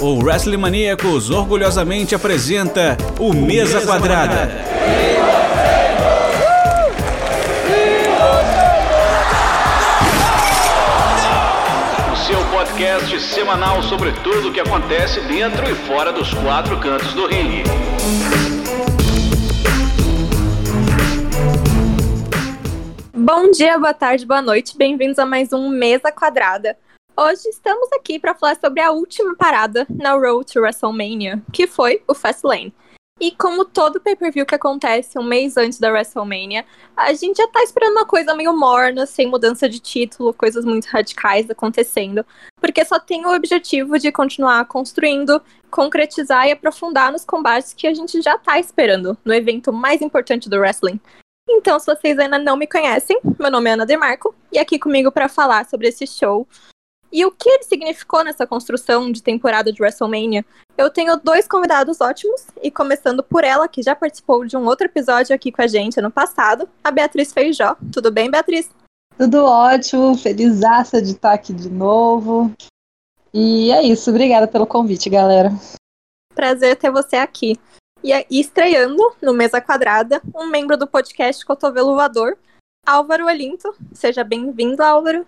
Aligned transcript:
o 0.00 0.22
Wrestling 0.22 0.58
Maníacos 0.58 1.30
orgulhosamente 1.30 2.14
apresenta 2.14 2.96
o 3.18 3.32
Mesa 3.32 3.80
Quadrada. 3.80 4.50
O 12.12 12.16
seu 12.16 12.38
podcast 12.50 13.20
semanal 13.20 13.82
sobre 13.84 14.12
tudo 14.22 14.48
o 14.48 14.52
que 14.52 14.60
acontece 14.60 15.20
dentro 15.22 15.68
e 15.70 15.74
fora 15.74 16.12
dos 16.12 16.32
quatro 16.34 16.78
cantos 16.78 17.14
do 17.14 17.26
ringue. 17.26 17.64
Bom 23.14 23.50
dia, 23.50 23.78
boa 23.78 23.94
tarde, 23.94 24.26
boa 24.26 24.42
noite. 24.42 24.76
Bem-vindos 24.76 25.18
a 25.18 25.24
mais 25.24 25.52
um 25.52 25.68
Mesa 25.68 26.12
Quadrada. 26.12 26.76
Hoje 27.18 27.48
estamos 27.48 27.88
aqui 27.94 28.18
para 28.18 28.34
falar 28.34 28.58
sobre 28.60 28.78
a 28.82 28.90
última 28.90 29.34
parada 29.34 29.86
na 29.88 30.12
Road 30.12 30.52
to 30.52 30.60
WrestleMania, 30.60 31.42
que 31.50 31.66
foi 31.66 32.02
o 32.06 32.14
Fastlane. 32.14 32.74
E 33.18 33.30
como 33.30 33.64
todo 33.64 33.98
pay-per-view 34.02 34.44
que 34.44 34.54
acontece 34.54 35.18
um 35.18 35.22
mês 35.22 35.56
antes 35.56 35.78
da 35.78 35.90
WrestleMania, 35.90 36.66
a 36.94 37.14
gente 37.14 37.38
já 37.38 37.48
tá 37.48 37.62
esperando 37.62 37.92
uma 37.92 38.04
coisa 38.04 38.34
meio 38.34 38.54
morna, 38.54 39.06
sem 39.06 39.26
mudança 39.26 39.66
de 39.66 39.80
título, 39.80 40.34
coisas 40.34 40.62
muito 40.66 40.84
radicais 40.88 41.48
acontecendo, 41.48 42.22
porque 42.60 42.84
só 42.84 43.00
tem 43.00 43.24
o 43.24 43.34
objetivo 43.34 43.98
de 43.98 44.12
continuar 44.12 44.66
construindo, 44.66 45.40
concretizar 45.70 46.46
e 46.46 46.52
aprofundar 46.52 47.10
nos 47.10 47.24
combates 47.24 47.72
que 47.72 47.86
a 47.86 47.94
gente 47.94 48.20
já 48.20 48.36
tá 48.36 48.60
esperando 48.60 49.16
no 49.24 49.32
evento 49.32 49.72
mais 49.72 50.02
importante 50.02 50.50
do 50.50 50.58
wrestling. 50.58 51.00
Então, 51.48 51.78
se 51.78 51.86
vocês 51.86 52.18
ainda 52.18 52.38
não 52.38 52.58
me 52.58 52.66
conhecem, 52.66 53.18
meu 53.38 53.50
nome 53.50 53.70
é 53.70 53.72
Ana 53.72 53.86
Demarco, 53.86 54.34
e 54.52 54.58
aqui 54.58 54.78
comigo 54.78 55.10
para 55.10 55.30
falar 55.30 55.64
sobre 55.64 55.88
esse 55.88 56.06
show 56.06 56.46
e 57.16 57.24
o 57.24 57.30
que 57.30 57.48
ele 57.48 57.62
significou 57.62 58.22
nessa 58.22 58.46
construção 58.46 59.10
de 59.10 59.22
temporada 59.22 59.72
de 59.72 59.80
WrestleMania, 59.80 60.44
eu 60.76 60.90
tenho 60.90 61.16
dois 61.16 61.48
convidados 61.48 61.98
ótimos, 61.98 62.42
e 62.62 62.70
começando 62.70 63.22
por 63.22 63.42
ela, 63.42 63.66
que 63.66 63.82
já 63.82 63.96
participou 63.96 64.44
de 64.44 64.54
um 64.54 64.66
outro 64.66 64.84
episódio 64.84 65.34
aqui 65.34 65.50
com 65.50 65.62
a 65.62 65.66
gente 65.66 65.98
ano 65.98 66.10
passado, 66.10 66.68
a 66.84 66.90
Beatriz 66.90 67.32
Feijó. 67.32 67.74
Tudo 67.90 68.12
bem, 68.12 68.30
Beatriz? 68.30 68.68
Tudo 69.16 69.46
ótimo, 69.46 70.14
felizaça 70.14 71.00
de 71.00 71.12
estar 71.12 71.32
aqui 71.32 71.54
de 71.54 71.70
novo. 71.70 72.52
E 73.32 73.72
é 73.72 73.82
isso, 73.82 74.10
obrigada 74.10 74.46
pelo 74.46 74.66
convite, 74.66 75.08
galera. 75.08 75.50
Prazer 76.34 76.76
ter 76.76 76.90
você 76.90 77.16
aqui. 77.16 77.58
E 78.04 78.12
estreando 78.38 79.02
no 79.22 79.32
Mesa 79.32 79.58
Quadrada, 79.58 80.20
um 80.34 80.48
membro 80.48 80.76
do 80.76 80.86
podcast 80.86 81.46
Cotovelo 81.46 81.94
Voador, 81.94 82.36
Álvaro 82.86 83.24
Olinto. 83.24 83.74
Seja 83.94 84.22
bem-vindo, 84.22 84.82
Álvaro. 84.82 85.26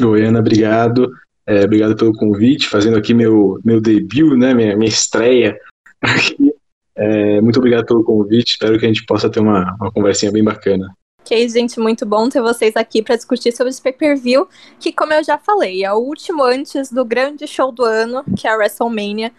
Oi, 0.00 0.24
Ana, 0.24 0.38
obrigado. 0.38 1.12
É, 1.44 1.64
obrigado 1.64 1.96
pelo 1.96 2.12
convite, 2.12 2.68
fazendo 2.68 2.96
aqui 2.96 3.12
meu, 3.12 3.58
meu 3.64 3.80
debut, 3.80 4.36
né, 4.36 4.54
minha, 4.54 4.76
minha 4.76 4.88
estreia 4.88 5.58
aqui. 6.00 6.54
É, 6.94 7.40
muito 7.40 7.58
obrigado 7.58 7.86
pelo 7.86 8.04
convite, 8.04 8.50
espero 8.50 8.78
que 8.78 8.84
a 8.84 8.88
gente 8.88 9.04
possa 9.06 9.30
ter 9.30 9.40
uma, 9.40 9.76
uma 9.80 9.90
conversinha 9.90 10.30
bem 10.30 10.44
bacana. 10.44 10.92
Ok, 11.20 11.48
gente, 11.48 11.80
muito 11.80 12.06
bom 12.06 12.28
ter 12.28 12.40
vocês 12.40 12.76
aqui 12.76 13.02
para 13.02 13.16
discutir 13.16 13.52
sobre 13.52 13.70
esse 13.70 13.82
pay-per-view, 13.82 14.48
que, 14.78 14.92
como 14.92 15.12
eu 15.12 15.22
já 15.24 15.36
falei, 15.36 15.84
é 15.84 15.92
o 15.92 15.98
último 15.98 16.44
antes 16.44 16.92
do 16.92 17.04
grande 17.04 17.46
show 17.46 17.72
do 17.72 17.84
ano, 17.84 18.24
que 18.36 18.46
é 18.46 18.50
a 18.50 18.56
WrestleMania. 18.56 19.32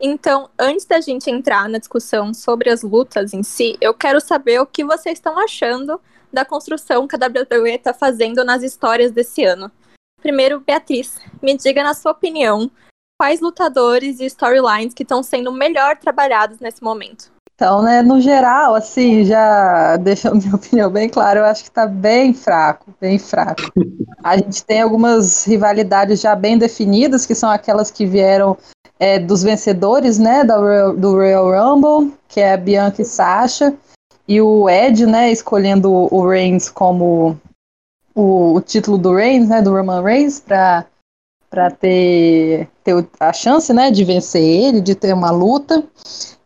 Então, 0.00 0.48
antes 0.58 0.86
da 0.86 1.00
gente 1.00 1.30
entrar 1.30 1.68
na 1.68 1.78
discussão 1.78 2.32
sobre 2.34 2.70
as 2.70 2.82
lutas 2.82 3.32
em 3.32 3.42
si, 3.42 3.76
eu 3.80 3.94
quero 3.94 4.20
saber 4.20 4.60
o 4.60 4.66
que 4.66 4.84
vocês 4.84 5.18
estão 5.18 5.38
achando 5.38 6.00
da 6.32 6.44
construção 6.44 7.06
que 7.06 7.16
a 7.16 7.18
WWE 7.18 7.70
está 7.70 7.94
fazendo 7.94 8.44
nas 8.44 8.62
histórias 8.62 9.10
desse 9.10 9.44
ano. 9.44 9.70
Primeiro, 10.26 10.58
Beatriz, 10.58 11.20
me 11.40 11.56
diga 11.56 11.84
na 11.84 11.94
sua 11.94 12.10
opinião, 12.10 12.68
quais 13.16 13.40
lutadores 13.40 14.18
e 14.18 14.24
storylines 14.24 14.92
que 14.92 15.04
estão 15.04 15.22
sendo 15.22 15.52
melhor 15.52 15.96
trabalhados 15.98 16.58
nesse 16.58 16.82
momento? 16.82 17.30
Então, 17.54 17.80
né, 17.80 18.02
no 18.02 18.20
geral, 18.20 18.74
assim, 18.74 19.24
já 19.24 19.96
deixando 20.02 20.42
minha 20.42 20.56
opinião 20.56 20.90
bem 20.90 21.08
clara, 21.08 21.38
eu 21.38 21.44
acho 21.44 21.62
que 21.62 21.70
tá 21.70 21.86
bem 21.86 22.34
fraco, 22.34 22.92
bem 23.00 23.20
fraco. 23.20 23.70
A 24.20 24.36
gente 24.36 24.64
tem 24.64 24.82
algumas 24.82 25.44
rivalidades 25.44 26.20
já 26.20 26.34
bem 26.34 26.58
definidas, 26.58 27.24
que 27.24 27.32
são 27.36 27.48
aquelas 27.48 27.92
que 27.92 28.04
vieram 28.04 28.56
é, 28.98 29.20
dos 29.20 29.44
vencedores, 29.44 30.18
né, 30.18 30.42
do, 30.42 30.92
do 30.94 31.12
Royal 31.12 31.52
Rumble, 31.52 32.12
que 32.26 32.40
é 32.40 32.54
a 32.54 32.56
Bianca 32.56 33.00
e 33.00 33.04
Sasha, 33.04 33.72
e 34.26 34.40
o 34.40 34.68
Ed, 34.68 35.06
né, 35.06 35.30
escolhendo 35.30 35.88
o 35.88 36.28
Reigns 36.28 36.68
como 36.68 37.40
o, 38.16 38.54
o 38.54 38.60
título 38.62 38.96
do 38.96 39.14
Reigns, 39.14 39.48
né, 39.48 39.60
do 39.60 39.72
Roman 39.72 40.02
Reigns, 40.02 40.40
para 40.40 40.86
para 41.48 41.70
ter, 41.70 42.68
ter 42.82 43.08
a 43.20 43.32
chance, 43.32 43.72
né, 43.72 43.90
de 43.90 44.04
vencer 44.04 44.42
ele, 44.42 44.80
de 44.80 44.94
ter 44.94 45.14
uma 45.14 45.30
luta. 45.30 45.84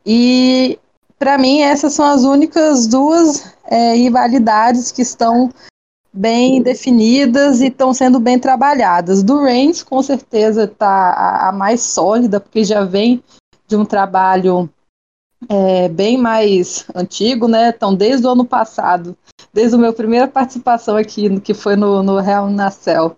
E 0.05 0.79
para 1.19 1.39
mim 1.39 1.63
essas 1.63 1.95
são 1.95 2.05
as 2.05 2.23
únicas 2.23 2.87
duas 2.87 3.53
é, 3.65 3.95
rivalidades 3.95 4.93
que 4.93 5.03
estão 5.03 5.51
bem 6.13 6.63
definidas 6.63 7.61
e 7.61 7.69
estão 7.69 7.95
sendo 7.95 8.21
bem 8.21 8.39
trabalhadas. 8.39 9.23
Do 9.23 9.43
Reigns, 9.43 9.83
com 9.83 10.03
certeza, 10.03 10.65
está 10.65 10.89
a, 10.89 11.49
a, 11.49 11.53
mais 11.53 11.81
sólida, 11.81 12.39
porque 12.39 12.63
já 12.63 12.85
vem 12.85 13.23
de 13.67 13.77
um 13.77 13.85
trabalho 13.85 14.69
é, 15.49 15.89
bem 15.89 16.19
mais 16.19 16.87
antigo, 16.95 17.49
né? 17.49 17.71
Então, 17.71 17.95
desde 17.95 18.27
o 18.27 18.31
ano 18.31 18.45
passado, 18.45 19.17
desde 19.53 19.75
a 19.75 19.79
minha 19.79 19.93
primeira 19.93 20.29
participação 20.29 20.97
aqui, 20.97 21.41
que 21.41 21.55
foi 21.55 21.77
no, 21.77 22.03
no 22.03 22.19
Real 22.21 22.49
Nacel, 22.51 23.17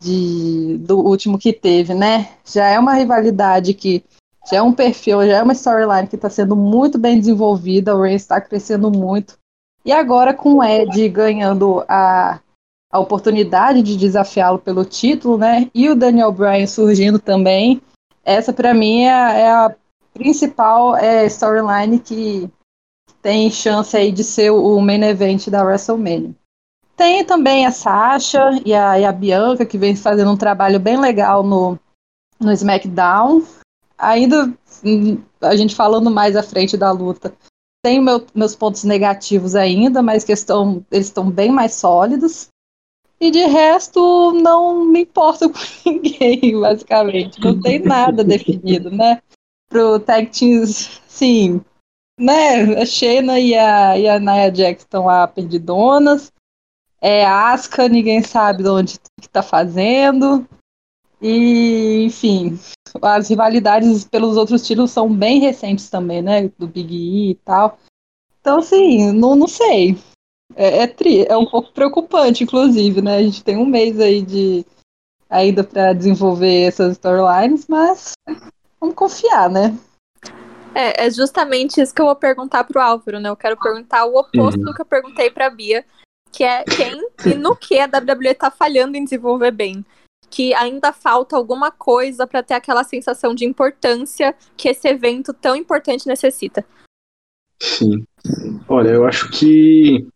de, 0.00 0.78
do 0.78 0.98
último 0.98 1.38
que 1.38 1.52
teve, 1.52 1.94
né? 1.94 2.30
Já 2.44 2.66
é 2.66 2.78
uma 2.78 2.94
rivalidade 2.94 3.74
que 3.74 4.04
já 4.50 4.58
é 4.58 4.62
um 4.62 4.72
perfil, 4.72 5.26
já 5.26 5.38
é 5.38 5.42
uma 5.42 5.52
storyline 5.52 6.08
que 6.08 6.16
está 6.16 6.30
sendo 6.30 6.56
muito 6.56 6.96
bem 6.96 7.18
desenvolvida, 7.18 7.94
o 7.94 8.00
Reigns 8.00 8.22
está 8.22 8.40
crescendo 8.40 8.90
muito. 8.90 9.36
E 9.84 9.92
agora 9.92 10.32
com 10.32 10.54
o 10.54 10.64
Ed 10.64 11.08
ganhando 11.08 11.84
a, 11.88 12.40
a 12.90 12.98
oportunidade 12.98 13.82
de 13.82 13.96
desafiá-lo 13.96 14.58
pelo 14.58 14.84
título, 14.84 15.36
né? 15.36 15.70
E 15.74 15.88
o 15.88 15.94
Daniel 15.94 16.32
Bryan 16.32 16.66
surgindo 16.66 17.18
também. 17.18 17.80
Essa 18.24 18.52
para 18.52 18.72
mim 18.72 19.04
é, 19.04 19.40
é 19.40 19.50
a 19.50 19.74
principal 20.18 20.96
é, 20.96 21.24
storyline 21.26 21.98
que 21.98 22.50
tem 23.22 23.50
chance 23.50 23.96
aí 23.96 24.12
de 24.12 24.22
ser 24.22 24.50
o 24.50 24.80
main 24.80 25.02
event 25.02 25.48
da 25.48 25.64
WrestleMania. 25.64 26.34
Tem 26.96 27.24
também 27.24 27.64
a 27.64 27.70
Sasha 27.70 28.60
e 28.64 28.74
a, 28.74 28.98
e 28.98 29.04
a 29.04 29.12
Bianca, 29.12 29.64
que 29.64 29.78
vem 29.78 29.94
fazendo 29.94 30.30
um 30.32 30.36
trabalho 30.36 30.80
bem 30.80 30.98
legal 30.98 31.44
no, 31.44 31.78
no 32.40 32.52
SmackDown. 32.52 33.42
Ainda 33.96 34.52
hum, 34.84 35.22
a 35.40 35.54
gente 35.54 35.74
falando 35.74 36.10
mais 36.10 36.34
à 36.36 36.42
frente 36.42 36.76
da 36.76 36.90
luta, 36.90 37.32
tem 37.82 38.02
meu, 38.02 38.24
meus 38.34 38.56
pontos 38.56 38.84
negativos 38.84 39.54
ainda, 39.54 40.02
mas 40.02 40.24
que 40.24 40.32
estão, 40.32 40.84
eles 40.90 41.06
estão 41.06 41.30
bem 41.30 41.50
mais 41.50 41.74
sólidos. 41.74 42.48
E 43.20 43.30
de 43.30 43.44
resto, 43.46 44.32
não 44.32 44.84
me 44.84 45.02
importo 45.02 45.50
com 45.50 45.58
ninguém, 45.90 46.60
basicamente. 46.60 47.40
Não 47.40 47.60
tem 47.60 47.78
nada 47.80 48.22
definido, 48.24 48.90
né? 48.90 49.20
Pro 49.68 50.00
tag 50.00 50.30
teams, 50.30 51.00
sim, 51.06 51.60
né? 52.18 52.80
A 52.80 52.86
Shayna 52.86 53.38
e 53.38 53.54
a, 53.54 53.98
e 53.98 54.08
a 54.08 54.18
Nia 54.18 54.54
Jax 54.54 54.82
estão 54.82 55.06
lá 55.06 55.26
perdidonas. 55.26 56.32
É 57.00 57.24
a 57.24 57.52
Asuka, 57.52 57.88
ninguém 57.88 58.22
sabe 58.22 58.62
de 58.62 58.68
onde 58.68 58.98
que 59.20 59.28
tá 59.28 59.42
fazendo. 59.42 60.46
E, 61.20 62.04
enfim, 62.04 62.58
as 63.02 63.28
rivalidades 63.28 64.04
pelos 64.04 64.36
outros 64.36 64.66
títulos 64.66 64.90
são 64.90 65.12
bem 65.12 65.40
recentes 65.40 65.90
também, 65.90 66.22
né? 66.22 66.48
Do 66.58 66.66
Big 66.66 66.94
E 66.94 67.30
e 67.30 67.34
tal. 67.36 67.78
Então, 68.40 68.58
assim, 68.58 69.12
não, 69.12 69.36
não 69.36 69.46
sei. 69.46 69.96
É, 70.56 70.78
é, 70.78 70.86
tri, 70.86 71.24
é 71.26 71.36
um 71.36 71.46
pouco 71.46 71.72
preocupante, 71.72 72.42
inclusive, 72.42 73.02
né? 73.02 73.16
A 73.16 73.22
gente 73.22 73.44
tem 73.44 73.56
um 73.56 73.66
mês 73.66 74.00
aí 74.00 74.22
de 74.22 74.64
ainda 75.28 75.62
para 75.62 75.92
desenvolver 75.92 76.62
essas 76.62 76.92
storylines, 76.92 77.66
mas 77.68 78.12
Vamos 78.80 78.94
confiar, 78.94 79.50
né? 79.50 79.76
É, 80.74 81.06
é 81.06 81.10
justamente 81.10 81.80
isso 81.80 81.94
que 81.94 82.00
eu 82.00 82.06
vou 82.06 82.16
perguntar 82.16 82.64
pro 82.64 82.80
Álvaro, 82.80 83.18
né? 83.18 83.28
Eu 83.28 83.36
quero 83.36 83.56
perguntar 83.56 84.04
o 84.04 84.16
oposto 84.16 84.58
uhum. 84.58 84.66
do 84.66 84.74
que 84.74 84.80
eu 84.80 84.86
perguntei 84.86 85.30
pra 85.30 85.50
Bia, 85.50 85.84
que 86.30 86.44
é 86.44 86.62
quem 86.64 87.08
e 87.26 87.34
no 87.34 87.56
que 87.56 87.78
a 87.78 87.86
WWE 87.86 88.34
tá 88.34 88.50
falhando 88.50 88.96
em 88.96 89.04
desenvolver 89.04 89.50
bem. 89.50 89.84
Que 90.30 90.54
ainda 90.54 90.92
falta 90.92 91.36
alguma 91.36 91.70
coisa 91.70 92.26
para 92.26 92.42
ter 92.42 92.54
aquela 92.54 92.84
sensação 92.84 93.34
de 93.34 93.44
importância 93.44 94.34
que 94.56 94.68
esse 94.68 94.86
evento 94.86 95.32
tão 95.32 95.56
importante 95.56 96.06
necessita. 96.06 96.64
Sim. 97.60 98.04
Olha, 98.68 98.90
eu 98.90 99.06
acho 99.06 99.30
que 99.30 100.06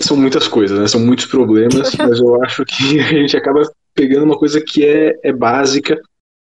são 0.00 0.16
muitas 0.16 0.46
coisas, 0.46 0.78
né? 0.78 0.86
São 0.86 1.00
muitos 1.00 1.26
problemas, 1.26 1.94
mas 1.96 2.20
eu 2.20 2.42
acho 2.42 2.64
que 2.64 3.00
a 3.00 3.08
gente 3.08 3.36
acaba 3.36 3.62
pegando 3.92 4.24
uma 4.24 4.38
coisa 4.38 4.60
que 4.60 4.84
é, 4.84 5.18
é 5.22 5.32
básica 5.32 6.00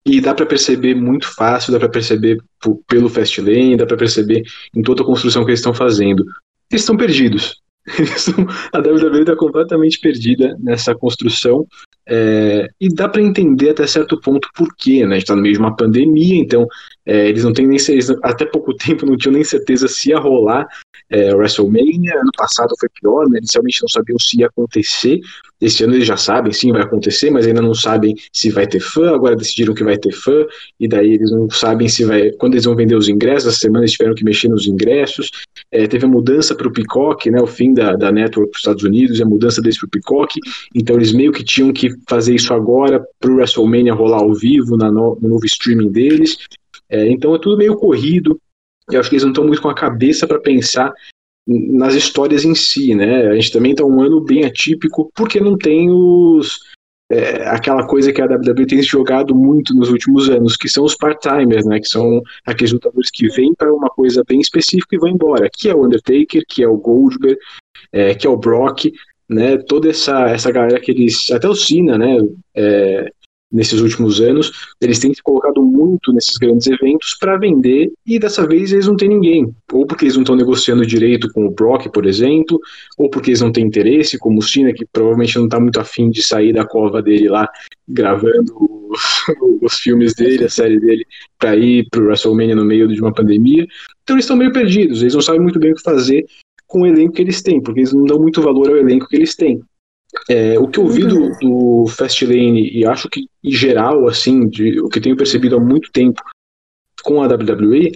e 0.06 0.20
dá 0.20 0.34
para 0.34 0.46
perceber 0.46 0.94
muito 0.94 1.32
fácil, 1.34 1.72
dá 1.72 1.78
para 1.78 1.88
perceber 1.88 2.38
pelo 2.86 3.08
Fastlane, 3.08 3.76
dá 3.76 3.86
para 3.86 3.96
perceber 3.96 4.42
em 4.74 4.82
toda 4.82 5.02
a 5.02 5.06
construção 5.06 5.44
que 5.44 5.50
eles 5.50 5.60
estão 5.60 5.74
fazendo. 5.74 6.24
Eles 6.70 6.82
estão 6.82 6.96
perdidos. 6.96 7.60
a 8.72 8.78
WWE 8.78 9.20
está 9.20 9.36
completamente 9.36 9.98
perdida 9.98 10.56
nessa 10.60 10.94
construção. 10.94 11.66
É, 12.08 12.68
e 12.80 12.88
dá 12.88 13.08
para 13.08 13.22
entender 13.22 13.70
até 13.70 13.86
certo 13.86 14.20
ponto 14.20 14.48
por 14.54 14.68
quê, 14.76 15.06
né? 15.06 15.16
A 15.16 15.18
gente 15.18 15.28
tá 15.28 15.36
no 15.36 15.42
meio 15.42 15.54
de 15.54 15.60
uma 15.60 15.76
pandemia, 15.76 16.36
então 16.36 16.66
é, 17.06 17.28
eles 17.28 17.44
não 17.44 17.52
têm 17.52 17.66
nem 17.66 17.78
até 18.22 18.44
pouco 18.44 18.74
tempo 18.76 19.06
não 19.06 19.16
tinham 19.16 19.34
nem 19.34 19.44
certeza 19.44 19.86
se 19.86 20.10
ia 20.10 20.18
rolar 20.18 20.66
é, 21.10 21.34
WrestleMania. 21.34 22.14
Ano 22.14 22.30
passado 22.36 22.74
foi 22.78 22.88
pior, 23.00 23.28
né? 23.28 23.38
Eles 23.38 23.50
realmente 23.52 23.82
não 23.82 23.88
sabiam 23.88 24.18
se 24.18 24.40
ia 24.40 24.46
acontecer. 24.46 25.20
Esse 25.60 25.84
ano 25.84 25.94
eles 25.94 26.06
já 26.06 26.16
sabem, 26.16 26.52
sim, 26.52 26.72
vai 26.72 26.82
acontecer, 26.82 27.30
mas 27.30 27.46
ainda 27.46 27.60
não 27.60 27.74
sabem 27.74 28.14
se 28.32 28.50
vai 28.50 28.66
ter 28.66 28.80
fã. 28.80 29.14
Agora 29.14 29.36
decidiram 29.36 29.74
que 29.74 29.84
vai 29.84 29.98
ter 29.98 30.12
fã, 30.12 30.46
e 30.78 30.88
daí 30.88 31.14
eles 31.14 31.30
não 31.30 31.50
sabem 31.50 31.88
se 31.88 32.04
vai. 32.04 32.30
Quando 32.32 32.54
eles 32.54 32.64
vão 32.64 32.74
vender 32.74 32.94
os 32.94 33.08
ingressos, 33.08 33.48
essa 33.48 33.58
semana 33.58 33.84
eles 33.84 33.92
tiveram 33.92 34.14
que 34.14 34.24
mexer 34.24 34.48
nos 34.48 34.66
ingressos. 34.66 35.30
É, 35.70 35.86
teve 35.86 36.06
a 36.06 36.08
mudança 36.08 36.54
para 36.54 36.66
o 36.66 36.72
Peacock, 36.72 37.30
né? 37.30 37.42
O 37.42 37.46
fim 37.46 37.74
da, 37.74 37.94
da 37.94 38.10
network 38.10 38.50
para 38.52 38.56
os 38.56 38.60
Estados 38.60 38.84
Unidos 38.84 39.18
e 39.18 39.22
a 39.22 39.26
mudança 39.26 39.60
deles 39.60 39.78
para 39.78 39.86
o 39.86 39.90
Peacock. 39.90 40.40
Então 40.74 40.96
eles 40.96 41.12
meio 41.12 41.32
que 41.32 41.44
tinham 41.44 41.72
que 41.72 41.90
fazer 42.08 42.34
isso 42.34 42.54
agora 42.54 43.04
para 43.18 43.30
o 43.30 43.36
WrestleMania 43.36 43.92
rolar 43.92 44.18
ao 44.18 44.34
vivo 44.34 44.76
na 44.76 44.90
no, 44.90 45.18
no 45.20 45.28
novo 45.28 45.44
streaming 45.44 45.90
deles. 45.90 46.38
É, 46.88 47.08
então 47.08 47.34
é 47.34 47.38
tudo 47.38 47.58
meio 47.58 47.76
corrido. 47.76 48.40
Eu 48.92 49.00
acho 49.00 49.08
que 49.08 49.16
eles 49.16 49.24
não 49.24 49.30
estão 49.30 49.46
muito 49.46 49.62
com 49.62 49.68
a 49.68 49.74
cabeça 49.74 50.26
para 50.26 50.38
pensar 50.38 50.92
nas 51.46 51.94
histórias 51.94 52.44
em 52.44 52.54
si, 52.54 52.94
né? 52.94 53.28
A 53.28 53.34
gente 53.34 53.52
também 53.52 53.72
está 53.72 53.84
um 53.84 54.00
ano 54.00 54.20
bem 54.20 54.44
atípico 54.44 55.10
porque 55.14 55.40
não 55.40 55.56
tem 55.56 55.90
os 55.90 56.58
é, 57.10 57.48
aquela 57.48 57.84
coisa 57.86 58.12
que 58.12 58.22
a 58.22 58.24
WWE 58.24 58.66
tem 58.66 58.80
jogado 58.82 59.34
muito 59.34 59.74
nos 59.74 59.90
últimos 59.90 60.30
anos, 60.30 60.56
que 60.56 60.68
são 60.68 60.84
os 60.84 60.94
part-timers, 60.94 61.66
né? 61.66 61.80
Que 61.80 61.88
são 61.88 62.22
aqueles 62.46 62.72
lutadores 62.72 63.10
que 63.10 63.28
vêm 63.28 63.52
para 63.52 63.72
uma 63.72 63.88
coisa 63.88 64.22
bem 64.26 64.40
específica 64.40 64.94
e 64.94 64.98
vão 64.98 65.08
embora. 65.08 65.50
Que 65.52 65.68
é 65.68 65.74
o 65.74 65.84
Undertaker, 65.84 66.44
que 66.48 66.62
é 66.62 66.68
o 66.68 66.76
Goldberg, 66.76 67.36
é, 67.92 68.14
que 68.14 68.28
é 68.28 68.30
o 68.30 68.36
Brock, 68.36 68.92
né? 69.28 69.58
Toda 69.58 69.90
essa 69.90 70.28
essa 70.28 70.52
galera 70.52 70.80
que 70.80 70.92
eles 70.92 71.28
até 71.32 71.48
o 71.48 71.54
Cena, 71.54 71.98
né? 71.98 72.16
É, 72.54 73.12
nesses 73.50 73.80
últimos 73.80 74.20
anos, 74.20 74.52
eles 74.80 74.98
têm 74.98 75.12
se 75.12 75.22
colocado 75.22 75.62
muito 75.62 76.12
nesses 76.12 76.36
grandes 76.36 76.66
eventos 76.66 77.16
para 77.18 77.36
vender 77.36 77.92
e 78.06 78.18
dessa 78.18 78.46
vez 78.46 78.72
eles 78.72 78.86
não 78.86 78.96
têm 78.96 79.08
ninguém. 79.08 79.54
Ou 79.72 79.86
porque 79.86 80.04
eles 80.04 80.14
não 80.14 80.22
estão 80.22 80.36
negociando 80.36 80.86
direito 80.86 81.30
com 81.32 81.46
o 81.46 81.50
Brock, 81.50 81.88
por 81.92 82.06
exemplo, 82.06 82.60
ou 82.96 83.10
porque 83.10 83.30
eles 83.30 83.40
não 83.40 83.50
têm 83.50 83.66
interesse, 83.66 84.18
como 84.18 84.38
o 84.38 84.42
Cena, 84.42 84.72
que 84.72 84.86
provavelmente 84.92 85.36
não 85.36 85.46
está 85.46 85.58
muito 85.58 85.80
afim 85.80 86.10
de 86.10 86.22
sair 86.22 86.52
da 86.52 86.64
cova 86.64 87.02
dele 87.02 87.28
lá 87.28 87.48
gravando 87.88 88.54
os, 88.90 89.00
os 89.62 89.74
filmes 89.80 90.14
dele, 90.14 90.44
a 90.44 90.48
série 90.48 90.78
dele, 90.78 91.04
para 91.38 91.56
ir 91.56 91.88
para 91.90 92.00
o 92.00 92.06
WrestleMania 92.06 92.54
no 92.54 92.64
meio 92.64 92.86
de 92.88 93.00
uma 93.00 93.12
pandemia. 93.12 93.66
Então 94.02 94.16
eles 94.16 94.24
estão 94.24 94.36
meio 94.36 94.52
perdidos, 94.52 95.02
eles 95.02 95.14
não 95.14 95.20
sabem 95.20 95.40
muito 95.40 95.58
bem 95.58 95.72
o 95.72 95.74
que 95.74 95.82
fazer 95.82 96.24
com 96.66 96.82
o 96.82 96.86
elenco 96.86 97.14
que 97.14 97.22
eles 97.22 97.42
têm, 97.42 97.60
porque 97.60 97.80
eles 97.80 97.92
não 97.92 98.04
dão 98.04 98.20
muito 98.20 98.40
valor 98.40 98.68
ao 98.70 98.76
elenco 98.76 99.08
que 99.08 99.16
eles 99.16 99.34
têm. 99.34 99.60
É, 100.28 100.58
o 100.58 100.66
que 100.66 100.78
eu 100.78 100.88
vi 100.88 101.04
do, 101.04 101.30
do 101.40 101.86
Fastlane, 101.88 102.70
e 102.70 102.84
acho 102.84 103.08
que 103.08 103.26
em 103.42 103.52
geral, 103.52 104.08
assim, 104.08 104.48
de, 104.48 104.80
o 104.80 104.88
que 104.88 105.00
tenho 105.00 105.16
percebido 105.16 105.56
há 105.56 105.60
muito 105.60 105.90
tempo 105.92 106.20
com 107.02 107.22
a 107.22 107.26
WWE, 107.26 107.92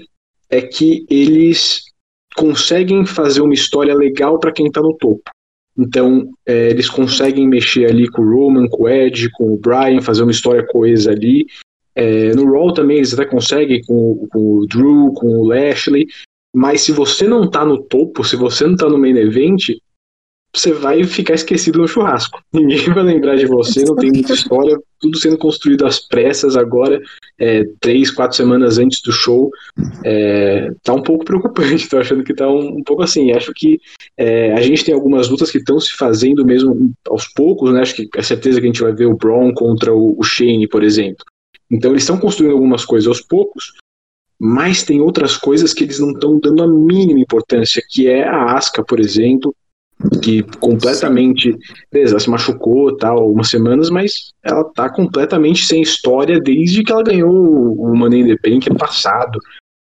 é 0.48 0.62
que 0.62 1.04
eles 1.10 1.82
conseguem 2.36 3.04
fazer 3.04 3.40
uma 3.40 3.54
história 3.54 3.94
legal 3.94 4.38
para 4.38 4.52
quem 4.52 4.70
tá 4.70 4.80
no 4.80 4.94
topo. 4.94 5.22
Então, 5.76 6.30
é, 6.46 6.70
eles 6.70 6.88
conseguem 6.88 7.48
mexer 7.48 7.86
ali 7.86 8.08
com 8.08 8.22
o 8.22 8.30
Roman, 8.30 8.68
com 8.68 8.84
o 8.84 8.88
Edge, 8.88 9.30
com 9.32 9.52
o 9.52 9.58
Brian, 9.58 10.00
fazer 10.00 10.22
uma 10.22 10.30
história 10.30 10.64
coesa 10.66 11.10
ali. 11.10 11.46
É, 11.96 12.32
no 12.34 12.50
Raw 12.50 12.72
também 12.72 12.98
eles 12.98 13.12
até 13.12 13.24
conseguem 13.24 13.82
com, 13.84 14.26
com, 14.30 14.58
o 14.58 14.66
Drew, 14.66 15.12
com 15.14 15.26
o 15.26 15.46
Lashley. 15.46 16.06
Mas 16.54 16.82
se 16.82 16.92
você 16.92 17.26
não 17.26 17.50
tá 17.50 17.64
no 17.64 17.82
topo, 17.82 18.22
se 18.22 18.36
você 18.36 18.66
não 18.66 18.76
tá 18.76 18.88
no 18.88 18.98
main 18.98 19.16
event, 19.16 19.70
você 20.54 20.72
vai 20.72 21.02
ficar 21.04 21.34
esquecido 21.34 21.80
no 21.80 21.88
churrasco. 21.88 22.40
Ninguém 22.52 22.92
vai 22.92 23.02
lembrar 23.02 23.36
de 23.36 23.46
você, 23.46 23.84
não 23.84 23.96
tem 23.96 24.12
muita 24.12 24.32
história, 24.32 24.78
tudo 25.00 25.18
sendo 25.18 25.36
construído 25.36 25.84
às 25.84 25.98
pressas 25.98 26.56
agora, 26.56 27.02
é, 27.38 27.64
três, 27.80 28.10
quatro 28.10 28.36
semanas 28.36 28.78
antes 28.78 29.02
do 29.02 29.12
show. 29.12 29.50
É, 30.04 30.70
tá 30.82 30.94
um 30.94 31.02
pouco 31.02 31.24
preocupante, 31.24 31.88
tô 31.90 31.98
achando 31.98 32.22
que 32.22 32.34
tá 32.34 32.48
um, 32.48 32.78
um 32.78 32.82
pouco 32.82 33.02
assim. 33.02 33.32
Acho 33.32 33.52
que 33.52 33.80
é, 34.16 34.52
a 34.52 34.60
gente 34.62 34.84
tem 34.84 34.94
algumas 34.94 35.28
lutas 35.28 35.50
que 35.50 35.58
estão 35.58 35.80
se 35.80 35.92
fazendo 35.96 36.44
mesmo 36.44 36.92
aos 37.08 37.26
poucos, 37.28 37.72
né? 37.72 37.80
Acho 37.80 37.96
que 37.96 38.08
é 38.16 38.22
certeza 38.22 38.60
que 38.60 38.66
a 38.66 38.70
gente 38.70 38.82
vai 38.82 38.92
ver 38.92 39.06
o 39.06 39.16
Braun 39.16 39.52
contra 39.52 39.92
o, 39.92 40.18
o 40.18 40.22
Shane, 40.22 40.68
por 40.68 40.82
exemplo. 40.82 41.24
Então 41.70 41.90
eles 41.90 42.02
estão 42.02 42.18
construindo 42.18 42.52
algumas 42.52 42.84
coisas 42.84 43.08
aos 43.08 43.20
poucos, 43.20 43.72
mas 44.38 44.82
tem 44.84 45.00
outras 45.00 45.36
coisas 45.36 45.72
que 45.72 45.84
eles 45.84 45.98
não 45.98 46.10
estão 46.10 46.38
dando 46.38 46.62
a 46.62 46.68
mínima 46.68 47.20
importância, 47.20 47.82
que 47.88 48.08
é 48.08 48.22
a 48.28 48.56
Asca, 48.56 48.84
por 48.84 49.00
exemplo, 49.00 49.54
que 50.22 50.42
completamente, 50.58 51.56
beleza, 51.92 52.12
ela 52.12 52.20
se 52.20 52.30
machucou 52.30 52.96
tal, 52.96 53.18
algumas 53.18 53.48
semanas, 53.48 53.90
mas 53.90 54.32
ela 54.42 54.64
tá 54.64 54.88
completamente 54.88 55.64
sem 55.64 55.82
história 55.82 56.40
desde 56.40 56.82
que 56.82 56.92
ela 56.92 57.02
ganhou 57.02 57.32
o 57.32 57.96
Money 57.96 58.20
in 58.20 58.26
the 58.36 58.50
Bank 58.50 58.68
ano 58.68 58.78
passado. 58.78 59.38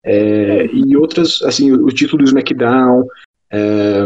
É, 0.03 0.65
e 0.67 0.95
outras, 0.95 1.41
assim, 1.44 1.71
o, 1.71 1.85
o 1.85 1.91
título 1.91 2.23
do 2.23 2.27
SmackDown, 2.27 3.06
é, 3.51 4.06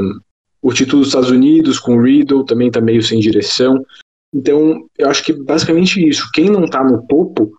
o 0.61 0.73
título 0.73 1.01
dos 1.01 1.09
Estados 1.09 1.31
Unidos 1.31 1.79
com 1.79 1.97
o 1.97 2.01
Riddle 2.01 2.45
também 2.45 2.71
tá 2.71 2.79
meio 2.79 3.03
sem 3.03 3.19
direção. 3.19 3.85
Então, 4.33 4.88
eu 4.97 5.09
acho 5.09 5.23
que 5.23 5.33
basicamente 5.33 6.07
isso. 6.07 6.29
Quem 6.33 6.50
não 6.50 6.67
tá 6.67 6.83
no 6.83 7.05
topo 7.07 7.51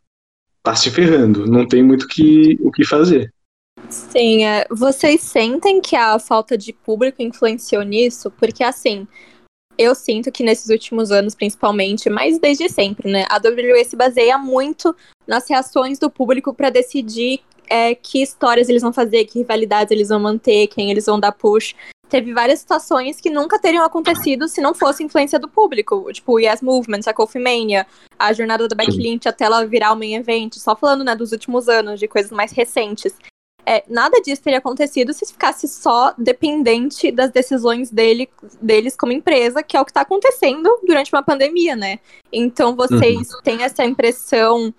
tá 0.62 0.74
se 0.74 0.90
ferrando, 0.90 1.46
não 1.46 1.66
tem 1.66 1.82
muito 1.82 2.08
que, 2.08 2.58
o 2.60 2.70
que 2.70 2.84
fazer. 2.84 3.33
Sim, 3.90 4.44
é, 4.44 4.66
vocês 4.70 5.20
sentem 5.20 5.80
que 5.80 5.94
a 5.96 6.18
falta 6.18 6.56
de 6.56 6.72
público 6.72 7.22
influenciou 7.22 7.82
nisso? 7.82 8.30
Porque, 8.30 8.62
assim, 8.64 9.06
eu 9.76 9.94
sinto 9.94 10.30
que 10.30 10.42
nesses 10.42 10.68
últimos 10.68 11.10
anos, 11.10 11.34
principalmente, 11.34 12.08
mas 12.08 12.38
desde 12.38 12.68
sempre, 12.68 13.10
né? 13.10 13.24
A 13.28 13.36
WWE 13.36 13.84
se 13.84 13.96
baseia 13.96 14.38
muito 14.38 14.94
nas 15.26 15.48
reações 15.48 15.98
do 15.98 16.10
público 16.10 16.54
para 16.54 16.70
decidir 16.70 17.40
é, 17.68 17.94
que 17.94 18.22
histórias 18.22 18.68
eles 18.68 18.82
vão 18.82 18.92
fazer, 18.92 19.24
que 19.24 19.38
rivalidades 19.38 19.90
eles 19.90 20.08
vão 20.08 20.20
manter, 20.20 20.68
quem 20.68 20.90
eles 20.90 21.06
vão 21.06 21.18
dar 21.18 21.32
push. 21.32 21.74
Teve 22.08 22.32
várias 22.32 22.60
situações 22.60 23.20
que 23.20 23.30
nunca 23.30 23.58
teriam 23.58 23.84
acontecido 23.84 24.46
se 24.46 24.60
não 24.60 24.74
fosse 24.74 25.02
influência 25.02 25.38
do 25.38 25.48
público. 25.48 26.12
Tipo, 26.12 26.34
o 26.34 26.38
Yes 26.38 26.60
Movement, 26.60 27.00
a 27.06 27.14
Coffee 27.14 27.42
Mania, 27.42 27.86
a 28.18 28.32
jornada 28.32 28.68
da 28.68 28.76
Becky 28.76 28.98
Lynch 28.98 29.26
até 29.26 29.46
ela 29.46 29.66
virar 29.66 29.92
o 29.92 29.96
main 29.96 30.14
event. 30.14 30.54
Só 30.54 30.76
falando, 30.76 31.02
né, 31.02 31.16
dos 31.16 31.32
últimos 31.32 31.68
anos, 31.68 31.98
de 31.98 32.06
coisas 32.06 32.30
mais 32.30 32.52
recentes. 32.52 33.14
É, 33.66 33.82
nada 33.88 34.20
disso 34.20 34.42
teria 34.42 34.58
acontecido 34.58 35.12
se 35.12 35.24
ficasse 35.26 35.66
só 35.66 36.12
dependente 36.18 37.10
das 37.10 37.30
decisões 37.30 37.90
dele, 37.90 38.28
deles 38.60 38.94
como 38.94 39.12
empresa, 39.12 39.62
que 39.62 39.76
é 39.76 39.80
o 39.80 39.84
que 39.84 39.90
está 39.90 40.02
acontecendo 40.02 40.68
durante 40.86 41.12
uma 41.12 41.22
pandemia, 41.22 41.74
né? 41.74 41.98
Então 42.30 42.76
vocês 42.76 43.32
uhum. 43.32 43.40
têm 43.42 43.62
essa 43.62 43.84
impressão 43.84 44.72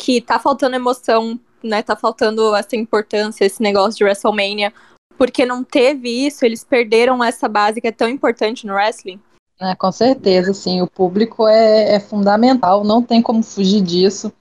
que 0.00 0.20
tá 0.20 0.38
faltando 0.38 0.74
emoção, 0.74 1.38
né? 1.62 1.82
Tá 1.82 1.94
faltando 1.94 2.54
essa 2.56 2.74
importância, 2.74 3.44
esse 3.44 3.62
negócio 3.62 3.98
de 3.98 4.04
WrestleMania, 4.04 4.72
porque 5.16 5.46
não 5.46 5.62
teve 5.62 6.26
isso, 6.26 6.44
eles 6.44 6.64
perderam 6.64 7.22
essa 7.22 7.48
base 7.48 7.80
que 7.80 7.86
é 7.86 7.92
tão 7.92 8.08
importante 8.08 8.66
no 8.66 8.74
wrestling? 8.74 9.20
É, 9.60 9.76
com 9.76 9.92
certeza, 9.92 10.52
sim. 10.52 10.82
O 10.82 10.88
público 10.88 11.46
é, 11.46 11.94
é 11.94 12.00
fundamental, 12.00 12.82
não 12.82 13.00
tem 13.00 13.22
como 13.22 13.44
fugir 13.44 13.80
disso. 13.80 14.32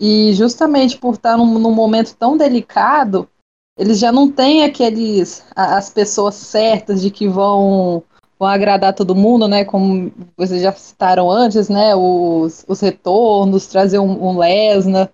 E 0.00 0.32
justamente 0.32 0.96
por 0.96 1.14
estar 1.14 1.36
num, 1.36 1.58
num 1.58 1.74
momento 1.74 2.16
tão 2.16 2.36
delicado, 2.36 3.28
eles 3.76 3.98
já 3.98 4.12
não 4.12 4.30
têm 4.30 4.64
aqueles 4.64 5.44
as 5.54 5.90
pessoas 5.90 6.34
certas 6.34 7.02
de 7.02 7.10
que 7.10 7.28
vão 7.28 8.02
vão 8.38 8.48
agradar 8.48 8.94
todo 8.94 9.14
mundo, 9.14 9.46
né? 9.46 9.64
Como 9.64 10.12
vocês 10.36 10.62
já 10.62 10.72
citaram 10.72 11.30
antes, 11.30 11.68
né? 11.68 11.94
Os, 11.94 12.64
os 12.68 12.80
retornos, 12.80 13.66
trazer 13.66 13.98
um, 13.98 14.28
um 14.28 14.38
Lesnar, 14.38 15.10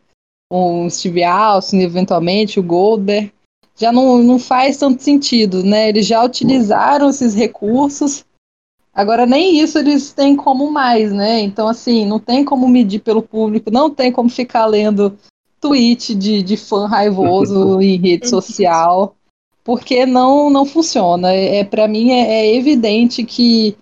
um 0.50 0.88
Steve 0.88 1.22
Austin, 1.22 1.80
eventualmente 1.80 2.58
o 2.58 2.62
Goldberg, 2.62 3.32
já 3.76 3.92
não, 3.92 4.18
não 4.18 4.38
faz 4.38 4.76
tanto 4.76 5.02
sentido, 5.02 5.62
né? 5.62 5.88
Eles 5.88 6.06
já 6.06 6.22
utilizaram 6.24 7.08
esses 7.08 7.34
recursos, 7.34 8.24
agora 8.92 9.26
nem 9.26 9.58
isso 9.58 9.78
eles 9.78 10.12
têm 10.12 10.34
como 10.36 10.70
mais, 10.70 11.12
né? 11.12 11.40
Então, 11.40 11.68
assim, 11.68 12.04
não 12.04 12.18
tem 12.18 12.44
como 12.44 12.68
medir 12.68 13.00
pelo 13.00 13.22
público, 13.22 13.70
não 13.70 13.90
tem 13.90 14.10
como 14.10 14.28
ficar 14.28 14.66
lendo 14.66 15.16
tweet 15.60 16.14
de, 16.14 16.42
de 16.42 16.56
fã 16.56 16.86
raivoso 16.86 17.80
em 17.82 17.96
rede 17.96 18.28
social, 18.28 19.14
porque 19.62 20.06
não, 20.06 20.50
não 20.50 20.64
funciona. 20.64 21.32
É, 21.32 21.58
é 21.58 21.64
para 21.64 21.86
mim 21.86 22.10
é, 22.10 22.46
é, 22.46 22.56
evidente 22.56 23.24
que, 23.24 23.76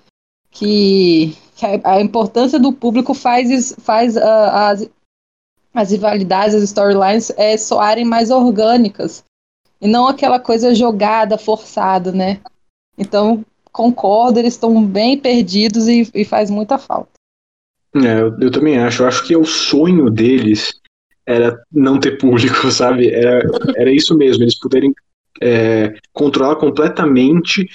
que, 0.50 1.36
que 1.54 1.66
a, 1.66 1.94
a, 1.94 2.00
importância 2.00 2.58
do 2.58 2.72
público 2.72 3.14
faz, 3.14 3.74
faz 3.78 4.16
uh, 4.16 4.20
as, 4.20 4.90
as 5.72 5.90
rivalidades, 5.90 6.54
as 6.54 6.62
storylines 6.64 7.30
é, 7.36 7.56
soarem 7.56 8.04
mais 8.04 8.30
orgânicas 8.30 9.24
e 9.80 9.86
não 9.86 10.08
aquela 10.08 10.40
coisa 10.40 10.74
jogada, 10.74 11.38
forçada, 11.38 12.10
né? 12.10 12.40
Então, 12.96 13.44
concordo, 13.70 14.40
eles 14.40 14.54
estão 14.54 14.84
bem 14.84 15.16
perdidos 15.16 15.86
e, 15.86 16.10
e 16.12 16.24
faz 16.24 16.50
muita 16.50 16.78
falta. 16.78 17.12
É, 17.94 18.20
eu, 18.20 18.38
eu, 18.40 18.50
também 18.50 18.78
acho. 18.78 19.02
Eu 19.02 19.08
acho 19.08 19.24
que 19.24 19.32
é 19.32 19.38
o 19.38 19.44
sonho 19.44 20.10
deles 20.10 20.78
era 21.28 21.60
não 21.70 22.00
ter 22.00 22.16
público, 22.16 22.70
sabe? 22.72 23.10
Era, 23.10 23.46
era 23.76 23.92
isso 23.92 24.16
mesmo, 24.16 24.42
eles 24.42 24.58
poderem 24.58 24.92
é, 25.40 25.94
controlar 26.12 26.56
completamente 26.56 27.68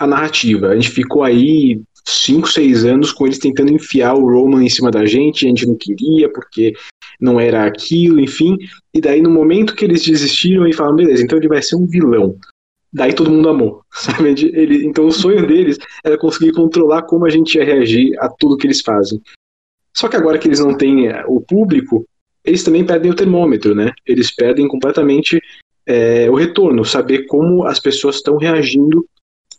a 0.00 0.06
narrativa. 0.06 0.68
A 0.68 0.74
gente 0.74 0.90
ficou 0.90 1.22
aí 1.22 1.80
5, 2.06 2.48
6 2.48 2.84
anos 2.86 3.12
com 3.12 3.26
eles 3.26 3.38
tentando 3.38 3.72
enfiar 3.72 4.14
o 4.14 4.26
Roman 4.26 4.64
em 4.64 4.70
cima 4.70 4.90
da 4.90 5.04
gente, 5.04 5.44
a 5.44 5.48
gente 5.48 5.66
não 5.66 5.76
queria 5.76 6.32
porque 6.32 6.72
não 7.20 7.38
era 7.38 7.66
aquilo, 7.66 8.18
enfim. 8.18 8.56
E 8.92 9.00
daí 9.00 9.20
no 9.20 9.30
momento 9.30 9.74
que 9.74 9.84
eles 9.84 10.02
desistiram 10.02 10.66
e 10.66 10.72
falaram, 10.72 10.96
beleza, 10.96 11.22
então 11.22 11.38
ele 11.38 11.48
vai 11.48 11.62
ser 11.62 11.76
um 11.76 11.86
vilão. 11.86 12.36
Daí 12.90 13.12
todo 13.12 13.30
mundo 13.30 13.48
amou, 13.50 13.82
sabe? 13.92 14.30
Ele, 14.30 14.86
então 14.86 15.06
o 15.06 15.12
sonho 15.12 15.46
deles 15.46 15.78
era 16.02 16.16
conseguir 16.16 16.52
controlar 16.52 17.02
como 17.02 17.26
a 17.26 17.30
gente 17.30 17.56
ia 17.56 17.64
reagir 17.64 18.18
a 18.18 18.30
tudo 18.30 18.56
que 18.56 18.66
eles 18.66 18.80
fazem. 18.80 19.20
Só 19.94 20.08
que 20.08 20.16
agora 20.16 20.38
que 20.38 20.48
eles 20.48 20.58
não 20.58 20.76
têm 20.76 21.08
é, 21.08 21.22
o 21.26 21.40
público, 21.40 22.04
eles 22.44 22.62
também 22.62 22.84
perdem 22.84 23.10
o 23.10 23.16
termômetro, 23.16 23.74
né? 23.74 23.92
Eles 24.06 24.30
perdem 24.30 24.68
completamente 24.68 25.40
é, 25.86 26.30
o 26.30 26.34
retorno, 26.34 26.84
saber 26.84 27.26
como 27.26 27.64
as 27.64 27.80
pessoas 27.80 28.16
estão 28.16 28.36
reagindo 28.36 29.06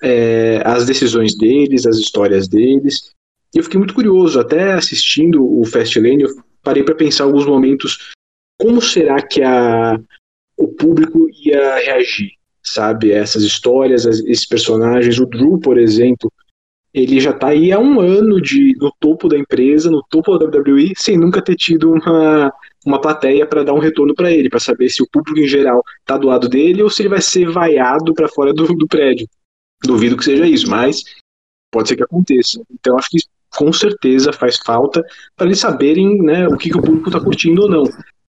é, 0.02 0.62
às 0.64 0.86
decisões 0.86 1.36
deles, 1.38 1.86
às 1.86 1.98
histórias 1.98 2.48
deles. 2.48 3.12
E 3.54 3.58
eu 3.58 3.64
fiquei 3.64 3.78
muito 3.78 3.94
curioso, 3.94 4.40
até 4.40 4.74
assistindo 4.74 5.44
o 5.44 5.66
Fastlane, 5.66 6.24
eu 6.24 6.30
parei 6.62 6.84
para 6.84 6.96
pensar 6.96 7.24
alguns 7.24 7.46
momentos 7.46 8.14
como 8.60 8.82
será 8.82 9.22
que 9.22 9.42
a, 9.42 10.00
o 10.58 10.68
público 10.68 11.28
ia 11.44 11.78
reagir, 11.78 12.32
sabe? 12.64 13.12
Essas 13.12 13.44
histórias, 13.44 14.06
esses 14.06 14.46
personagens. 14.46 15.20
O 15.20 15.26
Drew, 15.26 15.60
por 15.60 15.78
exemplo, 15.78 16.32
ele 16.94 17.20
já 17.20 17.32
está 17.32 17.50
aí 17.50 17.72
há 17.72 17.80
um 17.80 18.00
ano 18.00 18.42
de, 18.42 18.74
no 18.78 18.92
topo 19.00 19.28
da 19.28 19.38
empresa, 19.38 19.92
no 19.92 20.02
topo 20.10 20.38
da 20.38 20.46
WWE, 20.46 20.94
sem 20.96 21.18
nunca 21.18 21.42
ter 21.42 21.56
tido 21.56 21.92
uma, 21.92 22.54
uma 22.86 23.02
plateia 23.02 23.46
para 23.46 23.64
dar 23.64 23.74
um 23.74 23.80
retorno 23.80 24.14
para 24.14 24.32
ele, 24.32 24.50
para 24.50 24.60
saber 24.60 24.90
se 24.90 25.02
o 25.02 25.08
público 25.12 25.40
em 25.40 25.48
geral 25.48 25.84
está 26.00 26.18
do 26.18 26.28
lado 26.28 26.48
dele 26.48 26.84
ou 26.84 26.90
se 26.90 27.02
ele 27.02 27.10
vai 27.10 27.22
ser 27.22 27.50
vaiado 27.50 28.14
para 28.14 28.28
fora 28.28 28.54
do, 28.54 28.68
do 28.76 28.88
prédio. 28.88 29.28
Duvido 29.84 30.16
que 30.16 30.24
seja 30.24 30.46
isso, 30.46 30.70
mas 30.70 31.04
pode 31.72 31.90
ser 31.90 31.96
que 31.96 32.04
aconteça. 32.04 32.62
Então 32.72 32.98
acho 32.98 33.10
que 33.10 33.18
com 33.58 33.72
certeza 33.74 34.32
faz 34.32 34.58
falta 34.58 35.04
para 35.36 35.48
eles 35.48 35.60
saberem 35.60 36.22
né, 36.22 36.48
o 36.48 36.58
que, 36.58 36.70
que 36.70 36.78
o 36.78 36.82
público 36.82 37.10
está 37.10 37.20
curtindo 37.20 37.64
ou 37.64 37.70
não. 37.70 37.84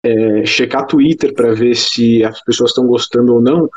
É, 0.03 0.45
checar 0.45 0.85
Twitter 0.85 1.33
para 1.33 1.53
ver 1.53 1.75
se 1.75 2.24
as 2.24 2.39
pessoas 2.43 2.69
estão 2.69 2.85
gostando 2.85 3.33
ou 3.33 3.41
não 3.41 3.67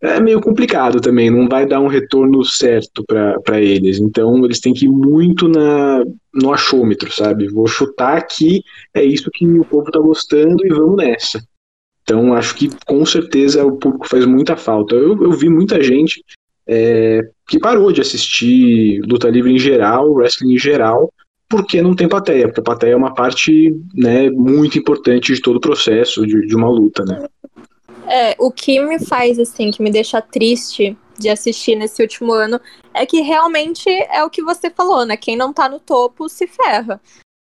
é 0.00 0.18
meio 0.18 0.40
complicado 0.40 1.00
também, 1.00 1.30
não 1.30 1.46
vai 1.48 1.66
dar 1.66 1.80
um 1.80 1.86
retorno 1.86 2.42
certo 2.44 3.04
para 3.04 3.60
eles. 3.60 3.98
Então 3.98 4.44
eles 4.44 4.60
têm 4.60 4.72
que 4.72 4.86
ir 4.86 4.88
muito 4.88 5.46
na, 5.46 6.02
no 6.32 6.52
achômetro, 6.52 7.12
sabe? 7.12 7.48
Vou 7.48 7.66
chutar 7.66 8.16
aqui, 8.16 8.62
é 8.94 9.04
isso 9.04 9.30
que 9.32 9.46
o 9.46 9.64
povo 9.64 9.88
está 9.88 10.00
gostando 10.00 10.64
e 10.64 10.70
vamos 10.70 10.96
nessa. 10.96 11.42
Então 12.02 12.34
acho 12.34 12.54
que 12.56 12.70
com 12.86 13.04
certeza 13.04 13.64
o 13.64 13.76
público 13.76 14.08
faz 14.08 14.24
muita 14.24 14.56
falta. 14.56 14.94
Eu, 14.94 15.22
eu 15.22 15.32
vi 15.32 15.50
muita 15.50 15.82
gente 15.82 16.24
é, 16.66 17.20
que 17.46 17.58
parou 17.58 17.92
de 17.92 18.00
assistir 18.00 19.00
luta 19.02 19.28
livre 19.28 19.52
em 19.52 19.58
geral, 19.58 20.12
wrestling 20.12 20.54
em 20.54 20.58
geral, 20.58 21.12
porque 21.48 21.82
não 21.82 21.94
tem 21.94 22.08
plateia, 22.08 22.46
porque 22.46 22.60
a 22.60 22.64
plateia 22.64 22.92
é 22.92 22.96
uma 22.96 23.12
parte 23.12 23.74
né, 23.94 24.30
muito 24.30 24.78
importante 24.78 25.34
de 25.34 25.42
todo 25.42 25.56
o 25.56 25.60
processo 25.60 26.26
de, 26.26 26.46
de 26.46 26.56
uma 26.56 26.70
luta, 26.70 27.04
né? 27.04 27.26
É, 28.10 28.34
o 28.40 28.50
que 28.50 28.80
me 28.80 28.98
faz, 28.98 29.38
assim, 29.38 29.70
que 29.70 29.80
me 29.80 29.90
deixa 29.90 30.20
triste 30.20 30.98
de 31.16 31.28
assistir 31.28 31.76
nesse 31.76 32.02
último 32.02 32.32
ano 32.32 32.60
é 32.92 33.06
que 33.06 33.20
realmente 33.20 33.88
é 33.88 34.24
o 34.24 34.30
que 34.30 34.42
você 34.42 34.68
falou, 34.68 35.06
né? 35.06 35.16
Quem 35.16 35.36
não 35.36 35.52
tá 35.52 35.68
no 35.68 35.78
topo 35.78 36.28
se 36.28 36.48
ferra. 36.48 37.00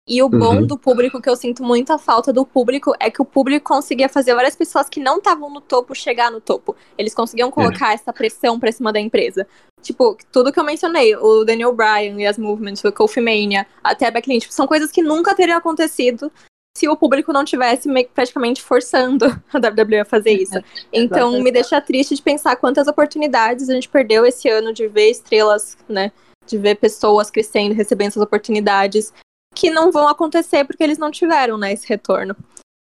E 0.08 0.24
o 0.24 0.30
bom 0.30 0.58
uhum. 0.58 0.68
do 0.68 0.78
público, 0.78 1.22
que 1.22 1.30
eu 1.30 1.36
sinto 1.36 1.64
muita 1.64 1.98
falta 1.98 2.32
do 2.32 2.46
público, 2.46 2.94
é 3.00 3.10
que 3.10 3.22
o 3.22 3.26
público 3.26 3.68
conseguia 3.68 4.08
fazer 4.08 4.36
várias 4.36 4.56
pessoas 4.56 4.88
que 4.88 5.00
não 5.00 5.18
estavam 5.18 5.50
no 5.52 5.62
topo 5.62 5.96
chegar 5.96 6.32
no 6.32 6.40
topo. 6.40 6.76
Eles 6.98 7.14
conseguiam 7.14 7.52
colocar 7.52 7.92
é. 7.92 7.96
essa 7.96 8.14
pressão 8.14 8.60
pra 8.60 8.72
cima 8.72 8.94
da 8.94 9.00
empresa. 9.00 9.48
Tipo, 9.82 10.18
tudo 10.32 10.52
que 10.52 10.60
eu 10.60 10.64
mencionei, 10.64 11.16
o 11.16 11.44
Daniel 11.44 11.74
Bryan 11.74 12.20
e 12.20 12.26
as 12.26 12.38
movements, 12.38 12.84
o 12.84 12.92
Kofi 12.92 13.20
Mania, 13.20 13.68
até 13.84 14.08
a 14.08 14.12
Becky 14.12 14.30
Lynch, 14.30 14.52
são 14.52 14.68
coisas 14.68 14.92
que 14.92 15.02
nunca 15.02 15.36
teriam 15.36 15.58
acontecido 15.58 16.32
se 16.78 16.90
o 16.90 16.98
público 16.98 17.32
não 17.32 17.46
tivesse 17.46 17.90
praticamente 18.14 18.62
forçando 18.62 19.26
a 19.54 19.58
WWE 19.58 20.00
a 20.00 20.06
fazer 20.06 20.32
isso. 20.32 20.62
Então 20.92 21.42
me 21.42 21.52
deixa 21.52 21.80
triste 21.80 22.16
de 22.16 22.22
pensar 22.22 22.56
quantas 22.58 22.88
oportunidades 22.88 23.70
a 23.70 23.74
gente 23.74 23.88
perdeu 23.88 24.26
esse 24.26 24.50
ano 24.50 24.74
de 24.74 24.88
ver 24.88 25.10
estrelas, 25.10 25.78
né? 25.88 26.12
De 26.46 26.58
ver 26.58 26.76
pessoas 26.76 27.32
crescendo, 27.32 27.74
recebendo 27.74 28.10
essas 28.10 28.24
oportunidades 28.24 29.14
que 29.56 29.70
não 29.70 29.92
vão 29.92 30.08
acontecer 30.08 30.66
porque 30.66 30.84
eles 30.84 30.98
não 30.98 31.10
tiveram, 31.10 31.58
né, 31.58 31.72
esse 31.72 31.88
retorno. 31.88 32.36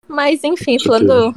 Mas, 0.08 0.42
enfim, 0.42 0.78
falando, 0.78 1.34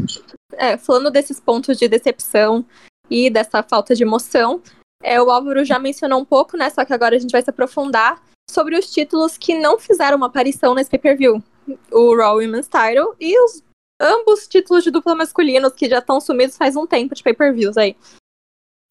é, 0.53 0.77
falando 0.77 1.11
desses 1.11 1.39
pontos 1.39 1.77
de 1.77 1.87
decepção 1.87 2.65
e 3.09 3.29
dessa 3.29 3.61
falta 3.61 3.93
de 3.93 4.03
emoção, 4.03 4.61
é, 5.03 5.21
o 5.21 5.29
Álvaro 5.29 5.65
já 5.65 5.77
mencionou 5.77 6.19
um 6.19 6.25
pouco, 6.25 6.57
né, 6.57 6.69
só 6.69 6.83
que 6.85 6.93
agora 6.93 7.15
a 7.15 7.19
gente 7.19 7.31
vai 7.31 7.41
se 7.41 7.49
aprofundar 7.49 8.21
sobre 8.49 8.77
os 8.77 8.89
títulos 8.89 9.37
que 9.37 9.53
não 9.59 9.77
fizeram 9.77 10.17
uma 10.17 10.27
aparição 10.27 10.73
nesse 10.73 10.89
pay-per-view. 10.89 11.43
O 11.91 12.15
Raw 12.15 12.37
Women's 12.37 12.67
Title 12.67 13.15
e 13.19 13.37
os 13.39 13.63
ambos 13.99 14.47
títulos 14.47 14.83
de 14.83 14.91
dupla 14.91 15.15
masculinos 15.15 15.73
que 15.73 15.89
já 15.89 15.99
estão 15.99 16.21
sumidos 16.21 16.57
faz 16.57 16.75
um 16.75 16.85
tempo 16.85 17.15
de 17.15 17.23
pay-per-views 17.23 17.77
aí. 17.77 17.95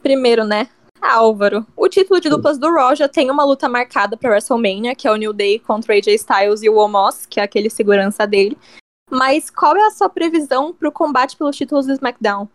Primeiro, 0.03 0.45
né, 0.45 0.69
Álvaro, 1.01 1.67
o 1.77 1.89
título 1.89 2.21
de 2.21 2.29
duplas 2.29 2.59
do 2.59 2.71
Raw 2.71 2.95
já 2.95 3.09
tem 3.09 3.31
uma 3.31 3.45
luta 3.45 3.69
marcada 3.69 4.17
para 4.17 4.31
WrestleMania, 4.31 4.95
que 4.95 5.07
é 5.07 5.13
o 5.13 5.17
New 5.17 5.33
Day 5.33 5.59
contra 5.59 5.95
AJ 5.95 6.09
Styles 6.09 6.63
e 6.63 6.69
o 6.69 6.77
Omos, 6.77 7.27
que 7.27 7.41
é 7.41 7.43
aquele 7.43 7.71
segurança 7.71 8.27
dele. 8.27 8.57
Mas 9.11 9.51
qual 9.51 9.77
é 9.77 9.87
a 9.87 9.91
sua 9.91 10.09
previsão 10.09 10.73
para 10.73 10.89
o 10.89 10.93
combate 10.93 11.37
pelos 11.37 11.57
títulos 11.57 11.87
do 11.87 11.93
SmackDown? 11.93 12.49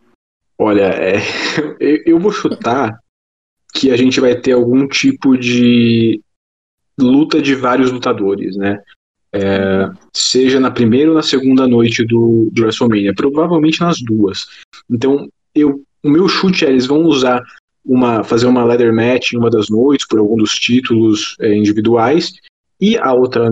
Olha, 0.58 0.92
é, 0.94 1.18
eu 2.06 2.20
vou 2.20 2.32
chutar 2.32 3.00
que 3.74 3.90
a 3.90 3.98
gente 3.98 4.20
vai 4.20 4.36
ter 4.36 4.51
algum 4.51 4.88
tipo 4.88 5.38
de 5.38 6.22
luta 7.00 7.42
de 7.42 7.56
vários 7.56 7.92
lutadores, 7.92 8.56
né? 8.58 8.84
É, 9.34 9.90
seja 10.14 10.60
na 10.60 10.70
primeira 10.70 11.10
ou 11.10 11.16
na 11.16 11.24
segunda 11.24 11.66
noite 11.66 12.04
do, 12.06 12.50
do 12.52 12.64
WrestleMania, 12.64 13.14
provavelmente 13.16 13.80
nas 13.80 14.02
duas. 14.02 14.46
Então, 14.90 15.30
eu, 15.56 15.82
o 16.04 16.10
meu 16.10 16.28
chute 16.28 16.66
é 16.66 16.70
eles 16.70 16.86
vão 16.86 17.04
usar 17.04 17.42
uma 17.86 18.24
fazer 18.24 18.46
uma 18.46 18.64
ladder 18.64 18.94
match 18.94 19.34
em 19.34 19.38
uma 19.38 19.50
das 19.50 19.70
noites 19.70 20.06
por 20.08 20.20
algum 20.20 20.36
dos 20.36 20.52
títulos 20.52 21.36
é, 21.40 21.54
individuais 21.56 22.34
e 22.80 22.98
a 22.98 23.14
outra 23.14 23.52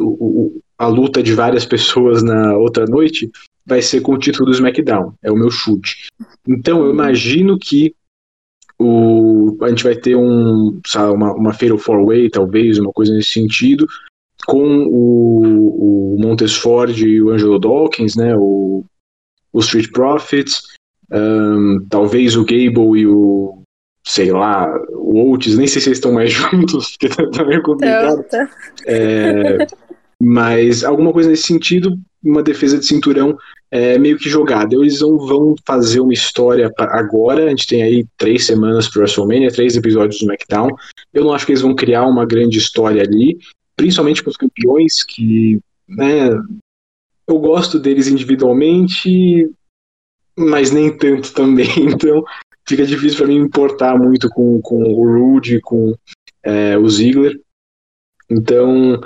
o, 0.00 0.60
a 0.76 0.86
luta 0.86 1.22
de 1.22 1.32
várias 1.34 1.64
pessoas 1.64 2.22
na 2.22 2.56
outra 2.56 2.84
noite 2.86 3.30
vai 3.64 3.82
ser 3.82 4.00
com 4.00 4.12
o 4.12 4.18
título 4.18 4.46
do 4.46 4.52
SmackDown 4.52 5.14
é 5.22 5.30
o 5.30 5.36
meu 5.36 5.50
chute 5.50 6.08
então 6.46 6.84
eu 6.84 6.90
imagino 6.90 7.58
que 7.58 7.94
o, 8.80 9.56
a 9.62 9.68
gente 9.68 9.82
vai 9.82 9.96
ter 9.96 10.16
um 10.16 10.80
sabe, 10.86 11.12
uma, 11.12 11.32
uma 11.32 11.52
Fatal 11.52 11.78
Four 11.78 12.04
Way 12.06 12.30
talvez 12.30 12.78
uma 12.78 12.92
coisa 12.92 13.12
nesse 13.14 13.30
sentido 13.30 13.86
com 14.48 14.86
o, 14.86 16.14
o 16.14 16.16
Montes 16.18 16.56
Ford 16.56 16.96
e 16.96 17.20
o 17.20 17.30
Angelo 17.30 17.58
Dawkins 17.58 18.16
né 18.16 18.34
o, 18.34 18.82
o 19.52 19.58
Street 19.60 19.90
Profits 19.92 20.62
um, 21.12 21.86
talvez 21.90 22.34
o 22.34 22.44
Gable 22.44 22.98
e 22.98 23.06
o 23.06 23.62
sei 24.06 24.32
lá, 24.32 24.66
o 24.90 25.32
Oates, 25.32 25.58
nem 25.58 25.66
sei 25.66 25.82
se 25.82 25.88
eles 25.90 25.98
estão 25.98 26.12
mais 26.12 26.32
juntos, 26.32 26.96
porque 26.96 27.14
tá, 27.14 27.30
tá 27.30 27.44
meio 27.44 27.62
complicado. 27.62 28.24
Tá. 28.24 28.48
É, 28.86 29.66
mas 30.20 30.82
alguma 30.82 31.12
coisa 31.12 31.28
nesse 31.28 31.42
sentido, 31.42 31.94
uma 32.24 32.42
defesa 32.42 32.78
de 32.78 32.86
cinturão 32.86 33.36
é 33.70 33.98
meio 33.98 34.16
que 34.16 34.30
jogada. 34.30 34.74
Eles 34.74 35.02
não 35.02 35.18
vão 35.18 35.54
fazer 35.66 36.00
uma 36.00 36.14
história 36.14 36.72
agora, 36.78 37.44
a 37.44 37.48
gente 37.50 37.66
tem 37.66 37.82
aí 37.82 38.06
três 38.16 38.46
semanas 38.46 38.88
para 38.88 39.00
WrestleMania, 39.00 39.52
três 39.52 39.76
episódios 39.76 40.18
do 40.18 40.22
SmackDown. 40.22 40.70
Eu 41.12 41.24
não 41.24 41.32
acho 41.32 41.44
que 41.44 41.52
eles 41.52 41.62
vão 41.62 41.74
criar 41.74 42.06
uma 42.06 42.24
grande 42.24 42.58
história 42.58 43.02
ali, 43.02 43.38
principalmente 43.78 44.24
com 44.24 44.28
os 44.28 44.36
campeões 44.36 45.04
que, 45.04 45.60
né, 45.88 46.30
eu 47.26 47.38
gosto 47.38 47.78
deles 47.78 48.08
individualmente, 48.08 49.48
mas 50.36 50.72
nem 50.72 50.94
tanto 50.94 51.32
também. 51.32 51.68
Então, 51.94 52.24
fica 52.68 52.84
difícil 52.84 53.18
para 53.18 53.28
mim 53.28 53.36
importar 53.36 53.96
muito 53.96 54.28
com, 54.28 54.60
com 54.60 54.82
o 54.82 55.04
Rude, 55.04 55.60
com 55.60 55.94
é, 56.42 56.76
o 56.76 56.88
Ziggler. 56.88 57.40
Então, 58.28 59.00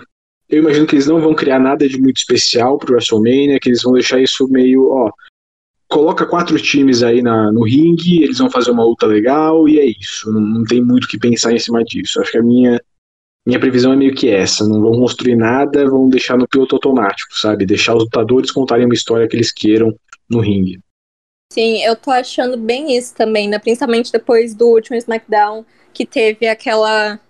eu 0.48 0.58
imagino 0.58 0.86
que 0.86 0.94
eles 0.94 1.06
não 1.06 1.20
vão 1.20 1.34
criar 1.34 1.58
nada 1.58 1.86
de 1.86 2.00
muito 2.00 2.16
especial 2.16 2.78
pro 2.78 2.94
WrestleMania, 2.94 3.60
que 3.60 3.68
eles 3.68 3.82
vão 3.82 3.92
deixar 3.92 4.20
isso 4.20 4.48
meio, 4.48 4.90
ó, 4.90 5.12
coloca 5.86 6.26
quatro 6.26 6.58
times 6.58 7.02
aí 7.02 7.20
na, 7.20 7.52
no 7.52 7.62
ringue, 7.64 8.22
eles 8.22 8.38
vão 8.38 8.50
fazer 8.50 8.70
uma 8.70 8.84
luta 8.84 9.06
legal 9.06 9.68
e 9.68 9.78
é 9.78 9.84
isso. 9.84 10.32
Não, 10.32 10.40
não 10.40 10.64
tem 10.64 10.82
muito 10.82 11.04
o 11.04 11.08
que 11.08 11.18
pensar 11.18 11.52
em 11.52 11.58
cima 11.58 11.84
disso. 11.84 12.20
Acho 12.20 12.32
que 12.32 12.38
a 12.38 12.42
minha 12.42 12.80
minha 13.46 13.58
previsão 13.58 13.92
é 13.92 13.96
meio 13.96 14.14
que 14.14 14.28
essa, 14.28 14.66
não 14.66 14.80
vão 14.80 14.92
construir 14.92 15.34
nada, 15.34 15.88
vão 15.88 16.08
deixar 16.08 16.38
no 16.38 16.46
piloto 16.46 16.76
automático, 16.76 17.36
sabe? 17.36 17.66
Deixar 17.66 17.94
os 17.96 18.04
lutadores 18.04 18.50
contarem 18.50 18.84
uma 18.84 18.94
história 18.94 19.26
que 19.26 19.34
eles 19.34 19.52
queiram 19.52 19.94
no 20.28 20.40
ringue. 20.40 20.78
Sim, 21.52 21.82
eu 21.82 21.96
tô 21.96 22.10
achando 22.10 22.56
bem 22.56 22.96
isso 22.96 23.14
também, 23.14 23.48
né? 23.48 23.58
Principalmente 23.58 24.12
depois 24.12 24.54
do 24.54 24.68
último 24.68 24.96
SmackDown, 24.96 25.66
que 25.92 26.06
teve 26.06 26.46
aquela 26.46 27.20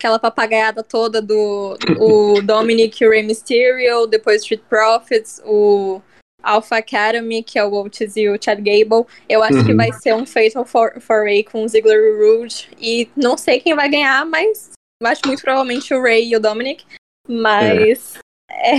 aquela 0.00 0.18
papagaiada 0.18 0.82
toda 0.82 1.20
do 1.20 1.76
o 1.98 2.40
Dominic 2.42 3.02
e 3.02 3.06
o 3.06 3.10
Rey 3.10 3.22
Mysterio, 3.22 4.06
depois 4.06 4.42
Street 4.42 4.62
Profits, 4.68 5.40
o 5.44 6.00
Alpha 6.42 6.76
Academy, 6.76 7.42
que 7.42 7.58
é 7.58 7.64
o 7.64 7.72
Otis 7.72 8.16
e 8.16 8.28
o 8.28 8.38
Chad 8.42 8.58
Gable. 8.58 9.06
Eu 9.28 9.42
acho 9.42 9.58
uhum. 9.58 9.66
que 9.66 9.74
vai 9.74 9.92
ser 9.92 10.14
um 10.14 10.24
Fatal 10.24 10.64
Foray 10.64 11.44
for 11.44 11.52
com 11.52 11.64
o 11.64 11.68
Ziggler 11.68 11.98
e 11.98 12.10
o 12.10 12.40
Rude. 12.40 12.68
E 12.80 13.08
não 13.16 13.36
sei 13.36 13.60
quem 13.60 13.74
vai 13.74 13.88
ganhar, 13.88 14.24
mas 14.24 14.70
acho 15.06 15.22
muito 15.26 15.42
provavelmente 15.42 15.94
o 15.94 16.02
Ray 16.02 16.30
e 16.30 16.36
o 16.36 16.40
Dominic, 16.40 16.84
mas 17.28 18.18
é, 18.50 18.76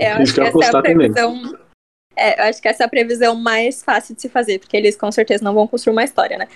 é, 0.00 0.12
eu 0.16 0.22
acho 0.22 0.34
que 0.34 0.40
essa 0.40 0.64
é 0.64 0.76
a 0.76 0.82
previsão. 0.82 1.58
É, 2.16 2.40
eu 2.40 2.44
acho 2.48 2.62
que 2.62 2.68
essa 2.68 2.82
é 2.82 2.86
a 2.86 2.90
previsão 2.90 3.34
mais 3.34 3.82
fácil 3.82 4.14
de 4.14 4.22
se 4.22 4.28
fazer, 4.28 4.58
porque 4.58 4.76
eles 4.76 4.96
com 4.96 5.10
certeza 5.10 5.44
não 5.44 5.54
vão 5.54 5.66
construir 5.66 5.92
uma 5.92 6.04
história, 6.04 6.36
né? 6.36 6.48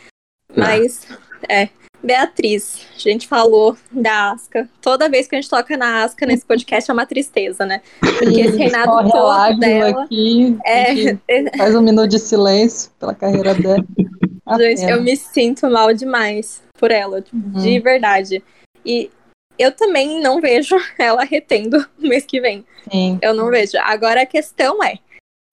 Mas, 0.54 1.06
é. 1.48 1.68
Beatriz, 2.02 2.86
a 2.94 2.98
gente 2.98 3.26
falou 3.26 3.76
da 3.90 4.30
Asca. 4.32 4.68
Toda 4.80 5.08
vez 5.08 5.26
que 5.26 5.34
a 5.34 5.40
gente 5.40 5.50
toca 5.50 5.76
na 5.76 6.04
Asca 6.04 6.26
nesse 6.26 6.44
podcast 6.44 6.90
é 6.90 6.94
uma 6.94 7.06
tristeza, 7.06 7.64
né? 7.64 7.80
Porque 8.00 8.40
esse 8.42 8.56
reinado 8.56 9.10
todo 9.10 9.58
dela. 9.58 10.04
Aqui, 10.04 10.56
é... 10.64 11.16
Faz 11.56 11.74
um 11.74 11.80
minuto 11.80 12.08
de 12.08 12.18
silêncio 12.18 12.92
pela 13.00 13.14
carreira 13.14 13.54
dela. 13.54 13.84
gente, 14.58 14.82
eu 14.84 15.02
me 15.02 15.16
sinto 15.16 15.68
mal 15.68 15.92
demais 15.92 16.62
por 16.78 16.90
ela, 16.90 17.20
tipo, 17.22 17.36
uhum. 17.36 17.62
de 17.62 17.80
verdade. 17.80 18.44
E 18.86 19.10
eu 19.58 19.72
também 19.72 20.20
não 20.20 20.40
vejo 20.40 20.76
ela 20.96 21.24
retendo 21.24 21.84
no 21.98 22.08
mês 22.08 22.24
que 22.24 22.40
vem. 22.40 22.64
Sim. 22.90 23.18
Eu 23.20 23.34
não 23.34 23.50
vejo. 23.50 23.76
Agora 23.78 24.22
a 24.22 24.26
questão 24.26 24.82
é, 24.82 24.98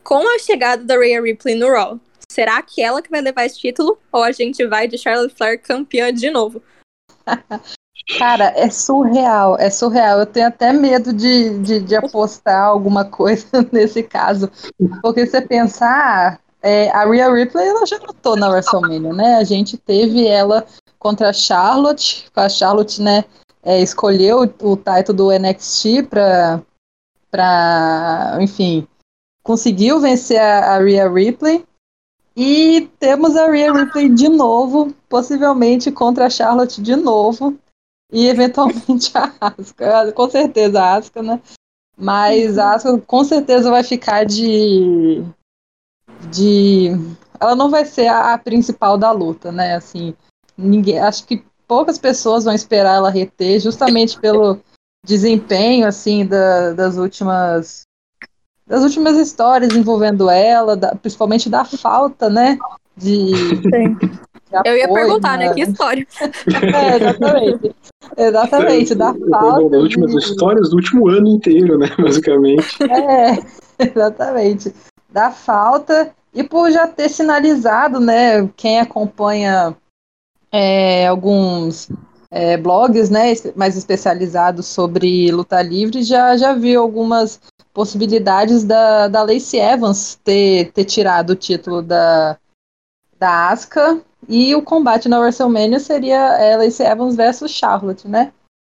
com 0.03 0.19
a 0.35 0.39
chegada 0.39 0.83
da 0.83 0.95
Rhea 0.95 1.21
Ripley 1.21 1.55
no 1.55 1.69
Raw, 1.69 1.99
será 2.29 2.61
que 2.61 2.81
ela 2.81 3.01
que 3.01 3.09
vai 3.09 3.21
levar 3.21 3.45
esse 3.45 3.57
título 3.57 3.97
ou 4.11 4.23
a 4.23 4.31
gente 4.31 4.65
vai 4.67 4.87
de 4.87 4.97
Charlotte 4.97 5.33
Flair 5.35 5.61
campeã 5.61 6.13
de 6.13 6.29
novo? 6.29 6.61
Cara, 8.19 8.53
é 8.57 8.69
surreal, 8.69 9.57
é 9.57 9.69
surreal. 9.69 10.19
Eu 10.19 10.25
tenho 10.25 10.47
até 10.47 10.73
medo 10.73 11.13
de, 11.13 11.57
de, 11.59 11.79
de 11.79 11.95
apostar 11.95 12.65
alguma 12.65 13.05
coisa 13.09 13.47
nesse 13.71 14.03
caso. 14.03 14.51
Porque 15.01 15.25
você 15.25 15.41
pensar, 15.41 16.39
é, 16.61 16.89
a 16.89 17.05
Rhea 17.05 17.31
Ripley 17.31 17.65
ela 17.65 17.85
já 17.85 17.97
lutou 17.97 18.35
na 18.35 18.49
WrestleMania, 18.49 19.13
né? 19.13 19.35
A 19.35 19.43
gente 19.45 19.77
teve 19.77 20.27
ela 20.27 20.65
contra 21.03 21.29
a 21.29 21.33
Charlotte, 21.33 22.25
a 22.33 22.48
Charlotte, 22.48 23.01
né, 23.01 23.25
é, 23.62 23.81
escolheu 23.81 24.41
o, 24.62 24.77
title 24.77 25.13
do 25.13 25.31
NXT 25.31 26.07
para, 26.10 26.63
para, 27.29 28.38
enfim, 28.39 28.88
conseguiu 29.43 30.00
vencer 30.00 30.39
a, 30.39 30.75
a 30.75 30.79
Rhea 30.79 31.10
Ripley. 31.12 31.65
E 32.36 32.89
temos 33.00 33.36
a 33.36 33.51
Rhea 33.51 33.72
Ripley 33.72 34.10
de 34.10 34.27
novo, 34.27 34.91
possivelmente 35.07 35.91
contra 35.91 36.25
a 36.25 36.29
Charlotte 36.29 36.81
de 36.81 36.95
novo. 36.95 37.55
E 38.12 38.27
eventualmente 38.27 39.12
a 39.15 39.33
Asuka. 39.39 40.12
Com 40.13 40.29
certeza 40.29 40.81
a 40.81 40.95
Asuka, 40.95 41.22
né? 41.22 41.41
Mas 41.98 42.57
a 42.57 42.74
Asuka 42.74 43.03
com 43.05 43.24
certeza 43.24 43.69
vai 43.69 43.83
ficar 43.83 44.25
de. 44.25 45.24
de. 46.31 46.89
Ela 47.39 47.55
não 47.55 47.69
vai 47.69 47.86
ser 47.86 48.07
a, 48.07 48.33
a 48.33 48.38
principal 48.38 48.98
da 48.98 49.12
luta, 49.12 49.51
né? 49.51 49.75
Assim, 49.75 50.15
ninguém. 50.57 51.00
Acho 51.00 51.25
que 51.25 51.43
poucas 51.67 51.98
pessoas 51.98 52.43
vão 52.43 52.53
esperar 52.53 52.95
ela 52.95 53.10
reter, 53.10 53.60
justamente 53.60 54.19
pelo 54.19 54.60
desempenho, 55.05 55.88
assim, 55.88 56.25
da, 56.25 56.74
das 56.74 56.98
últimas 56.98 57.83
das 58.65 58.81
últimas 58.81 59.17
histórias 59.17 59.75
envolvendo 59.75 60.29
ela, 60.29 60.75
da, 60.75 60.95
principalmente 60.95 61.50
da 61.50 61.65
falta, 61.65 62.29
né? 62.29 62.57
De, 62.95 63.31
de 63.57 64.12
Eu 64.63 64.77
ia 64.77 64.91
perguntar, 64.91 65.38
né? 65.38 65.50
né? 65.50 65.53
Que 65.53 65.62
história? 65.62 66.07
é, 66.22 66.95
exatamente. 66.95 67.75
Exatamente, 68.17 68.95
da 68.95 69.13
falta. 69.13 69.69
Das 69.69 69.81
últimas 69.81 70.12
de... 70.12 70.17
histórias 70.17 70.69
do 70.69 70.77
último 70.77 71.10
ano 71.10 71.27
inteiro, 71.27 71.77
né? 71.77 71.89
Basicamente. 72.00 72.77
É, 72.83 73.86
exatamente. 73.86 74.74
Da 75.10 75.31
falta 75.31 76.12
e 76.33 76.43
por 76.43 76.72
já 76.72 76.88
ter 76.88 77.10
sinalizado, 77.10 78.00
né? 78.00 78.48
Quem 78.55 78.79
acompanha 78.79 79.75
é, 80.53 81.07
alguns 81.07 81.89
é, 82.29 82.55
blogs, 82.55 83.10
né? 83.10 83.33
Mais 83.55 83.75
especializados 83.75 84.67
sobre 84.67 85.31
luta 85.31 85.60
livre 85.63 86.03
já 86.03 86.38
já 86.38 86.53
viu 86.53 86.79
algumas 86.79 87.41
possibilidades 87.74 88.63
da, 88.63 89.07
da 89.07 89.24
Lacey 89.24 89.60
Evans 89.60 90.19
ter, 90.24 90.72
ter 90.72 90.86
tirado 90.86 91.31
o 91.31 91.36
título 91.36 91.81
da, 91.81 92.38
da 93.17 93.49
Asuka 93.49 93.99
e 94.30 94.54
o 94.54 94.62
combate 94.62 95.10
na 95.10 95.19
WrestleMania 95.19 95.80
seria 95.80 96.38
é, 96.38 96.56
Lacey 96.56 96.86
Evans 96.86 97.15
versus 97.15 97.51
Charlotte, 97.51 98.08
né? 98.08 98.32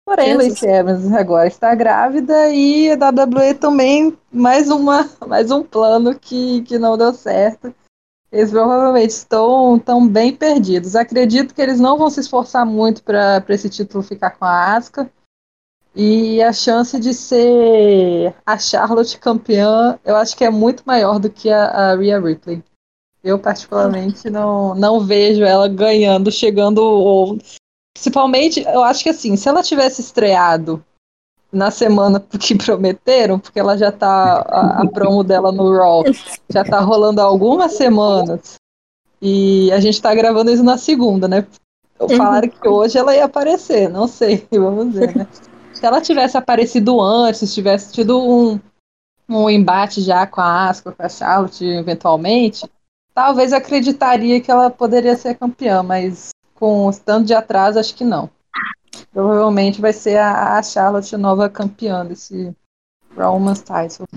Porém, 0.06 0.28
Jesus. 0.28 0.49
Lacey 0.49 0.69
Evans 0.69 1.12
agora 1.12 1.47
está 1.47 1.76
grávida 1.76 2.49
e 2.49 2.89
a 2.91 2.95
WWE 2.95 3.54
também 3.56 4.17
mais 4.32 4.69
uma 4.69 5.10
mais 5.28 5.52
um 5.52 5.62
plano 5.62 6.17
que, 6.17 6.62
que 6.62 6.80
não 6.80 6.97
deu 6.97 7.13
certo. 7.13 7.73
Eles 8.31 8.51
provavelmente 8.51 9.11
estão 9.11 9.79
tão 9.79 10.07
bem 10.07 10.35
perdidos. 10.35 10.95
Acredito 10.95 11.53
que 11.53 11.61
eles 11.61 11.79
não 11.79 11.97
vão 11.97 12.09
se 12.09 12.19
esforçar 12.19 12.65
muito 12.65 13.03
para 13.03 13.43
esse 13.49 13.69
título 13.69 14.03
ficar 14.03 14.31
com 14.31 14.45
a 14.45 14.75
Asuka. 14.75 15.09
E 15.95 16.41
a 16.43 16.51
chance 16.51 16.99
de 16.99 17.13
ser 17.13 18.35
a 18.45 18.57
Charlotte 18.57 19.17
campeã, 19.17 19.97
eu 20.03 20.17
acho 20.17 20.35
que 20.35 20.43
é 20.43 20.49
muito 20.49 20.83
maior 20.85 21.19
do 21.19 21.29
que 21.29 21.49
a, 21.49 21.91
a 21.91 21.95
Rhea 21.95 22.19
Ripley. 22.19 22.61
Eu, 23.23 23.39
particularmente, 23.39 24.29
não, 24.29 24.75
não 24.75 24.99
vejo 24.99 25.43
ela 25.43 25.69
ganhando, 25.69 26.31
chegando. 26.31 26.79
Ou, 26.79 27.38
principalmente, 27.95 28.61
eu 28.61 28.83
acho 28.83 29.03
que 29.03 29.09
assim, 29.09 29.38
se 29.38 29.47
ela 29.47 29.63
tivesse 29.63 30.01
estreado 30.01 30.83
na 31.56 31.72
semana 31.72 32.20
que 32.39 32.56
prometeram, 32.56 33.39
porque 33.39 33.60
ela 33.60 33.78
já 33.78 33.91
tá. 33.91 34.46
A, 34.48 34.82
a 34.82 34.88
promo 34.88 35.24
dela 35.24 35.52
no 35.52 35.76
Raw 35.76 36.04
já 36.50 36.63
tá 36.63 36.80
rolando 36.82 37.22
há 37.22 37.24
algumas 37.24 37.74
semanas. 37.74 38.56
E 39.22 39.72
a 39.72 39.80
gente 39.80 40.02
tá 40.02 40.13
gravando 40.13 40.52
isso 40.52 40.63
na 40.63 40.78
segunda, 40.78 41.28
né? 41.28 41.48
Falaram 42.18 42.50
que 42.50 42.68
hoje 42.68 42.98
ela 42.98 43.15
ia 43.15 43.26
aparecer, 43.26 43.89
não 43.89 44.08
sei, 44.08 44.46
vamos 44.52 44.94
ver, 44.94 45.15
né? 45.15 45.28
Se 45.74 45.86
ela 45.86 46.02
tivesse 46.02 46.38
aparecido 46.38 47.02
antes, 47.02 47.54
tivesse 47.54 47.94
tido 47.94 48.20
um, 48.22 48.60
um 49.30 49.50
embate 49.50 50.02
já 50.02 50.28
com 50.28 50.41
a 50.41 50.70
Asuka, 50.70 50.91
com 50.91 51.04
a 51.04 51.10
Charlotte, 51.10 51.65
eventualmente, 51.65 52.70
talvez 53.13 53.54
acreditaria 53.54 54.41
que 54.41 54.52
ela 54.52 54.70
poderia 54.70 55.15
ser 55.15 55.36
campeã, 55.36 55.82
mas 55.82 56.30
com 56.54 56.88
o 56.88 56.94
tanto 56.94 57.28
de 57.28 57.34
atraso, 57.34 57.80
acho 57.80 57.96
que 57.96 58.04
não. 58.04 58.30
Provavelmente 59.12 59.81
vai 59.81 59.93
ser 59.93 60.17
a, 60.17 60.58
a 60.58 60.63
Charlotte 60.63 61.15
nova 61.17 61.49
campeã 61.49 62.05
desse 62.05 62.55
Women's 63.15 63.62
Title. 63.62 64.08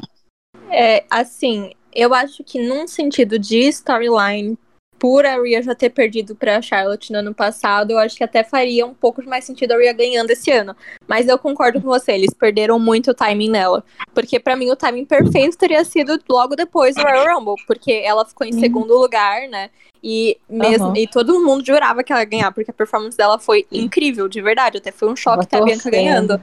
É, 0.70 1.04
assim, 1.10 1.72
eu 1.94 2.14
acho 2.14 2.44
que 2.44 2.66
num 2.66 2.86
sentido 2.86 3.38
de 3.38 3.60
storyline 3.68 4.58
por 4.98 5.24
a 5.24 5.40
Rhea 5.40 5.62
já 5.62 5.74
ter 5.74 5.90
perdido 5.90 6.34
pra 6.34 6.60
Charlotte 6.60 7.12
no 7.12 7.18
ano 7.18 7.34
passado, 7.34 7.92
eu 7.92 7.98
acho 7.98 8.16
que 8.16 8.24
até 8.24 8.42
faria 8.42 8.86
um 8.86 8.94
pouco 8.94 9.22
mais 9.24 9.44
sentido 9.44 9.72
a 9.72 9.76
Rhea 9.76 9.92
ganhando 9.92 10.30
esse 10.30 10.50
ano. 10.50 10.74
Mas 11.06 11.28
eu 11.28 11.38
concordo 11.38 11.80
com 11.80 11.88
você, 11.88 12.12
eles 12.12 12.34
perderam 12.34 12.78
muito 12.78 13.10
o 13.10 13.14
timing 13.14 13.50
nela. 13.50 13.84
Porque 14.14 14.40
para 14.40 14.56
mim 14.56 14.70
o 14.70 14.76
timing 14.76 15.04
perfeito 15.04 15.56
teria 15.56 15.84
sido 15.84 16.18
logo 16.28 16.56
depois 16.56 16.94
do 16.94 17.02
Royal 17.02 17.38
Rumble, 17.38 17.54
porque 17.66 17.92
ela 18.04 18.24
ficou 18.24 18.46
em 18.46 18.52
uhum. 18.52 18.60
segundo 18.60 18.98
lugar, 18.98 19.48
né? 19.48 19.70
E 20.02 20.38
mesmo 20.48 20.88
uhum. 20.88 20.96
e 20.96 21.08
todo 21.08 21.40
mundo 21.40 21.66
jurava 21.66 22.04
que 22.04 22.12
ela 22.12 22.22
ia 22.22 22.28
ganhar, 22.28 22.52
porque 22.52 22.70
a 22.70 22.74
performance 22.74 23.16
dela 23.16 23.38
foi 23.38 23.66
incrível, 23.70 24.28
de 24.28 24.40
verdade. 24.40 24.78
Até 24.78 24.92
foi 24.92 25.08
um 25.10 25.16
choque 25.16 25.46
ter 25.46 25.56
a 25.56 25.64
Bianca 25.64 25.90
ganhando. 25.90 26.40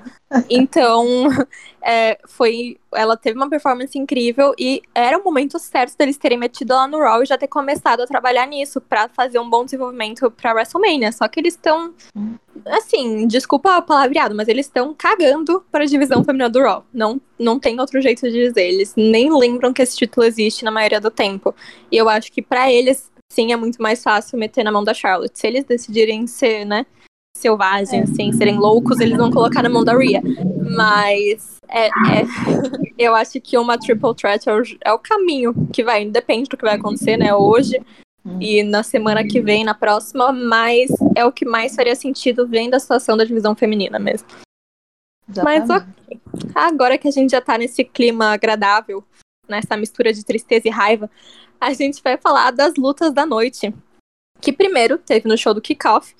Então, 0.49 1.05
é, 1.81 2.17
foi. 2.27 2.77
Ela 2.95 3.17
teve 3.17 3.37
uma 3.37 3.49
performance 3.49 3.97
incrível 3.97 4.53
e 4.57 4.81
era 4.93 5.17
o 5.17 5.23
momento 5.23 5.57
certo 5.59 5.97
deles 5.97 6.17
terem 6.17 6.37
metido 6.37 6.73
ela 6.73 6.87
no 6.87 6.99
Raw 6.99 7.21
e 7.23 7.25
já 7.25 7.37
ter 7.37 7.47
começado 7.47 8.01
a 8.01 8.07
trabalhar 8.07 8.45
nisso 8.45 8.79
para 8.81 9.09
fazer 9.09 9.39
um 9.39 9.49
bom 9.49 9.65
desenvolvimento 9.65 10.29
pra 10.31 10.53
WrestleMania. 10.53 11.11
Só 11.11 11.27
que 11.27 11.39
eles 11.39 11.53
estão. 11.53 11.93
Assim, 12.65 13.27
desculpa 13.27 13.77
o 13.77 13.81
palavreado, 13.81 14.35
mas 14.35 14.47
eles 14.47 14.65
estão 14.65 14.93
cagando 14.93 15.63
para 15.71 15.83
a 15.83 15.87
divisão 15.87 16.23
feminina 16.23 16.49
do 16.49 16.61
Raw. 16.61 16.85
Não, 16.93 17.19
não 17.37 17.59
tem 17.59 17.79
outro 17.79 18.01
jeito 18.01 18.21
de 18.29 18.47
dizer. 18.47 18.63
Eles 18.63 18.93
nem 18.95 19.31
lembram 19.37 19.73
que 19.73 19.81
esse 19.81 19.97
título 19.97 20.25
existe 20.25 20.63
na 20.63 20.71
maioria 20.71 21.01
do 21.01 21.11
tempo. 21.11 21.53
E 21.91 21.97
eu 21.97 22.09
acho 22.09 22.31
que 22.31 22.41
para 22.41 22.71
eles 22.71 23.11
sim, 23.35 23.51
é 23.51 23.55
muito 23.55 23.81
mais 23.81 24.01
fácil 24.01 24.39
meter 24.39 24.63
na 24.63 24.71
mão 24.71 24.83
da 24.83 24.93
Charlotte. 24.93 25.37
Se 25.37 25.45
eles 25.45 25.65
decidirem 25.65 26.25
ser, 26.25 26.63
né, 26.65 26.85
selvagens, 27.35 28.09
é. 28.09 28.11
assim, 28.11 28.31
serem 28.31 28.57
loucos, 28.57 28.99
eles 28.99 29.17
vão 29.17 29.29
colocar 29.29 29.61
na 29.61 29.69
mão 29.69 29.83
da 29.83 29.95
Rhea. 29.95 30.21
Mas 30.75 31.59
é, 31.67 31.87
é 31.87 31.91
eu 32.97 33.13
acho 33.13 33.39
que 33.41 33.57
uma 33.57 33.77
triple 33.77 34.15
threat 34.15 34.47
é 34.47 34.53
o, 34.53 34.61
é 34.83 34.93
o, 34.93 34.99
caminho 34.99 35.53
que 35.71 35.83
vai, 35.83 36.05
depende 36.05 36.49
do 36.49 36.57
que 36.57 36.63
vai 36.63 36.75
acontecer, 36.75 37.17
né, 37.17 37.33
hoje 37.35 37.79
e 38.39 38.63
na 38.63 38.81
semana 38.81 39.23
que 39.23 39.39
vem, 39.39 39.63
na 39.63 39.75
próxima, 39.75 40.31
mas 40.31 40.89
é 41.15 41.23
o 41.23 41.31
que 41.31 41.45
mais 41.45 41.75
faria 41.75 41.95
sentido 41.95 42.47
vendo 42.47 42.73
a 42.73 42.79
situação 42.79 43.15
da 43.15 43.23
divisão 43.23 43.55
feminina 43.55 43.99
mesmo. 43.99 44.27
Exatamente. 45.29 45.67
Mas 45.67 45.83
ok. 45.83 46.21
Agora 46.55 46.97
que 46.97 47.07
a 47.07 47.11
gente 47.11 47.31
já 47.31 47.41
tá 47.41 47.57
nesse 47.57 47.83
clima 47.83 48.33
agradável, 48.33 49.03
nessa 49.47 49.77
mistura 49.77 50.11
de 50.11 50.25
tristeza 50.25 50.67
e 50.67 50.71
raiva, 50.71 51.09
a 51.61 51.71
gente 51.73 52.01
vai 52.01 52.17
falar 52.17 52.51
das 52.51 52.73
lutas 52.75 53.13
da 53.13 53.25
noite. 53.25 53.73
Que 54.41 54.51
primeiro 54.51 54.97
teve 54.97 55.27
no 55.27 55.37
show 55.37 55.53
do 55.53 55.61
Kickoff 55.61 56.13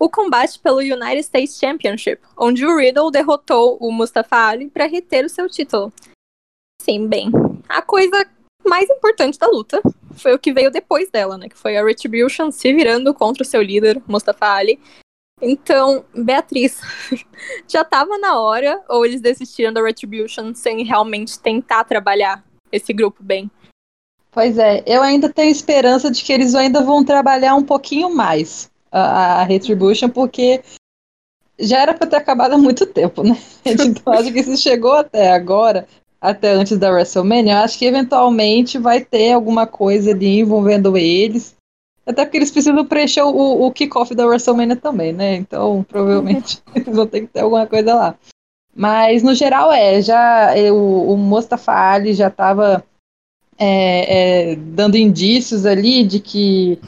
o 0.00 0.08
combate 0.08 0.58
pelo 0.58 0.78
United 0.78 1.20
States 1.20 1.58
Championship, 1.58 2.22
onde 2.34 2.64
o 2.64 2.74
Riddle 2.74 3.10
derrotou 3.10 3.76
o 3.78 3.92
Mustafa 3.92 4.48
Ali 4.48 4.70
para 4.70 4.86
reter 4.86 5.26
o 5.26 5.28
seu 5.28 5.46
título. 5.46 5.92
Sim, 6.80 7.06
bem, 7.06 7.30
a 7.68 7.82
coisa 7.82 8.26
mais 8.66 8.88
importante 8.88 9.38
da 9.38 9.46
luta 9.46 9.82
foi 10.14 10.32
o 10.32 10.38
que 10.38 10.54
veio 10.54 10.70
depois 10.70 11.10
dela, 11.10 11.36
né? 11.36 11.50
Que 11.50 11.56
foi 11.56 11.76
a 11.76 11.84
Retribution 11.84 12.50
se 12.50 12.72
virando 12.72 13.12
contra 13.12 13.42
o 13.42 13.46
seu 13.46 13.60
líder, 13.60 14.02
Mustafa 14.08 14.46
Ali, 14.46 14.80
Então, 15.42 16.02
Beatriz, 16.14 16.80
já 17.68 17.84
tava 17.84 18.16
na 18.16 18.40
hora 18.40 18.82
ou 18.88 19.04
eles 19.04 19.20
desistiram 19.20 19.70
da 19.70 19.82
Retribution 19.82 20.54
sem 20.54 20.82
realmente 20.82 21.38
tentar 21.38 21.84
trabalhar 21.84 22.42
esse 22.72 22.94
grupo 22.94 23.22
bem? 23.22 23.50
Pois 24.30 24.56
é, 24.56 24.82
eu 24.86 25.02
ainda 25.02 25.30
tenho 25.30 25.50
esperança 25.50 26.10
de 26.10 26.24
que 26.24 26.32
eles 26.32 26.54
ainda 26.54 26.80
vão 26.80 27.04
trabalhar 27.04 27.54
um 27.54 27.64
pouquinho 27.64 28.14
mais 28.14 28.70
a, 28.90 29.40
a 29.40 29.44
Retribution, 29.44 30.08
porque 30.08 30.62
já 31.58 31.80
era 31.80 31.94
para 31.94 32.06
ter 32.06 32.16
acabado 32.16 32.54
há 32.54 32.58
muito 32.58 32.86
tempo, 32.86 33.22
né? 33.22 33.36
Então 33.64 34.12
acho 34.12 34.32
que 34.32 34.42
se 34.42 34.56
chegou 34.56 34.94
até 34.94 35.30
agora, 35.30 35.86
até 36.20 36.52
antes 36.52 36.76
da 36.78 36.90
WrestleMania, 36.90 37.60
acho 37.60 37.78
que 37.78 37.84
eventualmente 37.84 38.78
vai 38.78 39.00
ter 39.04 39.32
alguma 39.32 39.66
coisa 39.66 40.10
ali 40.10 40.40
envolvendo 40.40 40.96
eles. 40.96 41.54
Até 42.06 42.24
porque 42.24 42.38
eles 42.38 42.50
precisam 42.50 42.84
preencher 42.84 43.22
o, 43.22 43.66
o 43.66 43.72
kickoff 43.72 44.14
da 44.14 44.26
WrestleMania 44.26 44.76
também, 44.76 45.12
né? 45.12 45.36
Então 45.36 45.84
provavelmente 45.88 46.62
eles 46.74 46.94
vão 46.94 47.06
ter 47.06 47.22
que 47.22 47.26
ter 47.28 47.40
alguma 47.40 47.66
coisa 47.66 47.94
lá. 47.94 48.14
Mas 48.74 49.22
no 49.22 49.34
geral 49.34 49.72
é, 49.72 50.00
já 50.00 50.56
eu, 50.56 50.76
o 50.76 51.16
Mustafa 51.16 51.72
Ali 51.72 52.14
já 52.14 52.28
estava 52.28 52.84
é, 53.58 54.52
é, 54.52 54.56
dando 54.56 54.96
indícios 54.96 55.66
ali 55.66 56.04
de 56.04 56.20
que 56.20 56.80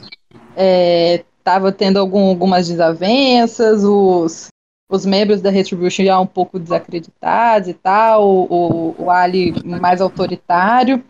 estava 1.43 1.73
tendo 1.73 1.99
algum, 1.99 2.29
algumas 2.29 2.69
desavenças, 2.69 3.83
os, 3.83 4.47
os 4.89 5.05
membros 5.05 5.41
da 5.41 5.49
Retribution 5.49 6.05
já 6.05 6.19
um 6.19 6.25
pouco 6.25 6.57
desacreditados 6.57 7.67
e 7.67 7.73
tal, 7.73 8.25
o, 8.25 8.95
o, 8.97 9.09
Ali 9.11 9.53
mais 9.65 9.99
autoritário. 9.99 11.03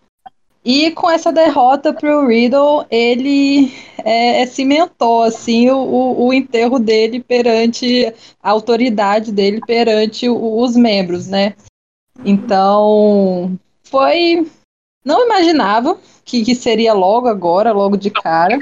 E 0.65 0.91
com 0.91 1.10
essa 1.10 1.32
derrota 1.32 1.93
para 1.93 2.17
o 2.17 2.26
Riddle, 2.26 2.86
ele 2.89 3.72
é, 4.04 4.41
é, 4.41 4.46
cimentou 4.48 5.22
assim 5.22 5.69
o, 5.69 5.78
o, 5.78 6.28
o, 6.28 6.34
enterro 6.34 6.80
dele 6.80 7.19
perante 7.19 8.12
a 8.41 8.50
autoridade 8.50 9.32
dele 9.32 9.60
perante 9.67 10.28
o, 10.28 10.62
os 10.62 10.76
membros, 10.76 11.28
né? 11.28 11.54
Então 12.26 13.60
foi, 13.84 14.50
não 15.06 15.26
imaginava 15.26 16.00
que, 16.24 16.46
que 16.46 16.56
seria 16.56 16.93
logo 16.93 17.28
agora, 17.28 17.74
logo 17.74 17.98
de 17.98 18.10
cara 18.10 18.58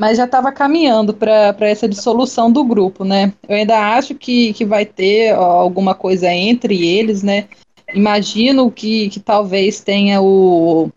mas 0.00 0.16
já 0.16 0.24
estava 0.24 0.50
caminhando 0.50 1.12
para 1.12 1.54
essa 1.60 1.86
dissolução 1.86 2.50
do 2.50 2.64
grupo, 2.64 3.04
né? 3.04 3.34
Eu 3.46 3.56
ainda 3.56 3.94
acho 3.94 4.14
que, 4.14 4.54
que 4.54 4.64
vai 4.64 4.86
ter 4.86 5.34
ó, 5.34 5.60
alguma 5.60 5.94
coisa 5.94 6.32
entre 6.32 6.88
eles, 6.88 7.22
né? 7.22 7.48
Imagino 7.92 8.70
que, 8.70 9.10
que 9.10 9.20
talvez 9.20 9.80
tenha 9.80 10.22
o, 10.22 10.90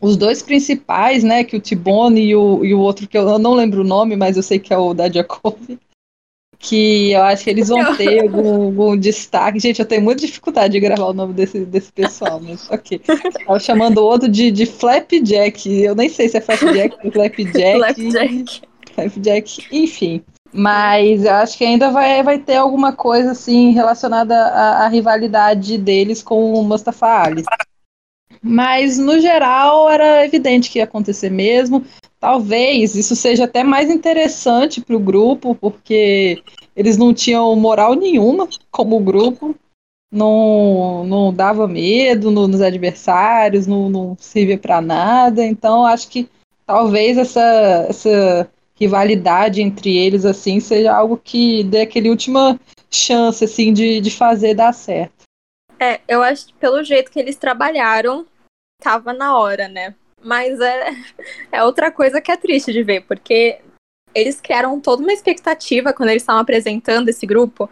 os 0.00 0.16
dois 0.16 0.42
principais, 0.42 1.22
né? 1.22 1.44
Que 1.44 1.58
o 1.58 1.60
Tibone 1.60 2.22
e 2.22 2.34
o, 2.34 2.64
e 2.64 2.72
o 2.72 2.80
outro 2.80 3.06
que 3.06 3.18
eu 3.18 3.38
não 3.38 3.52
lembro 3.52 3.82
o 3.82 3.86
nome, 3.86 4.16
mas 4.16 4.38
eu 4.38 4.42
sei 4.42 4.58
que 4.58 4.72
é 4.72 4.78
o 4.78 4.94
da 4.94 5.10
Jacob 5.10 5.54
que 6.62 7.10
eu 7.10 7.22
acho 7.24 7.42
que 7.42 7.50
eles 7.50 7.68
vão 7.68 7.96
ter 7.96 8.22
algum, 8.22 8.66
algum, 8.66 8.96
destaque. 8.96 9.58
Gente, 9.58 9.80
eu 9.80 9.84
tenho 9.84 10.00
muita 10.00 10.24
dificuldade 10.24 10.72
de 10.72 10.80
gravar 10.80 11.06
o 11.06 11.12
nome 11.12 11.34
desse, 11.34 11.64
desse 11.64 11.92
pessoal, 11.92 12.40
mas 12.40 12.66
ok. 12.70 13.00
Tava 13.00 13.58
chamando 13.58 13.98
o 13.98 14.04
outro 14.04 14.28
de, 14.28 14.52
de 14.52 14.64
Flapjack. 14.64 15.68
Eu 15.68 15.96
nem 15.96 16.08
sei 16.08 16.28
se 16.28 16.36
é 16.36 16.40
Flapjack 16.40 16.96
ou 17.04 17.10
Flapjack. 17.10 17.78
Flapjack. 17.78 18.62
Flapjack, 18.94 19.66
enfim. 19.72 20.22
Mas 20.52 21.24
eu 21.24 21.32
acho 21.32 21.58
que 21.58 21.64
ainda 21.64 21.90
vai, 21.90 22.22
vai 22.22 22.38
ter 22.38 22.56
alguma 22.56 22.92
coisa 22.92 23.32
assim 23.32 23.72
relacionada 23.72 24.36
à, 24.36 24.84
à 24.84 24.88
rivalidade 24.88 25.76
deles 25.76 26.22
com 26.22 26.54
o 26.54 26.62
Mustafa 26.62 27.24
Ali. 27.24 27.42
Mas 28.40 28.98
no 28.98 29.18
geral 29.18 29.90
era 29.90 30.24
evidente 30.24 30.70
que 30.70 30.78
ia 30.78 30.84
acontecer 30.84 31.30
mesmo. 31.30 31.84
Talvez 32.22 32.94
isso 32.94 33.16
seja 33.16 33.46
até 33.46 33.64
mais 33.64 33.90
interessante 33.90 34.80
para 34.80 34.94
o 34.94 35.00
grupo, 35.00 35.56
porque 35.56 36.40
eles 36.76 36.96
não 36.96 37.12
tinham 37.12 37.56
moral 37.56 37.96
nenhuma 37.96 38.48
como 38.70 39.00
grupo, 39.00 39.56
não, 40.08 41.04
não 41.04 41.34
dava 41.34 41.66
medo 41.66 42.30
no, 42.30 42.46
nos 42.46 42.60
adversários, 42.60 43.66
não, 43.66 43.90
não 43.90 44.16
servia 44.20 44.56
para 44.56 44.80
nada. 44.80 45.44
Então 45.44 45.84
acho 45.84 46.08
que 46.08 46.28
talvez 46.64 47.18
essa, 47.18 47.86
essa 47.88 48.48
rivalidade 48.76 49.60
entre 49.60 49.98
eles 49.98 50.24
assim 50.24 50.60
seja 50.60 50.94
algo 50.94 51.16
que 51.16 51.64
dê 51.64 51.80
aquele 51.80 52.08
última 52.08 52.56
chance 52.88 53.42
assim 53.42 53.72
de, 53.72 54.00
de 54.00 54.12
fazer 54.12 54.54
dar 54.54 54.72
certo. 54.72 55.24
É, 55.76 56.00
eu 56.06 56.22
acho 56.22 56.46
que 56.46 56.54
pelo 56.54 56.84
jeito 56.84 57.10
que 57.10 57.18
eles 57.18 57.34
trabalharam, 57.34 58.24
tava 58.80 59.12
na 59.12 59.36
hora, 59.36 59.66
né? 59.66 59.96
Mas 60.22 60.60
é, 60.60 60.90
é 61.50 61.64
outra 61.64 61.90
coisa 61.90 62.20
que 62.20 62.30
é 62.30 62.36
triste 62.36 62.72
de 62.72 62.82
ver, 62.82 63.02
porque 63.02 63.60
eles 64.14 64.40
criaram 64.40 64.80
toda 64.80 65.02
uma 65.02 65.12
expectativa 65.12 65.92
quando 65.92 66.10
eles 66.10 66.22
estavam 66.22 66.42
apresentando 66.42 67.08
esse 67.08 67.26
grupo, 67.26 67.68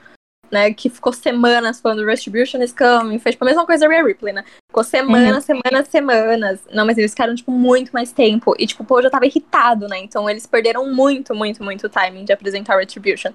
né? 0.50 0.72
Que 0.72 0.90
ficou 0.90 1.12
semanas 1.12 1.80
falando 1.80 2.04
Retribution 2.04 2.62
is 2.62 2.72
coming. 2.72 3.18
Fez 3.18 3.34
tipo 3.34 3.44
a 3.44 3.48
mesma 3.48 3.66
coisa 3.66 3.86
da 3.86 3.92
Rhea 3.92 4.04
Ripley, 4.04 4.32
né? 4.32 4.44
Ficou 4.70 4.82
semanas, 4.82 5.48
uhum. 5.48 5.60
semanas, 5.62 5.88
semanas. 5.88 6.60
Não, 6.72 6.84
mas 6.84 6.98
eles 6.98 7.12
ficaram, 7.12 7.34
tipo, 7.34 7.50
muito 7.52 7.92
mais 7.92 8.12
tempo. 8.12 8.54
E, 8.58 8.66
tipo, 8.66 8.82
o 8.82 8.86
povo 8.86 9.02
já 9.02 9.10
tava 9.10 9.26
irritado, 9.26 9.86
né? 9.86 9.98
Então 9.98 10.28
eles 10.28 10.46
perderam 10.46 10.92
muito, 10.92 11.34
muito, 11.34 11.62
muito 11.62 11.88
timing 11.88 12.24
de 12.24 12.32
apresentar 12.32 12.78
Retribution. 12.78 13.32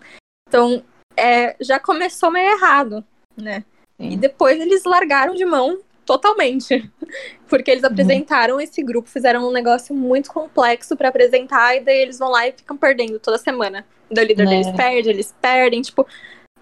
Então, 0.47 0.83
é, 1.15 1.55
já 1.59 1.79
começou 1.79 2.31
meio 2.31 2.51
errado, 2.51 3.03
né? 3.37 3.63
Sim. 3.99 4.11
E 4.11 4.17
depois 4.17 4.59
eles 4.59 4.83
largaram 4.83 5.35
de 5.35 5.45
mão 5.45 5.79
totalmente. 6.05 6.89
Porque 7.47 7.71
eles 7.71 7.83
uhum. 7.83 7.89
apresentaram 7.89 8.61
esse 8.61 8.81
grupo, 8.83 9.09
fizeram 9.09 9.47
um 9.47 9.51
negócio 9.51 9.95
muito 9.95 10.31
complexo 10.31 10.95
para 10.95 11.09
apresentar, 11.09 11.75
e 11.75 11.81
daí 11.81 11.99
eles 11.99 12.19
vão 12.19 12.29
lá 12.29 12.47
e 12.47 12.51
ficam 12.51 12.77
perdendo 12.77 13.19
toda 13.19 13.37
semana. 13.37 13.85
O 14.09 14.13
líder 14.13 14.43
é. 14.43 14.45
deles 14.45 14.71
perde, 14.71 15.09
eles 15.09 15.33
perdem, 15.41 15.81
tipo. 15.81 16.05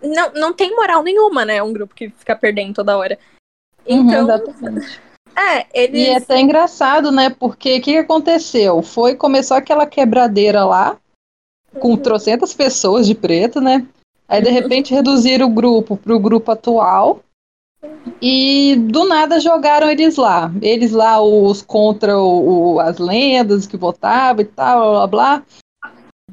Não, 0.02 0.34
não 0.34 0.54
tem 0.54 0.76
moral 0.76 1.02
nenhuma, 1.02 1.46
né? 1.46 1.64
Um 1.64 1.72
grupo 1.72 1.96
que 1.96 2.10
fica 2.10 2.36
perdendo 2.36 2.74
toda 2.74 2.98
hora. 2.98 3.18
Uhum, 3.86 4.02
então. 4.02 4.26
Uhum, 4.26 4.80
é, 5.36 5.66
eles... 5.74 6.08
E 6.08 6.10
é 6.10 6.18
até 6.18 6.40
engraçado, 6.40 7.12
né? 7.12 7.30
Porque 7.30 7.78
o 7.78 7.82
que 7.82 7.98
aconteceu? 7.98 8.82
Foi, 8.82 9.16
começou 9.16 9.56
aquela 9.56 9.86
quebradeira 9.86 10.66
lá, 10.66 10.98
com 11.80 11.92
uhum. 11.92 11.98
trocentas 11.98 12.54
pessoas 12.54 13.08
de 13.08 13.16
preto, 13.16 13.62
né? 13.62 13.86
Aí, 14.28 14.42
de 14.42 14.50
repente, 14.52 14.94
reduziram 14.94 15.48
o 15.48 15.54
grupo 15.54 15.98
para 15.98 16.16
o 16.16 16.20
grupo 16.20 16.52
atual. 16.52 17.22
E 18.22 18.76
do 18.76 19.06
nada 19.06 19.40
jogaram 19.40 19.90
eles 19.90 20.16
lá. 20.16 20.52
Eles 20.62 20.92
lá, 20.92 21.22
os 21.22 21.62
contra 21.62 22.18
o, 22.18 22.76
o, 22.76 22.80
as 22.80 22.98
lendas 22.98 23.68
que 23.68 23.76
votavam 23.76 24.42
e 24.42 24.46
tal, 24.46 25.08
blá 25.08 25.08
blá 25.08 25.44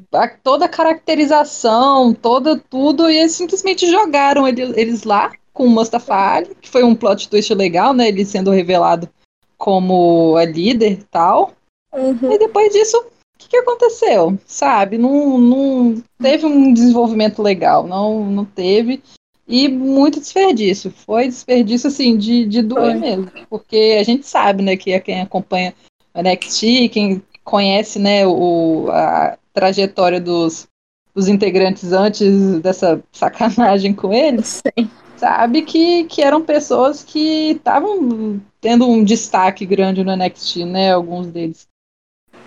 blá. 0.09 0.29
toda 0.43 0.65
a 0.65 0.69
caracterização, 0.69 2.13
toda 2.13 2.57
tudo, 2.57 3.09
e 3.09 3.17
eles 3.17 3.33
simplesmente 3.33 3.89
jogaram 3.89 4.47
ele, 4.47 4.61
eles 4.79 5.03
lá 5.03 5.31
com 5.53 5.65
o 5.65 5.69
Mustafa 5.69 6.43
que 6.61 6.69
foi 6.69 6.83
um 6.83 6.95
plot 6.95 7.29
twist 7.29 7.53
legal, 7.53 7.93
né? 7.93 8.07
Ele 8.07 8.25
sendo 8.25 8.51
revelado 8.51 9.09
como 9.57 10.37
a 10.37 10.45
líder 10.45 10.93
e 10.93 11.03
tal. 11.03 11.53
Uhum. 11.93 12.31
E 12.31 12.39
depois 12.39 12.71
disso, 12.71 12.97
o 12.97 13.37
que, 13.37 13.49
que, 13.49 13.57
aconteceu? 13.57 14.39
Sabe? 14.45 14.97
Não, 14.97 15.37
não 15.37 16.03
teve 16.19 16.45
um 16.45 16.73
desenvolvimento 16.73 17.41
legal, 17.41 17.85
não, 17.85 18.25
não 18.25 18.45
teve. 18.45 19.03
E 19.51 19.67
muito 19.67 20.19
desperdício. 20.19 20.91
Foi 21.05 21.27
desperdício, 21.27 21.89
assim, 21.89 22.17
de, 22.17 22.45
de 22.45 22.61
doer 22.61 22.97
Foi. 22.97 22.99
mesmo. 22.99 23.31
Porque 23.49 23.97
a 23.99 24.03
gente 24.03 24.25
sabe, 24.25 24.63
né, 24.63 24.77
que 24.77 24.91
é 24.91 24.99
quem 24.99 25.21
acompanha 25.21 25.73
o 26.13 26.21
NXT, 26.21 26.89
quem 26.89 27.21
conhece, 27.43 27.99
né, 27.99 28.25
o, 28.25 28.87
a 28.89 29.37
trajetória 29.53 30.21
dos, 30.21 30.67
dos 31.13 31.27
integrantes 31.27 31.91
antes 31.91 32.59
dessa 32.59 33.03
sacanagem 33.11 33.93
com 33.93 34.13
eles, 34.13 34.61
Sim. 34.77 34.89
sabe 35.17 35.63
que, 35.63 36.05
que 36.05 36.21
eram 36.21 36.41
pessoas 36.41 37.03
que 37.03 37.51
estavam 37.51 38.39
tendo 38.61 38.87
um 38.87 39.03
destaque 39.03 39.65
grande 39.65 40.03
no 40.03 40.15
NXT, 40.15 40.65
né, 40.65 40.93
alguns 40.93 41.27
deles. 41.27 41.67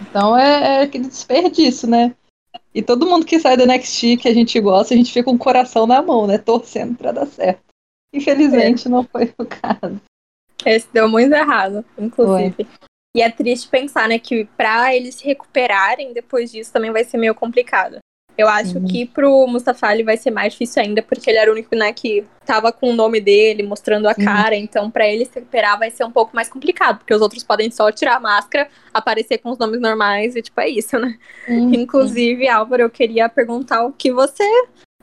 Então 0.00 0.36
é, 0.36 0.78
é 0.78 0.82
aquele 0.82 1.08
desperdício, 1.08 1.88
né? 1.88 2.14
E 2.74 2.82
todo 2.82 3.06
mundo 3.06 3.26
que 3.26 3.38
sai 3.38 3.56
do 3.56 3.66
NXT 3.66 4.16
que 4.20 4.28
a 4.28 4.34
gente 4.34 4.60
gosta, 4.60 4.94
a 4.94 4.96
gente 4.96 5.12
fica 5.12 5.24
com 5.24 5.36
o 5.36 5.38
coração 5.38 5.86
na 5.86 6.02
mão, 6.02 6.26
né? 6.26 6.38
Torcendo 6.38 6.96
pra 6.96 7.12
dar 7.12 7.26
certo. 7.26 7.62
Infelizmente 8.12 8.86
é. 8.86 8.90
não 8.90 9.04
foi 9.04 9.32
o 9.38 9.46
caso. 9.46 10.00
Esse 10.64 10.88
deu 10.92 11.08
muito 11.08 11.32
errado, 11.32 11.84
inclusive. 11.98 12.64
Foi. 12.64 12.66
E 13.16 13.22
é 13.22 13.30
triste 13.30 13.68
pensar, 13.68 14.08
né, 14.08 14.18
que 14.18 14.44
pra 14.56 14.94
eles 14.94 15.14
se 15.14 15.24
recuperarem 15.24 16.12
depois 16.12 16.50
disso 16.50 16.72
também 16.72 16.90
vai 16.90 17.04
ser 17.04 17.16
meio 17.16 17.34
complicado. 17.34 17.98
Eu 18.36 18.48
acho 18.48 18.78
uhum. 18.78 18.84
que 18.84 19.06
pro 19.06 19.46
Mustafa 19.46 19.92
ele 19.92 20.02
vai 20.02 20.16
ser 20.16 20.30
mais 20.30 20.52
difícil 20.52 20.82
ainda, 20.82 21.02
porque 21.02 21.30
ele 21.30 21.38
era 21.38 21.50
o 21.50 21.54
único, 21.54 21.74
né, 21.76 21.92
que 21.92 22.24
tava 22.44 22.72
com 22.72 22.90
o 22.90 22.92
nome 22.92 23.20
dele, 23.20 23.62
mostrando 23.62 24.08
a 24.08 24.14
cara. 24.14 24.56
Então, 24.56 24.90
para 24.90 25.06
ele 25.06 25.24
se 25.24 25.36
recuperar 25.36 25.78
vai 25.78 25.90
ser 25.90 26.04
um 26.04 26.10
pouco 26.10 26.34
mais 26.34 26.48
complicado, 26.48 26.98
porque 26.98 27.14
os 27.14 27.22
outros 27.22 27.44
podem 27.44 27.70
só 27.70 27.90
tirar 27.92 28.16
a 28.16 28.20
máscara, 28.20 28.68
aparecer 28.92 29.38
com 29.38 29.50
os 29.50 29.58
nomes 29.58 29.80
normais 29.80 30.34
e, 30.34 30.42
tipo, 30.42 30.60
é 30.60 30.68
isso, 30.68 30.98
né? 30.98 31.16
Uhum. 31.48 31.74
Inclusive, 31.74 32.48
Álvaro, 32.48 32.82
eu 32.82 32.90
queria 32.90 33.28
perguntar 33.28 33.84
o 33.84 33.92
que 33.92 34.12
você 34.12 34.44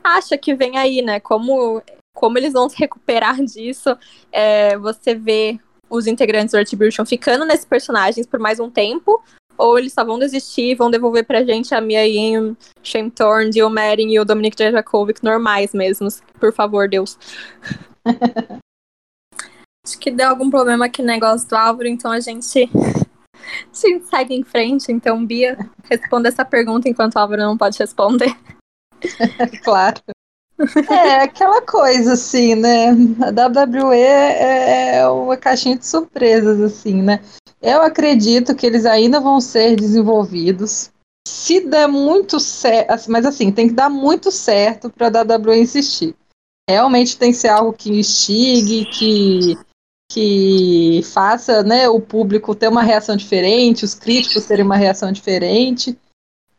acha 0.04 0.36
que 0.36 0.54
vem 0.54 0.76
aí, 0.76 1.00
né? 1.00 1.18
Como, 1.18 1.82
como 2.14 2.38
eles 2.38 2.52
vão 2.52 2.68
se 2.68 2.78
recuperar 2.78 3.40
disso? 3.44 3.96
É, 4.30 4.76
você 4.76 5.14
vê 5.14 5.58
os 5.88 6.06
integrantes 6.06 6.52
do 6.52 6.58
Retribution 6.58 7.04
ficando 7.04 7.44
nesses 7.44 7.66
personagens 7.66 8.26
por 8.26 8.40
mais 8.40 8.58
um 8.58 8.70
tempo? 8.70 9.22
Ou 9.56 9.78
eles 9.78 9.92
só 9.92 10.04
vão 10.04 10.18
desistir 10.18 10.70
e 10.70 10.74
vão 10.74 10.90
devolver 10.90 11.24
pra 11.24 11.44
gente 11.44 11.74
a 11.74 11.80
Mia 11.80 12.06
Yim, 12.06 12.56
Shane 12.82 13.10
Thorne, 13.10 13.62
o 13.62 13.70
Marin 13.70 14.10
e 14.10 14.20
o 14.20 14.24
Dominic 14.24 14.56
Dijakovic 14.56 15.22
normais 15.22 15.72
mesmos. 15.72 16.22
Por 16.38 16.52
favor, 16.52 16.88
Deus. 16.88 17.18
Acho 19.84 19.98
que 19.98 20.12
deu 20.12 20.28
algum 20.28 20.48
problema 20.48 20.86
aqui 20.86 21.02
no 21.02 21.08
negócio 21.08 21.48
do 21.48 21.56
Álvaro, 21.56 21.88
então 21.88 22.12
a 22.12 22.20
gente, 22.20 22.70
a 22.72 23.86
gente 23.86 24.06
segue 24.06 24.34
em 24.34 24.44
frente. 24.44 24.92
Então, 24.92 25.26
Bia, 25.26 25.58
responda 25.90 26.28
essa 26.28 26.44
pergunta 26.44 26.88
enquanto 26.88 27.16
o 27.16 27.18
Álvaro 27.18 27.42
não 27.42 27.58
pode 27.58 27.78
responder. 27.78 28.32
claro. 29.64 30.00
É, 30.88 31.22
aquela 31.22 31.60
coisa 31.62 32.12
assim, 32.12 32.54
né? 32.54 32.90
A 33.20 33.30
WWE 33.30 33.96
é, 33.96 34.98
é 34.98 35.08
uma 35.08 35.36
caixinha 35.36 35.76
de 35.76 35.84
surpresas, 35.84 36.60
assim, 36.60 37.02
né? 37.02 37.20
Eu 37.62 37.80
acredito 37.80 38.56
que 38.56 38.66
eles 38.66 38.84
ainda 38.84 39.20
vão 39.20 39.40
ser 39.40 39.76
desenvolvidos. 39.76 40.90
Se 41.28 41.60
der 41.60 41.86
muito 41.86 42.40
certo, 42.40 43.08
mas 43.08 43.24
assim, 43.24 43.52
tem 43.52 43.68
que 43.68 43.74
dar 43.74 43.88
muito 43.88 44.32
certo 44.32 44.90
para 44.90 45.06
a 45.06 45.22
WWE 45.22 45.60
insistir. 45.60 46.16
Realmente 46.68 47.16
tem 47.16 47.30
que 47.30 47.36
ser 47.36 47.48
algo 47.48 47.72
que 47.72 47.90
instigue, 47.90 48.84
que, 48.86 49.56
que 50.10 51.02
faça 51.12 51.62
né, 51.62 51.88
o 51.88 52.00
público 52.00 52.54
ter 52.54 52.66
uma 52.66 52.82
reação 52.82 53.16
diferente, 53.16 53.84
os 53.84 53.94
críticos 53.94 54.46
terem 54.46 54.64
uma 54.64 54.76
reação 54.76 55.12
diferente. 55.12 55.96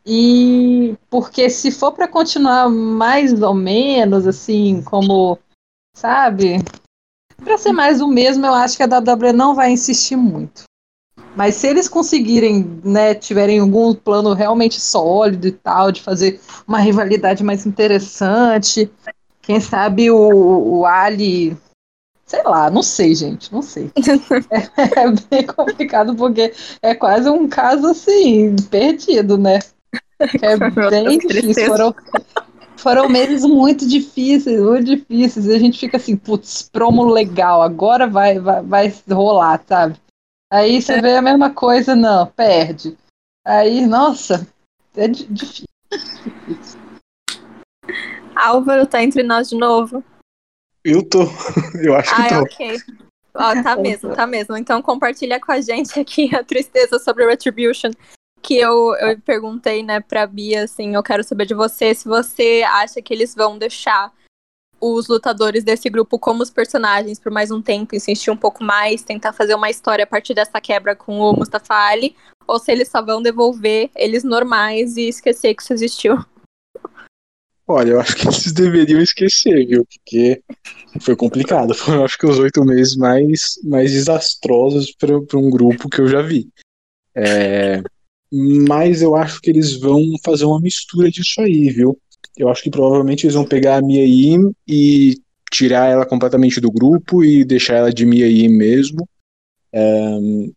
E 0.06 0.96
porque 1.10 1.50
se 1.50 1.70
for 1.70 1.92
para 1.92 2.08
continuar 2.08 2.70
mais 2.70 3.42
ou 3.42 3.54
menos 3.54 4.26
assim, 4.26 4.82
como, 4.82 5.38
sabe, 5.94 6.56
para 7.42 7.58
ser 7.58 7.72
mais 7.72 8.00
o 8.00 8.08
mesmo, 8.08 8.44
eu 8.46 8.54
acho 8.54 8.76
que 8.76 8.82
a 8.82 8.86
WWE 8.86 9.32
não 9.32 9.54
vai 9.54 9.70
insistir 9.70 10.16
muito. 10.16 10.64
Mas 11.36 11.56
se 11.56 11.66
eles 11.66 11.88
conseguirem, 11.88 12.80
né, 12.84 13.14
tiverem 13.14 13.58
algum 13.58 13.92
plano 13.92 14.32
realmente 14.34 14.80
sólido 14.80 15.48
e 15.48 15.52
tal, 15.52 15.90
de 15.90 16.00
fazer 16.00 16.40
uma 16.66 16.78
rivalidade 16.78 17.42
mais 17.42 17.66
interessante, 17.66 18.90
quem 19.42 19.60
sabe 19.60 20.10
o, 20.10 20.78
o 20.78 20.86
Ali. 20.86 21.56
Sei 22.26 22.42
lá, 22.42 22.70
não 22.70 22.82
sei, 22.82 23.14
gente, 23.14 23.52
não 23.52 23.62
sei. 23.62 23.90
é, 24.50 25.00
é 25.00 25.10
bem 25.30 25.46
complicado 25.46 26.14
porque 26.14 26.52
é 26.80 26.94
quase 26.94 27.28
um 27.28 27.46
caso 27.46 27.86
assim, 27.88 28.56
perdido, 28.70 29.36
né? 29.36 29.58
É 30.40 30.56
bem 30.90 31.18
difícil. 31.18 31.66
Foram, 31.66 31.94
foram 32.76 33.08
meses 33.08 33.44
muito 33.44 33.86
difíceis, 33.86 34.60
muito 34.60 34.96
difíceis. 34.96 35.46
E 35.46 35.54
a 35.54 35.58
gente 35.58 35.78
fica 35.78 35.96
assim, 35.98 36.16
putz, 36.16 36.68
promo 36.72 37.04
legal, 37.04 37.60
agora 37.60 38.06
vai, 38.06 38.38
vai, 38.38 38.62
vai 38.62 38.94
rolar, 39.10 39.60
sabe? 39.68 39.96
Aí 40.54 40.80
você 40.80 40.92
é. 40.92 41.00
vê 41.00 41.16
a 41.16 41.22
mesma 41.22 41.52
coisa, 41.52 41.96
não, 41.96 42.28
perde. 42.28 42.96
Aí, 43.44 43.84
nossa, 43.84 44.46
é 44.96 45.08
difícil. 45.08 45.66
Álvaro 48.36 48.86
tá 48.86 49.02
entre 49.02 49.24
nós 49.24 49.48
de 49.48 49.56
novo. 49.56 50.04
Eu 50.84 51.02
tô. 51.02 51.22
Eu 51.84 51.96
acho 51.96 52.14
que 52.14 52.22
ah, 52.22 52.28
tô. 52.28 52.42
ok. 52.42 52.76
Ó, 53.34 53.62
tá 53.64 53.74
mesmo, 53.82 54.14
tá 54.14 54.28
mesmo. 54.28 54.56
Então 54.56 54.80
compartilha 54.80 55.40
com 55.40 55.50
a 55.50 55.60
gente 55.60 55.98
aqui 55.98 56.32
a 56.32 56.44
tristeza 56.44 57.00
sobre 57.00 57.26
Retribution 57.26 57.90
que 58.40 58.56
eu, 58.56 58.94
eu 58.96 59.20
perguntei, 59.22 59.82
né, 59.82 60.00
pra 60.00 60.26
Bia, 60.26 60.64
assim, 60.64 60.94
eu 60.94 61.02
quero 61.02 61.24
saber 61.24 61.46
de 61.46 61.54
você 61.54 61.94
se 61.94 62.06
você 62.06 62.62
acha 62.64 63.00
que 63.00 63.12
eles 63.12 63.34
vão 63.34 63.58
deixar 63.58 64.12
os 64.80 65.08
lutadores 65.08 65.64
desse 65.64 65.88
grupo 65.88 66.18
como 66.18 66.42
os 66.42 66.50
personagens 66.50 67.18
por 67.18 67.32
mais 67.32 67.50
um 67.50 67.62
tempo, 67.62 67.94
insistir 67.94 68.30
um 68.30 68.36
pouco 68.36 68.62
mais, 68.62 69.02
tentar 69.02 69.32
fazer 69.32 69.54
uma 69.54 69.70
história 69.70 70.04
a 70.04 70.06
partir 70.06 70.34
dessa 70.34 70.60
quebra 70.60 70.94
com 70.94 71.18
o 71.18 71.32
Mustafa 71.32 71.74
Ali, 71.74 72.14
ou 72.46 72.58
se 72.58 72.70
eles 72.70 72.88
só 72.88 73.02
vão 73.02 73.22
devolver 73.22 73.90
eles 73.96 74.22
normais 74.22 74.96
e 74.96 75.08
esquecer 75.08 75.54
que 75.54 75.62
isso 75.62 75.72
existiu. 75.72 76.18
Olha, 77.66 77.92
eu 77.92 78.00
acho 78.00 78.16
que 78.16 78.26
eles 78.28 78.52
deveriam 78.52 79.00
esquecer, 79.00 79.66
viu? 79.66 79.86
Porque 79.86 80.42
foi 81.00 81.16
complicado. 81.16 81.72
Foram, 81.74 82.04
acho 82.04 82.18
que, 82.18 82.26
os 82.26 82.38
oito 82.38 82.64
meses 82.64 82.96
mais, 82.96 83.58
mais 83.64 83.92
desastrosos 83.92 84.92
para 84.92 85.38
um 85.38 85.50
grupo 85.50 85.88
que 85.88 86.00
eu 86.00 86.06
já 86.06 86.20
vi. 86.20 86.48
É, 87.16 87.82
mas 88.32 89.00
eu 89.00 89.14
acho 89.14 89.40
que 89.40 89.50
eles 89.50 89.78
vão 89.78 90.02
fazer 90.24 90.44
uma 90.44 90.60
mistura 90.60 91.10
disso 91.10 91.40
aí, 91.40 91.70
viu? 91.70 91.98
Eu 92.36 92.48
acho 92.48 92.62
que 92.62 92.70
provavelmente 92.70 93.24
eles 93.24 93.34
vão 93.34 93.44
pegar 93.44 93.76
a 93.76 93.82
Mia 93.82 94.04
Yim 94.04 94.52
e 94.66 95.16
tirar 95.50 95.88
ela 95.88 96.04
completamente 96.04 96.60
do 96.60 96.70
grupo 96.70 97.24
e 97.24 97.44
deixar 97.44 97.74
ela 97.74 97.92
de 97.92 98.04
Mia 98.04 98.26
Yim 98.26 98.48
mesmo, 98.48 99.08
um, 99.72 100.52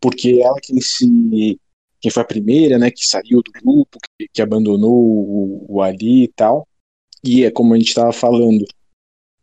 porque 0.00 0.40
ela 0.42 0.56
quem 0.62 0.80
se 0.80 1.60
quem 2.00 2.10
foi 2.10 2.22
a 2.22 2.26
primeira, 2.26 2.78
né, 2.78 2.90
que 2.90 3.04
saiu 3.04 3.42
do 3.42 3.50
grupo, 3.60 3.98
que, 4.16 4.28
que 4.32 4.40
abandonou 4.40 4.94
o, 4.94 5.66
o, 5.68 5.82
Ali 5.82 6.24
e 6.24 6.28
tal, 6.28 6.66
e 7.24 7.44
é 7.44 7.50
como 7.50 7.74
a 7.74 7.76
gente 7.76 7.88
estava 7.88 8.12
falando, 8.12 8.64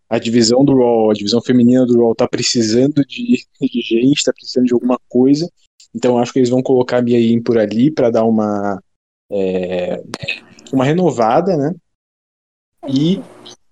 a 0.10 0.18
divisão 0.18 0.64
do 0.64 0.74
Raw, 0.74 1.12
a 1.12 1.14
divisão 1.14 1.42
feminina 1.42 1.86
do 1.86 2.00
Raw 2.00 2.16
tá 2.16 2.28
precisando 2.28 3.06
de, 3.06 3.46
de 3.62 3.82
gente, 3.82 4.24
tá 4.24 4.32
precisando 4.32 4.68
de 4.68 4.74
alguma 4.74 4.98
coisa, 5.10 5.52
então 5.94 6.18
acho 6.18 6.32
que 6.32 6.40
eles 6.40 6.50
vão 6.50 6.64
colocar 6.64 7.00
a 7.00 7.02
Mia 7.02 7.20
Yim 7.20 7.42
por 7.42 7.58
ali 7.58 7.92
para 7.92 8.10
dar 8.10 8.24
uma 8.24 8.82
é, 9.30 10.02
uma 10.72 10.86
renovada, 10.86 11.56
né? 11.58 11.76
E 12.88 13.20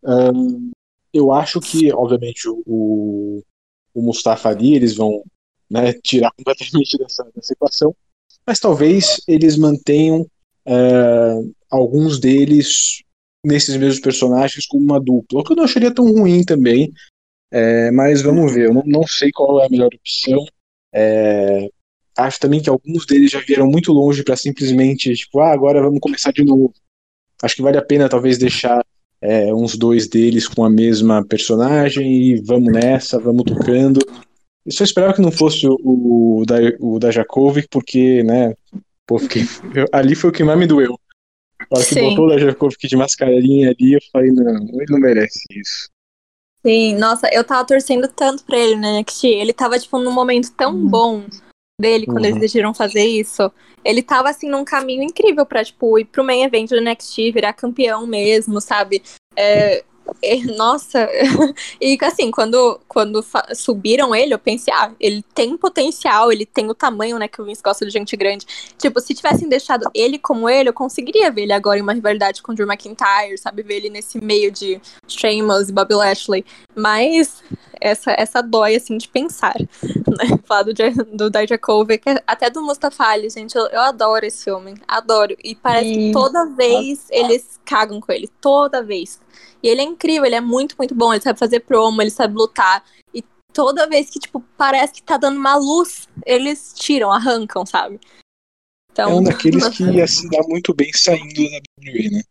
um, 0.04 0.72
eu 1.14 1.32
acho 1.32 1.60
que, 1.60 1.92
obviamente, 1.94 2.48
o, 2.48 3.44
o 3.94 4.02
Mustafa 4.02 4.50
Ali 4.50 4.76
eles 4.76 4.96
vão 4.96 5.24
né, 5.70 5.94
tirar 5.94 6.32
completamente 6.38 6.98
dessa, 6.98 7.24
dessa 7.36 7.54
equação, 7.54 7.96
mas 8.46 8.60
talvez 8.60 9.22
eles 9.28 9.58
mantenham 9.58 10.22
uh, 10.22 11.54
alguns 11.70 12.20
deles 12.20 13.04
nesses 13.46 13.76
mesmos 13.76 14.00
personagens 14.00 14.66
como 14.66 14.84
uma 14.84 15.00
dupla, 15.00 15.42
o 15.42 15.44
que 15.44 15.52
eu 15.52 15.58
não 15.58 15.66
acharia 15.66 15.94
tão 15.94 16.12
ruim 16.12 16.44
também, 16.44 16.92
é, 17.52 17.92
mas 17.92 18.22
vamos 18.24 18.52
ver, 18.52 18.68
eu 18.68 18.74
não, 18.74 18.84
não 18.84 19.06
sei 19.06 19.30
qual 19.32 19.62
é 19.62 19.68
a 19.68 19.70
melhor 19.70 19.90
opção. 19.94 20.44
É, 20.92 21.70
acho 22.18 22.40
também 22.40 22.62
que 22.62 22.70
alguns 22.70 23.06
deles 23.06 23.30
já 23.30 23.40
vieram 23.40 23.68
muito 23.68 23.92
longe 23.92 24.24
para 24.24 24.36
simplesmente, 24.36 25.14
tipo, 25.14 25.40
ah, 25.40 25.54
agora 25.54 25.82
vamos 25.82 26.00
começar 26.00 26.32
de 26.32 26.44
novo. 26.44 26.74
Acho 27.44 27.58
que 27.58 27.62
vale 27.62 27.78
a 27.78 27.82
pena 27.82 28.08
talvez 28.08 28.38
deixar 28.38 28.82
é, 29.22 29.54
uns 29.54 29.76
dois 29.76 30.08
deles 30.08 30.48
com 30.48 30.64
a 30.64 30.70
mesma 30.70 31.26
personagem 31.26 32.10
e 32.10 32.42
vamos 32.42 32.72
nessa, 32.72 33.20
vamos 33.20 33.44
tocando. 33.44 34.00
Eu 34.66 34.72
só 34.72 34.86
esperava 34.86 35.14
que 35.14 35.22
não 35.22 35.30
fosse 35.30 35.68
o, 35.68 35.78
o, 35.84 36.46
da, 36.46 36.56
o 36.80 36.98
da 37.00 37.12
Jakovic, 37.12 37.68
porque, 37.70 38.24
né, 38.24 38.54
pô, 39.06 39.20
fiquei, 39.20 39.44
eu, 39.76 39.86
ali 39.92 40.16
foi 40.16 40.30
o 40.30 40.34
que 40.34 40.42
mais 40.42 40.58
me 40.58 40.66
doeu. 40.66 40.98
A 41.70 41.78
hora 41.78 41.86
que 41.86 41.96
Sim. 41.96 42.10
botou 42.10 42.28
o 42.28 42.30
da 42.30 42.38
Jakovic 42.38 42.88
de 42.88 42.96
mascarinha 42.96 43.72
ali, 43.72 43.94
eu 43.94 44.00
falei, 44.10 44.32
não, 44.32 44.56
ele 44.56 44.86
não 44.90 45.00
merece 45.00 45.40
isso. 45.52 45.90
Sim, 46.66 46.96
nossa, 46.96 47.28
eu 47.34 47.44
tava 47.44 47.68
torcendo 47.68 48.08
tanto 48.08 48.46
pra 48.46 48.58
ele, 48.58 48.78
né, 48.78 49.04
que 49.04 49.28
ele 49.28 49.52
tava, 49.52 49.78
tipo, 49.78 50.00
num 50.00 50.14
momento 50.14 50.50
tão 50.54 50.74
hum. 50.74 50.88
bom 50.88 51.26
dele 51.80 52.06
quando 52.06 52.20
uhum. 52.20 52.26
eles 52.26 52.40
decidiram 52.40 52.74
fazer 52.74 53.04
isso. 53.04 53.52
Ele 53.84 54.02
tava, 54.02 54.30
assim, 54.30 54.50
num 54.50 54.64
caminho 54.64 55.04
incrível 55.04 55.46
pra, 55.46 55.64
tipo, 55.64 56.00
ir 56.00 56.06
pro 56.06 56.24
main 56.24 56.44
event 56.44 56.70
do 56.70 56.80
NXT, 56.80 57.32
virar 57.34 57.54
campeão 57.54 58.08
mesmo, 58.08 58.62
sabe? 58.62 59.02
É, 59.36 59.78
é, 59.78 59.84
nossa, 60.58 61.10
e 61.80 61.98
assim, 62.02 62.32
quando, 62.32 62.80
quando 62.88 63.24
subiram 63.56 64.14
ele, 64.14 64.34
eu 64.34 64.40
pensei, 64.40 64.74
ah, 64.74 64.92
ele 65.00 65.24
tem 65.34 65.58
potencial, 65.58 66.32
ele 66.32 66.46
tem 66.46 66.70
o 66.70 66.74
tamanho, 66.74 67.18
né, 67.18 67.28
que 67.28 67.42
o 67.42 67.46
Vince 67.46 67.62
gosta 67.62 67.86
de 67.86 67.92
gente 67.92 68.16
grande. 68.16 68.46
Tipo, 68.78 69.00
se 69.00 69.14
tivessem 69.14 69.48
deixado 69.48 69.90
ele 69.94 70.18
como 70.18 70.50
ele, 70.50 70.70
eu 70.70 70.74
conseguiria 70.74 71.32
ver 71.32 71.44
ele 71.44 71.54
agora 71.54 71.80
em 71.80 71.82
uma 71.82 71.94
rivalidade 71.94 72.42
com 72.42 72.52
o 72.52 72.56
Drew 72.56 72.68
McIntyre, 72.68 73.38
sabe? 73.38 73.64
Ver 73.64 73.76
ele 73.76 73.90
nesse 73.90 74.24
meio 74.24 74.52
de 74.52 74.80
Sheamus 75.08 75.70
e 75.70 75.74
Bobby 75.74 75.96
Lashley. 75.96 76.46
Mas 76.76 77.44
essa, 77.80 78.16
essa 78.18 78.42
dói, 78.42 78.76
assim, 78.76 78.98
de 78.98 79.08
pensar. 79.08 79.56
Né? 80.14 80.38
Falar 80.46 80.62
do, 80.62 80.74
do 81.12 81.28
Dijakovic, 81.32 82.04
até 82.28 82.48
do 82.48 82.62
Mustafa 82.62 83.04
Ali, 83.04 83.32
gente, 83.32 83.58
eu, 83.58 83.66
eu 83.70 83.82
adoro 83.82 84.24
esse 84.24 84.52
homem, 84.52 84.76
adoro. 84.88 85.36
E 85.44 85.56
parece 85.56 85.90
e... 85.90 85.96
que 85.96 86.12
toda 86.12 86.46
vez 86.46 87.08
eles 87.10 87.60
cagam 87.66 88.00
com 88.00 88.12
ele, 88.12 88.30
toda 88.40 88.84
vez. 88.84 89.20
E 89.62 89.68
ele 89.68 89.82
é 89.82 89.84
incrível, 89.84 90.26
ele 90.26 90.36
é 90.36 90.42
muito, 90.42 90.76
muito 90.78 90.94
bom. 90.94 91.14
Ele 91.14 91.22
sabe 91.22 91.40
fazer 91.40 91.62
promo, 91.62 92.02
ele 92.02 92.10
sabe 92.10 92.36
lutar. 92.36 92.84
E 93.14 93.24
toda 93.54 93.88
vez 93.88 94.10
que, 94.10 94.20
tipo, 94.20 94.42
parece 94.58 94.94
que 94.94 95.04
tá 95.04 95.18
dando 95.18 95.38
uma 95.38 95.56
luz, 95.56 96.08
eles 96.26 96.74
tiram, 96.76 97.12
arrancam, 97.12 97.66
sabe? 97.66 98.00
Então, 98.92 99.10
é 99.10 99.14
um 99.16 99.24
daqueles 99.24 99.68
que 99.70 99.84
ia 99.84 100.08
se 100.08 100.30
dar 100.30 100.44
muito 100.48 100.74
bem 100.74 100.92
saindo 100.94 101.34
da 101.34 101.58
WWE, 101.58 102.10
né? 102.12 102.22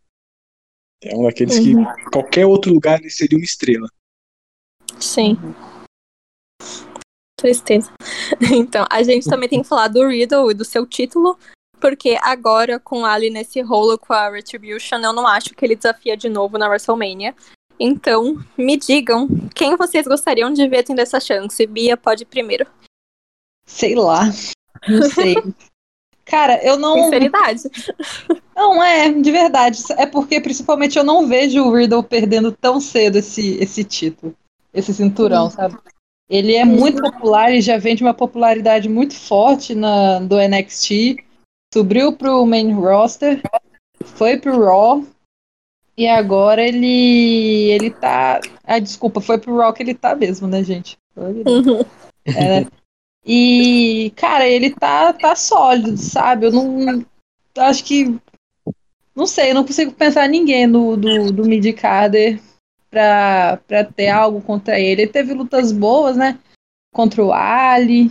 É 1.02 1.16
um 1.16 1.24
daqueles 1.24 1.58
uhum. 1.58 1.84
que 1.84 2.10
qualquer 2.12 2.46
outro 2.46 2.72
lugar 2.72 3.00
ele 3.00 3.10
seria 3.10 3.36
uma 3.36 3.44
estrela. 3.44 3.88
Sim. 5.00 5.36
Tristeza. 7.36 7.90
Então, 8.50 8.86
a 8.90 9.02
gente 9.02 9.28
também 9.28 9.48
tem 9.48 9.62
que 9.62 9.68
falar 9.68 9.88
do 9.88 10.06
Riddle 10.08 10.50
e 10.50 10.54
do 10.54 10.64
seu 10.64 10.86
título, 10.86 11.38
porque 11.82 12.16
agora, 12.22 12.78
com 12.78 13.04
Ali 13.04 13.28
nesse 13.28 13.60
rolo 13.60 13.98
com 13.98 14.12
a 14.12 14.30
Retribution, 14.30 14.98
eu 14.98 15.12
não 15.12 15.26
acho 15.26 15.52
que 15.52 15.64
ele 15.64 15.74
desafia 15.74 16.16
de 16.16 16.28
novo 16.28 16.56
na 16.56 16.68
WrestleMania. 16.68 17.34
Então, 17.78 18.38
me 18.56 18.76
digam, 18.76 19.28
quem 19.52 19.74
vocês 19.74 20.06
gostariam 20.06 20.52
de 20.52 20.68
ver 20.68 20.84
tendo 20.84 21.00
essa 21.00 21.18
chance? 21.18 21.66
Bia 21.66 21.96
pode 21.96 22.22
ir 22.22 22.26
primeiro. 22.26 22.64
Sei 23.66 23.96
lá. 23.96 24.26
Não 24.88 25.10
sei. 25.10 25.34
Cara, 26.24 26.64
eu 26.64 26.78
não. 26.78 27.02
Sinceridade. 27.02 27.62
Não, 28.54 28.80
é, 28.80 29.10
de 29.10 29.32
verdade. 29.32 29.82
É 29.98 30.06
porque, 30.06 30.40
principalmente, 30.40 30.96
eu 30.96 31.02
não 31.02 31.26
vejo 31.26 31.64
o 31.64 31.74
Riddle 31.74 32.04
perdendo 32.04 32.52
tão 32.52 32.80
cedo 32.80 33.16
esse, 33.16 33.56
esse 33.56 33.82
título, 33.82 34.32
esse 34.72 34.94
cinturão, 34.94 35.50
sabe? 35.50 35.76
Ele 36.30 36.54
é 36.54 36.64
muito 36.64 37.02
popular 37.02 37.52
e 37.52 37.60
já 37.60 37.76
vem 37.76 37.96
de 37.96 38.04
uma 38.04 38.14
popularidade 38.14 38.88
muito 38.88 39.16
forte 39.16 39.74
na, 39.74 40.20
do 40.20 40.36
NXT. 40.36 41.16
Subiu 41.72 42.12
pro 42.12 42.44
main 42.44 42.72
roster, 42.74 43.40
foi 44.04 44.36
pro 44.36 44.62
Raw. 44.62 45.02
E 45.96 46.06
agora 46.06 46.62
ele. 46.62 47.70
ele 47.70 47.90
tá. 47.90 48.40
Ah, 48.62 48.78
desculpa, 48.78 49.20
foi 49.20 49.38
pro 49.38 49.56
Raw 49.56 49.72
que 49.72 49.82
ele 49.82 49.94
tá 49.94 50.14
mesmo, 50.14 50.46
né, 50.46 50.62
gente? 50.62 50.98
Uhum. 51.16 51.84
É, 52.26 52.60
né? 52.60 52.66
E, 53.24 54.12
cara, 54.16 54.46
ele 54.46 54.70
tá, 54.70 55.12
tá 55.12 55.34
sólido, 55.34 55.96
sabe? 55.96 56.46
Eu 56.46 56.52
não. 56.52 57.06
Acho 57.56 57.84
que. 57.84 58.18
Não 59.14 59.26
sei, 59.26 59.50
eu 59.50 59.54
não 59.54 59.64
consigo 59.64 59.92
pensar 59.92 60.28
ninguém 60.28 60.70
do, 60.70 60.96
do, 60.96 61.32
do 61.32 61.44
mid-carder 61.44 62.40
pra, 62.90 63.58
pra 63.66 63.84
ter 63.84 64.08
algo 64.08 64.40
contra 64.42 64.78
ele. 64.78 65.02
Ele 65.02 65.10
teve 65.10 65.32
lutas 65.32 65.72
boas, 65.72 66.16
né? 66.16 66.38
Contra 66.92 67.24
o 67.24 67.32
Ali, 67.32 68.10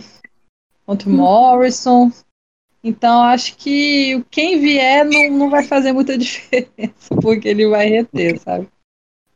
contra 0.84 1.08
o 1.08 1.12
Morrison. 1.12 2.10
Então, 2.84 3.22
acho 3.22 3.56
que 3.56 4.24
quem 4.30 4.58
vier 4.60 5.04
não, 5.04 5.30
não 5.30 5.50
vai 5.50 5.62
fazer 5.62 5.92
muita 5.92 6.18
diferença, 6.18 7.14
porque 7.20 7.48
ele 7.48 7.68
vai 7.68 7.86
reter, 7.88 8.38
sabe? 8.40 8.68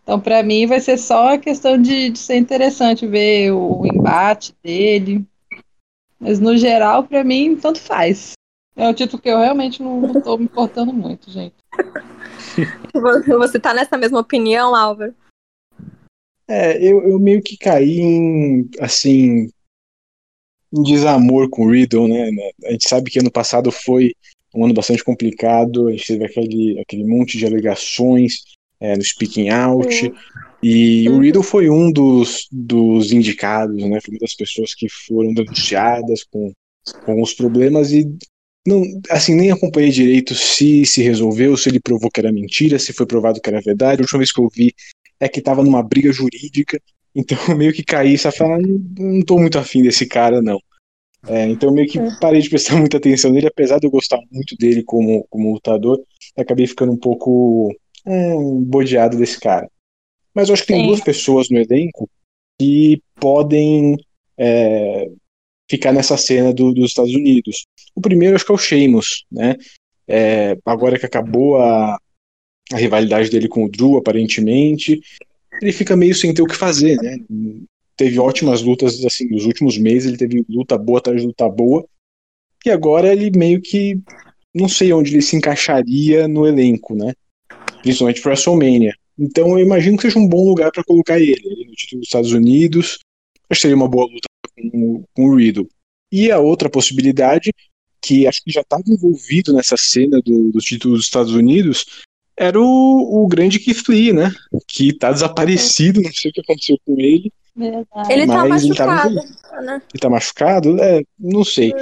Então, 0.02 0.20
pra 0.20 0.42
mim, 0.42 0.66
vai 0.66 0.80
ser 0.80 0.98
só 0.98 1.34
a 1.34 1.38
questão 1.38 1.80
de, 1.80 2.10
de 2.10 2.18
ser 2.18 2.36
interessante 2.36 3.06
ver 3.06 3.52
o 3.52 3.84
embate 3.86 4.54
dele. 4.62 5.24
Mas, 6.18 6.40
no 6.40 6.56
geral, 6.56 7.04
pra 7.04 7.22
mim, 7.22 7.56
tanto 7.56 7.80
faz. 7.80 8.32
É 8.76 8.88
um 8.88 8.94
título 8.94 9.22
que 9.22 9.28
eu 9.28 9.38
realmente 9.38 9.82
não, 9.82 10.12
tô 10.22 10.36
me 10.36 10.44
importando 10.44 10.92
muito, 10.92 11.30
gente. 11.30 11.54
Você 13.38 13.58
tá 13.58 13.72
nessa 13.72 13.96
mesma 13.96 14.20
opinião, 14.20 14.74
Álvaro? 14.74 15.14
É, 16.48 16.76
eu, 16.80 17.02
eu 17.02 17.18
meio 17.18 17.42
que 17.42 17.56
caí 17.56 17.98
em, 17.98 18.70
assim, 18.80 19.50
em 20.72 20.82
desamor 20.82 21.48
com 21.48 21.66
o 21.66 21.70
Riddle, 21.70 22.08
né? 22.08 22.30
A 22.64 22.72
gente 22.72 22.88
sabe 22.88 23.10
que 23.10 23.18
ano 23.18 23.30
passado 23.30 23.70
foi 23.70 24.12
um 24.54 24.64
ano 24.64 24.74
bastante 24.74 25.04
complicado, 25.04 25.88
a 25.88 25.90
gente 25.92 26.06
teve 26.06 26.24
aquele, 26.24 26.80
aquele 26.80 27.04
monte 27.04 27.36
de 27.38 27.46
alegações 27.46 28.42
é, 28.80 28.96
no 28.96 29.02
speaking 29.02 29.48
out, 29.50 30.12
e 30.62 31.08
o 31.08 31.20
Riddle 31.20 31.42
foi 31.42 31.68
um 31.68 31.92
dos, 31.92 32.48
dos 32.50 33.12
indicados, 33.12 33.76
né? 33.76 34.00
Foi 34.00 34.14
uma 34.14 34.20
das 34.20 34.34
pessoas 34.34 34.74
que 34.74 34.88
foram 34.88 35.32
denunciadas 35.34 36.24
com, 36.24 36.52
com 37.04 37.22
os 37.22 37.34
problemas 37.34 37.92
e 37.92 38.08
não, 38.66 38.82
assim, 39.10 39.34
nem 39.34 39.52
acompanhei 39.52 39.90
direito 39.90 40.34
se 40.34 40.84
se 40.84 41.00
resolveu, 41.00 41.56
se 41.56 41.68
ele 41.68 41.78
provou 41.78 42.10
que 42.10 42.18
era 42.18 42.32
mentira, 42.32 42.80
se 42.80 42.92
foi 42.92 43.06
provado 43.06 43.40
que 43.40 43.48
era 43.48 43.60
verdade. 43.60 44.00
A 44.00 44.04
última 44.04 44.18
vez 44.18 44.32
que 44.32 44.40
eu 44.40 44.48
vi 44.52 44.74
é 45.20 45.28
que 45.28 45.40
tava 45.40 45.62
numa 45.62 45.82
briga 45.82 46.12
jurídica, 46.12 46.80
então 47.16 47.38
eu 47.48 47.56
meio 47.56 47.72
que 47.72 47.82
caí, 47.82 48.18
só 48.18 48.30
falei, 48.30 48.64
ah, 48.64 48.68
não, 48.98 49.22
tô 49.22 49.38
muito 49.38 49.58
afim 49.58 49.82
desse 49.82 50.06
cara, 50.06 50.42
não. 50.42 50.60
É, 51.26 51.48
então 51.48 51.70
eu 51.70 51.74
meio 51.74 51.88
que 51.88 51.98
parei 52.20 52.40
de 52.40 52.50
prestar 52.50 52.76
muita 52.78 52.98
atenção 52.98 53.32
nele, 53.32 53.48
apesar 53.48 53.80
de 53.80 53.86
eu 53.86 53.90
gostar 53.90 54.20
muito 54.30 54.54
dele 54.56 54.82
como, 54.84 55.26
como 55.28 55.52
lutador, 55.52 56.00
acabei 56.36 56.66
ficando 56.66 56.92
um 56.92 56.96
pouco 56.96 57.74
é, 58.04 58.34
bodeado 58.60 59.16
desse 59.16 59.40
cara. 59.40 59.68
Mas 60.34 60.48
eu 60.48 60.52
acho 60.52 60.62
que 60.62 60.68
tem 60.68 60.82
Sim. 60.82 60.86
duas 60.88 61.00
pessoas 61.00 61.48
no 61.48 61.58
elenco 61.58 62.08
que 62.60 63.02
podem 63.18 63.96
é, 64.38 65.10
ficar 65.68 65.92
nessa 65.92 66.16
cena 66.16 66.52
do- 66.52 66.72
dos 66.72 66.90
Estados 66.90 67.14
Unidos. 67.14 67.66
O 67.94 68.00
primeiro 68.00 68.36
acho 68.36 68.44
que 68.44 68.52
é 68.52 68.54
o 68.54 68.58
Sheamus, 68.58 69.24
né? 69.32 69.56
É, 70.06 70.56
agora 70.64 70.98
que 70.98 71.06
acabou 71.06 71.56
a, 71.56 71.98
a 72.72 72.76
rivalidade 72.76 73.30
dele 73.30 73.48
com 73.48 73.64
o 73.64 73.68
Drew, 73.68 73.96
aparentemente, 73.96 75.00
ele 75.60 75.72
fica 75.72 75.96
meio 75.96 76.14
sem 76.14 76.32
ter 76.34 76.42
o 76.42 76.46
que 76.46 76.56
fazer, 76.56 76.96
né? 76.96 77.18
Teve 77.96 78.18
ótimas 78.18 78.62
lutas, 78.62 79.02
assim, 79.04 79.26
nos 79.28 79.46
últimos 79.46 79.78
meses 79.78 80.08
ele 80.08 80.18
teve 80.18 80.44
luta 80.48 80.76
boa 80.76 80.98
atrás 80.98 81.20
de 81.20 81.26
luta 81.26 81.48
boa, 81.48 81.86
e 82.64 82.70
agora 82.70 83.12
ele 83.12 83.30
meio 83.36 83.60
que 83.60 83.98
não 84.54 84.68
sei 84.68 84.92
onde 84.92 85.14
ele 85.14 85.22
se 85.22 85.36
encaixaria 85.36 86.26
no 86.26 86.46
elenco, 86.46 86.94
né? 86.94 87.12
Principalmente 87.82 88.20
pro 88.20 88.30
WrestleMania. 88.30 88.94
Então 89.18 89.58
eu 89.58 89.64
imagino 89.64 89.96
que 89.96 90.02
seja 90.02 90.18
um 90.18 90.28
bom 90.28 90.46
lugar 90.46 90.70
para 90.72 90.84
colocar 90.84 91.18
ele, 91.18 91.40
ele 91.44 91.66
no 91.66 91.72
título 91.72 92.00
dos 92.00 92.08
Estados 92.08 92.32
Unidos. 92.32 92.98
Acho 93.48 93.58
que 93.60 93.62
seria 93.62 93.76
uma 93.76 93.88
boa 93.88 94.04
luta 94.06 94.26
com, 94.54 94.96
o- 94.96 95.04
com 95.14 95.24
o 95.26 95.36
Riddle. 95.36 95.68
E 96.10 96.30
a 96.30 96.38
outra 96.38 96.68
possibilidade, 96.68 97.50
que 98.02 98.26
acho 98.26 98.42
que 98.42 98.50
já 98.52 98.60
estava 98.60 98.82
envolvido 98.86 99.52
nessa 99.52 99.76
cena 99.76 100.20
do, 100.20 100.50
do 100.52 100.58
título 100.58 100.96
dos 100.96 101.04
Estados 101.04 101.32
Unidos, 101.32 102.04
era 102.36 102.60
o, 102.60 103.24
o 103.24 103.26
grande 103.26 103.58
Keith 103.58 103.88
Lee, 103.88 104.12
né? 104.12 104.30
Que 104.68 104.92
tá 104.92 105.10
desaparecido, 105.10 106.02
não 106.02 106.12
sei 106.12 106.30
o 106.30 106.34
que 106.34 106.40
aconteceu 106.40 106.78
com 106.84 107.00
ele. 107.00 107.32
Verdade. 107.56 108.12
Ele 108.12 108.26
tá 108.26 108.46
Mas 108.46 108.64
ele 108.64 108.74
tava 108.74 108.94
machucado, 108.94 109.14
né? 109.64 109.82
Ele 109.92 110.00
tá 110.00 110.10
machucado? 110.10 110.82
É, 110.82 111.02
não 111.18 111.42
sei. 111.42 111.72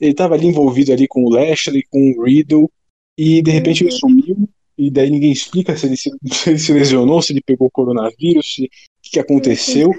Ele 0.00 0.14
tava 0.14 0.34
ali 0.34 0.46
envolvido 0.46 0.92
ali 0.92 1.06
com 1.06 1.24
o 1.24 1.30
Lashley, 1.30 1.84
com 1.90 2.12
o 2.12 2.24
Riddle, 2.24 2.70
e 3.16 3.42
de 3.42 3.50
repente 3.50 3.84
ele 3.84 3.90
sumiu, 3.90 4.48
e 4.78 4.90
daí 4.90 5.10
ninguém 5.10 5.32
explica 5.32 5.76
se 5.76 5.86
ele 5.86 5.96
se, 5.96 6.10
se 6.32 6.50
ele 6.50 6.58
se 6.58 6.72
lesionou, 6.72 7.20
se 7.20 7.32
ele 7.32 7.42
pegou 7.42 7.70
coronavírus, 7.70 8.54
se, 8.54 8.64
o 8.64 8.68
que, 9.02 9.10
que 9.12 9.20
aconteceu. 9.20 9.90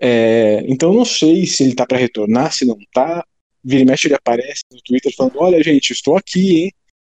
É, 0.00 0.64
então 0.66 0.90
eu 0.90 0.96
não 0.96 1.04
sei 1.04 1.46
se 1.46 1.62
ele 1.62 1.74
tá 1.74 1.86
pra 1.86 1.98
retornar, 1.98 2.52
se 2.52 2.64
não 2.64 2.76
tá. 2.92 3.24
Vira 3.62 3.82
e 3.82 3.84
mexe 3.84 4.06
ele 4.08 4.14
aparece 4.14 4.62
no 4.70 4.78
Twitter 4.84 5.12
falando, 5.16 5.38
olha 5.38 5.62
gente, 5.62 5.92
estou 5.92 6.16
aqui, 6.16 6.64
hein? 6.64 6.72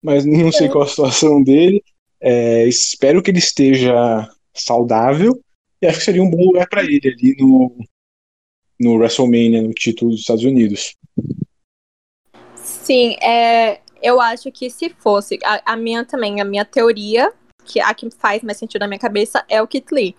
Mas 0.03 0.25
não 0.25 0.53
sei 0.53 0.69
qual 0.69 0.85
a 0.85 0.89
situação 0.89 1.43
dele. 1.43 1.83
É, 2.21 2.67
espero 2.67 3.23
que 3.23 3.31
ele 3.31 3.39
esteja 3.39 4.29
saudável, 4.55 5.39
e 5.81 5.87
acho 5.87 5.99
que 5.99 6.05
seria 6.05 6.23
um 6.23 6.31
bom 6.31 6.45
lugar 6.47 6.69
pra 6.69 6.83
ele 6.83 7.01
ali 7.05 7.37
no, 7.39 7.77
no 8.81 8.95
WrestleMania, 8.97 9.63
no 9.63 9.73
título 9.75 10.11
dos 10.11 10.21
Estados 10.21 10.45
Unidos. 10.45 10.95
Sim, 12.55 13.17
é, 13.23 13.81
eu 14.03 14.21
acho 14.21 14.51
que 14.51 14.71
se 14.71 14.91
fosse, 14.99 15.39
a, 15.45 15.73
a 15.73 15.77
minha 15.77 16.05
também, 16.05 16.41
a 16.41 16.45
minha 16.45 16.65
teoria, 16.65 17.33
que 17.65 17.81
a 17.81 17.93
que 17.93 18.09
faz 18.11 18.43
mais 18.43 18.59
sentido 18.59 18.81
na 18.81 18.89
minha 18.89 18.99
cabeça, 18.99 19.45
é 19.49 19.61
o 19.61 19.67
Kit 19.67 19.87
Lee. 19.93 20.15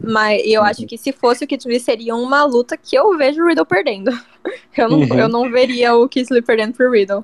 Mas 0.00 0.42
eu 0.44 0.62
acho 0.62 0.86
que 0.86 0.96
se 0.96 1.12
fosse 1.12 1.44
o 1.44 1.46
Kit 1.46 1.68
Lee, 1.68 1.78
seria 1.78 2.14
uma 2.14 2.44
luta 2.44 2.76
que 2.76 2.96
eu 2.96 3.16
vejo 3.16 3.42
o 3.42 3.46
Riddle 3.46 3.66
perdendo. 3.66 4.10
Eu 4.76 4.88
não, 4.88 5.00
Uhum. 5.00 5.18
eu 5.18 5.28
não 5.28 5.50
veria 5.50 5.94
o 5.94 6.08
Kit 6.08 6.32
Lee 6.32 6.40
perdendo 6.40 6.72
pro 6.72 6.90
Riddle. 6.90 7.22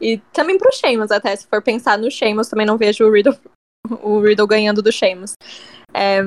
E 0.00 0.18
também 0.32 0.58
pro 0.58 0.72
Sheamus, 0.72 1.10
até, 1.10 1.34
se 1.34 1.46
for 1.46 1.62
pensar 1.62 1.98
no 1.98 2.10
Sheamus, 2.10 2.48
também 2.48 2.66
não 2.66 2.76
vejo 2.76 3.04
o 3.04 3.12
Riddle, 3.12 3.38
o 4.02 4.20
Riddle 4.20 4.46
ganhando 4.46 4.82
do 4.82 4.92
Sheamus. 4.92 5.32
É, 5.94 6.20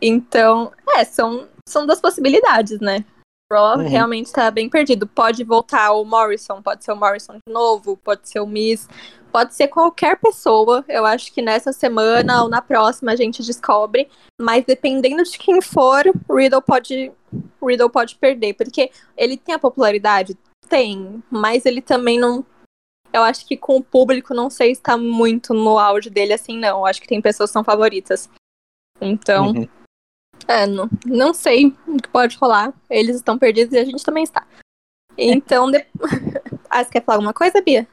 então, 0.00 0.72
é, 0.90 1.04
são, 1.04 1.48
são 1.68 1.86
duas 1.86 2.00
possibilidades, 2.00 2.80
né? 2.80 3.04
Raw 3.52 3.78
Uhum. 3.78 3.86
realmente 3.88 4.32
tá 4.32 4.50
bem 4.50 4.68
perdido. 4.68 5.06
Pode 5.06 5.44
voltar 5.44 5.92
o 5.92 6.04
Morrison, 6.04 6.60
pode 6.60 6.84
ser 6.84 6.92
o 6.92 6.96
Morrison 6.96 7.34
de 7.34 7.52
novo, 7.52 7.96
pode 7.96 8.28
ser 8.28 8.40
o 8.40 8.46
Miz, 8.46 8.88
pode 9.30 9.54
ser 9.54 9.68
qualquer 9.68 10.18
pessoa. 10.18 10.84
Eu 10.88 11.06
acho 11.06 11.32
que 11.32 11.40
nessa 11.40 11.72
semana 11.72 12.42
ou 12.42 12.48
na 12.48 12.60
próxima 12.60 13.12
a 13.12 13.16
gente 13.16 13.44
descobre. 13.44 14.08
Mas 14.40 14.64
dependendo 14.64 15.22
de 15.22 15.38
quem 15.38 15.62
for, 15.62 16.02
o 16.28 16.34
Riddle 16.36 16.60
pode, 16.60 17.12
o 17.60 17.66
Riddle 17.68 17.88
pode 17.88 18.16
perder. 18.16 18.54
Porque 18.54 18.90
ele 19.16 19.36
tem 19.36 19.54
a 19.54 19.60
popularidade? 19.60 20.36
Tem. 20.68 21.22
Mas 21.30 21.64
ele 21.64 21.80
também 21.80 22.18
não. 22.18 22.44
Eu 23.16 23.22
acho 23.22 23.46
que 23.46 23.56
com 23.56 23.78
o 23.78 23.82
público 23.82 24.34
não 24.34 24.50
sei 24.50 24.74
se 24.74 24.82
tá 24.82 24.98
muito 24.98 25.54
no 25.54 25.78
auge 25.78 26.10
dele 26.10 26.34
assim, 26.34 26.58
não. 26.58 26.80
Eu 26.80 26.86
acho 26.86 27.00
que 27.00 27.08
tem 27.08 27.22
pessoas 27.22 27.48
que 27.48 27.54
são 27.54 27.64
favoritas. 27.64 28.28
Então. 29.00 29.52
Uhum. 29.52 29.68
É, 30.46 30.66
não, 30.66 30.86
não 31.06 31.32
sei 31.32 31.74
o 31.88 31.96
que 31.96 32.08
pode 32.10 32.36
rolar. 32.36 32.74
Eles 32.90 33.16
estão 33.16 33.38
perdidos 33.38 33.72
e 33.72 33.78
a 33.78 33.84
gente 33.86 34.04
também 34.04 34.22
está. 34.22 34.46
Então, 35.16 35.70
de... 35.70 35.78
ah, 36.68 36.84
você 36.84 36.90
quer 36.90 37.04
falar 37.04 37.16
alguma 37.16 37.32
coisa, 37.32 37.62
Bia? 37.62 37.88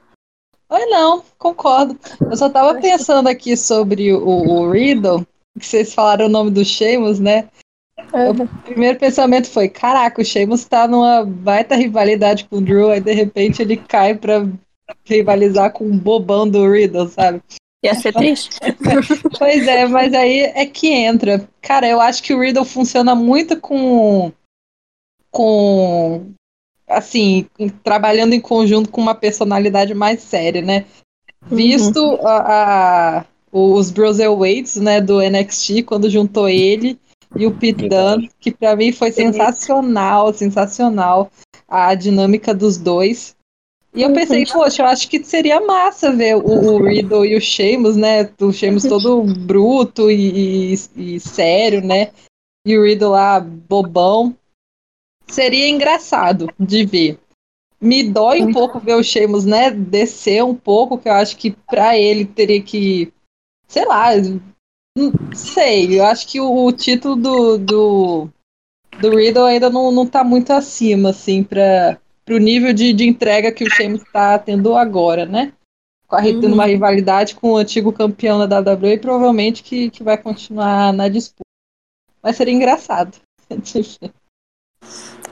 Oi, 0.69 0.85
não, 0.87 1.23
concordo. 1.37 1.97
Eu 2.19 2.35
só 2.35 2.49
tava 2.49 2.81
pensando 2.81 3.29
aqui 3.29 3.55
sobre 3.55 4.11
o, 4.11 4.27
o 4.27 4.71
Riddle, 4.71 5.25
que 5.57 5.65
vocês 5.65 5.93
falaram 5.93 6.25
o 6.25 6.29
nome 6.29 6.51
do 6.51 6.65
Sheamus, 6.65 7.21
né? 7.21 7.49
O 8.11 8.47
primeiro 8.63 8.99
pensamento 8.99 9.49
foi: 9.49 9.69
caraca, 9.69 10.21
o 10.21 10.25
Sheamus 10.25 10.65
tá 10.65 10.85
numa 10.85 11.23
baita 11.23 11.75
rivalidade 11.75 12.43
com 12.45 12.57
o 12.57 12.61
Drew, 12.61 12.89
aí 12.89 12.99
de 12.99 13.13
repente 13.13 13.61
ele 13.61 13.77
cai 13.77 14.15
pra 14.15 14.45
rivalizar 15.05 15.71
com 15.71 15.85
um 15.85 15.97
bobão 15.97 16.47
do 16.47 16.69
Riddle, 16.69 17.07
sabe? 17.09 17.41
Ia 17.83 17.95
ser 17.95 18.13
triste. 18.13 18.49
Pois 19.37 19.67
é, 19.67 19.85
mas 19.85 20.13
aí 20.13 20.39
é 20.41 20.65
que 20.65 20.87
entra. 20.87 21.47
Cara, 21.61 21.87
eu 21.87 21.99
acho 21.99 22.23
que 22.23 22.33
o 22.33 22.39
Riddle 22.39 22.63
funciona 22.65 23.13
muito 23.15 23.59
com. 23.59 24.31
com. 25.31 26.31
assim, 26.87 27.45
trabalhando 27.83 28.33
em 28.33 28.39
conjunto 28.39 28.89
com 28.89 29.01
uma 29.01 29.15
personalidade 29.15 29.93
mais 29.93 30.21
séria, 30.21 30.61
né? 30.61 30.85
Visto 31.45 31.99
a, 32.25 33.17
a- 33.19 33.25
os 33.51 33.91
Bruiserweights, 33.91 34.77
né, 34.77 34.99
do 35.01 35.19
NXT, 35.21 35.83
quando 35.83 36.09
juntou 36.09 36.47
ele 36.49 36.97
e 37.35 37.45
o 37.45 37.51
Pete. 37.51 37.87
Dunne, 37.89 38.29
que 38.39 38.51
pra 38.51 38.75
mim 38.75 38.91
foi 38.91 39.11
sensacional, 39.11 40.33
sensacional 40.33 41.29
a 41.67 41.93
dinâmica 41.95 42.53
dos 42.53 42.77
dois. 42.77 43.35
E 43.95 44.01
eu 44.01 44.11
pensei, 44.11 44.43
poxa, 44.45 44.81
eu 44.81 44.87
acho 44.87 45.07
que 45.07 45.23
seria 45.23 45.61
massa 45.61 46.11
ver 46.11 46.35
o, 46.35 46.41
o 46.41 46.83
Riddle 46.83 47.25
e 47.25 47.37
o 47.37 47.41
Sheamus, 47.41 47.95
né? 47.95 48.27
O 48.41 48.51
Sheamus 48.51 48.83
todo 48.83 49.23
bruto 49.23 50.09
e, 50.09 50.73
e, 50.73 51.15
e 51.15 51.19
sério, 51.19 51.85
né? 51.85 52.11
E 52.65 52.75
o 52.75 52.83
Riddle 52.83 53.11
lá, 53.11 53.39
bobão. 53.39 54.35
Seria 55.27 55.69
engraçado 55.69 56.47
de 56.59 56.85
ver. 56.85 57.19
Me 57.79 58.01
dói 58.01 58.41
um 58.41 58.51
pouco 58.51 58.79
ver 58.79 58.95
o 58.95 59.03
Sheamus, 59.03 59.43
né, 59.43 59.69
descer 59.69 60.41
um 60.41 60.55
pouco, 60.55 60.97
que 60.97 61.09
eu 61.09 61.13
acho 61.13 61.35
que 61.35 61.51
pra 61.51 61.97
ele 61.97 62.23
teria 62.23 62.61
que, 62.63 63.11
sei 63.67 63.85
lá, 63.85 64.11
não 64.97 65.11
sei, 65.35 65.99
eu 65.99 66.05
acho 66.05 66.25
que 66.25 66.39
o, 66.39 66.65
o 66.65 66.71
título 66.71 67.17
do, 67.17 67.57
do, 67.57 68.29
do 69.01 69.17
Riddle 69.17 69.43
ainda 69.43 69.69
não, 69.69 69.91
não 69.91 70.07
tá 70.07 70.23
muito 70.23 70.51
acima, 70.51 71.09
assim, 71.09 71.43
pra, 71.43 71.99
pro 72.25 72.37
nível 72.37 72.73
de, 72.73 72.93
de 72.93 73.05
entrega 73.05 73.51
que 73.51 73.63
o 73.63 73.69
Sheamus 73.69 74.03
tá 74.11 74.39
tendo 74.39 74.75
agora, 74.75 75.25
né? 75.25 75.53
Tendo 76.21 76.47
uhum. 76.47 76.53
uma 76.53 76.65
rivalidade 76.65 77.33
com 77.33 77.53
o 77.53 77.57
antigo 77.57 77.91
campeão 77.91 78.47
da 78.47 78.59
WWE 78.59 78.93
e 78.93 78.99
provavelmente 78.99 79.63
que, 79.63 79.89
que 79.89 80.03
vai 80.03 80.15
continuar 80.15 80.93
na 80.93 81.07
disputa. 81.07 81.41
Mas 82.21 82.35
seria 82.35 82.53
engraçado. 82.53 83.17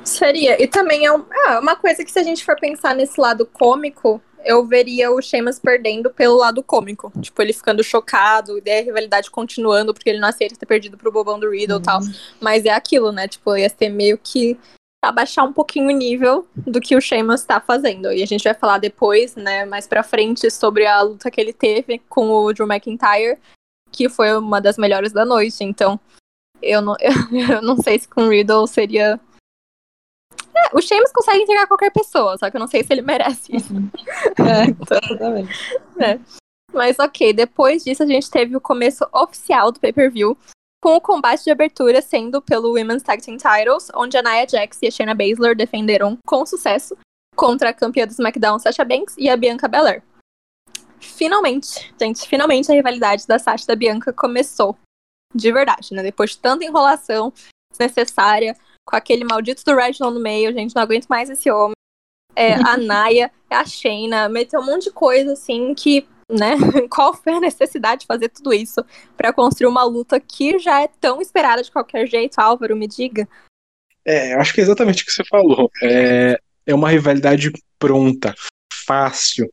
Seria. 0.04 0.62
E 0.62 0.68
também 0.68 1.06
é 1.06 1.12
um, 1.12 1.24
ah, 1.46 1.60
uma 1.60 1.76
coisa 1.76 2.04
que 2.04 2.12
se 2.12 2.18
a 2.18 2.24
gente 2.24 2.44
for 2.44 2.60
pensar 2.60 2.96
nesse 2.96 3.20
lado 3.20 3.46
cômico, 3.46 4.22
eu 4.44 4.66
veria 4.66 5.12
o 5.12 5.22
Sheamus 5.22 5.60
perdendo 5.60 6.10
pelo 6.10 6.38
lado 6.38 6.64
cômico. 6.64 7.12
Tipo, 7.22 7.42
ele 7.42 7.54
ficando 7.54 7.84
chocado, 7.84 8.60
e 8.66 8.72
a 8.72 8.82
rivalidade 8.82 9.30
continuando, 9.30 9.94
porque 9.94 10.10
ele 10.10 10.20
não 10.20 10.30
aceita 10.30 10.56
ter 10.56 10.66
perdido 10.66 10.98
pro 10.98 11.12
bobão 11.12 11.40
do 11.40 11.50
Riddle 11.50 11.76
e 11.76 11.78
uhum. 11.78 11.82
tal. 11.82 12.00
Mas 12.40 12.66
é 12.66 12.72
aquilo, 12.72 13.12
né? 13.12 13.28
Tipo, 13.28 13.56
ia 13.56 13.70
ser 13.70 13.90
meio 13.90 14.18
que 14.18 14.58
abaixar 15.02 15.46
um 15.46 15.54
pouquinho 15.54 15.88
o 15.88 15.98
nível 15.98 16.48
do 16.56 16.80
que 16.80 16.96
o 16.96 17.02
Sheamus 17.02 17.44
tá 17.44 17.60
fazendo. 17.60 18.12
E 18.12 18.22
a 18.22 18.26
gente 18.28 18.44
vai 18.44 18.54
falar 18.54 18.78
depois, 18.78 19.36
né, 19.36 19.66
mais 19.66 19.88
pra 19.88 20.04
frente, 20.04 20.50
sobre 20.52 20.86
a 20.86 21.02
luta 21.02 21.32
que 21.32 21.42
ele 21.42 21.54
teve 21.54 22.00
com 22.08 22.30
o 22.30 22.54
Drew 22.54 22.68
McIntyre, 22.68 23.40
que 23.92 24.08
foi 24.08 24.36
uma 24.38 24.62
das 24.62 24.78
melhores 24.78 25.12
da 25.12 25.26
noite. 25.26 25.64
Então, 25.64 26.00
eu 26.62 26.82
não, 26.82 26.96
eu, 27.32 27.62
não 27.62 27.78
sei 27.78 27.98
se 28.00 28.08
com 28.08 28.24
o 28.24 28.30
Riddle 28.30 28.68
seria 28.68 29.20
é, 30.56 30.78
o 30.78 30.82
Sheamus 30.82 31.12
consegue 31.12 31.44
entregar 31.44 31.68
qualquer 31.68 31.92
pessoa, 31.92 32.38
só 32.38 32.50
que 32.50 32.58
eu 32.58 32.60
não 32.60 32.68
sei 32.68 32.84
se 32.84 32.94
ele 32.94 33.02
merece 33.02 33.56
isso. 33.56 33.74
Uhum. 33.74 33.90
É, 34.42 34.64
então. 34.66 34.98
É. 36.00 36.20
Mas 36.74 37.00
ok, 37.00 37.34
depois 37.34 37.84
disso 37.84 38.04
a 38.04 38.06
gente 38.06 38.30
teve 38.30 38.56
o 38.56 38.62
começo 38.62 39.06
oficial 39.14 39.72
do 39.72 39.80
pay-per-view, 39.80 40.38
com 40.82 40.96
o 40.96 41.02
combate 41.02 41.44
de 41.44 41.52
abertura 41.52 42.02
sendo 42.02 42.42
pelo 42.42 42.74
Women's 42.74 43.04
Tag 43.04 43.22
Team 43.22 43.38
Titles, 43.38 43.90
onde 43.96 44.18
a 44.18 44.24
Nia 44.24 44.48
Jax 44.48 44.80
e 44.82 44.88
a 44.88 44.92
Shayna 44.92 45.14
Baszler 45.14 45.56
defenderam 45.56 46.18
com 46.26 46.46
sucesso 46.46 46.98
contra 47.36 47.70
a 47.70 47.74
campeã 47.74 48.06
do 48.08 48.12
SmackDown 48.12 48.60
Sasha 48.60 48.84
Banks 48.84 49.16
e 49.18 49.30
a 49.30 49.38
Bianca 49.38 49.68
Belair. 49.68 50.04
Finalmente, 51.00 51.94
gente, 52.00 52.28
finalmente 52.28 52.72
a 52.72 52.76
rivalidade 52.76 53.28
da 53.28 53.40
Sasha 53.40 53.64
e 53.64 53.68
da 53.68 53.76
Bianca 53.76 54.12
começou. 54.12 54.76
De 55.34 55.52
verdade, 55.52 55.94
né? 55.94 56.04
Depois 56.04 56.32
de 56.32 56.40
tanta 56.40 56.66
enrolação 56.66 57.32
desnecessária, 57.72 58.56
com 58.86 58.96
aquele 58.96 59.24
maldito 59.24 59.64
do 59.64 59.76
Reginald 59.76 60.16
no 60.16 60.22
meio, 60.22 60.52
gente, 60.52 60.76
não 60.76 60.82
aguento 60.82 61.08
mais 61.08 61.30
esse 61.30 61.50
homem. 61.50 61.76
É, 62.36 62.54
a 62.54 62.76
Naya, 62.78 63.32
a 63.50 63.66
Shayna, 63.66 64.28
meteu 64.28 64.60
um 64.60 64.66
monte 64.66 64.86
de 64.86 64.92
coisa 64.92 65.34
assim 65.34 65.74
que, 65.74 66.08
né, 66.32 66.56
qual 66.90 67.14
foi 67.14 67.34
a 67.34 67.40
necessidade 67.40 68.02
de 68.02 68.08
fazer 68.08 68.30
tudo 68.30 68.54
isso 68.54 68.84
para 69.18 69.34
construir 69.34 69.68
uma 69.68 69.84
luta 69.84 70.20
que 70.20 70.58
já 70.60 70.82
é 70.82 70.88
tão 70.88 71.22
esperada 71.22 71.62
de 71.62 71.72
qualquer 71.72 72.08
jeito, 72.08 72.40
Álvaro, 72.40 72.76
me 72.76 72.88
diga. 72.88 73.28
É, 74.06 74.34
acho 74.34 74.54
que 74.54 74.62
é 74.62 74.64
exatamente 74.64 75.04
o 75.04 75.06
que 75.06 75.12
você 75.12 75.24
falou. 75.26 75.70
É, 75.84 76.40
é 76.66 76.74
uma 76.74 76.90
rivalidade 76.90 77.52
pronta, 77.78 78.34
fácil, 78.86 79.52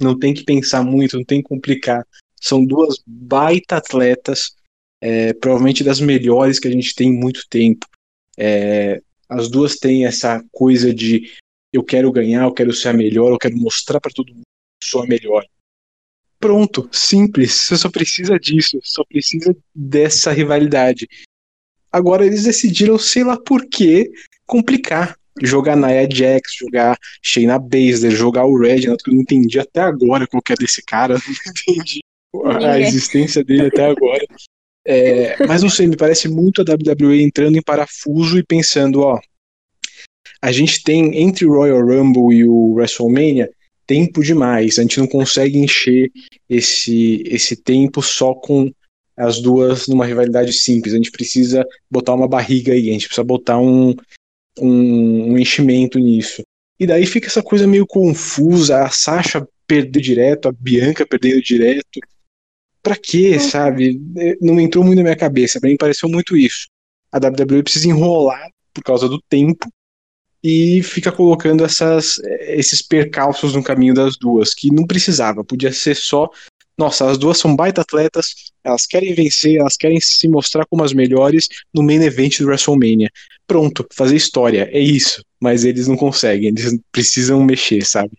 não 0.00 0.18
tem 0.18 0.32
que 0.32 0.44
pensar 0.44 0.82
muito, 0.82 1.16
não 1.16 1.24
tem 1.24 1.42
que 1.42 1.48
complicar. 1.48 2.06
São 2.40 2.64
duas 2.64 3.02
baita 3.06 3.76
atletas, 3.76 4.54
é, 5.00 5.32
provavelmente 5.32 5.82
das 5.82 6.00
melhores 6.00 6.58
que 6.58 6.68
a 6.68 6.70
gente 6.70 6.94
tem 6.94 7.08
em 7.08 7.18
muito 7.18 7.46
tempo. 7.48 7.86
É, 8.36 9.00
as 9.28 9.48
duas 9.48 9.76
têm 9.76 10.06
essa 10.06 10.42
coisa 10.52 10.94
de 10.94 11.32
eu 11.72 11.82
quero 11.82 12.10
ganhar, 12.12 12.44
eu 12.44 12.52
quero 12.52 12.72
ser 12.72 12.88
a 12.88 12.92
melhor, 12.92 13.32
eu 13.32 13.38
quero 13.38 13.56
mostrar 13.56 14.00
para 14.00 14.12
todo 14.12 14.32
mundo 14.32 14.44
que 14.80 14.88
sou 14.88 15.02
a 15.02 15.06
melhor. 15.06 15.44
Pronto, 16.38 16.88
simples. 16.92 17.52
Você 17.52 17.76
só 17.76 17.90
precisa 17.90 18.38
disso, 18.38 18.78
só 18.82 19.04
precisa 19.04 19.56
dessa 19.74 20.32
rivalidade. 20.32 21.08
Agora 21.90 22.24
eles 22.24 22.44
decidiram, 22.44 22.98
sei 22.98 23.24
lá 23.24 23.36
por 23.36 23.66
que, 23.66 24.10
complicar. 24.46 25.16
Jogar 25.40 25.76
Nia 25.76 26.08
Jax, 26.10 26.56
jogar 26.58 26.98
Shayna 27.22 27.60
Baszler, 27.60 28.10
jogar 28.10 28.44
o 28.44 28.58
Reginald, 28.58 29.00
que 29.00 29.10
eu 29.10 29.14
não 29.14 29.22
entendi 29.22 29.58
até 29.60 29.80
agora 29.80 30.26
qual 30.26 30.42
que 30.42 30.52
é 30.52 30.56
desse 30.56 30.82
cara, 30.84 31.14
não 31.68 31.74
entendi 31.76 32.00
a 32.44 32.80
existência 32.80 33.44
dele 33.44 33.68
até 33.68 33.86
agora. 33.86 34.24
É, 34.84 35.46
mas 35.46 35.62
não 35.62 35.70
sei, 35.70 35.86
me 35.86 35.96
parece 35.96 36.28
muito 36.28 36.60
a 36.60 36.64
WWE 36.64 37.22
entrando 37.22 37.56
em 37.56 37.62
parafuso 37.62 38.36
e 38.36 38.42
pensando, 38.42 39.02
ó, 39.02 39.20
a 40.42 40.50
gente 40.50 40.82
tem 40.82 41.22
entre 41.22 41.46
o 41.46 41.52
Royal 41.52 41.86
Rumble 41.86 42.36
e 42.36 42.44
o 42.44 42.72
WrestleMania 42.72 43.50
tempo 43.88 44.22
demais, 44.22 44.78
a 44.78 44.82
gente 44.82 45.00
não 45.00 45.06
consegue 45.08 45.58
encher 45.58 46.12
esse, 46.48 47.24
esse 47.26 47.56
tempo 47.56 48.02
só 48.02 48.34
com 48.34 48.70
as 49.16 49.40
duas 49.40 49.88
numa 49.88 50.06
rivalidade 50.06 50.52
simples, 50.52 50.94
a 50.94 50.96
gente 50.96 51.10
precisa 51.10 51.66
botar 51.90 52.14
uma 52.14 52.28
barriga 52.28 52.72
aí, 52.72 52.90
a 52.90 52.92
gente 52.92 53.06
precisa 53.06 53.24
botar 53.24 53.58
um, 53.58 53.94
um, 54.60 55.32
um 55.32 55.38
enchimento 55.38 55.98
nisso. 55.98 56.42
E 56.78 56.86
daí 56.86 57.04
fica 57.04 57.26
essa 57.26 57.42
coisa 57.42 57.66
meio 57.66 57.86
confusa, 57.86 58.84
a 58.84 58.90
Sasha 58.90 59.44
perder 59.66 60.00
direto, 60.00 60.48
a 60.48 60.52
Bianca 60.52 61.04
perdendo 61.04 61.42
direto, 61.42 61.98
Pra 62.82 62.96
quê, 62.96 63.32
uhum. 63.34 63.40
sabe? 63.40 64.00
É, 64.16 64.36
não 64.40 64.58
entrou 64.60 64.84
muito 64.84 64.96
na 64.96 65.02
minha 65.02 65.16
cabeça. 65.16 65.60
Pra 65.60 65.68
mim 65.68 65.76
pareceu 65.76 66.08
muito 66.08 66.36
isso. 66.36 66.68
A 67.12 67.18
WWE 67.18 67.62
precisa 67.62 67.88
enrolar 67.88 68.48
por 68.72 68.82
causa 68.82 69.08
do 69.08 69.20
tempo 69.28 69.68
e 70.42 70.82
fica 70.82 71.10
colocando 71.10 71.64
essas, 71.64 72.18
esses 72.40 72.80
percalços 72.80 73.54
no 73.54 73.62
caminho 73.62 73.94
das 73.94 74.16
duas, 74.16 74.54
que 74.54 74.72
não 74.72 74.86
precisava. 74.86 75.44
Podia 75.44 75.72
ser 75.72 75.96
só. 75.96 76.30
Nossa, 76.78 77.10
as 77.10 77.18
duas 77.18 77.38
são 77.38 77.56
baita 77.56 77.80
atletas, 77.80 78.52
elas 78.62 78.86
querem 78.86 79.12
vencer, 79.12 79.56
elas 79.56 79.76
querem 79.76 80.00
se 80.00 80.28
mostrar 80.28 80.64
como 80.66 80.84
as 80.84 80.92
melhores 80.92 81.48
no 81.74 81.82
main 81.82 82.02
event 82.02 82.38
do 82.38 82.46
WrestleMania. 82.46 83.10
Pronto, 83.48 83.84
fazer 83.92 84.14
história, 84.14 84.68
é 84.72 84.78
isso. 84.78 85.24
Mas 85.40 85.64
eles 85.64 85.88
não 85.88 85.96
conseguem, 85.96 86.48
eles 86.48 86.78
precisam 86.92 87.42
mexer, 87.42 87.84
sabe? 87.84 88.12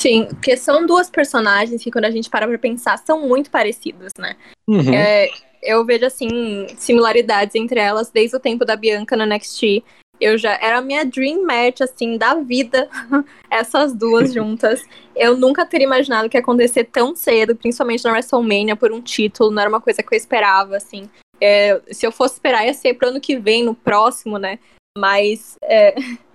Sim, 0.00 0.26
porque 0.26 0.56
são 0.56 0.84
duas 0.84 1.08
personagens 1.08 1.82
que, 1.82 1.90
quando 1.90 2.06
a 2.06 2.10
gente 2.10 2.28
para 2.28 2.46
pra 2.46 2.58
pensar, 2.58 2.98
são 2.98 3.26
muito 3.26 3.50
parecidas, 3.50 4.10
né? 4.18 4.36
Uhum. 4.66 4.92
É, 4.92 5.30
eu 5.62 5.86
vejo, 5.86 6.04
assim, 6.04 6.66
similaridades 6.76 7.54
entre 7.54 7.78
elas 7.78 8.10
desde 8.10 8.36
o 8.36 8.40
tempo 8.40 8.64
da 8.64 8.74
Bianca 8.74 9.16
no 9.16 9.24
NXT. 9.24 9.84
Eu 10.22 10.38
já 10.38 10.52
era 10.60 10.78
a 10.78 10.82
minha 10.82 11.04
dream 11.04 11.44
match, 11.44 11.80
assim, 11.80 12.16
da 12.16 12.34
vida, 12.34 12.88
essas 13.50 13.94
duas 13.94 14.32
juntas. 14.34 14.84
Eu 15.14 15.36
nunca 15.36 15.66
teria 15.66 15.86
imaginado 15.86 16.28
que 16.28 16.36
ia 16.36 16.40
acontecer 16.40 16.84
tão 16.84 17.14
cedo, 17.14 17.56
principalmente 17.56 18.04
na 18.04 18.12
WrestleMania, 18.12 18.76
por 18.76 18.92
um 18.92 19.00
título, 19.00 19.50
não 19.50 19.60
era 19.60 19.68
uma 19.68 19.80
coisa 19.80 20.02
que 20.02 20.14
eu 20.14 20.16
esperava, 20.16 20.76
assim. 20.76 21.08
É, 21.40 21.80
se 21.90 22.06
eu 22.06 22.12
fosse 22.12 22.34
esperar, 22.34 22.64
ia 22.64 22.74
ser 22.74 22.94
pro 22.94 23.08
ano 23.08 23.20
que 23.20 23.36
vem, 23.36 23.64
no 23.64 23.74
próximo, 23.74 24.38
né? 24.38 24.58
Mas 24.96 25.56
é, 25.64 25.94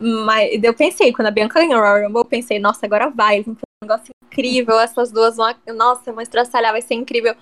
Mas 0.00 0.62
eu 0.62 0.74
pensei, 0.74 1.12
quando 1.12 1.28
a 1.28 1.30
Bianca 1.30 1.60
ganhou 1.60 1.78
o 1.78 1.80
Royal 1.80 2.06
Rumble, 2.06 2.20
eu 2.20 2.24
pensei, 2.24 2.58
nossa, 2.58 2.84
agora 2.84 3.08
vai, 3.10 3.44
um 3.46 3.56
negócio 3.82 4.12
incrível, 4.24 4.78
essas 4.80 5.12
duas 5.12 5.36
vão, 5.36 5.54
nossa, 5.68 6.12
vão 6.12 6.20
estraçalhar, 6.20 6.72
vai 6.72 6.82
ser 6.82 6.94
incrível. 6.94 7.34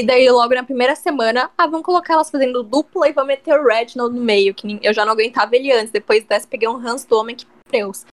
E 0.00 0.06
daí, 0.06 0.30
logo 0.30 0.54
na 0.54 0.64
primeira 0.64 0.96
semana, 0.96 1.50
ah, 1.58 1.66
vão 1.66 1.82
colocar 1.82 2.14
elas 2.14 2.30
fazendo 2.30 2.62
dupla 2.62 3.06
e 3.06 3.12
vão 3.12 3.26
meter 3.26 3.58
o 3.58 3.66
Reginald 3.66 4.14
no 4.14 4.24
meio, 4.24 4.54
que 4.54 4.78
eu 4.82 4.94
já 4.94 5.04
não 5.04 5.12
aguentava 5.12 5.54
ele 5.54 5.70
antes. 5.70 5.92
Depois 5.92 6.24
dessa, 6.24 6.48
peguei 6.48 6.66
um 6.66 6.78
ranço 6.78 7.06
do 7.06 7.18
homem 7.18 7.36
que 7.36 7.46
Deus. 7.70 8.06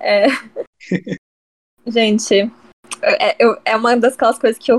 É... 0.00 0.26
Gente, 1.86 2.50
é, 3.02 3.36
é 3.64 3.76
uma 3.76 3.96
das 3.96 4.14
aquelas 4.14 4.38
coisas 4.38 4.58
que 4.58 4.72
eu, 4.72 4.78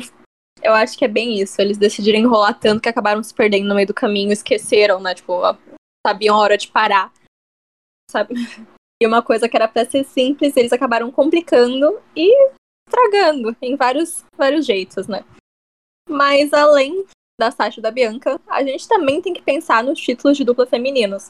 eu 0.62 0.74
acho 0.74 0.98
que 0.98 1.06
é 1.06 1.08
bem 1.08 1.40
isso. 1.40 1.62
Eles 1.62 1.78
decidiram 1.78 2.20
enrolar 2.20 2.60
tanto 2.60 2.82
que 2.82 2.90
acabaram 2.90 3.24
se 3.24 3.34
perdendo 3.34 3.68
no 3.68 3.76
meio 3.76 3.88
do 3.88 3.94
caminho, 3.94 4.34
esqueceram, 4.34 5.00
né? 5.00 5.16
Tipo, 5.16 5.42
sabiam 6.06 6.36
a 6.36 6.40
hora 6.40 6.58
de 6.58 6.68
parar 6.68 7.10
sabe? 8.12 8.36
E 9.02 9.08
uma 9.08 9.22
coisa 9.22 9.50
que 9.50 9.58
era 9.58 9.68
pra 9.68 9.84
ser 9.84 10.06
simples, 10.06 10.56
eles 10.56 10.72
acabaram 10.72 11.12
complicando 11.12 12.00
e 12.16 12.32
estragando 12.88 13.54
em 13.62 13.76
vários, 13.76 14.24
vários 14.38 14.66
jeitos, 14.66 15.10
né? 15.10 15.26
Mas 16.10 16.54
além 16.54 17.06
da 17.40 17.52
Sasha 17.52 17.80
e 17.80 17.84
da 17.84 17.92
Bianca, 17.92 18.40
a 18.48 18.64
gente 18.64 18.88
também 18.88 19.22
tem 19.22 19.34
que 19.34 19.42
pensar 19.42 19.84
nos 19.84 20.00
títulos 20.00 20.38
de 20.38 20.44
dupla 20.44 20.66
femininos. 20.66 21.30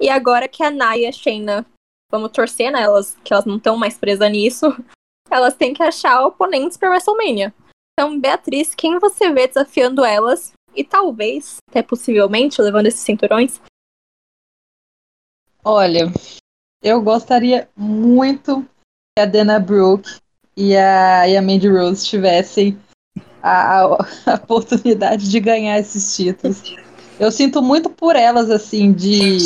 E 0.00 0.08
agora 0.08 0.48
que 0.48 0.62
a 0.62 0.70
Naya 0.70 1.02
e 1.02 1.06
a 1.06 1.12
Shayna, 1.12 1.66
vamos 2.10 2.32
torcer 2.32 2.70
nelas, 2.72 3.14
né, 3.14 3.20
que 3.24 3.32
elas 3.32 3.44
não 3.44 3.56
estão 3.56 3.76
mais 3.76 3.96
presas 3.96 4.30
nisso, 4.30 4.66
elas 5.30 5.54
têm 5.54 5.74
que 5.74 5.82
achar 5.82 6.24
oponentes 6.24 6.76
para 6.76 6.90
WrestleMania. 6.90 7.54
Então, 7.92 8.18
Beatriz, 8.18 8.74
quem 8.74 8.98
você 8.98 9.30
vê 9.32 9.46
desafiando 9.46 10.04
elas 10.04 10.52
e 10.74 10.82
talvez, 10.82 11.58
até 11.70 11.82
possivelmente, 11.82 12.60
levando 12.60 12.86
esses 12.86 13.00
cinturões? 13.00 13.60
Olha, 15.64 16.12
eu 16.82 17.00
gostaria 17.00 17.68
muito 17.76 18.68
a 19.16 19.24
Dana 19.24 19.60
Brooke 19.60 20.18
e 20.56 20.76
a, 20.76 21.28
e 21.28 21.36
a 21.36 21.42
Mandy 21.42 21.68
Rose 21.68 22.04
tivessem 22.04 22.78
a, 23.42 23.84
a, 24.26 24.34
oportunidade 24.34 25.30
de 25.30 25.40
ganhar 25.40 25.78
esses 25.78 26.16
títulos. 26.16 26.62
Eu 27.18 27.30
sinto 27.30 27.62
muito 27.62 27.90
por 27.90 28.16
elas, 28.16 28.50
assim, 28.50 28.92
de 28.92 29.38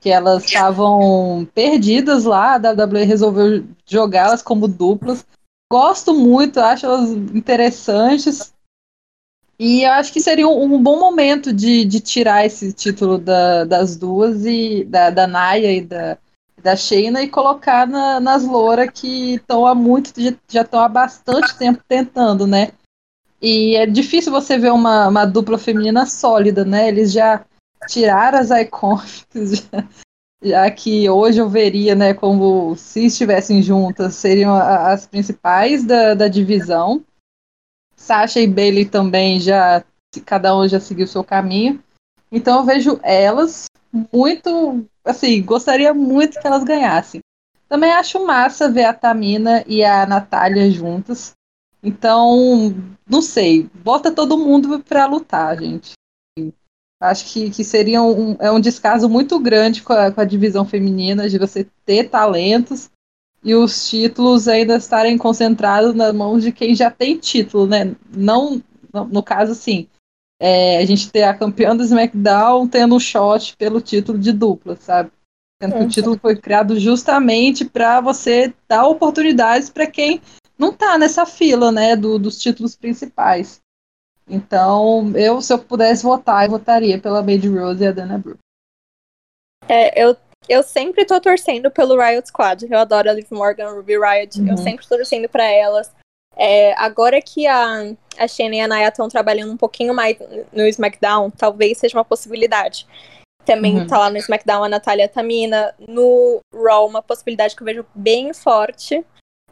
que 0.00 0.10
elas 0.10 0.44
estavam 0.44 1.48
perdidas 1.54 2.24
lá, 2.24 2.54
a 2.54 2.58
WWE 2.58 3.04
resolveu 3.04 3.64
jogá-las 3.86 4.42
como 4.42 4.68
duplas. 4.68 5.26
Gosto 5.70 6.14
muito, 6.14 6.60
acho 6.60 6.86
elas 6.86 7.10
interessantes. 7.10 8.52
E 9.58 9.82
eu 9.82 9.92
acho 9.92 10.12
que 10.12 10.20
seria 10.20 10.46
um, 10.48 10.74
um 10.74 10.82
bom 10.82 10.98
momento 10.98 11.52
de, 11.52 11.84
de 11.84 12.00
tirar 12.00 12.44
esse 12.44 12.72
título 12.72 13.18
da, 13.18 13.64
das 13.64 13.96
duas, 13.96 14.44
e 14.44 14.84
da, 14.84 15.10
da 15.10 15.26
Naya 15.26 15.72
e 15.72 15.80
da, 15.80 16.18
da 16.64 16.74
Shayna, 16.74 17.22
e 17.22 17.28
colocar 17.28 17.86
na, 17.86 18.18
nas 18.18 18.42
Loura 18.42 18.90
que 18.90 19.34
estão 19.34 19.66
há 19.66 19.74
muito, 19.74 20.10
já 20.48 20.62
estão 20.62 20.80
há 20.80 20.88
bastante 20.88 21.54
tempo 21.58 21.84
tentando, 21.86 22.46
né? 22.46 22.72
E 23.40 23.76
é 23.76 23.84
difícil 23.84 24.32
você 24.32 24.56
ver 24.56 24.72
uma, 24.72 25.08
uma 25.08 25.26
dupla 25.26 25.58
feminina 25.58 26.06
sólida, 26.06 26.64
né? 26.64 26.88
Eles 26.88 27.12
já 27.12 27.44
tiraram 27.86 28.38
as 28.38 28.50
icônicas, 28.50 29.58
já, 29.58 29.88
já, 30.42 30.70
que 30.70 31.06
hoje 31.10 31.38
eu 31.38 31.50
veria, 31.50 31.94
né, 31.94 32.14
como 32.14 32.74
se 32.76 33.04
estivessem 33.06 33.62
juntas, 33.62 34.14
seriam 34.14 34.54
as 34.54 35.06
principais 35.06 35.84
da, 35.84 36.14
da 36.14 36.28
divisão. 36.28 37.04
Sasha 37.94 38.40
e 38.40 38.46
Bailey 38.46 38.86
também 38.86 39.38
já, 39.38 39.84
cada 40.24 40.56
um 40.56 40.66
já 40.66 40.80
seguiu 40.80 41.06
seu 41.06 41.22
caminho. 41.22 41.78
Então 42.32 42.60
eu 42.60 42.64
vejo 42.64 42.98
elas 43.02 43.66
muito, 44.12 44.84
assim, 45.04 45.42
gostaria 45.42 45.94
muito 45.94 46.40
que 46.40 46.46
elas 46.46 46.64
ganhassem. 46.64 47.20
Também 47.68 47.92
acho 47.92 48.24
massa 48.24 48.70
ver 48.70 48.84
a 48.84 48.94
Tamina 48.94 49.64
e 49.66 49.84
a 49.84 50.06
Natália 50.06 50.70
juntas. 50.70 51.32
Então, 51.82 52.74
não 53.08 53.20
sei, 53.20 53.68
bota 53.82 54.10
todo 54.10 54.38
mundo 54.38 54.80
para 54.80 55.06
lutar, 55.06 55.58
gente. 55.58 55.92
Acho 57.00 57.32
que, 57.32 57.50
que 57.50 57.62
seria 57.62 58.02
um, 58.02 58.36
é 58.40 58.50
um 58.50 58.60
descaso 58.60 59.08
muito 59.08 59.38
grande 59.38 59.82
com 59.82 59.92
a, 59.92 60.10
com 60.10 60.20
a 60.20 60.24
divisão 60.24 60.64
feminina, 60.64 61.28
de 61.28 61.38
você 61.38 61.66
ter 61.84 62.08
talentos 62.08 62.90
e 63.42 63.54
os 63.54 63.90
títulos 63.90 64.48
ainda 64.48 64.76
estarem 64.76 65.18
concentrados 65.18 65.94
nas 65.94 66.14
mãos 66.14 66.42
de 66.42 66.50
quem 66.50 66.74
já 66.74 66.90
tem 66.90 67.18
título, 67.18 67.66
né? 67.66 67.94
Não, 68.10 68.62
no, 69.10 69.22
caso, 69.22 69.52
assim, 69.52 69.86
é, 70.40 70.78
a 70.78 70.84
gente 70.84 71.10
ter 71.10 71.22
a 71.22 71.34
campeã 71.34 71.76
do 71.76 71.82
SmackDown 71.82 72.68
tendo 72.68 72.94
um 72.94 73.00
shot 73.00 73.56
pelo 73.56 73.80
título 73.80 74.18
de 74.18 74.32
dupla, 74.32 74.76
sabe? 74.76 75.10
Sendo 75.62 75.76
que 75.76 75.84
o 75.84 75.88
título 75.88 76.18
foi 76.18 76.36
criado 76.36 76.78
justamente 76.78 77.64
para 77.64 78.00
você 78.00 78.52
dar 78.68 78.86
oportunidades 78.86 79.70
para 79.70 79.86
quem 79.86 80.20
não 80.58 80.72
tá 80.72 80.98
nessa 80.98 81.24
fila, 81.24 81.70
né, 81.72 81.96
do, 81.96 82.18
dos 82.18 82.38
títulos 82.38 82.76
principais. 82.76 83.60
Então, 84.28 85.12
eu, 85.16 85.40
se 85.40 85.52
eu 85.52 85.58
pudesse 85.58 86.02
votar, 86.02 86.44
eu 86.44 86.50
votaria 86.50 86.98
pela 86.98 87.22
Mandy 87.22 87.48
Rose 87.48 87.82
e 87.82 87.86
a 87.86 87.92
Dana 87.92 88.18
Brooke. 88.18 88.40
É, 89.68 90.02
eu, 90.02 90.16
eu 90.48 90.62
sempre 90.62 91.04
tô 91.04 91.20
torcendo 91.20 91.70
pelo 91.70 91.98
Riot 91.98 92.28
Squad. 92.28 92.66
Eu 92.70 92.78
adoro 92.78 93.10
a 93.10 93.12
Liv 93.12 93.26
Morgan, 93.30 93.70
Ruby 93.70 93.98
Riot. 93.98 94.40
Uhum. 94.40 94.50
Eu 94.50 94.56
sempre 94.56 94.86
tô 94.86 94.96
torcendo 94.96 95.28
pra 95.28 95.44
elas. 95.44 95.92
É, 96.36 96.74
agora 96.74 97.20
que 97.20 97.46
a, 97.46 97.94
a 98.18 98.28
Shane 98.28 98.58
e 98.58 98.60
a 98.60 98.68
Naya 98.68 98.88
estão 98.88 99.08
trabalhando 99.08 99.52
um 99.52 99.56
pouquinho 99.56 99.94
mais 99.94 100.16
no 100.52 100.66
SmackDown, 100.66 101.30
talvez 101.30 101.78
seja 101.78 101.96
uma 101.96 102.04
possibilidade. 102.04 102.86
Também 103.44 103.78
uhum. 103.78 103.86
tá 103.86 103.98
lá 103.98 104.10
no 104.10 104.16
SmackDown 104.16 104.64
a 104.64 104.68
Natália 104.68 105.08
Tamina. 105.08 105.74
No 105.78 106.40
Raw, 106.54 106.86
uma 106.86 107.02
possibilidade 107.02 107.54
que 107.54 107.62
eu 107.62 107.66
vejo 107.66 107.86
bem 107.94 108.32
forte 108.32 109.04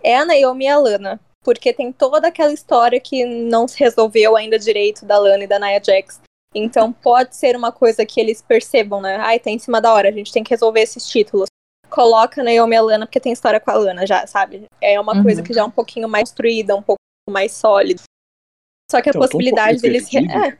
é 0.02 0.16
a 0.16 0.24
Naomi 0.24 0.64
e 0.64 0.68
a 0.68 0.78
Lana. 0.78 1.20
Porque 1.44 1.72
tem 1.72 1.92
toda 1.92 2.28
aquela 2.28 2.52
história 2.52 3.00
que 3.00 3.24
não 3.24 3.68
se 3.68 3.78
resolveu 3.78 4.36
ainda 4.36 4.58
direito 4.58 5.04
da 5.04 5.18
Lana 5.18 5.44
e 5.44 5.46
da 5.46 5.58
Nia 5.58 5.82
Jax. 5.82 6.20
Então 6.54 6.92
pode 6.92 7.36
ser 7.36 7.56
uma 7.56 7.72
coisa 7.72 8.06
que 8.06 8.20
eles 8.20 8.42
percebam, 8.42 9.00
né? 9.00 9.16
Ai, 9.16 9.38
tá 9.38 9.50
em 9.50 9.58
cima 9.58 9.80
da 9.80 9.92
hora, 9.92 10.08
a 10.08 10.12
gente 10.12 10.32
tem 10.32 10.44
que 10.44 10.50
resolver 10.50 10.80
esses 10.80 11.06
títulos. 11.06 11.48
Coloca 11.92 12.40
a 12.40 12.44
Naomi 12.44 12.74
e 12.74 12.78
a 12.78 12.82
Lana 12.82 13.06
porque 13.06 13.20
tem 13.20 13.32
história 13.32 13.60
com 13.60 13.70
a 13.70 13.74
Lana 13.74 14.06
já, 14.06 14.26
sabe? 14.26 14.64
É 14.80 14.98
uma 14.98 15.14
uhum. 15.14 15.22
coisa 15.22 15.42
que 15.42 15.52
já 15.52 15.60
é 15.60 15.64
um 15.64 15.70
pouquinho 15.70 16.08
mais 16.08 16.30
construída, 16.30 16.74
um 16.74 16.82
pouco 16.82 17.00
mais 17.28 17.52
sólida. 17.52 18.00
Só 18.90 19.02
que 19.02 19.08
a 19.08 19.10
então, 19.10 19.20
possibilidade 19.20 19.78
um 19.78 19.82
deles. 19.82 20.08
É. 20.14 20.58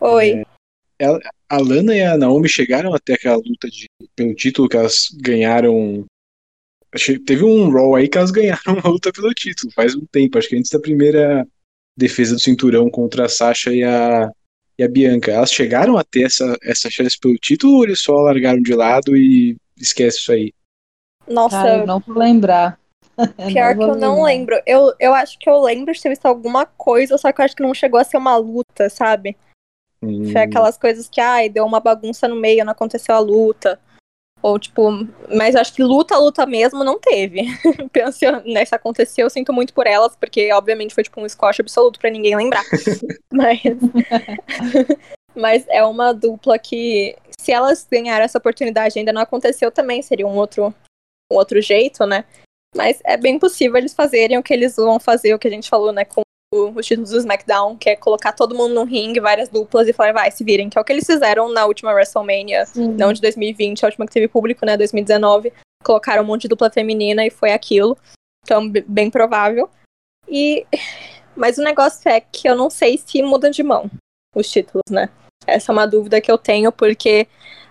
Oi. 0.00 0.44
É, 1.00 1.06
a 1.48 1.58
Lana 1.58 1.96
e 1.96 2.02
a 2.02 2.16
Naomi 2.16 2.48
chegaram 2.48 2.94
até 2.94 3.14
aquela 3.14 3.36
luta 3.36 3.68
de, 3.68 3.86
pelo 4.14 4.34
título 4.34 4.68
que 4.68 4.76
elas 4.76 5.08
ganharam 5.20 6.06
Teve 7.26 7.44
um 7.44 7.70
Raw 7.70 7.96
aí 7.96 8.08
que 8.08 8.16
elas 8.16 8.30
ganharam 8.30 8.74
uma 8.74 8.88
luta 8.88 9.12
pelo 9.12 9.32
título 9.34 9.72
faz 9.72 9.94
um 9.94 10.06
tempo, 10.06 10.38
acho 10.38 10.48
que 10.48 10.56
antes 10.56 10.70
da 10.70 10.80
primeira 10.80 11.46
defesa 11.96 12.34
do 12.34 12.40
cinturão 12.40 12.88
contra 12.88 13.26
a 13.26 13.28
Sasha 13.28 13.72
e 13.72 13.82
a, 13.82 14.30
e 14.78 14.84
a 14.84 14.88
Bianca. 14.88 15.32
Elas 15.32 15.52
chegaram 15.52 15.98
a 15.98 16.04
ter 16.04 16.22
essa, 16.22 16.56
essa 16.62 16.88
chance 16.88 17.18
pelo 17.18 17.36
título 17.36 17.74
ou 17.74 17.84
eles 17.84 18.00
só 18.00 18.14
largaram 18.14 18.62
de 18.62 18.72
lado 18.72 19.16
e 19.16 19.56
esquece 19.80 20.18
isso 20.18 20.32
aí? 20.32 20.52
Nossa, 21.26 21.62
Cara, 21.62 21.86
não 21.86 22.00
vou 22.00 22.16
lembrar. 22.16 22.78
Pior 23.52 23.76
que 23.76 23.82
eu 23.82 23.96
não 23.96 24.22
lembro. 24.22 24.60
Eu, 24.66 24.94
eu 24.98 25.12
acho 25.14 25.38
que 25.38 25.48
eu 25.48 25.60
lembro 25.60 25.92
de 25.92 26.00
ter 26.00 26.08
visto 26.08 26.26
alguma 26.26 26.64
coisa, 26.64 27.18
só 27.18 27.32
que 27.32 27.40
eu 27.40 27.44
acho 27.44 27.56
que 27.56 27.62
não 27.62 27.74
chegou 27.74 27.98
a 27.98 28.04
ser 28.04 28.16
uma 28.16 28.36
luta, 28.36 28.88
sabe? 28.88 29.36
Hum. 30.02 30.30
Foi 30.30 30.42
aquelas 30.42 30.78
coisas 30.78 31.08
que, 31.08 31.20
ai, 31.20 31.48
deu 31.48 31.66
uma 31.66 31.80
bagunça 31.80 32.28
no 32.28 32.36
meio, 32.36 32.64
não 32.64 32.72
aconteceu 32.72 33.14
a 33.14 33.18
luta. 33.18 33.78
Ou, 34.40 34.56
tipo, 34.58 34.90
mas 35.34 35.56
acho 35.56 35.74
que 35.74 35.82
luta, 35.82 36.16
luta 36.16 36.46
mesmo 36.46 36.84
não 36.84 36.98
teve. 36.98 37.42
Penso, 37.92 38.24
né, 38.44 38.64
se 38.64 38.74
aconteceu, 38.74 39.26
eu 39.26 39.30
sinto 39.30 39.52
muito 39.52 39.74
por 39.74 39.86
elas, 39.86 40.14
porque 40.14 40.52
obviamente 40.52 40.94
foi 40.94 41.02
tipo 41.02 41.20
um 41.20 41.28
squash 41.28 41.60
absoluto 41.60 41.98
para 41.98 42.10
ninguém 42.10 42.36
lembrar. 42.36 42.62
mas. 43.32 43.60
mas 45.34 45.64
é 45.68 45.84
uma 45.84 46.12
dupla 46.12 46.58
que, 46.58 47.16
se 47.40 47.52
elas 47.52 47.86
ganharem 47.90 48.24
essa 48.24 48.38
oportunidade 48.38 48.98
ainda 48.98 49.12
não 49.12 49.22
aconteceu 49.22 49.70
também, 49.70 50.02
seria 50.02 50.26
um 50.26 50.36
outro, 50.36 50.74
um 51.32 51.36
outro 51.36 51.60
jeito, 51.60 52.04
né? 52.06 52.24
Mas 52.76 53.00
é 53.04 53.16
bem 53.16 53.38
possível 53.38 53.76
eles 53.76 53.94
fazerem 53.94 54.36
o 54.36 54.42
que 54.42 54.52
eles 54.52 54.76
vão 54.76 55.00
fazer, 55.00 55.34
o 55.34 55.38
que 55.38 55.48
a 55.48 55.50
gente 55.50 55.68
falou, 55.68 55.92
né, 55.92 56.04
com 56.04 56.22
os 56.52 56.86
títulos 56.86 57.10
do 57.10 57.18
SmackDown, 57.18 57.76
que 57.76 57.90
é 57.90 57.96
colocar 57.96 58.32
todo 58.32 58.54
mundo 58.54 58.74
no 58.74 58.84
ringue, 58.84 59.20
várias 59.20 59.48
duplas, 59.48 59.86
e 59.86 59.92
falar, 59.92 60.12
vai, 60.12 60.30
se 60.30 60.42
virem, 60.42 60.70
que 60.70 60.78
é 60.78 60.80
o 60.80 60.84
que 60.84 60.92
eles 60.92 61.06
fizeram 61.06 61.52
na 61.52 61.66
última 61.66 61.92
WrestleMania, 61.92 62.66
Sim. 62.66 62.88
não 62.92 63.12
de 63.12 63.20
2020, 63.20 63.84
a 63.84 63.88
última 63.88 64.06
que 64.06 64.12
teve 64.12 64.28
público, 64.28 64.64
né, 64.64 64.76
2019. 64.76 65.52
Colocaram 65.84 66.22
um 66.22 66.26
monte 66.26 66.42
de 66.42 66.48
dupla 66.48 66.70
feminina 66.70 67.24
e 67.24 67.30
foi 67.30 67.52
aquilo. 67.52 67.96
Então, 68.44 68.68
bem 68.86 69.10
provável. 69.10 69.70
E. 70.26 70.66
Mas 71.36 71.56
o 71.56 71.62
negócio 71.62 72.08
é 72.08 72.20
que 72.20 72.48
eu 72.48 72.56
não 72.56 72.68
sei 72.68 72.98
se 72.98 73.22
muda 73.22 73.48
de 73.50 73.62
mão 73.62 73.88
os 74.34 74.50
títulos, 74.50 74.82
né? 74.90 75.08
Essa 75.48 75.72
é 75.72 75.74
uma 75.74 75.86
dúvida 75.86 76.20
que 76.20 76.30
eu 76.30 76.36
tenho, 76.36 76.70
porque 76.70 77.26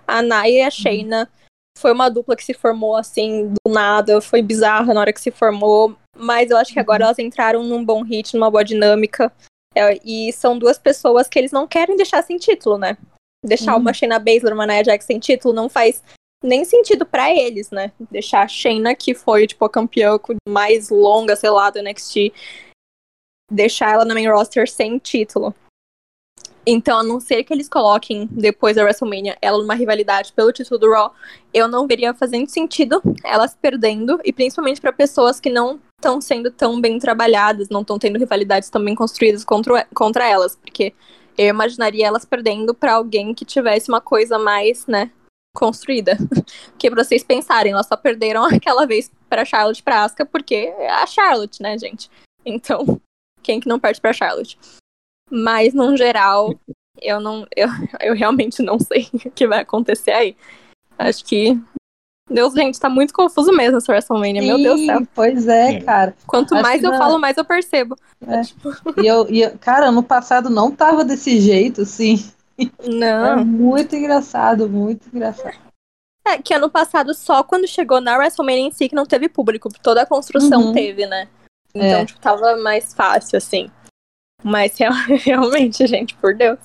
a 0.08 0.22
Naya 0.22 0.50
e 0.50 0.62
a 0.62 0.72
Shayna 0.72 1.30
foi 1.78 1.94
uma 1.94 2.10
dupla 2.10 2.36
que 2.36 2.44
se 2.44 2.54
formou 2.54 2.96
assim 2.96 3.54
do 3.54 3.72
nada, 3.72 4.20
foi 4.20 4.42
bizarra 4.42 4.94
na 4.94 5.02
hora 5.02 5.14
que 5.14 5.22
se 5.22 5.30
formou, 5.30 5.96
mas 6.16 6.50
eu 6.50 6.58
acho 6.58 6.74
que 6.74 6.80
agora 6.80 7.04
uhum. 7.04 7.08
elas 7.08 7.20
entraram 7.20 7.64
num 7.64 7.86
bom 7.86 8.04
ritmo, 8.04 8.40
numa 8.40 8.50
boa 8.50 8.64
dinâmica. 8.64 9.32
É, 9.76 10.00
e 10.04 10.34
são 10.34 10.58
duas 10.58 10.80
pessoas 10.80 11.28
que 11.28 11.38
eles 11.38 11.52
não 11.52 11.68
querem 11.68 11.96
deixar 11.96 12.24
sem 12.24 12.38
título, 12.38 12.80
né? 12.80 12.98
Deixar 13.46 13.76
uhum. 13.76 13.82
uma 13.82 13.94
Shayna 13.94 14.18
Baszler, 14.18 14.54
uma 14.54 14.66
Nia 14.66 14.84
Jax 14.84 15.06
sem 15.06 15.20
título 15.20 15.54
não 15.54 15.70
faz 15.70 16.02
nem 16.44 16.66
sentido 16.66 17.06
para 17.06 17.32
eles, 17.32 17.70
né? 17.70 17.92
Deixar 18.10 18.42
a 18.42 18.48
Shayna, 18.48 18.96
que 18.96 19.14
foi, 19.14 19.46
tipo, 19.46 19.64
a 19.66 19.70
campeã 19.70 20.20
mais 20.50 20.90
longa, 20.90 21.36
sei 21.36 21.50
lá, 21.52 21.70
do 21.70 21.82
NXT, 21.82 22.34
deixar 23.52 23.94
ela 23.94 24.06
na 24.06 24.16
main 24.16 24.28
roster 24.28 24.70
sem 24.70 24.98
título. 24.98 25.54
Então, 26.70 27.00
a 27.00 27.04
não 27.04 27.22
ser 27.22 27.46
que 27.46 27.54
eles 27.54 27.70
coloquem 27.70 28.28
depois 28.30 28.76
da 28.76 28.84
WrestleMania 28.84 29.38
ela 29.42 29.58
numa 29.58 29.74
rivalidade 29.74 30.34
pelo 30.34 30.52
título 30.52 30.78
do 30.78 30.92
Raw, 30.92 31.14
eu 31.54 31.66
não 31.66 31.88
veria 31.88 32.14
fazendo 32.14 32.50
sentido 32.50 33.02
elas 33.24 33.56
perdendo, 33.56 34.20
e 34.22 34.34
principalmente 34.34 34.82
para 34.82 34.92
pessoas 34.92 35.40
que 35.40 35.50
não 35.50 35.80
estão 35.98 36.20
sendo 36.20 36.52
tão 36.52 36.82
bem 36.82 37.00
trabalhadas, 37.00 37.70
não 37.70 37.82
estão 37.82 37.98
tendo 37.98 38.20
rivalidades 38.20 38.70
tão 38.70 38.84
bem 38.84 38.96
construídas 38.96 39.46
contra, 39.46 39.88
contra 39.96 40.28
elas, 40.28 40.58
porque 40.58 40.94
eu 41.38 41.48
imaginaria 41.48 42.06
elas 42.06 42.26
perdendo 42.26 42.74
para 42.74 42.96
alguém 42.96 43.34
que 43.34 43.46
tivesse 43.46 43.88
uma 43.88 44.02
coisa 44.02 44.38
mais, 44.38 44.86
né, 44.88 45.10
construída. 45.56 46.18
Porque 46.72 46.92
pra 46.92 47.04
vocês 47.04 47.24
pensarem, 47.24 47.72
elas 47.72 47.88
só 47.88 47.96
perderam 47.96 48.44
aquela 48.54 48.86
vez 48.86 49.10
pra 49.30 49.46
Charlotte 49.46 49.82
pra 49.82 50.04
Asuka, 50.04 50.26
porque 50.26 50.56
é 50.78 50.90
a 50.90 51.06
Charlotte, 51.06 51.62
né, 51.62 51.78
gente? 51.78 52.10
Então, 52.46 53.00
quem 53.42 53.60
que 53.60 53.68
não 53.70 53.80
perde 53.80 54.02
pra 54.02 54.14
Charlotte? 54.14 54.58
Mas, 55.30 55.74
no 55.74 55.96
geral, 55.98 56.54
eu 57.02 57.20
não. 57.20 57.46
Eu, 57.56 57.68
eu 58.02 58.14
realmente 58.16 58.62
não 58.62 58.80
sei 58.80 59.08
o 59.26 59.32
que 59.32 59.48
vai 59.48 59.60
acontecer 59.62 60.12
aí. 60.12 60.36
Acho 60.98 61.24
que. 61.26 61.60
Deus, 62.30 62.54
gente, 62.54 62.78
tá 62.78 62.90
muito 62.90 63.14
confuso 63.14 63.54
mesmo 63.54 63.78
essa 63.78 63.90
WrestleMania, 63.90 64.42
Sim, 64.42 64.48
meu 64.48 64.58
Deus 64.58 64.82
do 64.82 64.86
céu. 64.86 65.08
Pois 65.16 65.48
é, 65.48 65.76
é. 65.76 65.82
cara. 65.82 66.14
Quanto 66.26 66.54
Acho 66.56 66.62
mais 66.64 66.84
eu 66.84 66.92
não... 66.92 66.98
falo, 66.98 67.18
mais 67.18 67.38
eu 67.38 67.46
percebo. 67.46 67.96
É. 68.28 68.42
Tipo... 68.42 68.70
E 69.02 69.08
eu, 69.08 69.26
e 69.30 69.44
eu, 69.44 69.58
cara, 69.58 69.92
no 69.92 70.04
passado 70.04 70.50
não 70.50 70.70
tava 70.70 71.06
desse 71.06 71.40
jeito, 71.40 71.84
assim. 71.84 72.30
Não. 72.86 73.26
É 73.26 73.36
muito 73.46 73.96
engraçado, 73.96 74.68
muito 74.68 75.08
engraçado. 75.08 75.56
É, 76.28 76.38
que 76.40 76.54
ano 76.54 76.70
passado, 76.70 77.14
só 77.14 77.42
quando 77.44 77.66
chegou 77.66 78.02
na 78.02 78.18
WrestleMania 78.18 78.68
em 78.68 78.72
si, 78.72 78.90
que 78.90 78.96
não 78.96 79.06
teve 79.06 79.30
público. 79.30 79.70
Toda 79.82 80.02
a 80.02 80.06
construção 80.06 80.62
Uhum. 80.62 80.74
teve, 80.74 81.06
né? 81.06 81.30
Então, 81.74 82.00
É. 82.00 82.06
tipo, 82.06 82.20
tava 82.20 82.58
mais 82.58 82.94
fácil, 82.94 83.38
assim. 83.38 83.72
Mas 84.44 84.78
real- 84.78 84.94
realmente, 85.24 85.86
gente, 85.88 86.16
por 86.16 86.36
Deus. 86.36 86.60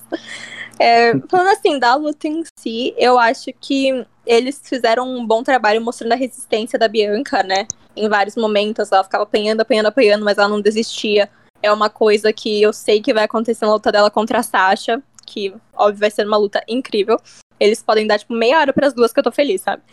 É, 0.79 1.17
falando 1.29 1.49
assim, 1.49 1.79
da 1.79 1.95
luta 1.95 2.27
em 2.27 2.43
si, 2.57 2.93
eu 2.97 3.19
acho 3.19 3.51
que 3.59 4.05
eles 4.25 4.61
fizeram 4.63 5.07
um 5.07 5.25
bom 5.25 5.43
trabalho 5.43 5.81
mostrando 5.81 6.13
a 6.13 6.15
resistência 6.15 6.79
da 6.79 6.87
Bianca, 6.87 7.43
né? 7.43 7.67
Em 7.95 8.09
vários 8.09 8.35
momentos, 8.35 8.91
ela 8.91 9.03
ficava 9.03 9.23
apanhando, 9.23 9.61
apanhando, 9.61 9.87
apanhando, 9.87 10.25
mas 10.25 10.37
ela 10.37 10.47
não 10.47 10.61
desistia. 10.61 11.29
É 11.61 11.71
uma 11.71 11.89
coisa 11.89 12.33
que 12.33 12.61
eu 12.61 12.73
sei 12.73 13.01
que 13.01 13.13
vai 13.13 13.23
acontecer 13.23 13.65
na 13.65 13.73
luta 13.73 13.91
dela 13.91 14.09
contra 14.09 14.39
a 14.39 14.43
Sasha, 14.43 15.01
que, 15.25 15.53
óbvio, 15.73 15.99
vai 15.99 16.11
ser 16.11 16.25
uma 16.25 16.37
luta 16.37 16.63
incrível. 16.67 17.17
Eles 17.59 17.81
podem 17.83 18.07
dar, 18.07 18.19
tipo, 18.19 18.33
meia 18.33 18.59
hora 18.59 18.73
pras 18.73 18.93
duas 18.93 19.13
que 19.13 19.19
eu 19.19 19.23
tô 19.23 19.31
feliz, 19.31 19.61
sabe? 19.61 19.83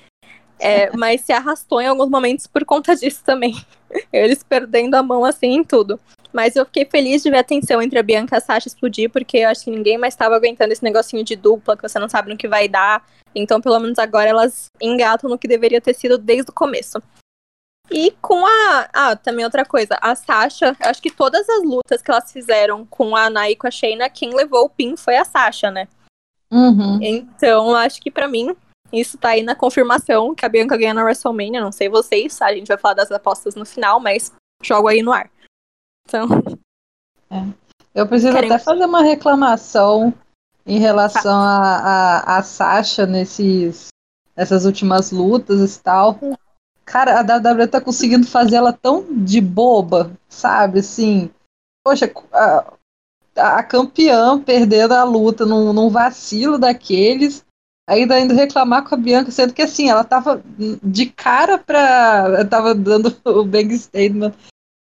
É, 0.60 0.94
mas 0.96 1.22
se 1.22 1.32
arrastou 1.32 1.80
em 1.80 1.86
alguns 1.86 2.10
momentos 2.10 2.46
por 2.46 2.64
conta 2.64 2.94
disso 2.94 3.22
também. 3.24 3.54
Eles 4.12 4.42
perdendo 4.42 4.94
a 4.94 5.02
mão 5.02 5.24
assim 5.24 5.48
em 5.48 5.64
tudo. 5.64 5.98
Mas 6.32 6.54
eu 6.54 6.64
fiquei 6.64 6.84
feliz 6.84 7.22
de 7.22 7.30
ver 7.30 7.38
a 7.38 7.44
tensão 7.44 7.82
entre 7.82 7.98
a 7.98 8.02
Bianca 8.02 8.36
e 8.36 8.38
a 8.38 8.40
Sasha 8.40 8.68
explodir, 8.68 9.10
porque 9.10 9.38
eu 9.38 9.48
acho 9.48 9.64
que 9.64 9.70
ninguém 9.70 9.98
mais 9.98 10.14
estava 10.14 10.36
aguentando 10.36 10.72
esse 10.72 10.84
negocinho 10.84 11.24
de 11.24 11.34
dupla, 11.34 11.76
que 11.76 11.82
você 11.82 11.98
não 11.98 12.08
sabe 12.08 12.30
no 12.30 12.36
que 12.36 12.46
vai 12.46 12.68
dar. 12.68 13.04
Então, 13.34 13.60
pelo 13.60 13.78
menos 13.80 13.98
agora 13.98 14.28
elas 14.28 14.66
engatam 14.80 15.28
no 15.28 15.38
que 15.38 15.48
deveria 15.48 15.80
ter 15.80 15.94
sido 15.94 16.16
desde 16.18 16.50
o 16.50 16.54
começo. 16.54 17.02
E 17.90 18.12
com 18.20 18.46
a. 18.46 18.88
Ah, 18.92 19.16
também 19.16 19.44
outra 19.44 19.64
coisa. 19.64 19.98
A 20.00 20.14
Sasha, 20.14 20.76
eu 20.80 20.88
acho 20.88 21.02
que 21.02 21.10
todas 21.10 21.48
as 21.48 21.64
lutas 21.64 22.00
que 22.00 22.10
elas 22.10 22.32
fizeram 22.32 22.86
com 22.86 23.16
a 23.16 23.24
Ana 23.24 23.50
e 23.50 23.56
com 23.56 23.66
a 23.66 23.70
Shayna, 23.70 24.08
quem 24.08 24.32
levou 24.34 24.66
o 24.66 24.70
pin 24.70 24.96
foi 24.96 25.16
a 25.16 25.24
Sasha, 25.24 25.70
né? 25.70 25.88
Uhum. 26.52 26.98
Então, 27.02 27.74
acho 27.74 28.00
que 28.00 28.10
pra 28.10 28.28
mim, 28.28 28.56
isso 28.92 29.16
tá 29.18 29.30
aí 29.30 29.42
na 29.42 29.54
confirmação 29.54 30.34
que 30.34 30.44
a 30.44 30.48
Bianca 30.48 30.76
ganha 30.76 30.94
na 30.94 31.02
WrestleMania. 31.04 31.60
Não 31.60 31.72
sei 31.72 31.88
vocês, 31.88 32.40
a 32.42 32.52
gente 32.52 32.68
vai 32.68 32.78
falar 32.78 32.94
das 32.94 33.10
apostas 33.10 33.54
no 33.54 33.64
final, 33.64 34.00
mas 34.00 34.32
jogo 34.62 34.88
aí 34.88 35.02
no 35.02 35.12
ar. 35.12 35.30
Então, 36.06 36.26
Eu 37.94 38.06
preciso 38.06 38.32
Querem- 38.32 38.50
até 38.52 38.62
fazer 38.62 38.84
uma 38.84 39.02
reclamação 39.02 40.12
em 40.66 40.78
relação 40.78 41.40
a, 41.40 41.76
a, 42.18 42.38
a 42.38 42.42
Sasha 42.42 43.06
nesses, 43.06 43.88
nessas 44.36 44.64
últimas 44.64 45.10
lutas 45.10 45.76
e 45.76 45.82
tal. 45.82 46.18
Cara, 46.84 47.20
a 47.20 47.22
WWE 47.22 47.66
tá 47.68 47.80
conseguindo 47.80 48.26
fazer 48.26 48.56
ela 48.56 48.72
tão 48.72 49.04
de 49.24 49.40
boba, 49.40 50.12
sabe? 50.28 50.80
Assim, 50.80 51.30
poxa, 51.84 52.12
a, 52.32 52.72
a 53.36 53.62
campeã 53.62 54.40
perdendo 54.40 54.92
a 54.94 55.04
luta 55.04 55.46
num, 55.46 55.72
num 55.72 55.88
vacilo 55.88 56.58
daqueles, 56.58 57.44
ainda 57.90 58.18
indo 58.20 58.34
reclamar 58.34 58.84
com 58.84 58.94
a 58.94 58.98
Bianca, 58.98 59.30
sendo 59.30 59.52
que 59.52 59.62
assim, 59.62 59.90
ela 59.90 60.04
tava 60.04 60.42
de 60.82 61.06
cara 61.06 61.58
pra. 61.58 62.44
Tava 62.46 62.74
dando 62.74 63.14
o 63.24 63.44
bang 63.44 63.76
statement 63.76 64.32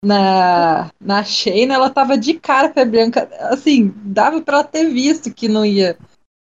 na, 0.03 0.91
na 0.99 1.23
Shayna, 1.23 1.75
ela 1.75 1.89
tava 1.89 2.17
de 2.17 2.33
cara 2.35 2.69
pra 2.69 2.85
Bianca. 2.85 3.29
Assim, 3.51 3.93
dava 4.03 4.41
pra 4.41 4.57
ela 4.59 4.63
ter 4.63 4.89
visto 4.89 5.33
que 5.33 5.47
não 5.47 5.65
ia. 5.65 5.97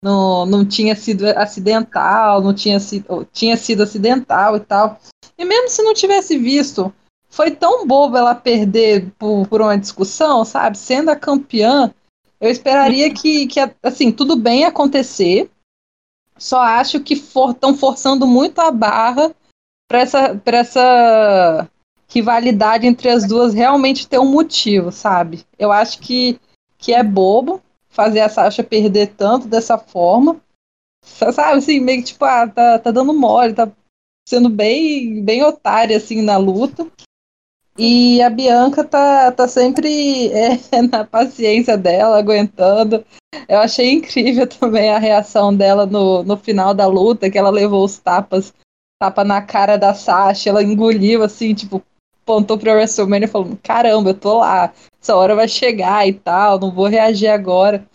Não, 0.03 0.45
não 0.45 0.65
tinha 0.65 0.95
sido 0.95 1.25
acidental, 1.25 2.41
não 2.41 2.53
tinha 2.53 2.79
sido, 2.79 3.27
tinha 3.33 3.57
sido 3.57 3.83
acidental 3.83 4.55
e 4.55 4.59
tal. 4.59 4.99
E 5.37 5.43
mesmo 5.43 5.69
se 5.69 5.81
não 5.81 5.93
tivesse 5.93 6.37
visto, 6.37 6.93
foi 7.27 7.51
tão 7.51 7.87
bobo 7.87 8.15
ela 8.15 8.35
perder 8.35 9.11
por, 9.17 9.47
por 9.47 9.61
uma 9.61 9.77
discussão, 9.77 10.45
sabe? 10.45 10.77
Sendo 10.77 11.09
a 11.09 11.15
campeã, 11.15 11.91
eu 12.39 12.51
esperaria 12.51 13.11
que, 13.13 13.47
que 13.47 13.59
assim, 13.81 14.11
tudo 14.11 14.35
bem 14.35 14.63
acontecer. 14.63 15.49
Só 16.37 16.59
acho 16.61 16.99
que 16.99 17.13
estão 17.13 17.75
forçando 17.75 18.27
muito 18.27 18.59
a 18.59 18.71
barra 18.71 19.33
para 19.87 19.99
essa, 19.99 20.41
essa 20.45 21.69
rivalidade 22.07 22.87
entre 22.87 23.09
as 23.09 23.25
duas 23.25 23.53
realmente 23.53 24.07
ter 24.07 24.19
um 24.19 24.29
motivo, 24.29 24.91
sabe? 24.91 25.45
Eu 25.57 25.71
acho 25.71 25.99
que, 25.99 26.39
que 26.77 26.93
é 26.93 27.03
bobo 27.03 27.61
fazer 27.89 28.21
a 28.21 28.29
Sasha 28.29 28.63
perder 28.63 29.13
tanto 29.15 29.47
dessa 29.47 29.77
forma. 29.77 30.41
Sabe, 31.03 31.59
assim, 31.59 31.79
meio 31.79 31.99
que 31.99 32.07
tipo, 32.07 32.25
ah, 32.25 32.47
tá, 32.47 32.79
tá 32.79 32.91
dando 32.91 33.13
mole, 33.13 33.53
tá 33.53 33.71
sendo 34.27 34.49
bem, 34.49 35.23
bem 35.23 35.43
otária, 35.43 35.95
assim, 35.95 36.21
na 36.21 36.35
luta. 36.37 36.87
E 37.77 38.21
a 38.21 38.29
Bianca 38.29 38.83
tá, 38.83 39.31
tá 39.31 39.47
sempre 39.47 40.29
é, 40.31 40.81
na 40.91 41.03
paciência 41.03 41.77
dela, 41.77 42.17
aguentando. 42.17 43.03
Eu 43.49 43.59
achei 43.59 43.91
incrível 43.91 44.47
também 44.47 44.91
a 44.91 44.99
reação 44.99 45.55
dela 45.55 45.85
no, 45.85 46.23
no 46.23 46.37
final 46.37 46.73
da 46.73 46.87
luta, 46.87 47.29
que 47.29 47.37
ela 47.37 47.49
levou 47.49 47.83
os 47.83 47.97
tapas, 47.97 48.53
tapa 48.99 49.23
na 49.23 49.41
cara 49.41 49.77
da 49.77 49.93
Sasha, 49.93 50.49
ela 50.49 50.63
engoliu 50.63 51.21
assim, 51.21 51.53
tipo, 51.53 51.83
apontou 52.23 52.57
pra 52.57 52.73
WrestleMania 52.73 53.27
falando, 53.27 53.59
caramba, 53.61 54.11
eu 54.11 54.15
tô 54.15 54.39
lá, 54.39 54.73
essa 55.01 55.15
hora 55.15 55.35
vai 55.35 55.47
chegar 55.47 56.07
e 56.07 56.13
tal, 56.13 56.59
não 56.59 56.71
vou 56.71 56.87
reagir 56.87 57.27
agora. 57.27 57.85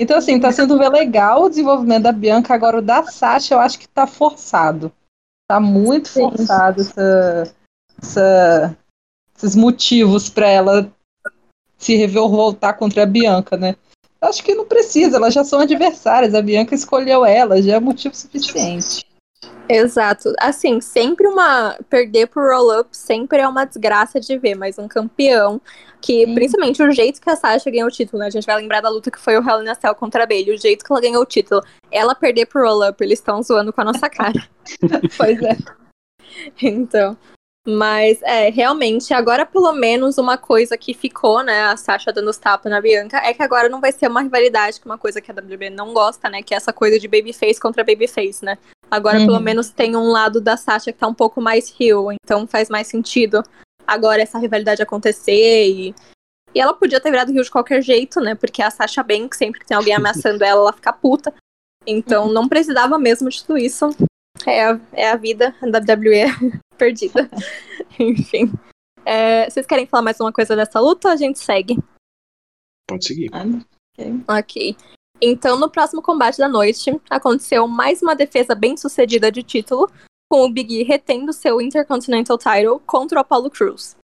Então, 0.00 0.16
assim, 0.16 0.38
tá 0.40 0.50
sendo 0.50 0.76
legal 0.76 1.42
o 1.44 1.48
desenvolvimento 1.48 2.04
da 2.04 2.12
Bianca, 2.12 2.54
agora 2.54 2.78
o 2.78 2.82
da 2.82 3.02
Sasha 3.04 3.54
eu 3.54 3.60
acho 3.60 3.78
que 3.78 3.88
tá 3.88 4.06
forçado. 4.06 4.92
Tá 5.48 5.58
muito 5.58 6.08
forçado 6.08 6.80
essa, 6.80 7.54
essa- 8.00 8.76
esses 9.40 9.56
motivos 9.56 10.28
pra 10.28 10.48
ela 10.48 10.92
se 11.78 11.96
revoltar 11.96 12.76
contra 12.76 13.04
a 13.04 13.06
Bianca, 13.06 13.56
né? 13.56 13.74
Acho 14.20 14.44
que 14.44 14.54
não 14.54 14.66
precisa, 14.66 15.16
elas 15.16 15.32
já 15.32 15.42
são 15.42 15.60
adversárias, 15.60 16.34
a 16.34 16.42
Bianca 16.42 16.74
escolheu 16.74 17.24
ela, 17.24 17.62
já 17.62 17.76
é 17.76 17.80
motivo 17.80 18.14
suficiente. 18.14 19.02
Exato. 19.66 20.34
Assim, 20.38 20.80
sempre 20.80 21.26
uma. 21.28 21.78
Perder 21.88 22.26
pro 22.26 22.42
roll-up 22.42 22.94
sempre 22.94 23.38
é 23.38 23.48
uma 23.48 23.64
desgraça 23.64 24.20
de 24.20 24.36
ver, 24.36 24.56
mas 24.56 24.78
um 24.78 24.88
campeão. 24.88 25.60
Que, 26.00 26.26
Sim. 26.26 26.34
principalmente 26.34 26.82
o 26.82 26.90
jeito 26.90 27.20
que 27.20 27.30
a 27.30 27.36
Sasha 27.36 27.70
ganhou 27.70 27.86
o 27.86 27.90
título, 27.90 28.18
né? 28.18 28.26
A 28.26 28.30
gente 28.30 28.44
vai 28.44 28.56
lembrar 28.56 28.80
da 28.80 28.88
luta 28.88 29.10
que 29.10 29.18
foi 29.18 29.38
o 29.38 29.48
Hell 29.48 29.62
in 29.62 29.68
a 29.68 29.74
Cell 29.74 29.94
contra 29.94 30.24
a 30.24 30.26
Bailey. 30.26 30.56
O 30.56 30.60
jeito 30.60 30.84
que 30.84 30.92
ela 30.92 31.00
ganhou 31.00 31.22
o 31.22 31.26
título. 31.26 31.62
Ela 31.90 32.14
perder 32.14 32.46
pro 32.46 32.62
roll-up, 32.62 33.02
eles 33.02 33.20
estão 33.20 33.42
zoando 33.42 33.72
com 33.72 33.80
a 33.80 33.84
nossa 33.84 34.10
cara. 34.10 34.42
Pois 35.16 35.40
é. 35.40 35.56
Então. 36.60 37.16
Mas, 37.66 38.22
é, 38.22 38.48
realmente, 38.48 39.12
agora 39.12 39.44
pelo 39.44 39.72
menos 39.72 40.16
uma 40.16 40.38
coisa 40.38 40.78
que 40.78 40.94
ficou, 40.94 41.42
né, 41.42 41.64
a 41.64 41.76
Sasha 41.76 42.10
dando 42.10 42.30
os 42.30 42.38
tapas 42.38 42.72
na 42.72 42.80
Bianca, 42.80 43.18
é 43.18 43.34
que 43.34 43.42
agora 43.42 43.68
não 43.68 43.80
vai 43.80 43.92
ser 43.92 44.08
uma 44.08 44.22
rivalidade, 44.22 44.80
que 44.80 44.86
uma 44.86 44.96
coisa 44.96 45.20
que 45.20 45.30
a 45.30 45.34
WB 45.34 45.68
não 45.68 45.92
gosta, 45.92 46.30
né, 46.30 46.42
que 46.42 46.54
é 46.54 46.56
essa 46.56 46.72
coisa 46.72 46.98
de 46.98 47.06
babyface 47.06 47.60
contra 47.60 47.84
babyface, 47.84 48.42
né. 48.42 48.56
Agora 48.90 49.18
Uhum. 49.18 49.26
pelo 49.26 49.40
menos 49.40 49.68
tem 49.68 49.94
um 49.94 50.08
lado 50.10 50.40
da 50.40 50.56
Sasha 50.56 50.90
que 50.90 50.98
tá 50.98 51.06
um 51.06 51.14
pouco 51.14 51.40
mais 51.40 51.72
heel, 51.78 52.10
então 52.12 52.46
faz 52.46 52.70
mais 52.70 52.86
sentido 52.86 53.42
agora 53.86 54.22
essa 54.22 54.38
rivalidade 54.38 54.82
acontecer 54.82 55.68
e... 55.68 55.94
E 56.52 56.58
ela 56.58 56.74
podia 56.74 56.98
ter 56.98 57.12
virado 57.12 57.30
heel 57.30 57.44
de 57.44 57.50
qualquer 57.50 57.80
jeito, 57.82 58.20
né, 58.20 58.34
porque 58.34 58.62
a 58.62 58.70
Sasha 58.70 59.02
Banks, 59.02 59.38
sempre 59.38 59.60
que 59.60 59.66
tem 59.66 59.76
alguém 59.76 59.94
ameaçando 59.94 60.42
ela, 60.42 60.62
ela 60.62 60.72
fica 60.72 60.92
puta. 60.92 61.32
Então 61.86 62.32
não 62.32 62.48
precisava 62.48 62.98
mesmo 62.98 63.28
de 63.28 63.44
tudo 63.44 63.58
isso. 63.58 63.94
É 64.46 64.64
a, 64.64 64.80
é 64.92 65.10
a 65.10 65.16
vida 65.16 65.54
da 65.62 65.78
WWE 65.78 66.60
perdida. 66.80 67.30
Enfim. 68.00 68.50
É, 69.04 69.48
vocês 69.48 69.66
querem 69.66 69.86
falar 69.86 70.02
mais 70.02 70.18
uma 70.18 70.32
coisa 70.32 70.56
dessa 70.56 70.80
luta 70.80 71.08
ou 71.08 71.12
a 71.12 71.16
gente 71.16 71.38
segue? 71.38 71.76
Pode 72.88 73.06
seguir. 73.06 73.30
Ok. 74.26 74.76
Então, 75.20 75.58
no 75.58 75.70
próximo 75.70 76.00
combate 76.00 76.38
da 76.38 76.48
noite, 76.48 76.98
aconteceu 77.10 77.68
mais 77.68 78.00
uma 78.00 78.16
defesa 78.16 78.54
bem 78.54 78.76
sucedida 78.76 79.30
de 79.30 79.42
título, 79.42 79.90
com 80.30 80.46
o 80.46 80.50
Big 80.50 80.80
E 80.80 80.82
retendo 80.82 81.32
seu 81.32 81.60
Intercontinental 81.60 82.38
Title 82.38 82.80
contra 82.86 83.18
o 83.18 83.20
Apollo 83.20 83.50
Crews. 83.50 83.96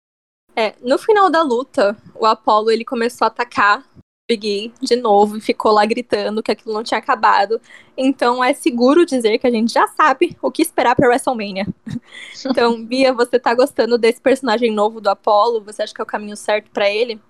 É, 0.54 0.74
no 0.82 0.98
final 0.98 1.30
da 1.30 1.42
luta, 1.42 1.96
o 2.14 2.26
Apollo 2.26 2.70
ele 2.70 2.84
começou 2.84 3.24
a 3.24 3.28
atacar 3.28 3.84
Big 4.28 4.46
E 4.48 4.72
de 4.84 4.96
novo 4.96 5.36
e 5.36 5.40
ficou 5.40 5.70
lá 5.70 5.86
gritando 5.86 6.42
que 6.42 6.50
aquilo 6.50 6.74
não 6.74 6.82
tinha 6.82 6.98
acabado. 6.98 7.60
Então 7.96 8.42
é 8.42 8.52
seguro 8.52 9.06
dizer 9.06 9.38
que 9.38 9.46
a 9.46 9.50
gente 9.50 9.72
já 9.72 9.86
sabe 9.88 10.36
o 10.42 10.50
que 10.50 10.62
esperar 10.62 10.96
pra 10.96 11.08
WrestleMania. 11.08 11.66
então, 12.44 12.84
Bia, 12.84 13.12
você 13.12 13.38
tá 13.38 13.54
gostando 13.54 13.96
desse 13.96 14.20
personagem 14.20 14.72
novo 14.72 15.00
do 15.00 15.08
Apollo? 15.08 15.62
Você 15.64 15.82
acha 15.82 15.94
que 15.94 16.00
é 16.00 16.04
o 16.04 16.06
caminho 16.06 16.36
certo 16.36 16.70
pra 16.72 16.90
ele? 16.90 17.20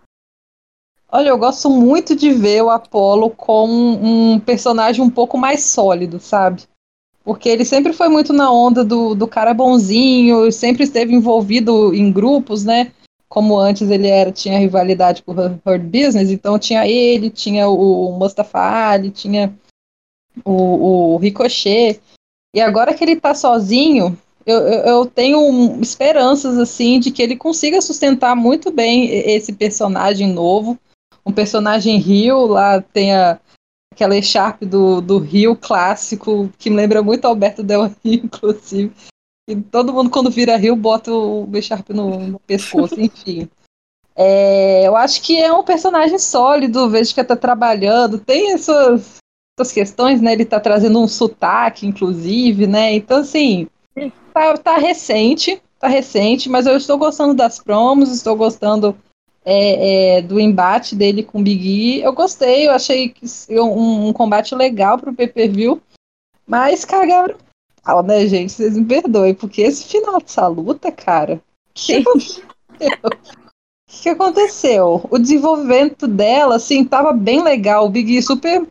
Olha, 1.09 1.29
eu 1.29 1.39
gosto 1.39 1.71
muito 1.71 2.17
de 2.17 2.33
ver 2.33 2.63
o 2.63 2.71
Apollo 2.71 3.31
como 3.31 3.73
um 4.03 4.41
personagem 4.41 5.05
um 5.05 5.11
pouco 5.11 5.39
mais 5.39 5.63
sólido, 5.65 6.19
sabe? 6.19 6.65
Porque 7.23 7.49
ele 7.49 7.65
sempre 7.65 7.93
foi 7.93 8.09
muito 8.09 8.33
na 8.33 8.51
onda 8.51 8.85
do, 8.85 9.15
do 9.15 9.27
cara 9.27 9.55
bonzinho, 9.55 10.51
sempre 10.51 10.85
esteve 10.85 11.15
envolvido 11.15 11.95
em 11.95 12.11
grupos, 12.11 12.65
né? 12.65 12.93
Como 13.29 13.59
antes 13.59 13.91
ele 13.91 14.09
era, 14.09 14.31
tinha 14.31 14.59
rivalidade 14.59 15.23
com 15.23 15.33
o 15.33 15.35
Hurt 15.35 15.83
Business, 15.83 16.31
então 16.31 16.59
tinha 16.59 16.87
ele, 16.87 17.29
tinha 17.29 17.69
o 17.69 18.13
Mustafa 18.13 18.91
Ali, 18.91 19.11
tinha 19.11 19.53
o, 20.45 21.15
o 21.15 21.17
Ricochet. 21.17 22.01
E 22.55 22.61
agora 22.61 22.95
que 22.95 23.03
ele 23.03 23.21
tá 23.21 23.35
sozinho, 23.35 24.17
eu, 24.47 24.59
eu, 24.59 24.81
eu 24.85 25.07
tenho 25.07 25.81
esperanças, 25.81 26.57
assim, 26.57 27.01
de 27.01 27.11
que 27.11 27.21
ele 27.21 27.37
consiga 27.37 27.83
sustentar 27.83 28.37
muito 28.37 28.71
bem 28.71 29.07
esse 29.11 29.53
personagem 29.53 30.33
novo 30.33 30.79
um 31.27 31.33
personagem 31.33 31.99
Rio, 31.99 32.47
lá 32.47 32.81
tem 32.81 33.13
a, 33.13 33.41
aquela 33.93 34.17
echarpe 34.17 34.65
do, 34.65 35.01
do 35.01 35.19
Rio 35.19 35.57
clássico, 35.57 36.49
que 36.57 36.71
me 36.71 36.77
lembra 36.77 37.03
muito 37.03 37.25
Alberto 37.25 37.65
Del 37.65 37.93
Rio, 38.05 38.23
inclusive. 38.25 38.95
E 39.49 39.57
todo 39.57 39.93
mundo, 39.93 40.11
quando 40.11 40.31
vira 40.31 40.57
Rio, 40.57 40.75
bota 40.75 41.13
o 41.13 41.49
echarpe 41.55 41.93
no, 41.93 42.19
no 42.19 42.41
pescoço, 42.41 43.01
enfim. 43.01 43.49
É, 44.19 44.87
eu 44.87 44.97
acho 44.97 45.21
que 45.21 45.39
é 45.39 45.53
um 45.53 45.63
personagem 45.63 46.19
sólido, 46.19 46.89
vejo 46.89 47.15
que 47.15 47.21
está 47.21 47.37
trabalhando, 47.37 48.19
tem 48.19 48.55
essas, 48.55 49.19
essas 49.59 49.71
questões, 49.71 50.23
né? 50.23 50.33
Ele 50.33 50.43
está 50.43 50.59
trazendo 50.59 50.99
um 50.99 51.07
sotaque, 51.07 51.87
inclusive, 51.87 52.67
né? 52.67 52.95
Então, 52.95 53.19
assim, 53.19 53.69
tá, 54.33 54.57
tá 54.57 54.79
recente, 54.79 55.61
tá 55.79 55.87
recente, 55.87 56.49
mas 56.49 56.67
eu 56.67 56.79
estou 56.79 56.97
gostando 56.97 57.35
das 57.35 57.59
promos, 57.59 58.11
estou 58.11 58.35
gostando 58.35 58.97
é, 59.45 60.17
é, 60.17 60.23
do 60.23 60.41
embate 60.41 60.97
dele 60.97 61.23
com 61.23 61.39
o 61.41 61.43
Big 61.43 61.69
E. 61.69 62.03
Eu 62.03 62.15
gostei, 62.15 62.67
eu 62.67 62.73
achei 62.73 63.11
que 63.11 63.27
um, 63.51 64.09
um 64.09 64.13
combate 64.15 64.55
legal 64.55 64.99
pro 64.99 65.15
PPV, 65.15 65.79
mas 66.47 66.87
cagaram. 66.87 67.37
Ah, 67.87 68.03
né, 68.03 68.27
gente? 68.27 68.53
Vocês 68.53 68.77
me 68.77 68.85
perdoem, 68.85 69.33
porque 69.33 69.63
esse 69.63 69.85
final 69.85 70.21
dessa 70.21 70.49
luta, 70.49 70.91
cara. 70.91 71.41
Que 71.73 72.03
O 72.03 73.13
que 74.03 74.09
aconteceu? 74.09 75.07
O 75.09 75.19
desenvolvimento 75.19 76.09
dela, 76.09 76.57
assim, 76.57 76.85
tava 76.85 77.13
bem 77.13 77.43
legal. 77.43 77.87
O 77.87 77.89
Big 77.89 78.21
super 78.21 78.67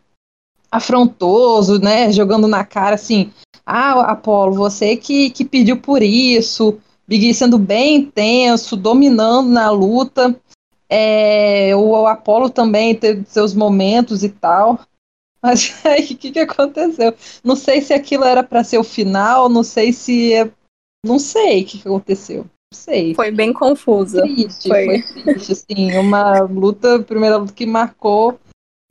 afrontoso, 0.70 1.80
né? 1.80 2.12
Jogando 2.12 2.46
na 2.46 2.62
cara, 2.62 2.96
assim, 2.96 3.32
ah, 3.64 4.12
Apolo, 4.12 4.54
você 4.54 4.96
que, 4.96 5.30
que 5.30 5.46
pediu 5.46 5.80
por 5.80 6.02
isso. 6.02 6.78
Big 7.08 7.32
sendo 7.32 7.58
bem 7.58 7.96
intenso, 7.96 8.76
dominando 8.76 9.48
na 9.48 9.70
luta. 9.70 10.38
É, 10.90 11.74
o 11.74 12.06
Apolo 12.06 12.50
também 12.50 12.94
teve 12.94 13.24
seus 13.26 13.54
momentos 13.54 14.22
e 14.22 14.28
tal. 14.28 14.78
Mas 15.46 15.74
aí, 15.86 16.04
o 16.04 16.16
que, 16.16 16.32
que 16.32 16.40
aconteceu? 16.40 17.14
Não 17.44 17.54
sei 17.54 17.80
se 17.80 17.94
aquilo 17.94 18.24
era 18.24 18.42
para 18.42 18.64
ser 18.64 18.78
o 18.78 18.84
final, 18.84 19.48
não 19.48 19.62
sei 19.62 19.92
se. 19.92 20.34
É... 20.34 20.50
Não 21.04 21.18
sei 21.18 21.62
o 21.62 21.66
que, 21.66 21.78
que 21.78 21.88
aconteceu 21.88 22.46
sei. 22.76 23.14
Foi 23.14 23.30
bem 23.30 23.52
confusa. 23.52 24.22
Triste, 24.22 24.68
foi, 24.68 25.02
foi 25.02 25.22
triste, 25.22 25.52
assim, 25.52 25.96
uma 25.98 26.40
luta, 26.40 27.00
primeira 27.00 27.36
luta 27.36 27.52
que 27.52 27.66
marcou 27.66 28.38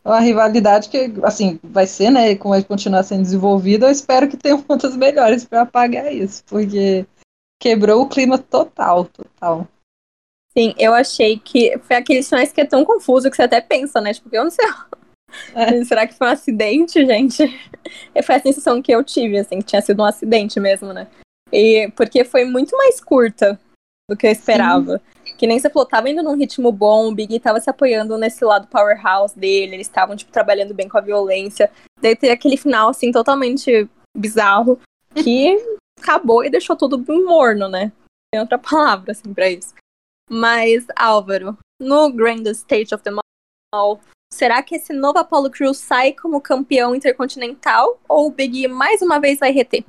uma 0.03 0.19
rivalidade 0.19 0.89
que, 0.89 1.11
assim, 1.23 1.59
vai 1.63 1.87
ser, 1.87 2.11
né, 2.11 2.35
como 2.35 2.53
vai 2.53 2.63
continuar 2.63 3.01
sendo 3.03 3.23
desenvolvida, 3.23 3.87
eu 3.87 3.91
espero 3.91 4.27
que 4.27 4.37
tenham 4.37 4.61
contas 4.63 4.95
melhores 4.95 5.45
para 5.45 5.61
apagar 5.61 6.13
isso, 6.13 6.43
porque 6.45 7.05
quebrou 7.59 8.03
o 8.03 8.07
clima 8.07 8.37
total, 8.37 9.05
total. 9.05 9.67
Sim, 10.55 10.75
eu 10.77 10.93
achei 10.93 11.39
que 11.39 11.77
foi 11.79 11.95
aquele 11.95 12.21
sinais 12.21 12.51
que 12.51 12.61
é 12.61 12.65
tão 12.65 12.85
confuso 12.85 13.29
que 13.31 13.35
você 13.35 13.43
até 13.43 13.59
pensa, 13.59 13.99
né, 13.99 14.13
tipo, 14.13 14.29
eu 14.31 14.43
não 14.43 14.51
sei... 14.51 14.65
É. 15.53 15.83
Será 15.85 16.07
que 16.07 16.13
foi 16.13 16.27
um 16.27 16.31
acidente, 16.31 17.05
gente? 17.05 17.43
Foi 18.23 18.35
a 18.35 18.39
sensação 18.39 18.81
que 18.81 18.91
eu 18.91 19.03
tive, 19.03 19.37
assim, 19.37 19.59
que 19.59 19.65
tinha 19.65 19.81
sido 19.81 20.01
um 20.01 20.05
acidente 20.05 20.59
mesmo, 20.59 20.91
né? 20.91 21.07
E 21.51 21.91
porque 21.95 22.23
foi 22.23 22.43
muito 22.43 22.75
mais 22.75 22.99
curta 22.99 23.59
do 24.09 24.17
que 24.17 24.25
eu 24.25 24.31
esperava. 24.31 25.01
Sim. 25.23 25.35
Que 25.37 25.47
nem 25.47 25.59
você 25.59 25.69
falou, 25.69 25.87
tava 25.87 26.09
indo 26.09 26.23
num 26.23 26.35
ritmo 26.35 26.71
bom, 26.71 27.07
o 27.07 27.15
Big 27.15 27.39
tava 27.39 27.59
se 27.59 27.69
apoiando 27.69 28.17
nesse 28.17 28.43
lado 28.43 28.67
powerhouse 28.67 29.37
dele, 29.37 29.75
eles 29.75 29.87
estavam, 29.87 30.15
tipo, 30.15 30.31
trabalhando 30.31 30.73
bem 30.73 30.87
com 30.87 30.97
a 30.97 31.01
violência. 31.01 31.71
Daí 32.01 32.15
tem 32.15 32.31
aquele 32.31 32.57
final, 32.57 32.89
assim, 32.89 33.11
totalmente 33.11 33.87
bizarro, 34.15 34.79
que 35.13 35.55
acabou 35.99 36.43
e 36.43 36.49
deixou 36.49 36.75
tudo 36.75 36.97
morno, 37.23 37.67
né? 37.67 37.91
Tem 38.31 38.41
outra 38.41 38.57
palavra, 38.57 39.11
assim, 39.11 39.33
pra 39.33 39.49
isso. 39.49 39.73
Mas, 40.29 40.85
Álvaro, 40.95 41.57
no 41.79 42.11
Grand 42.11 42.43
Stage 42.47 42.93
of 42.93 43.03
the 43.03 43.11
Mall, 43.11 43.99
será 44.31 44.61
que 44.61 44.75
esse 44.75 44.93
novo 44.93 45.17
Apollo 45.19 45.49
Crew 45.49 45.73
sai 45.73 46.13
como 46.13 46.41
campeão 46.41 46.95
intercontinental 46.95 47.99
ou 48.07 48.27
o 48.27 48.31
Big 48.31 48.67
mais 48.67 49.01
uma 49.01 49.19
vez 49.19 49.39
vai 49.39 49.51
reter? 49.51 49.85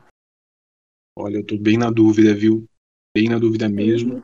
Olha, 1.18 1.38
eu 1.38 1.46
tô 1.46 1.56
bem 1.56 1.78
na 1.78 1.90
dúvida, 1.90 2.34
viu? 2.34 2.68
bem 3.16 3.30
na 3.30 3.38
dúvida 3.38 3.66
mesmo. 3.66 4.22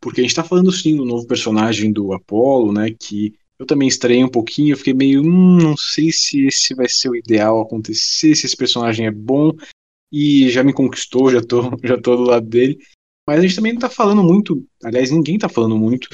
Porque 0.00 0.20
a 0.20 0.22
gente 0.22 0.36
tá 0.36 0.44
falando 0.44 0.70
sim 0.70 0.96
do 0.96 1.04
novo 1.04 1.26
personagem 1.26 1.92
do 1.92 2.12
Apollo, 2.12 2.72
né? 2.72 2.94
Que 2.96 3.34
eu 3.58 3.66
também 3.66 3.88
estranhei 3.88 4.22
um 4.22 4.30
pouquinho, 4.30 4.72
eu 4.72 4.76
fiquei 4.76 4.94
meio, 4.94 5.20
hum, 5.20 5.58
não 5.60 5.76
sei 5.76 6.12
se 6.12 6.46
esse 6.46 6.74
vai 6.74 6.88
ser 6.88 7.10
o 7.10 7.16
ideal 7.16 7.60
acontecer, 7.60 8.36
se 8.36 8.46
esse 8.46 8.56
personagem 8.56 9.06
é 9.06 9.10
bom. 9.10 9.50
E 10.12 10.48
já 10.48 10.62
me 10.62 10.72
conquistou, 10.72 11.30
já 11.30 11.42
tô, 11.42 11.62
já 11.82 12.00
tô 12.00 12.16
do 12.16 12.22
lado 12.22 12.46
dele. 12.46 12.78
Mas 13.28 13.40
a 13.40 13.42
gente 13.42 13.56
também 13.56 13.72
não 13.72 13.80
tá 13.80 13.90
falando 13.90 14.22
muito, 14.22 14.64
aliás, 14.82 15.10
ninguém 15.10 15.36
tá 15.36 15.48
falando 15.48 15.76
muito, 15.76 16.08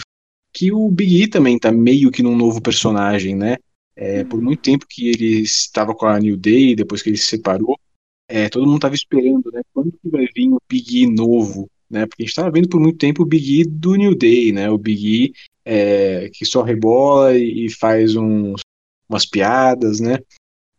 que 0.57 0.73
o 0.73 0.91
Big 0.91 1.23
E 1.25 1.29
também 1.29 1.59
tá 1.59 1.71
meio 1.71 2.11
que 2.11 2.23
num 2.23 2.35
novo 2.35 2.63
personagem, 2.63 3.37
né? 3.37 3.59
É, 3.95 4.25
por 4.25 4.41
muito 4.41 4.63
tempo 4.63 4.87
que 4.89 5.11
ele 5.11 5.43
estava 5.43 5.95
com 5.95 6.07
a 6.07 6.19
New 6.19 6.35
Day, 6.35 6.75
depois 6.75 7.03
que 7.03 7.11
ele 7.11 7.19
se 7.19 7.27
separou, 7.27 7.79
é, 8.27 8.49
todo 8.49 8.65
mundo 8.65 8.77
estava 8.77 8.95
esperando, 8.95 9.51
né? 9.53 9.61
Quando 9.75 9.93
que 9.93 10.09
vai 10.09 10.27
vir 10.35 10.49
o 10.49 10.59
Big 10.67 11.03
E 11.03 11.07
novo, 11.07 11.69
né? 11.91 12.07
Porque 12.07 12.23
a 12.23 12.25
gente 12.25 12.31
estava 12.31 12.51
vendo 12.51 12.71
por 12.71 12.81
muito 12.81 12.97
tempo 12.97 13.23
o 13.23 13.27
Big 13.27 13.61
E 13.61 13.65
do 13.65 13.97
New 13.97 14.15
Day, 14.15 14.51
né? 14.51 14.71
O 14.71 14.79
Big 14.79 15.27
E 15.27 15.33
é, 15.63 16.31
que 16.33 16.47
só 16.47 16.63
rebola 16.63 17.37
e, 17.37 17.69
faz 17.69 18.17
uns, 18.17 18.63
umas 19.07 19.27
piadas, 19.27 20.01
né? 20.01 20.21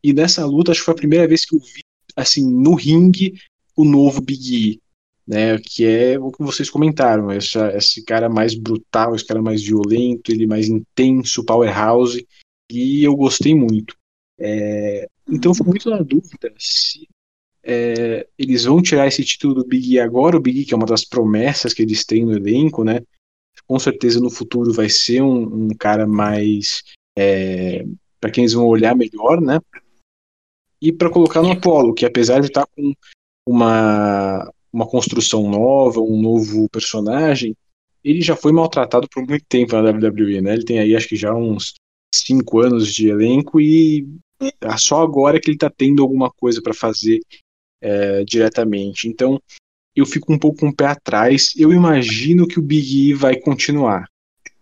E 0.04 0.12
nessa 0.12 0.44
luta, 0.44 0.72
acho 0.72 0.82
que 0.82 0.86
foi 0.86 0.94
a 0.96 0.98
primeira 0.98 1.28
vez 1.28 1.46
que 1.46 1.56
eu 1.56 1.60
vi, 1.60 1.82
assim, 2.16 2.44
no 2.44 2.74
ringue, 2.74 3.40
o 3.76 3.86
novo 3.86 4.22
Big 4.22 4.72
E, 4.72 4.82
né? 5.28 5.58
Que 5.60 5.86
é 5.86 6.20
o 6.20 6.32
que 6.32 6.42
vocês 6.44 6.70
comentaram, 6.70 7.30
essa, 7.30 7.76
esse 7.76 8.04
cara 8.04 8.30
mais 8.30 8.56
brutal, 8.56 9.16
esse 9.16 9.26
cara 9.26 9.42
mais 9.42 9.64
violento, 9.64 10.32
ele 10.32 10.48
mais 10.48 10.70
intenso, 10.70 11.44
powerhouse, 11.44 12.26
e 12.72 13.04
eu 13.04 13.16
gostei 13.16 13.54
muito. 13.54 13.96
É, 14.40 15.08
então, 15.28 15.54
foi 15.54 15.68
muito 15.68 15.90
na 15.90 16.02
dúvida 16.02 16.54
se 16.58 17.08
é, 17.64 18.26
eles 18.38 18.64
vão 18.64 18.82
tirar 18.82 19.08
esse 19.08 19.26
título 19.26 19.56
do 19.56 19.66
Big 19.66 19.94
E 19.94 20.00
agora, 20.00 20.38
o 20.38 20.40
Big 20.40 20.62
E, 20.62 20.66
que 20.66 20.74
é 20.74 20.78
uma 20.78 20.86
das 20.86 21.04
promessas 21.04 21.74
que 21.74 21.82
eles 21.82 22.06
têm 22.06 22.26
no 22.26 22.34
elenco, 22.34 22.84
né? 22.84 23.02
Com 23.68 23.78
certeza 23.78 24.22
no 24.22 24.30
futuro 24.30 24.72
vai 24.72 24.90
ser 24.90 25.22
um, 25.22 25.66
um 25.66 25.70
cara 25.78 26.08
mais. 26.08 26.84
É, 27.18 27.84
para 28.22 28.32
quem 28.32 28.44
eles 28.44 28.54
vão 28.54 28.66
olhar 28.66 28.96
melhor, 28.96 29.42
né? 29.42 29.60
E 30.82 30.94
para 30.94 31.10
colocar 31.10 31.42
no 31.42 31.52
Apollo, 31.52 31.94
que 31.94 32.06
apesar 32.06 32.40
de 32.40 32.48
estar 32.48 32.66
tá 32.66 32.72
com 32.74 32.94
uma, 33.48 34.50
uma 34.78 34.88
construção 34.88 35.50
nova, 35.50 36.00
um 36.00 36.22
novo 36.22 36.70
personagem, 36.70 37.56
ele 38.04 38.22
já 38.22 38.36
foi 38.36 38.52
maltratado 38.52 39.08
por 39.10 39.26
muito 39.28 39.44
tempo 39.50 39.74
na 39.74 39.90
WWE, 39.90 40.40
né? 40.40 40.54
Ele 40.54 40.64
tem 40.64 40.80
aí 40.80 40.96
acho 40.96 41.08
que 41.10 41.16
já 41.16 41.34
uns 41.34 41.74
cinco 42.14 42.60
anos 42.60 42.94
de 42.94 43.10
elenco 43.10 43.60
e 43.60 44.08
só 44.78 45.02
agora 45.02 45.40
que 45.40 45.50
ele 45.50 45.58
tá 45.58 45.70
tendo 45.70 46.04
alguma 46.04 46.30
coisa 46.30 46.62
para 46.62 46.76
fazer 46.76 47.20
é, 47.82 48.24
diretamente. 48.24 49.08
Então, 49.08 49.42
eu 49.96 50.06
fico 50.06 50.32
um 50.32 50.38
pouco 50.38 50.60
com 50.60 50.68
um 50.68 50.70
o 50.70 50.76
pé 50.76 50.86
atrás. 50.86 51.54
Eu 51.58 51.74
imagino 51.74 52.48
que 52.48 52.60
o 52.60 52.62
Big 52.62 53.10
E 53.10 53.14
vai 53.16 53.36
continuar. 53.40 54.08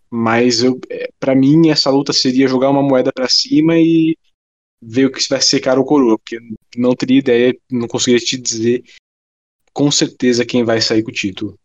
Mas 0.09 0.63
é, 0.63 1.09
para 1.19 1.35
mim 1.35 1.69
essa 1.69 1.89
luta 1.89 2.13
seria 2.13 2.47
jogar 2.47 2.69
uma 2.69 2.81
moeda 2.81 3.11
para 3.13 3.27
cima 3.27 3.77
e 3.77 4.17
ver 4.81 5.07
o 5.07 5.11
que 5.11 5.27
vai 5.29 5.41
ser 5.41 5.59
cara 5.59 5.79
ou 5.79 5.85
coroa, 5.85 6.17
porque 6.17 6.37
não 6.77 6.95
teria 6.95 7.19
ideia, 7.19 7.57
não 7.69 7.87
conseguiria 7.87 8.25
te 8.25 8.37
dizer 8.37 8.81
com 9.75 9.91
certeza 9.91 10.45
quem 10.45 10.63
vai 10.63 10.79
sair 10.79 11.03
com 11.03 11.11
o 11.11 11.13
título. 11.13 11.59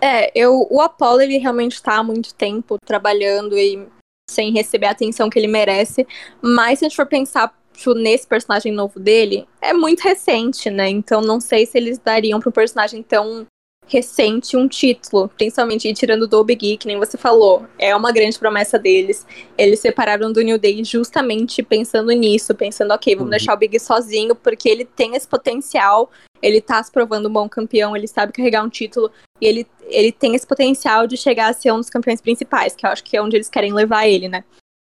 É, 0.00 0.30
eu, 0.38 0.66
o 0.70 0.80
Apollo 0.80 1.22
ele 1.22 1.38
realmente 1.38 1.74
está 1.74 1.96
há 1.96 2.02
muito 2.02 2.34
tempo 2.34 2.76
trabalhando 2.84 3.58
e 3.58 3.88
sem 4.28 4.52
receber 4.52 4.86
a 4.86 4.90
atenção 4.90 5.30
que 5.30 5.38
ele 5.38 5.48
merece, 5.48 6.06
mas 6.40 6.78
se 6.78 6.84
a 6.84 6.88
gente 6.88 6.96
for 6.96 7.06
pensar 7.06 7.56
nesse 7.96 8.26
personagem 8.26 8.70
novo 8.70 9.00
dele, 9.00 9.46
é 9.60 9.72
muito 9.72 10.00
recente, 10.00 10.70
né? 10.70 10.88
Então 10.88 11.20
não 11.20 11.40
sei 11.40 11.66
se 11.66 11.78
eles 11.78 11.98
dariam 11.98 12.38
para 12.38 12.48
um 12.48 12.52
personagem 12.52 13.02
tão 13.02 13.46
recente 13.92 14.56
um 14.56 14.66
título, 14.66 15.28
principalmente 15.28 15.92
tirando 15.92 16.26
do 16.26 16.42
Big 16.42 16.72
E, 16.72 16.76
que 16.78 16.86
nem 16.86 16.98
você 16.98 17.18
falou, 17.18 17.66
é 17.78 17.94
uma 17.94 18.10
grande 18.10 18.38
promessa 18.38 18.78
deles. 18.78 19.26
Eles 19.56 19.80
separaram 19.80 20.32
do 20.32 20.40
New 20.40 20.58
Day 20.58 20.82
justamente 20.82 21.62
pensando 21.62 22.10
nisso, 22.12 22.54
pensando, 22.54 22.92
ok, 22.92 23.14
vamos 23.14 23.26
uhum. 23.26 23.30
deixar 23.30 23.54
o 23.54 23.56
Big 23.56 23.78
sozinho, 23.78 24.34
porque 24.34 24.68
ele 24.68 24.84
tem 24.84 25.14
esse 25.14 25.28
potencial, 25.28 26.10
ele 26.40 26.60
tá 26.60 26.82
se 26.82 26.90
provando 26.90 27.28
um 27.28 27.32
bom 27.32 27.48
campeão, 27.48 27.94
ele 27.94 28.08
sabe 28.08 28.32
carregar 28.32 28.64
um 28.64 28.68
título, 28.68 29.10
e 29.40 29.46
ele, 29.46 29.66
ele 29.82 30.10
tem 30.10 30.34
esse 30.34 30.46
potencial 30.46 31.06
de 31.06 31.16
chegar 31.16 31.48
a 31.48 31.52
ser 31.52 31.70
um 31.72 31.78
dos 31.78 31.90
campeões 31.90 32.20
principais, 32.20 32.74
que 32.74 32.86
eu 32.86 32.90
acho 32.90 33.04
que 33.04 33.16
é 33.16 33.22
onde 33.22 33.36
eles 33.36 33.50
querem 33.50 33.72
levar 33.72 34.06
ele, 34.06 34.28
né? 34.28 34.42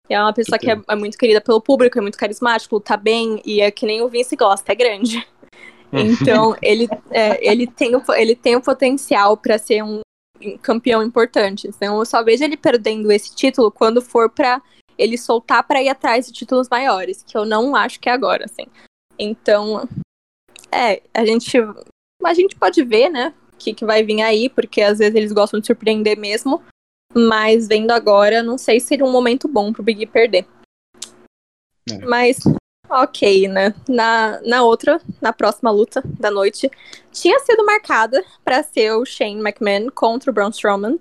É 0.10 0.20
uma 0.20 0.34
pessoa 0.34 0.60
que 0.60 0.70
é, 0.70 0.80
é, 0.88 0.96
muito 0.96 1.18
querida 1.18 1.40
pelo 1.40 1.62
público, 1.62 1.98
é 1.98 2.02
muito 2.02 2.18
carismático, 2.18 2.80
tá 2.80 2.98
bem, 2.98 3.42
e 3.46 3.62
é 3.62 3.72
que 3.72 3.86
nem 3.86 4.02
o 4.02 4.10
Vince 4.10 4.36
gosta, 4.36 4.72
é 4.72 4.76
grande. 4.76 5.26
Então, 5.94 6.56
ele, 6.62 6.88
é, 7.12 7.46
ele, 7.48 7.68
tem 7.68 7.96
o, 7.96 8.04
ele 8.14 8.36
tem 8.36 8.56
o 8.56 8.62
potencial 8.62 9.38
para 9.38 9.58
ser 9.58 9.84
um 9.84 10.02
campeão 10.62 11.04
importante. 11.04 11.68
Então, 11.68 12.00
eu 12.00 12.06
só 12.06 12.24
vejo 12.24 12.44
ele 12.44 12.58
perdendo 12.58 13.12
esse 13.12 13.36
título 13.36 13.72
quando 13.72 14.02
for 14.02 14.30
para 14.30 14.62
ele 14.98 15.18
soltar 15.18 15.66
para 15.66 15.82
ir 15.82 15.90
atrás 15.90 16.26
de 16.26 16.34
títulos 16.34 16.68
maiores, 16.70 17.24
que 17.24 17.38
eu 17.38 17.46
não 17.46 17.76
acho 17.76 18.00
que 18.00 18.10
é 18.10 18.12
agora, 18.12 18.46
assim. 18.46 18.66
Então, 19.18 19.88
é, 20.72 21.02
a 21.14 21.26
gente, 21.26 21.58
a 22.24 22.34
gente 22.34 22.56
pode 22.56 22.84
ver, 22.84 23.10
né, 23.10 23.34
o 23.54 23.58
que, 23.58 23.74
que 23.74 23.86
vai 23.86 24.04
vir 24.04 24.22
aí, 24.22 24.50
porque 24.50 24.82
às 24.82 25.00
vezes 25.00 25.16
eles 25.16 25.32
gostam 25.32 25.60
de 25.60 25.68
surpreender 25.68 26.18
mesmo. 26.18 26.62
Mas 27.16 27.68
vendo 27.68 27.92
agora, 27.92 28.42
não 28.42 28.58
sei 28.58 28.80
se 28.80 28.88
seria 28.88 29.06
um 29.06 29.12
momento 29.12 29.48
bom 29.48 29.72
pro 29.72 29.84
Big 29.84 30.06
perder. 30.08 30.48
É. 31.90 31.98
Mas, 32.00 32.38
ok, 32.94 33.48
né? 33.48 33.74
Na, 33.88 34.40
na 34.42 34.64
outra, 34.64 35.02
na 35.22 35.34
próxima 35.34 35.72
luta 35.72 36.02
da 36.20 36.30
noite, 36.30 36.70
tinha 37.12 37.40
sido 37.40 37.66
marcada 37.66 38.24
para 38.44 38.62
ser 38.64 38.92
o 38.94 39.06
Shane 39.06 39.40
McMahon 39.42 39.90
contra 39.90 40.30
o 40.30 40.34
Braun 40.34 40.50
Strowman, 40.50 41.00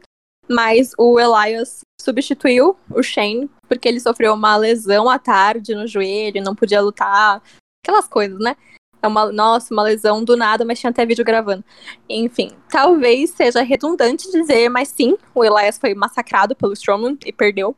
mas 0.49 0.93
o 0.99 1.19
Elias 1.21 1.81
substituiu 2.01 2.77
o 2.91 3.03
Shane 3.03 3.51
porque 3.69 3.89
ele 3.89 4.01
sofreu 4.01 4.35
uma 4.35 4.57
lesão 4.57 5.09
à 5.09 5.19
tarde 5.19 5.75
no 5.75 5.87
joelho, 5.87 6.43
não 6.43 6.55
podia 6.55 6.81
lutar, 6.81 7.43
aquelas 7.85 8.09
coisas, 8.09 8.39
né? 8.39 8.57
É 9.03 9.09
uma, 9.09 9.33
nossa, 9.33 9.75
uma 9.75 9.83
lesão 9.83 10.23
do 10.23 10.37
nada, 10.37 10.65
mas 10.65 10.79
tinha 10.79 10.91
até 10.91 11.05
vídeo 11.05 11.25
gravando. 11.25 11.65
Enfim, 12.09 12.53
talvez 12.71 13.31
seja 13.31 13.61
redundante 13.61 14.31
dizer, 14.31 14.69
mas 14.69 14.89
sim, 14.89 15.17
o 15.35 15.45
Elias 15.45 15.77
foi 15.77 15.93
massacrado 15.93 16.55
pelo 16.55 16.73
Strowman 16.73 17.19
e 17.27 17.33
perdeu. 17.33 17.77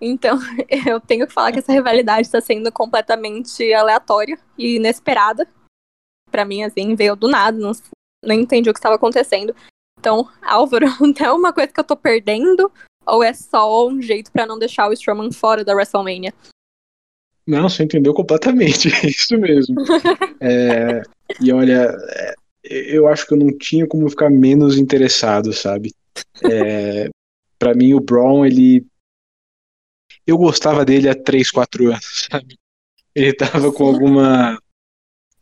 Então, 0.00 0.38
eu 0.86 1.00
tenho 1.00 1.26
que 1.26 1.32
falar 1.32 1.52
que 1.52 1.58
essa 1.58 1.72
rivalidade 1.72 2.26
está 2.26 2.40
sendo 2.40 2.70
completamente 2.72 3.72
aleatória 3.72 4.38
e 4.56 4.76
inesperada. 4.76 5.46
para 6.30 6.44
mim, 6.44 6.62
assim, 6.62 6.94
veio 6.94 7.16
do 7.16 7.28
nada, 7.28 7.56
não, 7.58 7.72
não 8.24 8.34
entendi 8.34 8.68
o 8.68 8.72
que 8.72 8.78
estava 8.78 8.96
acontecendo. 8.96 9.54
Então, 9.98 10.28
Álvaro, 10.42 10.86
é 11.20 11.32
uma 11.32 11.52
coisa 11.52 11.72
que 11.72 11.80
eu 11.80 11.84
tô 11.84 11.96
perdendo 11.96 12.70
ou 13.06 13.22
é 13.22 13.32
só 13.32 13.88
um 13.88 14.02
jeito 14.02 14.30
para 14.30 14.46
não 14.46 14.58
deixar 14.58 14.88
o 14.88 14.92
Strowman 14.92 15.32
fora 15.32 15.64
da 15.64 15.74
WrestleMania? 15.74 16.32
Não, 17.46 17.66
você 17.66 17.82
entendeu 17.82 18.12
completamente, 18.12 18.88
é 19.02 19.08
isso 19.08 19.38
mesmo. 19.38 19.76
é, 20.40 21.02
e 21.40 21.50
olha, 21.50 21.96
é, 22.10 22.34
eu 22.62 23.08
acho 23.08 23.26
que 23.26 23.32
eu 23.32 23.38
não 23.38 23.56
tinha 23.56 23.86
como 23.86 24.08
ficar 24.10 24.28
menos 24.28 24.76
interessado, 24.76 25.52
sabe? 25.54 25.94
É, 26.44 27.08
para 27.58 27.74
mim, 27.74 27.94
o 27.94 28.00
Braun, 28.00 28.44
ele. 28.44 28.86
Eu 30.28 30.36
gostava 30.36 30.84
dele 30.84 31.08
há 31.08 31.14
3, 31.14 31.50
4 31.50 31.86
anos, 31.88 32.28
sabe? 32.30 32.58
Ele 33.14 33.32
tava 33.32 33.72
com 33.72 33.86
alguma. 33.86 34.60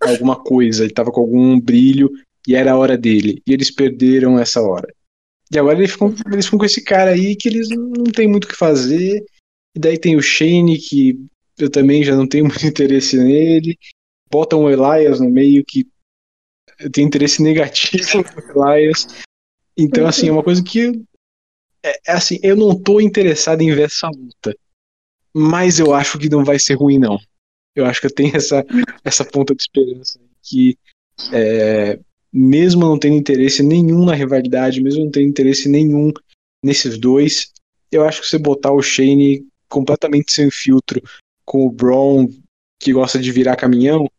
alguma 0.00 0.36
coisa, 0.36 0.84
ele 0.84 0.92
tava 0.92 1.10
com 1.10 1.20
algum 1.20 1.60
brilho 1.60 2.08
e 2.46 2.54
era 2.54 2.70
a 2.70 2.76
hora 2.76 2.96
dele. 2.96 3.42
E 3.44 3.52
eles 3.52 3.68
perderam 3.68 4.38
essa 4.38 4.62
hora. 4.62 4.88
E 5.52 5.58
agora 5.58 5.76
eles 5.76 5.90
ficam, 5.90 6.14
eles 6.32 6.44
ficam 6.44 6.60
com 6.60 6.64
esse 6.64 6.82
cara 6.82 7.10
aí 7.10 7.34
que 7.34 7.48
eles 7.48 7.68
não 7.68 8.04
tem 8.04 8.28
muito 8.28 8.44
o 8.44 8.48
que 8.48 8.56
fazer. 8.56 9.24
E 9.74 9.78
daí 9.80 9.98
tem 9.98 10.16
o 10.16 10.22
Shane, 10.22 10.78
que 10.78 11.20
eu 11.58 11.68
também 11.68 12.04
já 12.04 12.14
não 12.14 12.26
tenho 12.26 12.44
muito 12.46 12.64
interesse 12.64 13.18
nele. 13.18 13.76
Botam 14.30 14.62
o 14.62 14.70
Elias 14.70 15.18
no 15.18 15.28
meio 15.28 15.64
que 15.64 15.84
eu 16.78 16.90
tenho 16.90 17.06
interesse 17.08 17.42
negativo 17.42 18.24
no 18.54 18.64
Elias. 18.64 19.08
Então, 19.76 20.06
assim, 20.06 20.28
é 20.28 20.32
uma 20.32 20.44
coisa 20.44 20.62
que. 20.62 20.92
É, 21.82 21.90
é, 22.06 22.12
assim, 22.12 22.38
eu 22.42 22.54
não 22.54 22.80
tô 22.80 23.00
interessado 23.00 23.62
em 23.62 23.74
ver 23.74 23.86
essa 23.86 24.08
luta. 24.08 24.56
Mas 25.38 25.78
eu 25.78 25.92
acho 25.92 26.18
que 26.18 26.30
não 26.30 26.42
vai 26.42 26.58
ser 26.58 26.76
ruim, 26.76 26.98
não. 26.98 27.18
Eu 27.74 27.84
acho 27.84 28.00
que 28.00 28.06
eu 28.06 28.14
tenho 28.14 28.34
essa, 28.34 28.64
essa 29.04 29.22
ponta 29.22 29.54
de 29.54 29.60
esperança. 29.64 30.18
Que 30.42 30.78
é, 31.30 32.00
mesmo 32.32 32.80
não 32.80 32.98
tendo 32.98 33.16
interesse 33.16 33.62
nenhum 33.62 34.06
na 34.06 34.14
rivalidade, 34.14 34.82
mesmo 34.82 35.04
não 35.04 35.10
tendo 35.10 35.28
interesse 35.28 35.68
nenhum 35.68 36.10
nesses 36.64 36.96
dois, 36.96 37.52
eu 37.92 38.02
acho 38.06 38.22
que 38.22 38.28
você 38.28 38.38
botar 38.38 38.72
o 38.72 38.80
Shane 38.80 39.46
completamente 39.68 40.32
sem 40.32 40.50
filtro 40.50 41.02
com 41.44 41.66
o 41.66 41.70
Braun, 41.70 42.28
que 42.80 42.94
gosta 42.94 43.18
de 43.18 43.30
virar 43.30 43.56
caminhão, 43.56 44.10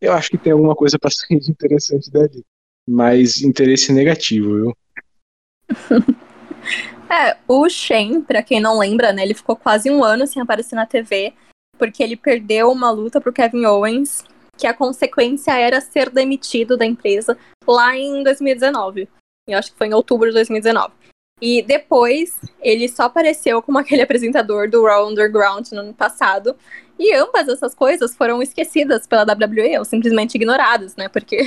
eu 0.00 0.12
acho 0.12 0.30
que 0.30 0.38
tem 0.38 0.52
alguma 0.52 0.76
coisa 0.76 0.96
ser 1.10 1.34
interessante 1.34 2.12
dali. 2.12 2.44
Mas 2.88 3.42
interesse 3.42 3.92
negativo, 3.92 4.54
viu? 4.54 4.76
é, 7.10 7.36
o 7.46 7.68
Shane, 7.68 8.22
pra 8.22 8.42
quem 8.42 8.60
não 8.60 8.78
lembra, 8.78 9.12
né, 9.12 9.22
ele 9.22 9.34
ficou 9.34 9.56
quase 9.56 9.90
um 9.90 10.04
ano 10.04 10.26
sem 10.26 10.42
aparecer 10.42 10.76
na 10.76 10.86
TV, 10.86 11.32
porque 11.78 12.02
ele 12.02 12.16
perdeu 12.16 12.70
uma 12.70 12.90
luta 12.90 13.20
pro 13.20 13.32
Kevin 13.32 13.64
Owens, 13.64 14.24
que 14.56 14.66
a 14.66 14.74
consequência 14.74 15.52
era 15.52 15.80
ser 15.80 16.10
demitido 16.10 16.76
da 16.76 16.84
empresa 16.84 17.38
lá 17.66 17.96
em 17.96 18.22
2019. 18.22 19.08
Eu 19.46 19.58
acho 19.58 19.72
que 19.72 19.78
foi 19.78 19.86
em 19.86 19.94
outubro 19.94 20.28
de 20.28 20.34
2019. 20.34 20.92
E 21.40 21.62
depois 21.62 22.36
ele 22.60 22.88
só 22.88 23.04
apareceu 23.04 23.62
como 23.62 23.78
aquele 23.78 24.02
apresentador 24.02 24.68
do 24.68 24.84
Raw 24.84 25.08
Underground 25.08 25.70
no 25.72 25.80
ano 25.80 25.94
passado. 25.94 26.56
E 26.98 27.14
ambas 27.14 27.46
essas 27.48 27.74
coisas 27.74 28.14
foram 28.16 28.42
esquecidas 28.42 29.06
pela 29.06 29.22
WWE, 29.22 29.78
ou 29.78 29.84
simplesmente 29.84 30.34
ignoradas, 30.34 30.96
né? 30.96 31.08
Porque 31.08 31.44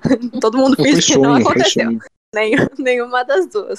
todo 0.40 0.56
mundo 0.56 0.76
finge 0.76 1.12
que 1.12 1.18
não 1.18 1.34
aconteceu. 1.34 1.98
Nem, 2.34 2.54
nenhuma 2.78 3.22
das 3.22 3.46
duas. 3.46 3.78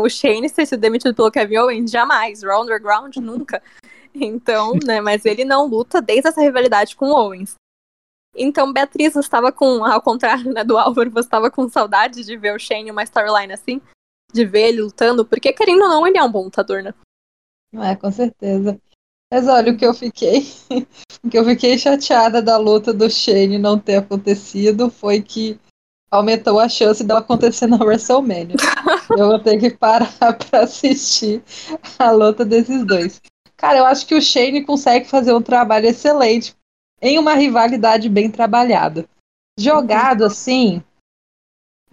O 0.00 0.08
Shane 0.08 0.50
ter 0.50 0.66
sido 0.66 0.80
demitido 0.80 1.14
pelo 1.14 1.30
Kevin 1.30 1.58
Owens, 1.58 1.90
jamais. 1.90 2.42
Raw 2.42 2.62
Underground, 2.62 3.16
nunca. 3.16 3.62
Então, 4.14 4.74
né? 4.84 5.00
Mas 5.00 5.24
ele 5.24 5.44
não 5.44 5.66
luta 5.66 6.00
desde 6.02 6.28
essa 6.28 6.40
rivalidade 6.40 6.94
com 6.96 7.06
o 7.06 7.14
Owens. 7.14 7.54
Então, 8.36 8.72
Beatriz, 8.72 9.14
estava 9.16 9.52
com, 9.52 9.84
ao 9.84 10.02
contrário 10.02 10.52
né, 10.52 10.64
do 10.64 10.76
Álvaro, 10.76 11.10
você 11.10 11.26
estava 11.26 11.50
com 11.50 11.68
saudade 11.68 12.24
de 12.24 12.36
ver 12.36 12.54
o 12.54 12.58
Shane 12.58 12.90
uma 12.90 13.04
storyline 13.04 13.52
assim? 13.52 13.80
de 14.34 14.44
ver 14.44 14.68
ele 14.68 14.82
lutando, 14.82 15.24
porque 15.24 15.52
querendo 15.52 15.82
ou 15.82 15.88
não, 15.88 16.06
ele 16.06 16.18
é 16.18 16.24
um 16.24 16.30
bom 16.30 16.42
lutador, 16.42 16.82
né? 16.82 16.92
É, 17.72 17.94
com 17.94 18.10
certeza. 18.10 18.78
Mas 19.32 19.46
olha, 19.46 19.72
o 19.72 19.76
que 19.76 19.86
eu 19.86 19.94
fiquei. 19.94 20.44
o 21.24 21.30
que 21.30 21.38
eu 21.38 21.44
fiquei 21.44 21.78
chateada 21.78 22.42
da 22.42 22.56
luta 22.56 22.92
do 22.92 23.08
Shane 23.08 23.58
não 23.58 23.78
ter 23.78 23.96
acontecido 23.96 24.90
foi 24.90 25.22
que 25.22 25.58
aumentou 26.16 26.58
a 26.58 26.68
chance 26.68 27.02
dela 27.02 27.20
acontecer 27.20 27.66
na 27.66 27.76
WrestleMania. 27.76 28.56
eu 29.10 29.28
vou 29.28 29.38
ter 29.38 29.58
que 29.58 29.70
parar 29.70 30.08
pra 30.50 30.60
assistir 30.60 31.42
a 31.98 32.10
luta 32.10 32.44
desses 32.44 32.84
dois. 32.84 33.20
Cara, 33.56 33.78
eu 33.78 33.86
acho 33.86 34.06
que 34.06 34.14
o 34.14 34.22
Shane 34.22 34.64
consegue 34.64 35.06
fazer 35.06 35.32
um 35.32 35.42
trabalho 35.42 35.86
excelente 35.86 36.54
em 37.00 37.18
uma 37.18 37.34
rivalidade 37.34 38.08
bem 38.08 38.30
trabalhada. 38.30 39.06
Jogado 39.58 40.24
assim, 40.24 40.82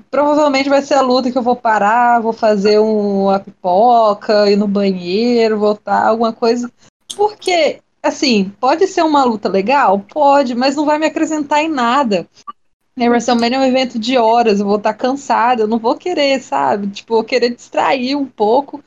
Provavelmente 0.09 0.69
vai 0.69 0.81
ser 0.81 0.95
a 0.95 1.01
luta 1.01 1.31
que 1.31 1.37
eu 1.37 1.43
vou 1.43 1.55
parar, 1.55 2.19
vou 2.21 2.33
fazer 2.33 2.79
um, 2.79 3.25
uma 3.25 3.39
pipoca, 3.39 4.49
ir 4.49 4.55
no 4.55 4.67
banheiro, 4.67 5.59
voltar, 5.59 6.07
alguma 6.07 6.33
coisa. 6.33 6.71
Porque, 7.15 7.81
assim, 8.01 8.51
pode 8.59 8.87
ser 8.87 9.03
uma 9.03 9.23
luta 9.23 9.47
legal? 9.47 9.99
Pode, 9.99 10.55
mas 10.55 10.75
não 10.75 10.85
vai 10.85 10.97
me 10.97 11.05
acrescentar 11.05 11.59
em 11.59 11.69
nada. 11.69 12.27
A 12.99 13.05
WrestleMania 13.05 13.57
é 13.57 13.59
um 13.59 13.65
evento 13.65 13.97
de 13.97 14.17
horas, 14.17 14.59
eu 14.59 14.65
vou 14.65 14.77
estar 14.77 14.93
cansada, 14.93 15.63
eu 15.63 15.67
não 15.67 15.79
vou 15.79 15.95
querer, 15.95 16.41
sabe? 16.41 16.87
Tipo, 16.89 17.15
vou 17.15 17.23
querer 17.23 17.55
distrair 17.55 18.15
um 18.15 18.25
pouco. 18.25 18.83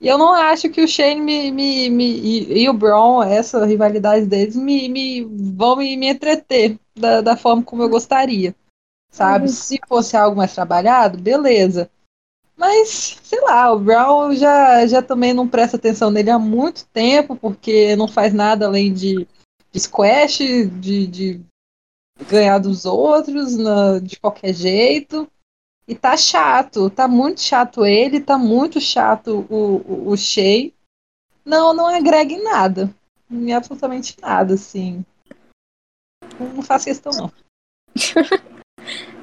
E 0.00 0.06
eu 0.06 0.18
não 0.18 0.32
acho 0.32 0.68
que 0.68 0.82
o 0.82 0.88
Shane 0.88 1.20
me, 1.20 1.50
me, 1.50 1.88
me 1.88 2.04
e, 2.04 2.64
e, 2.64 2.68
o 2.68 2.74
Braun, 2.74 3.22
essa 3.22 3.64
rivalidade 3.64 4.26
deles, 4.26 4.54
me, 4.54 4.88
me 4.88 5.24
vão 5.24 5.76
me, 5.76 5.96
me 5.96 6.08
entreter 6.08 6.78
da, 6.94 7.22
da 7.22 7.36
forma 7.36 7.62
como 7.62 7.82
eu 7.82 7.88
gostaria 7.88 8.54
sabe? 9.16 9.46
Uhum. 9.46 9.52
Se 9.52 9.80
fosse 9.88 10.16
algo 10.16 10.36
mais 10.36 10.54
trabalhado, 10.54 11.18
beleza. 11.18 11.90
Mas, 12.56 13.18
sei 13.22 13.40
lá, 13.40 13.72
o 13.72 13.78
Brown 13.78 14.34
já, 14.34 14.86
já 14.86 15.02
também 15.02 15.32
não 15.32 15.48
presta 15.48 15.76
atenção 15.76 16.10
nele 16.10 16.30
há 16.30 16.38
muito 16.38 16.86
tempo, 16.86 17.36
porque 17.36 17.96
não 17.96 18.08
faz 18.08 18.32
nada 18.32 18.66
além 18.66 18.92
de, 18.92 19.26
de 19.72 19.80
squash, 19.80 20.38
de, 20.38 21.06
de 21.06 21.40
ganhar 22.24 22.58
dos 22.58 22.84
outros 22.84 23.56
na, 23.56 23.98
de 23.98 24.18
qualquer 24.18 24.54
jeito. 24.54 25.28
E 25.88 25.94
tá 25.94 26.16
chato, 26.16 26.90
tá 26.90 27.06
muito 27.06 27.40
chato 27.40 27.84
ele, 27.84 28.20
tá 28.20 28.36
muito 28.36 28.80
chato 28.80 29.46
o, 29.48 29.76
o, 29.76 30.10
o 30.10 30.16
Shea. 30.16 30.72
Não, 31.44 31.72
não 31.72 31.86
agrega 31.86 32.32
em 32.32 32.42
nada. 32.42 32.92
Em 33.30 33.52
absolutamente 33.52 34.16
nada, 34.20 34.54
assim. 34.54 35.04
Não 36.38 36.62
faço 36.62 36.86
questão, 36.86 37.12
não. 37.12 37.32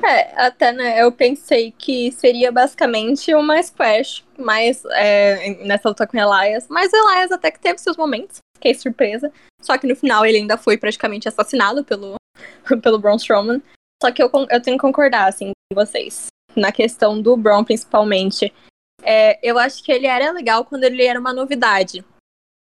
É, 0.05 0.45
até 0.45 0.73
né, 0.73 1.01
eu 1.01 1.09
pensei 1.13 1.71
que 1.71 2.11
seria 2.11 2.51
basicamente 2.51 3.33
uma 3.33 3.63
squash, 3.63 4.25
mas 4.37 4.83
é, 4.91 5.63
nessa 5.63 5.87
luta 5.87 6.05
com 6.05 6.17
Elias. 6.17 6.67
Mas 6.67 6.91
Elias 6.91 7.31
até 7.31 7.49
que 7.49 7.59
teve 7.59 7.79
seus 7.79 7.95
momentos, 7.95 8.39
fiquei 8.57 8.73
surpresa. 8.73 9.31
Só 9.61 9.77
que 9.77 9.87
no 9.87 9.95
final 9.95 10.25
ele 10.25 10.39
ainda 10.39 10.57
foi 10.57 10.77
praticamente 10.77 11.29
assassinado 11.29 11.85
pelo, 11.85 12.15
pelo 12.81 12.99
Braun 12.99 13.15
Strowman. 13.17 13.61
Só 14.01 14.11
que 14.11 14.21
eu, 14.21 14.29
eu 14.49 14.61
tenho 14.61 14.77
que 14.77 14.81
concordar, 14.81 15.27
assim, 15.27 15.51
com 15.71 15.75
vocês. 15.75 16.27
Na 16.55 16.71
questão 16.71 17.21
do 17.21 17.37
Braun, 17.37 17.63
principalmente. 17.63 18.53
É, 19.01 19.39
eu 19.41 19.57
acho 19.57 19.83
que 19.83 19.91
ele 19.91 20.07
era 20.07 20.31
legal 20.31 20.65
quando 20.65 20.83
ele 20.83 21.03
era 21.03 21.19
uma 21.19 21.33
novidade. 21.33 22.03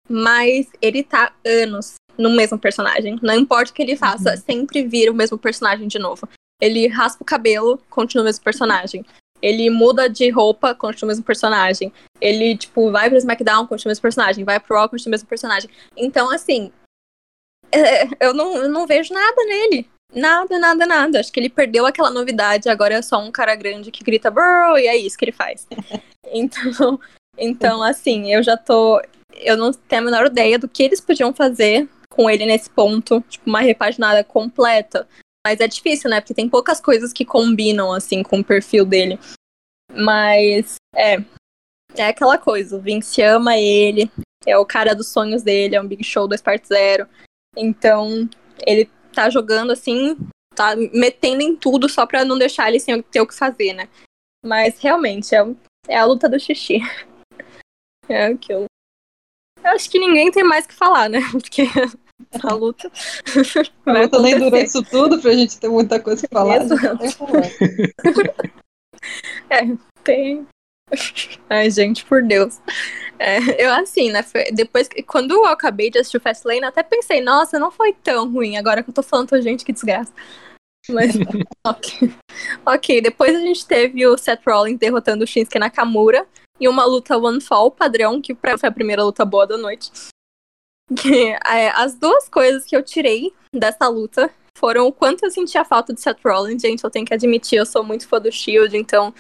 Mas 0.10 0.68
ele 0.82 1.04
tá 1.04 1.34
anos 1.46 1.96
no 2.18 2.30
mesmo 2.30 2.58
personagem. 2.58 3.20
Não 3.22 3.36
importa 3.36 3.72
o 3.72 3.74
que 3.74 3.82
ele 3.82 3.96
faça, 3.96 4.32
uhum. 4.32 4.38
sempre 4.38 4.84
vira 4.84 5.12
o 5.12 5.16
mesmo 5.16 5.38
personagem 5.38 5.88
de 5.88 6.00
novo. 6.00 6.28
Ele 6.60 6.88
raspa 6.88 7.24
o 7.24 7.26
cabelo, 7.26 7.78
continua 7.90 8.24
o 8.24 8.26
mesmo 8.26 8.44
personagem. 8.44 9.06
Ele 9.42 9.70
muda 9.70 10.10
de 10.10 10.30
roupa, 10.30 10.74
continua 10.74 11.08
o 11.08 11.10
mesmo 11.10 11.24
personagem. 11.24 11.94
Ele, 12.20 12.58
tipo, 12.58 12.92
vai 12.92 13.08
pro 13.10 13.18
SmackDown, 13.18 13.68
continua 13.68 13.90
o 13.90 13.92
mesmo 13.92 14.02
personagem. 14.02 14.44
Vai 14.44 14.60
pro 14.60 14.76
Raw, 14.76 14.90
continua 14.90 15.12
o 15.12 15.16
mesmo 15.16 15.28
personagem. 15.28 15.70
Então, 15.96 16.32
assim, 16.32 16.72
eu, 18.20 18.34
não, 18.34 18.56
eu 18.58 18.70
não 18.70 18.88
vejo 18.88 19.14
nada 19.14 19.44
nele. 19.46 19.90
Nada, 20.14 20.58
nada, 20.58 20.86
nada. 20.86 21.20
Acho 21.20 21.32
que 21.32 21.40
ele 21.40 21.50
perdeu 21.50 21.86
aquela 21.86 22.10
novidade. 22.10 22.70
Agora 22.70 22.96
é 22.96 23.02
só 23.02 23.20
um 23.20 23.32
cara 23.32 23.56
grande 23.56 23.92
que 23.92 24.04
grita 24.04 24.32
Burrow 24.32 24.78
e 24.78 24.88
é 24.88 24.96
isso 24.96 25.18
que 25.18 25.26
ele 25.26 25.32
faz. 25.32 25.68
Então, 26.30 27.00
então 27.38 27.82
assim, 27.82 28.34
eu 28.34 28.44
já 28.44 28.58
tô. 28.58 29.02
eu 29.32 29.56
não 29.56 29.72
tenho 29.72 30.02
a 30.02 30.06
menor 30.06 30.26
ideia 30.26 30.60
do 30.60 30.68
que 30.68 30.84
eles 30.84 31.00
podiam 31.00 31.34
fazer 31.34 31.88
com 32.10 32.30
ele 32.30 32.46
nesse 32.46 32.70
ponto, 32.70 33.24
tipo, 33.30 33.50
uma 33.50 33.62
repaginada 33.62 34.26
completa. 34.26 35.08
Mas 35.46 35.62
é 35.62 35.68
difícil, 35.70 36.10
né? 36.10 36.20
Porque 36.20 36.34
tem 36.34 36.50
poucas 36.50 36.82
coisas 36.82 37.14
que 37.14 37.24
combinam, 37.24 37.94
assim, 37.94 38.24
com 38.24 38.40
o 38.40 38.44
perfil 38.44 38.84
dele. 38.84 39.18
Mas, 39.94 40.76
é. 40.94 41.18
É 41.96 42.08
aquela 42.10 42.38
coisa, 42.38 42.76
o 42.76 42.82
Vince 42.82 43.22
ama 43.22 43.58
ele, 43.58 44.12
é 44.46 44.58
o 44.58 44.66
cara 44.66 44.94
dos 44.94 45.08
sonhos 45.08 45.42
dele, 45.42 45.76
é 45.76 45.82
um 45.82 45.88
Big 45.88 46.04
Show 46.04 46.28
2.0. 46.28 47.08
Então, 47.56 48.30
ele 48.66 48.90
tá 49.14 49.30
jogando 49.30 49.72
assim, 49.72 50.18
tá 50.56 50.76
metendo 50.76 51.42
em 51.42 51.56
tudo 51.56 51.88
só 51.88 52.06
pra 52.06 52.26
não 52.26 52.38
deixar 52.38 52.68
ele 52.68 52.80
sem 52.80 53.02
ter 53.02 53.22
o 53.22 53.28
que 53.28 53.36
fazer, 53.36 53.74
né? 53.74 53.88
Mas 54.46 54.80
realmente, 54.80 55.36
é, 55.36 55.40
é 55.88 55.98
a 55.98 56.06
luta 56.06 56.28
do 56.28 56.40
xixi. 56.40 56.80
É 58.10 58.28
aquilo. 58.28 58.68
Eu 59.62 59.72
acho 59.72 59.90
que 59.90 60.00
ninguém 60.00 60.32
tem 60.32 60.42
mais 60.42 60.66
que 60.66 60.74
falar, 60.74 61.10
né? 61.10 61.20
Porque 61.30 61.64
a 62.42 62.54
luta. 62.54 62.90
A 63.86 63.92
luta 63.92 64.22
nem 64.22 64.40
durou 64.40 64.60
isso 64.60 64.82
tudo 64.84 65.22
pra 65.22 65.34
gente 65.34 65.60
ter 65.60 65.68
muita 65.68 66.00
coisa 66.00 66.26
que 66.26 66.34
falar. 66.34 66.62
é, 69.50 69.60
tem. 70.06 70.48
Ai, 71.50 71.70
gente, 71.70 72.06
por 72.06 72.24
Deus. 72.24 72.62
É, 73.20 73.66
eu 73.66 73.74
assim, 73.74 74.12
né? 74.12 74.24
Depois 74.54 74.90
quando 75.06 75.32
eu 75.32 75.46
acabei 75.46 75.90
de 75.90 76.00
assistir 76.00 76.18
o 76.18 76.22
Fastlane, 76.22 76.64
até 76.64 76.84
pensei, 76.84 77.22
nossa, 77.22 77.60
não 77.60 77.72
foi 77.72 77.94
tão 77.94 78.32
ruim. 78.32 78.58
Agora 78.58 78.84
que 78.84 78.90
eu 78.90 78.94
tô 78.94 79.04
falando 79.04 79.30
pra 79.30 79.42
gente, 79.42 79.66
que 79.66 79.74
desgraça. 79.74 80.12
Mas, 80.90 81.16
ok. 81.66 82.14
ok, 82.66 83.02
depois 83.02 83.36
a 83.36 83.40
gente 83.40 83.66
teve 83.66 84.06
o 84.06 84.18
Seth 84.18 84.42
Rollins 84.46 84.80
derrotando 84.80 85.24
o 85.24 85.28
Shinsuke 85.28 85.60
Nakamura 85.60 86.26
e 86.60 86.68
uma 86.68 86.86
luta 86.86 87.18
one 87.18 87.42
fall 87.42 87.70
padrão, 87.70 88.22
que 88.22 88.34
pra 88.34 88.58
foi 88.58 88.70
a 88.70 88.72
primeira 88.72 89.04
luta 89.04 89.26
boa 89.26 89.46
da 89.46 89.58
noite. 89.58 89.92
Que, 90.96 91.36
é, 91.46 91.70
as 91.72 91.96
duas 91.96 92.30
coisas 92.30 92.66
que 92.66 92.76
eu 92.76 92.82
tirei 92.82 93.34
dessa 93.54 93.88
luta 93.90 94.32
foram 94.58 94.88
o 94.88 94.94
quanto 94.94 95.24
eu 95.24 95.30
sentia 95.30 95.66
falta 95.66 95.94
de 95.94 96.02
Seth 96.02 96.20
Rollins. 96.24 96.62
Gente, 96.62 96.84
eu 96.84 96.90
tenho 96.90 97.06
que 97.06 97.14
admitir, 97.14 97.58
eu 97.58 97.66
sou 97.66 97.84
muito 97.84 98.08
fã 98.08 98.20
do 98.20 98.32
Shield, 98.32 98.76
então 98.78 99.14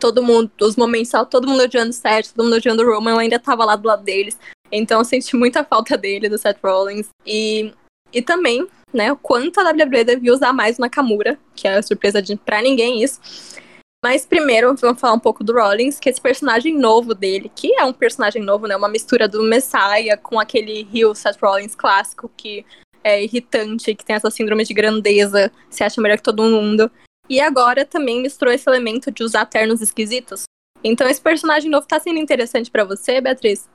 todo 0.00 0.22
mundo, 0.22 0.50
os 0.60 0.74
momentos, 0.76 1.12
todo 1.30 1.46
mundo 1.46 1.62
odiando 1.62 1.90
o 1.90 1.92
Seth, 1.92 2.32
todo 2.34 2.44
mundo 2.44 2.56
odiando 2.56 2.82
o 2.82 2.86
Roman, 2.86 3.12
eu 3.12 3.18
ainda 3.18 3.38
tava 3.38 3.64
lá 3.64 3.76
do 3.76 3.86
lado 3.86 4.02
deles. 4.02 4.38
Então 4.72 5.00
eu 5.00 5.04
senti 5.04 5.36
muita 5.36 5.62
falta 5.62 5.96
dele, 5.96 6.28
do 6.28 6.38
Seth 6.38 6.58
Rollins. 6.62 7.08
E, 7.26 7.72
e 8.12 8.22
também, 8.22 8.66
né, 8.92 9.12
o 9.12 9.16
quanto 9.16 9.60
a 9.60 9.70
WWE 9.70 10.04
devia 10.04 10.32
usar 10.32 10.52
mais 10.52 10.78
o 10.78 10.80
Nakamura, 10.80 11.38
que 11.54 11.68
é 11.68 11.80
surpresa 11.82 12.20
de, 12.20 12.34
pra 12.36 12.62
ninguém 12.62 13.02
isso. 13.02 13.20
Mas 14.02 14.24
primeiro, 14.24 14.74
vamos 14.76 14.98
falar 14.98 15.12
um 15.12 15.20
pouco 15.20 15.44
do 15.44 15.52
Rollins, 15.52 16.00
que 16.00 16.08
é 16.08 16.12
esse 16.12 16.20
personagem 16.20 16.76
novo 16.76 17.14
dele, 17.14 17.52
que 17.54 17.74
é 17.74 17.84
um 17.84 17.92
personagem 17.92 18.42
novo, 18.42 18.66
né? 18.66 18.74
Uma 18.74 18.88
mistura 18.88 19.28
do 19.28 19.42
Messiah 19.42 20.16
com 20.16 20.40
aquele 20.40 20.84
Rio 20.84 21.14
Seth 21.14 21.38
Rollins 21.40 21.74
clássico, 21.74 22.30
que 22.34 22.64
é 23.04 23.22
irritante, 23.22 23.94
que 23.94 24.04
tem 24.04 24.16
essa 24.16 24.30
síndrome 24.30 24.64
de 24.64 24.72
grandeza, 24.72 25.52
se 25.68 25.84
acha 25.84 26.00
melhor 26.00 26.16
que 26.16 26.22
todo 26.22 26.42
mundo. 26.42 26.90
E 27.30 27.40
agora 27.40 27.86
também 27.86 28.20
misturou 28.20 28.52
esse 28.52 28.68
elemento 28.68 29.12
de 29.12 29.22
usar 29.22 29.46
ternos 29.46 29.80
esquisitos. 29.80 30.42
Então 30.82 31.08
esse 31.08 31.20
personagem 31.20 31.70
novo 31.70 31.86
tá 31.86 32.00
sendo 32.00 32.18
interessante 32.18 32.68
para 32.68 32.82
você, 32.82 33.20
Beatriz? 33.20 33.68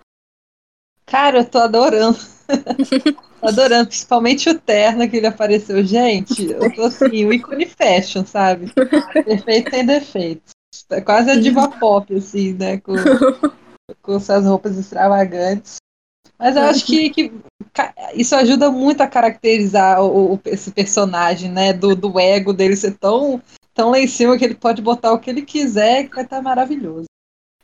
Cara, 1.05 1.39
eu 1.39 1.45
tô 1.45 1.59
adorando. 1.59 2.17
tô 3.39 3.47
adorando, 3.47 3.87
principalmente 3.87 4.49
o 4.49 4.59
terno 4.59 5.09
que 5.09 5.15
ele 5.15 5.27
apareceu. 5.27 5.81
Gente, 5.85 6.51
eu 6.51 6.73
tô 6.75 6.83
assim, 6.83 7.25
o 7.25 7.31
ícone 7.31 7.65
fashion, 7.65 8.25
sabe? 8.25 8.73
Perfeito 8.73 9.69
sem 9.69 9.85
defeitos. 9.85 10.51
É 10.89 10.99
quase 10.99 11.31
a 11.31 11.39
diva 11.39 11.69
pop, 11.69 12.13
assim, 12.13 12.51
né? 12.53 12.79
Com, 12.79 12.95
com 14.01 14.19
suas 14.19 14.43
roupas 14.45 14.77
extravagantes. 14.77 15.77
Mas 16.37 16.55
eu 16.55 16.63
acho 16.63 16.85
que, 16.85 17.09
que 17.09 17.31
isso 18.13 18.35
ajuda 18.35 18.69
muito 18.69 19.01
a 19.01 19.07
caracterizar 19.07 20.03
o, 20.03 20.39
esse 20.45 20.71
personagem, 20.71 21.49
né? 21.49 21.71
Do, 21.71 21.95
do 21.95 22.19
ego 22.19 22.53
dele 22.53 22.75
ser 22.75 22.97
tão, 22.97 23.41
tão 23.73 23.91
lá 23.91 23.99
em 23.99 24.07
cima 24.07 24.37
que 24.37 24.43
ele 24.43 24.55
pode 24.55 24.81
botar 24.81 25.13
o 25.13 25.19
que 25.19 25.29
ele 25.29 25.41
quiser 25.41 26.07
que 26.07 26.15
vai 26.15 26.23
estar 26.23 26.41
maravilhoso. 26.41 27.05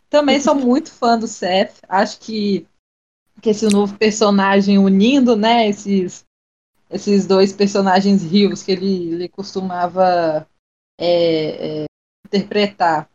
Também 0.10 0.40
sou 0.40 0.56
muito 0.56 0.92
fã 0.92 1.18
do 1.18 1.28
Seth. 1.28 1.80
Acho 1.88 2.20
que 2.20 2.66
que 3.42 3.50
esse 3.50 3.68
novo 3.68 3.98
personagem 3.98 4.78
unindo, 4.78 5.36
né, 5.36 5.68
esses, 5.68 6.24
esses 6.90 7.26
dois 7.26 7.52
personagens 7.52 8.24
rios 8.24 8.62
que 8.62 8.72
ele, 8.72 9.14
ele 9.14 9.28
costumava 9.28 10.48
é, 11.00 11.82
é, 11.82 11.86
interpretar, 12.28 13.10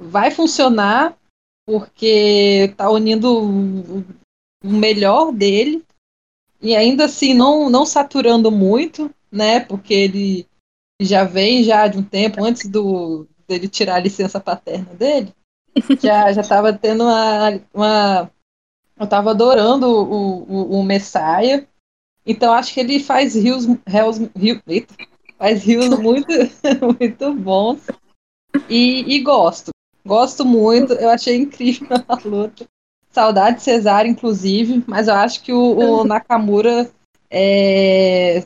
vai 0.00 0.30
funcionar 0.30 1.16
porque 1.66 2.72
tá 2.78 2.90
unindo 2.90 4.02
o, 4.64 4.68
melhor 4.70 5.32
dele 5.32 5.84
e 6.60 6.74
ainda 6.74 7.04
assim 7.04 7.34
não, 7.34 7.70
não 7.70 7.86
saturando 7.86 8.50
muito, 8.50 9.10
né, 9.30 9.60
porque 9.60 9.94
ele 9.94 10.46
já 11.00 11.24
vem 11.24 11.62
já 11.62 11.86
de 11.86 11.98
um 11.98 12.02
tempo 12.02 12.42
antes 12.42 12.66
do 12.66 13.26
dele 13.46 13.68
tirar 13.68 13.96
a 13.96 14.00
licença 14.00 14.40
paterna 14.40 14.92
dele, 14.94 15.32
já 16.00 16.32
já 16.32 16.40
estava 16.40 16.72
tendo 16.72 17.04
uma, 17.04 17.60
uma 17.72 18.30
eu 18.98 19.06
tava 19.06 19.30
adorando 19.30 19.86
o, 19.86 20.42
o, 20.42 20.80
o 20.80 20.82
Messiah. 20.82 21.66
Então 22.26 22.52
acho 22.52 22.74
que 22.74 22.80
ele 22.80 22.98
faz 22.98 23.34
rios, 23.34 23.64
rios, 23.86 24.18
rios 24.36 24.60
eita, 24.66 24.94
faz 25.38 25.62
rios 25.62 25.88
muito, 25.98 26.28
muito 26.98 27.34
bons. 27.34 27.86
E, 28.68 29.14
e, 29.14 29.20
gosto. 29.20 29.70
Gosto 30.04 30.44
muito. 30.44 30.92
Eu 30.94 31.10
achei 31.10 31.36
incrível 31.36 31.88
a 32.08 32.14
luta. 32.16 32.66
Saudade 33.18 33.56
de 33.56 33.64
Cesário, 33.64 34.08
inclusive, 34.08 34.84
mas 34.86 35.08
eu 35.08 35.14
acho 35.14 35.42
que 35.42 35.52
o, 35.52 35.76
o 35.76 36.04
Nakamura 36.06 36.88
é, 37.28 38.44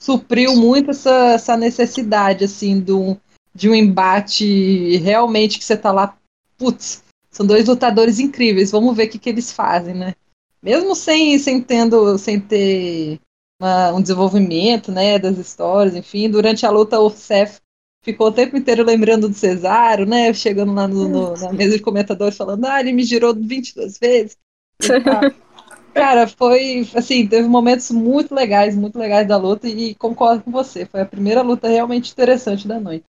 supriu 0.00 0.56
muito 0.56 0.90
essa, 0.90 1.34
essa 1.34 1.56
necessidade, 1.56 2.44
assim, 2.44 2.80
do, 2.80 3.16
de 3.54 3.70
um 3.70 3.74
embate 3.74 4.96
realmente 4.96 5.60
que 5.60 5.64
você 5.64 5.76
tá 5.76 5.92
lá, 5.92 6.16
putz, 6.58 7.04
são 7.30 7.46
dois 7.46 7.68
lutadores 7.68 8.18
incríveis. 8.18 8.72
Vamos 8.72 8.96
ver 8.96 9.06
o 9.06 9.10
que, 9.10 9.18
que 9.18 9.28
eles 9.28 9.52
fazem, 9.52 9.94
né? 9.94 10.14
Mesmo 10.60 10.96
sem, 10.96 11.38
sem, 11.38 11.62
tendo, 11.62 12.18
sem 12.18 12.40
ter 12.40 13.20
uma, 13.62 13.92
um 13.92 14.02
desenvolvimento 14.02 14.90
né, 14.90 15.20
das 15.20 15.38
histórias, 15.38 15.94
enfim, 15.94 16.28
durante 16.28 16.66
a 16.66 16.70
luta 16.70 16.98
o 16.98 17.10
Seth 17.10 17.60
ficou 18.02 18.28
o 18.28 18.32
tempo 18.32 18.56
inteiro 18.56 18.84
lembrando 18.84 19.28
do 19.28 19.34
Cesaro, 19.34 20.06
né? 20.06 20.32
Chegando 20.32 20.72
lá 20.72 20.88
no, 20.88 21.08
no, 21.08 21.34
na 21.34 21.52
mesa 21.52 21.76
de 21.76 21.82
comentadores 21.82 22.36
falando, 22.36 22.64
ah, 22.66 22.80
ele 22.80 22.92
me 22.92 23.02
girou 23.02 23.34
22 23.34 23.98
vezes. 23.98 24.36
Cara, 25.92 26.28
foi 26.28 26.88
assim, 26.94 27.26
teve 27.26 27.48
momentos 27.48 27.90
muito 27.90 28.32
legais, 28.34 28.76
muito 28.76 28.98
legais 28.98 29.26
da 29.26 29.36
luta 29.36 29.68
e 29.68 29.94
concordo 29.96 30.44
com 30.44 30.50
você. 30.50 30.86
Foi 30.86 31.00
a 31.00 31.06
primeira 31.06 31.42
luta 31.42 31.68
realmente 31.68 32.12
interessante 32.12 32.66
da 32.66 32.78
noite. 32.78 33.04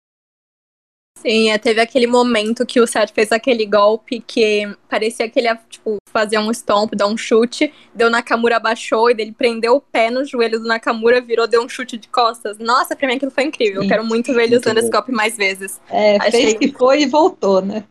Sim, 1.21 1.51
é, 1.51 1.57
teve 1.59 1.79
aquele 1.79 2.07
momento 2.07 2.65
que 2.65 2.81
o 2.81 2.87
Seth 2.87 3.11
fez 3.13 3.31
aquele 3.31 3.63
golpe 3.63 4.19
que 4.25 4.67
parecia 4.89 5.29
que 5.29 5.39
ele 5.39 5.47
ia, 5.47 5.59
tipo, 5.69 5.97
fazer 6.11 6.39
um 6.39 6.49
stomp, 6.49 6.95
dar 6.95 7.05
um 7.05 7.15
chute, 7.15 7.71
deu 7.93 8.09
Nakamura 8.09 8.57
abaixou 8.57 9.11
e 9.11 9.15
ele 9.19 9.31
prendeu 9.31 9.75
o 9.75 9.81
pé 9.81 10.09
no 10.09 10.25
joelho 10.25 10.59
do 10.59 10.67
Nakamura, 10.67 11.21
virou, 11.21 11.47
deu 11.47 11.61
um 11.61 11.69
chute 11.69 11.95
de 11.95 12.07
costas. 12.07 12.57
Nossa, 12.57 12.95
pra 12.95 13.07
mim 13.07 13.15
aquilo 13.15 13.29
foi 13.29 13.43
incrível. 13.43 13.81
Sim, 13.81 13.85
Eu 13.85 13.89
quero 13.89 14.03
muito 14.03 14.33
ver 14.33 14.45
ele 14.45 14.57
usando 14.57 14.79
esse 14.79 14.89
golpe 14.89 15.11
mais 15.11 15.37
vezes. 15.37 15.79
É, 15.91 16.17
achei... 16.17 16.31
fez 16.31 16.53
que 16.55 16.71
foi 16.71 17.03
e 17.03 17.05
voltou, 17.05 17.61
né? 17.61 17.83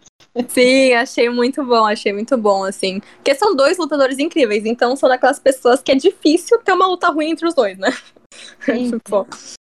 Sim, 0.48 0.92
achei 0.94 1.28
muito 1.28 1.64
bom, 1.64 1.86
achei 1.86 2.12
muito 2.12 2.36
bom, 2.36 2.64
assim. 2.64 3.00
Porque 3.16 3.34
são 3.36 3.54
dois 3.54 3.78
lutadores 3.78 4.18
incríveis, 4.18 4.64
então 4.64 4.96
são 4.96 5.08
daquelas 5.08 5.38
pessoas 5.38 5.80
que 5.80 5.92
é 5.92 5.94
difícil 5.94 6.58
ter 6.64 6.72
uma 6.72 6.86
luta 6.86 7.08
ruim 7.10 7.30
entre 7.30 7.46
os 7.46 7.54
dois, 7.54 7.78
né? 7.78 7.96
Sim. 8.64 8.90
tipo, 8.90 9.26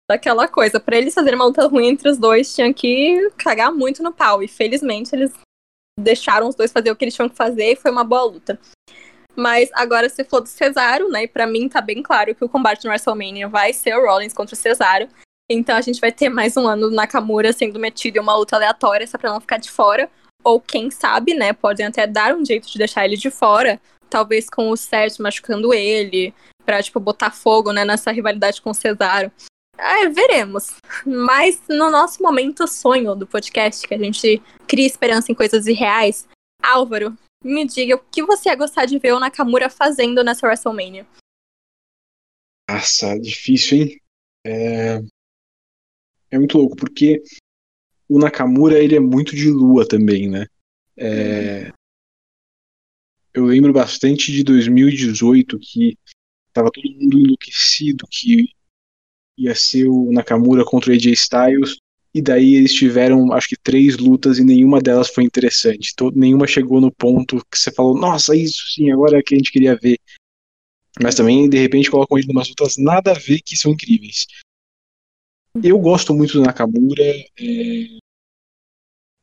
daquela 0.08 0.48
coisa. 0.48 0.80
para 0.80 0.96
eles 0.96 1.14
fazerem 1.14 1.36
uma 1.38 1.44
luta 1.44 1.66
ruim 1.66 1.88
entre 1.88 2.08
os 2.08 2.16
dois, 2.16 2.54
tinha 2.54 2.72
que 2.72 3.30
cagar 3.36 3.70
muito 3.70 4.02
no 4.02 4.12
pau. 4.12 4.42
E 4.42 4.48
felizmente 4.48 5.14
eles 5.14 5.32
deixaram 6.00 6.48
os 6.48 6.54
dois 6.54 6.72
fazer 6.72 6.90
o 6.90 6.96
que 6.96 7.04
eles 7.04 7.14
tinham 7.14 7.28
que 7.28 7.36
fazer 7.36 7.72
e 7.72 7.76
foi 7.76 7.90
uma 7.90 8.04
boa 8.04 8.24
luta. 8.24 8.58
Mas 9.36 9.68
agora 9.72 10.08
se 10.08 10.24
for 10.24 10.40
do 10.40 10.48
Cesaro, 10.48 11.08
né? 11.08 11.24
E 11.24 11.28
pra 11.28 11.46
mim 11.46 11.68
tá 11.68 11.80
bem 11.80 12.02
claro 12.02 12.34
que 12.34 12.44
o 12.44 12.48
combate 12.48 12.84
no 12.84 12.90
WrestleMania 12.90 13.48
vai 13.48 13.72
ser 13.72 13.96
o 13.96 14.04
Rollins 14.04 14.32
contra 14.32 14.54
o 14.54 14.58
Cesaro. 14.58 15.08
Então 15.50 15.76
a 15.76 15.80
gente 15.80 16.00
vai 16.00 16.10
ter 16.10 16.28
mais 16.28 16.56
um 16.56 16.66
ano 16.66 16.90
Nakamura 16.90 17.52
sendo 17.52 17.78
metido 17.78 18.16
em 18.16 18.20
uma 18.20 18.36
luta 18.36 18.56
aleatória, 18.56 19.06
só 19.06 19.16
pra 19.16 19.30
não 19.30 19.40
ficar 19.40 19.58
de 19.58 19.70
fora. 19.70 20.10
Ou 20.42 20.60
quem 20.60 20.90
sabe, 20.90 21.34
né? 21.34 21.52
Podem 21.52 21.86
até 21.86 22.06
dar 22.06 22.34
um 22.34 22.44
jeito 22.44 22.68
de 22.68 22.78
deixar 22.78 23.04
ele 23.04 23.16
de 23.16 23.30
fora. 23.30 23.80
Talvez 24.10 24.48
com 24.48 24.70
o 24.70 24.76
Seth 24.76 25.18
machucando 25.18 25.72
ele. 25.72 26.34
Pra, 26.64 26.82
tipo, 26.82 27.00
botar 27.00 27.30
fogo, 27.30 27.72
né? 27.72 27.84
Nessa 27.84 28.10
rivalidade 28.10 28.60
com 28.60 28.70
o 28.70 28.74
Cesaro. 28.74 29.32
É, 29.78 30.08
veremos. 30.08 30.76
Mas 31.06 31.62
no 31.68 31.88
nosso 31.88 32.20
momento 32.20 32.66
sonho 32.66 33.14
do 33.14 33.26
podcast, 33.26 33.86
que 33.86 33.94
a 33.94 33.98
gente 33.98 34.42
cria 34.66 34.86
esperança 34.86 35.30
em 35.30 35.34
coisas 35.34 35.66
irreais, 35.66 36.28
Álvaro, 36.60 37.16
me 37.44 37.64
diga 37.64 37.94
o 37.94 38.04
que 38.10 38.22
você 38.24 38.48
ia 38.48 38.56
gostar 38.56 38.86
de 38.86 38.98
ver 38.98 39.14
o 39.14 39.20
Nakamura 39.20 39.70
fazendo 39.70 40.24
nessa 40.24 40.46
WrestleMania. 40.46 41.06
Nossa, 42.68 43.18
difícil, 43.18 43.78
hein? 43.78 44.00
É... 44.44 45.00
é 46.32 46.38
muito 46.38 46.58
louco, 46.58 46.76
porque 46.76 47.22
o 48.08 48.18
Nakamura 48.18 48.82
ele 48.82 48.96
é 48.96 49.00
muito 49.00 49.36
de 49.36 49.48
lua 49.48 49.86
também, 49.86 50.28
né? 50.28 50.46
É... 50.96 51.70
eu 53.32 53.44
lembro 53.44 53.72
bastante 53.72 54.32
de 54.32 54.42
2018 54.42 55.56
que 55.60 55.96
tava 56.52 56.70
todo 56.72 56.90
mundo 56.90 57.20
enlouquecido 57.20 58.04
que 58.10 58.52
ia 59.38 59.54
ser 59.54 59.86
o 59.86 60.10
Nakamura 60.12 60.64
contra 60.64 60.90
o 60.90 60.94
AJ 60.94 61.06
Styles 61.12 61.76
e 62.14 62.20
daí 62.20 62.56
eles 62.56 62.74
tiveram 62.74 63.32
acho 63.32 63.48
que 63.48 63.56
três 63.56 63.96
lutas 63.96 64.38
e 64.38 64.44
nenhuma 64.44 64.80
delas 64.80 65.08
foi 65.08 65.24
interessante. 65.24 65.94
Todo, 65.94 66.18
nenhuma 66.18 66.46
chegou 66.46 66.80
no 66.80 66.90
ponto 66.90 67.44
que 67.50 67.58
você 67.58 67.70
falou, 67.70 67.96
nossa, 67.96 68.34
isso 68.34 68.64
sim, 68.74 68.90
agora 68.90 69.18
é 69.18 69.22
que 69.22 69.34
a 69.34 69.38
gente 69.38 69.52
queria 69.52 69.76
ver. 69.76 69.98
Mas 71.00 71.14
também, 71.14 71.48
de 71.48 71.56
repente, 71.58 71.90
colocam 71.90 72.18
ele 72.18 72.26
em 72.26 72.32
umas 72.32 72.48
lutas 72.48 72.76
nada 72.76 73.12
a 73.12 73.14
ver 73.14 73.40
que 73.40 73.56
são 73.56 73.72
incríveis. 73.72 74.26
Eu 75.62 75.78
gosto 75.78 76.12
muito 76.12 76.34
do 76.34 76.42
Nakamura, 76.42 77.04
é... 77.38 77.98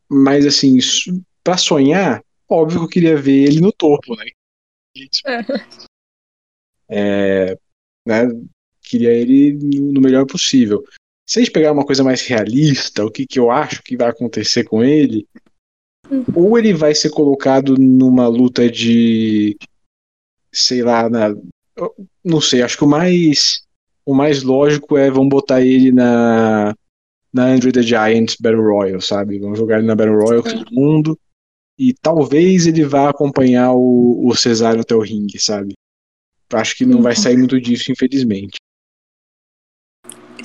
mas 0.09 0.45
assim, 0.45 0.77
para 1.43 1.57
sonhar, 1.57 2.23
óbvio 2.49 2.79
que 2.79 2.85
eu 2.85 2.89
queria 2.89 3.17
ver 3.17 3.43
ele 3.43 3.59
no 3.59 3.71
topo, 3.73 4.15
né? 4.15 4.25
É, 6.87 7.57
né? 8.07 8.27
Queria 8.85 9.11
ele 9.11 9.53
no, 9.53 10.01
melhor 10.01 10.25
possível. 10.25 10.83
Se 11.27 11.39
a 11.39 11.41
gente 11.41 11.51
pegar 11.51 11.71
uma 11.71 11.85
coisa 11.85 12.03
mais 12.03 12.21
realista, 12.21 13.03
o 13.03 13.11
que, 13.11 13.25
que 13.25 13.39
eu 13.39 13.49
acho 13.49 13.81
que 13.81 13.97
vai 13.97 14.09
acontecer 14.09 14.63
com 14.63 14.83
ele, 14.83 15.27
uhum. 16.09 16.25
ou 16.35 16.57
ele 16.57 16.73
vai 16.73 16.93
ser 16.93 17.09
colocado 17.09 17.75
numa 17.77 18.27
luta 18.27 18.69
de. 18.69 19.57
sei 20.51 20.83
lá, 20.83 21.09
na, 21.09 21.35
não 22.23 22.39
sei, 22.39 22.61
acho 22.61 22.77
que 22.77 22.83
o 22.83 22.89
mais. 22.89 23.63
O 24.05 24.13
mais 24.13 24.43
lógico 24.43 24.97
é 24.97 25.09
vão 25.09 25.27
botar 25.27 25.61
ele 25.61 25.91
na. 25.91 26.75
Na 27.33 27.47
Andrew 27.47 27.73
the 27.73 27.81
Giant 27.81 28.35
Battle 28.39 28.63
Royale, 28.63 29.01
sabe? 29.01 29.39
Vão 29.39 29.53
jogar 29.55 29.79
ele 29.79 29.87
na 29.87 29.95
Battle 29.95 30.15
Royale 30.15 30.43
com 30.43 30.63
todo 30.63 30.73
mundo 30.73 31.19
e 31.77 31.93
talvez 31.93 32.65
ele 32.65 32.85
vá 32.85 33.09
acompanhar 33.09 33.73
o, 33.73 34.27
o 34.27 34.35
Cesário 34.35 34.81
até 34.81 34.95
o 34.95 35.01
ringue, 35.01 35.39
sabe? 35.39 35.73
Acho 36.53 36.77
que 36.77 36.85
não 36.85 37.01
vai 37.01 37.15
sair 37.15 37.37
muito 37.37 37.59
disso, 37.59 37.91
infelizmente. 37.91 38.55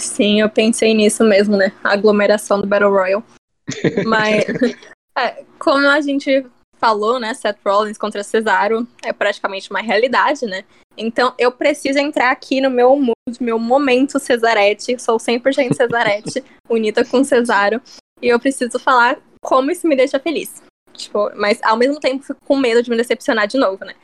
Sim, 0.00 0.40
eu 0.40 0.48
pensei 0.48 0.94
nisso 0.94 1.24
mesmo, 1.24 1.56
né? 1.56 1.72
A 1.84 1.92
aglomeração 1.92 2.60
do 2.60 2.66
Battle 2.66 2.90
Royale. 2.90 3.24
Mas, 4.06 4.44
é, 5.16 5.44
como 5.58 5.86
a 5.88 6.00
gente 6.00 6.46
falou, 6.78 7.20
né? 7.20 7.34
Seth 7.34 7.58
Rollins 7.64 7.98
contra 7.98 8.24
Cesaro 8.24 8.88
é 9.04 9.12
praticamente 9.12 9.70
uma 9.70 9.80
realidade, 9.80 10.46
né? 10.46 10.64
Então 10.96 11.34
eu 11.38 11.52
preciso 11.52 11.98
entrar 11.98 12.30
aqui 12.30 12.60
no 12.60 12.70
meu 12.70 12.96
mood, 12.96 13.14
meu 13.40 13.58
momento 13.58 14.18
Cesarete. 14.18 14.98
Sou 14.98 15.18
100% 15.18 15.74
Cesarete, 15.74 16.42
unida 16.68 17.04
com 17.04 17.22
Cesaro. 17.22 17.80
E 18.22 18.28
eu 18.28 18.40
preciso 18.40 18.78
falar 18.78 19.18
como 19.42 19.70
isso 19.70 19.86
me 19.86 19.94
deixa 19.94 20.18
feliz. 20.18 20.62
Tipo, 20.94 21.30
mas 21.36 21.60
ao 21.62 21.76
mesmo 21.76 22.00
tempo 22.00 22.24
fico 22.24 22.40
com 22.44 22.56
medo 22.56 22.82
de 22.82 22.90
me 22.90 22.96
decepcionar 22.96 23.46
de 23.46 23.58
novo, 23.58 23.84
né? 23.84 23.94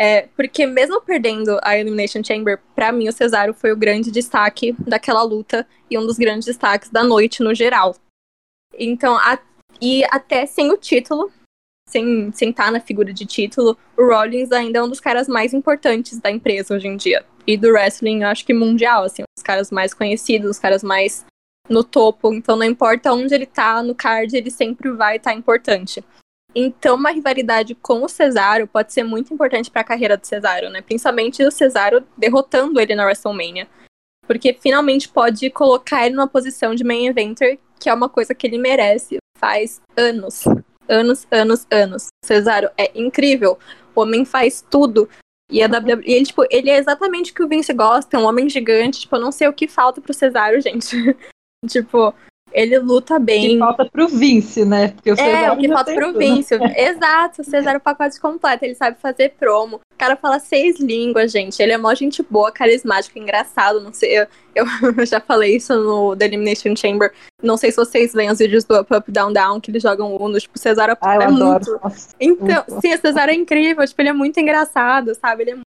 É, 0.00 0.28
porque 0.36 0.64
mesmo 0.64 1.00
perdendo 1.00 1.58
a 1.60 1.76
Elimination 1.76 2.22
Chamber, 2.22 2.60
para 2.72 2.92
mim 2.92 3.08
o 3.08 3.12
Cesaro 3.12 3.52
foi 3.52 3.72
o 3.72 3.76
grande 3.76 4.12
destaque 4.12 4.72
daquela 4.78 5.24
luta 5.24 5.66
e 5.90 5.98
um 5.98 6.06
dos 6.06 6.16
grandes 6.16 6.46
destaques 6.46 6.88
da 6.88 7.02
noite 7.02 7.42
no 7.42 7.52
geral. 7.52 7.96
Então, 8.78 9.16
a, 9.16 9.36
e 9.82 10.04
até 10.04 10.46
sem 10.46 10.70
o 10.70 10.76
título, 10.76 11.32
sem, 11.88 12.28
estar 12.28 12.66
tá 12.66 12.70
na 12.70 12.78
figura 12.78 13.12
de 13.12 13.26
título, 13.26 13.76
o 13.96 14.06
Rollins 14.06 14.52
ainda 14.52 14.78
é 14.78 14.82
um 14.82 14.88
dos 14.88 15.00
caras 15.00 15.26
mais 15.26 15.52
importantes 15.52 16.20
da 16.20 16.30
empresa 16.30 16.76
hoje 16.76 16.86
em 16.86 16.96
dia. 16.96 17.26
E 17.44 17.56
do 17.56 17.72
wrestling, 17.72 18.22
eu 18.22 18.28
acho 18.28 18.46
que 18.46 18.54
mundial, 18.54 19.02
assim, 19.02 19.24
os 19.36 19.42
caras 19.42 19.72
mais 19.72 19.92
conhecidos, 19.92 20.50
os 20.50 20.58
caras 20.60 20.84
mais 20.84 21.24
no 21.68 21.82
topo. 21.82 22.32
Então, 22.32 22.54
não 22.54 22.64
importa 22.64 23.12
onde 23.12 23.34
ele 23.34 23.46
tá 23.46 23.82
no 23.82 23.96
card, 23.96 24.36
ele 24.36 24.50
sempre 24.50 24.92
vai 24.92 25.16
estar 25.16 25.32
tá 25.32 25.36
importante. 25.36 26.04
Então, 26.54 26.96
uma 26.96 27.10
rivalidade 27.10 27.74
com 27.74 28.02
o 28.02 28.08
Cesaro 28.08 28.66
pode 28.66 28.92
ser 28.92 29.02
muito 29.02 29.32
importante 29.32 29.70
para 29.70 29.82
a 29.82 29.84
carreira 29.84 30.16
do 30.16 30.26
Cesaro, 30.26 30.70
né? 30.70 30.80
Principalmente 30.80 31.44
o 31.44 31.50
Cesaro 31.50 32.04
derrotando 32.16 32.80
ele 32.80 32.94
na 32.94 33.04
WrestleMania. 33.04 33.68
Porque 34.26 34.52
finalmente 34.54 35.08
pode 35.08 35.50
colocar 35.50 36.06
ele 36.06 36.14
numa 36.14 36.28
posição 36.28 36.74
de 36.74 36.84
main 36.84 37.06
eventer, 37.06 37.58
que 37.78 37.88
é 37.88 37.94
uma 37.94 38.08
coisa 38.08 38.34
que 38.34 38.46
ele 38.46 38.58
merece 38.58 39.18
faz 39.38 39.80
anos. 39.96 40.44
Anos, 40.88 41.26
anos, 41.30 41.66
anos. 41.70 42.06
Cesaro 42.24 42.70
é 42.76 42.90
incrível. 42.98 43.58
O 43.94 44.00
homem 44.00 44.24
faz 44.24 44.64
tudo. 44.70 45.08
E 45.50 45.62
a 45.62 45.66
WWE, 45.66 46.02
ele, 46.04 46.26
tipo, 46.26 46.44
ele 46.50 46.68
é 46.68 46.76
exatamente 46.76 47.32
o 47.32 47.34
que 47.34 47.42
o 47.42 47.48
Vince 47.48 47.72
gosta, 47.72 48.16
é 48.16 48.20
um 48.20 48.26
homem 48.26 48.48
gigante. 48.48 49.00
Tipo, 49.00 49.16
eu 49.16 49.20
não 49.20 49.32
sei 49.32 49.48
o 49.48 49.52
que 49.52 49.68
falta 49.68 50.00
pro 50.00 50.12
Cesaro, 50.14 50.60
gente. 50.62 50.96
tipo, 51.66 52.14
ele 52.58 52.76
luta 52.80 53.20
bem. 53.20 53.46
O 53.46 53.50
que 53.50 53.58
falta 53.58 53.84
pro 53.86 54.08
Vince, 54.08 54.64
né? 54.64 54.88
Porque 54.88 55.12
o 55.12 55.14
é, 55.14 55.52
o 55.52 55.56
que 55.56 55.68
falta 55.68 55.94
pro 55.94 56.06
tudo. 56.08 56.18
Vince. 56.18 56.54
Exato, 56.76 57.42
o 57.42 57.44
Cesar 57.44 57.74
é 57.74 57.78
o 57.78 57.80
pacote 57.80 58.20
completo. 58.20 58.64
Ele 58.64 58.74
sabe 58.74 58.98
fazer 59.00 59.34
promo. 59.38 59.76
O 59.76 59.96
cara 59.96 60.16
fala 60.16 60.40
seis 60.40 60.80
línguas, 60.80 61.30
gente. 61.30 61.62
Ele 61.62 61.70
é 61.70 61.78
mó 61.78 61.94
gente 61.94 62.20
boa, 62.20 62.50
carismático, 62.50 63.16
engraçado. 63.16 63.80
Não 63.80 63.92
sei, 63.92 64.18
eu, 64.18 64.26
eu 64.56 64.66
já 65.06 65.20
falei 65.20 65.54
isso 65.54 65.72
no 65.72 66.16
The 66.16 66.24
Elimination 66.24 66.74
Chamber. 66.74 67.12
Não 67.40 67.56
sei 67.56 67.70
se 67.70 67.76
vocês 67.76 68.12
veem 68.12 68.28
os 68.28 68.38
vídeos 68.38 68.64
do 68.64 68.76
Up, 68.80 68.92
Up, 68.92 69.12
Down, 69.12 69.32
Down, 69.32 69.60
que 69.60 69.70
eles 69.70 69.82
jogam 69.82 70.16
Uno. 70.16 70.40
Tipo, 70.40 70.56
o 70.56 70.58
Cesar 70.58 70.98
ah, 71.00 71.14
é 71.14 71.28
muito... 71.28 71.78
Nossa, 71.80 72.08
então, 72.18 72.64
sim, 72.80 72.92
o 72.92 73.00
Cesar 73.00 73.28
é 73.28 73.34
incrível. 73.34 73.86
Tipo, 73.86 74.02
ele 74.02 74.08
é 74.08 74.12
muito 74.12 74.40
engraçado, 74.40 75.14
sabe? 75.14 75.44
Ele 75.44 75.50
é 75.52 75.54
muito 75.54 75.66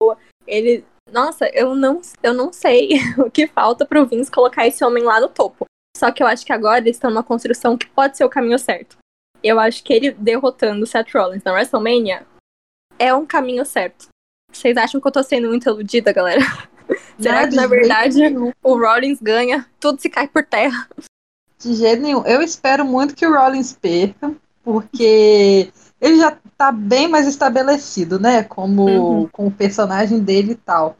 boa. 0.00 0.16
Ele... 0.46 0.82
Nossa, 1.12 1.46
eu 1.52 1.74
não, 1.74 2.00
eu 2.22 2.32
não 2.32 2.50
sei 2.54 2.92
o 3.18 3.30
que 3.30 3.46
falta 3.46 3.84
pro 3.84 4.06
Vince 4.06 4.30
colocar 4.30 4.66
esse 4.66 4.82
homem 4.82 5.02
lá 5.02 5.20
no 5.20 5.28
topo. 5.28 5.66
Só 5.96 6.10
que 6.10 6.22
eu 6.22 6.26
acho 6.26 6.44
que 6.44 6.52
agora 6.52 6.78
eles 6.78 6.96
estão 6.96 7.10
numa 7.10 7.22
construção 7.22 7.76
que 7.76 7.88
pode 7.88 8.16
ser 8.16 8.24
o 8.24 8.30
caminho 8.30 8.58
certo. 8.58 8.96
Eu 9.42 9.58
acho 9.58 9.82
que 9.82 9.92
ele 9.92 10.12
derrotando 10.12 10.84
o 10.84 10.86
Seth 10.86 11.12
Rollins 11.14 11.42
na 11.44 11.52
WrestleMania 11.52 12.26
é 12.98 13.12
um 13.12 13.26
caminho 13.26 13.64
certo. 13.64 14.08
Vocês 14.52 14.76
acham 14.76 15.00
que 15.00 15.06
eu 15.06 15.12
tô 15.12 15.22
sendo 15.22 15.48
muito 15.48 15.68
iludida, 15.68 16.12
galera? 16.12 16.40
Será 17.18 17.48
que, 17.48 17.54
na 17.54 17.66
verdade, 17.66 18.20
o 18.62 18.78
Rollins 18.78 19.18
ganha, 19.20 19.66
tudo 19.80 20.00
se 20.00 20.08
cai 20.08 20.28
por 20.28 20.44
terra? 20.44 20.88
De 21.58 21.74
jeito 21.74 22.02
nenhum. 22.02 22.24
Eu 22.26 22.42
espero 22.42 22.84
muito 22.84 23.14
que 23.14 23.26
o 23.26 23.32
Rollins 23.32 23.72
perca, 23.72 24.32
porque 24.62 25.72
ele 26.00 26.16
já 26.16 26.36
tá 26.56 26.72
bem 26.72 27.08
mais 27.08 27.26
estabelecido, 27.26 28.18
né? 28.18 28.42
Como 28.42 28.84
uhum. 28.84 29.28
com 29.28 29.46
o 29.46 29.52
personagem 29.52 30.20
dele 30.20 30.52
e 30.52 30.56
tal. 30.56 30.96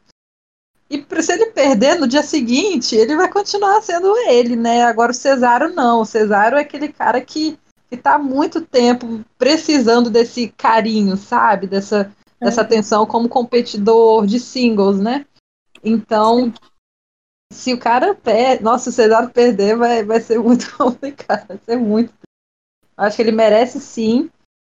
E 0.93 1.23
se 1.23 1.33
ele 1.33 1.47
perder 1.47 1.99
no 1.99 2.07
dia 2.07 2.21
seguinte, 2.21 2.95
ele 2.95 3.15
vai 3.15 3.27
continuar 3.27 3.81
sendo 3.81 4.15
ele, 4.27 4.55
né? 4.55 4.83
Agora 4.83 5.11
o 5.11 5.15
Cesaro 5.15 5.73
não. 5.73 6.01
O 6.01 6.05
Cesaro 6.05 6.55
é 6.55 6.61
aquele 6.61 6.87
cara 6.87 7.19
que, 7.19 7.57
que 7.89 7.97
tá 7.97 8.13
há 8.13 8.19
muito 8.19 8.61
tempo 8.61 9.25
precisando 9.35 10.11
desse 10.11 10.49
carinho, 10.49 11.17
sabe? 11.17 11.65
Dessa, 11.65 12.13
é. 12.39 12.45
dessa 12.45 12.61
atenção 12.61 13.07
como 13.07 13.27
competidor 13.27 14.27
de 14.27 14.39
singles, 14.39 14.99
né? 14.99 15.25
Então, 15.83 16.45
Sim. 16.45 16.53
se 17.51 17.73
o 17.73 17.79
cara 17.79 18.13
perde. 18.13 18.63
Nossa, 18.63 18.83
se 18.83 18.89
o 18.89 18.93
Cesaro 18.93 19.31
perder, 19.31 19.75
vai, 19.75 20.03
vai 20.03 20.21
ser 20.21 20.37
muito 20.37 20.71
complicado. 20.77 21.47
Vai 21.47 21.59
ser 21.65 21.77
muito. 21.77 22.13
Acho 22.95 23.15
que 23.15 23.21
ele 23.23 23.31
merece 23.31 23.79
sim. 23.79 24.29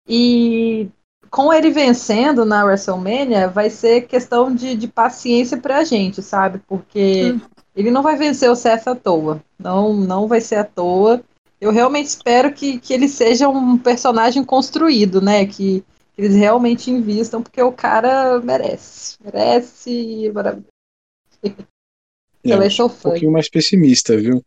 E 0.09 0.89
com 1.37 1.53
ele 1.53 1.71
vencendo 1.71 2.47
na 2.47 2.65
WrestleMania, 2.65 3.47
vai 3.47 3.69
ser 3.69 4.07
questão 4.07 4.55
de, 4.55 4.75
de 4.75 4.89
paciência 4.89 5.59
pra 5.59 5.85
gente, 5.85 6.23
sabe? 6.23 6.63
Porque 6.67 7.33
hum. 7.35 7.41
ele 7.77 7.91
não 7.91 8.03
vai 8.03 8.17
vencer 8.17 8.51
o 8.51 8.57
Seth 8.57 8.89
à 8.89 8.95
toa. 8.95 9.45
Não, 9.59 9.93
não 9.93 10.27
vai 10.27 10.41
ser 10.41 10.55
à 10.55 10.65
toa. 10.65 11.23
Eu 11.61 11.71
realmente 11.71 12.07
espero 12.07 12.51
que, 12.55 12.79
que 12.79 12.91
ele 12.95 13.07
seja 13.07 13.51
um 13.51 13.77
personagem 13.77 14.43
construído, 14.43 15.21
né? 15.21 15.45
Que, 15.45 15.85
que 16.15 16.23
eles 16.23 16.35
realmente 16.35 16.91
invistam, 16.91 17.43
porque 17.43 17.61
o 17.61 17.71
cara 17.71 18.41
merece. 18.41 19.19
Merece. 19.23 20.33
Maravilhoso. 20.33 20.71
Eu 22.43 22.63
é, 22.63 22.71
sou 22.71 22.89
fã. 22.89 23.11
Um 23.11 23.13
pouquinho 23.13 23.33
mais 23.33 23.51
pessimista, 23.51 24.17
viu? 24.17 24.43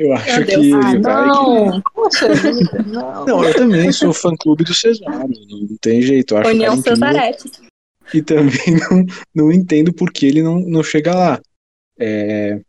Eu 0.00 0.14
acho 0.14 0.46
que 0.46 0.52
ele 0.52 0.72
ah, 0.72 0.80
vai. 0.80 0.98
Não, 0.98 1.82
que... 1.82 1.92
Poxa, 1.92 2.26
não. 2.86 3.26
não, 3.26 3.44
eu 3.44 3.52
também 3.52 3.92
sou 3.92 4.14
fã 4.14 4.34
clube 4.34 4.64
do 4.64 4.72
Cesaro, 4.72 5.28
não 5.28 5.76
tem 5.78 6.00
jeito. 6.00 6.32
Eu 6.32 6.38
acho 6.38 6.50
União. 6.50 6.82
E 8.14 8.22
também 8.22 8.50
não, 8.90 9.06
não 9.34 9.52
entendo 9.52 9.92
por 9.92 10.10
que 10.10 10.24
ele 10.24 10.42
não, 10.42 10.58
não 10.58 10.82
chega 10.82 11.14
lá. 11.14 11.40
É... 11.98 12.62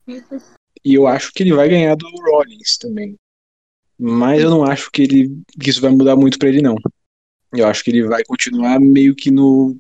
E 0.84 0.94
eu 0.94 1.08
acho 1.08 1.32
que 1.32 1.42
ele 1.42 1.54
vai 1.54 1.70
ganhar 1.70 1.96
do 1.96 2.06
Rollins 2.10 2.78
também. 2.78 3.16
Mas 3.98 4.42
eu 4.42 4.50
não 4.50 4.66
acho 4.66 4.92
que, 4.92 5.04
ele, 5.04 5.42
que 5.58 5.70
isso 5.70 5.80
vai 5.80 5.92
mudar 5.92 6.18
muito 6.18 6.38
para 6.38 6.50
ele, 6.50 6.62
não. 6.62 6.76
Eu 7.54 7.66
acho 7.66 7.82
que 7.82 7.92
ele 7.92 8.04
vai 8.04 8.26
continuar 8.26 8.78
meio 8.78 9.16
que 9.16 9.32
no, 9.32 9.78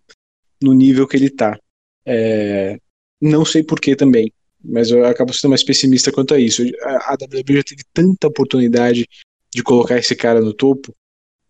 no 0.63 0.71
nível 0.71 1.05
que 1.05 1.17
ele 1.17 1.29
tá. 1.29 1.59
É... 2.05 2.77
Não 3.19 3.43
sei 3.43 3.61
por 3.61 3.77
que 3.81 3.93
também 3.93 4.31
mas 4.63 4.91
eu 4.91 5.05
acabo 5.05 5.33
sendo 5.33 5.49
mais 5.51 5.63
pessimista 5.63 6.11
quanto 6.11 6.33
a 6.33 6.39
isso. 6.39 6.63
A, 6.83 7.13
a 7.13 7.17
WWE 7.21 7.57
já 7.57 7.63
teve 7.63 7.83
tanta 7.93 8.27
oportunidade 8.27 9.07
de 9.53 9.63
colocar 9.63 9.97
esse 9.97 10.15
cara 10.15 10.41
no 10.41 10.53
topo. 10.53 10.95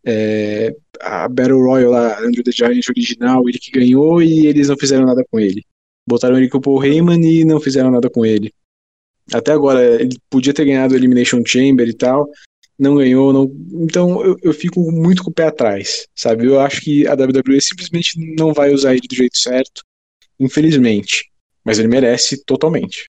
É, 0.03 0.75
a 0.99 1.27
Battle 1.27 1.61
Royale 1.61 1.91
lá, 1.91 2.19
Andrew 2.19 2.43
the 2.43 2.51
Giant 2.51 2.87
original, 2.89 3.47
ele 3.47 3.59
que 3.59 3.71
ganhou 3.71 4.21
e 4.21 4.47
eles 4.47 4.67
não 4.67 4.77
fizeram 4.77 5.05
nada 5.05 5.23
com 5.29 5.39
ele. 5.39 5.63
Botaram 6.07 6.37
ele 6.37 6.49
com 6.49 6.57
o 6.57 6.61
Paul 6.61 6.83
Heyman 6.83 7.23
e 7.23 7.45
não 7.45 7.59
fizeram 7.59 7.91
nada 7.91 8.09
com 8.09 8.25
ele. 8.25 8.51
Até 9.31 9.51
agora, 9.51 10.01
ele 10.01 10.17
podia 10.29 10.53
ter 10.53 10.65
ganhado 10.65 10.93
o 10.93 10.97
Elimination 10.97 11.41
Chamber 11.45 11.87
e 11.87 11.93
tal, 11.93 12.29
não 12.77 12.95
ganhou, 12.95 13.31
não... 13.31 13.43
então 13.83 14.25
eu, 14.25 14.35
eu 14.41 14.53
fico 14.53 14.91
muito 14.91 15.23
com 15.23 15.29
o 15.29 15.33
pé 15.33 15.45
atrás, 15.45 16.07
sabe? 16.15 16.47
Eu 16.47 16.59
acho 16.59 16.81
que 16.81 17.05
a 17.05 17.13
WWE 17.13 17.61
simplesmente 17.61 18.19
não 18.35 18.53
vai 18.53 18.73
usar 18.73 18.93
ele 18.93 19.07
do 19.07 19.15
jeito 19.15 19.37
certo, 19.37 19.83
infelizmente, 20.39 21.30
mas 21.63 21.79
ele 21.79 21.87
merece 21.87 22.43
totalmente. 22.43 23.05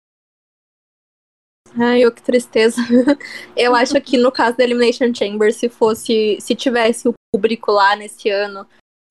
Ai, 1.79 2.03
eu 2.03 2.13
que 2.13 2.23
tristeza. 2.23 2.77
Eu 3.57 3.75
acho 3.75 3.99
que 4.03 4.19
no 4.19 4.31
caso 4.31 4.59
da 4.59 4.65
Elimination 4.65 5.15
Chamber, 5.15 5.55
se 5.55 5.71
fosse, 5.71 6.37
se 6.39 6.55
tivesse 6.55 7.09
o 7.09 7.15
público 7.35 7.73
lá 7.73 7.97
nesse 7.97 8.29
ano, 8.29 8.67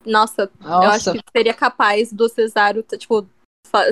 nossa, 0.05 0.49
Nossa. 0.59 0.85
eu 0.85 0.89
acho 0.91 1.13
que 1.13 1.31
seria 1.35 1.53
capaz 1.53 2.11
do 2.11 2.27
Cesaro, 2.29 2.83
tipo, 2.83 3.27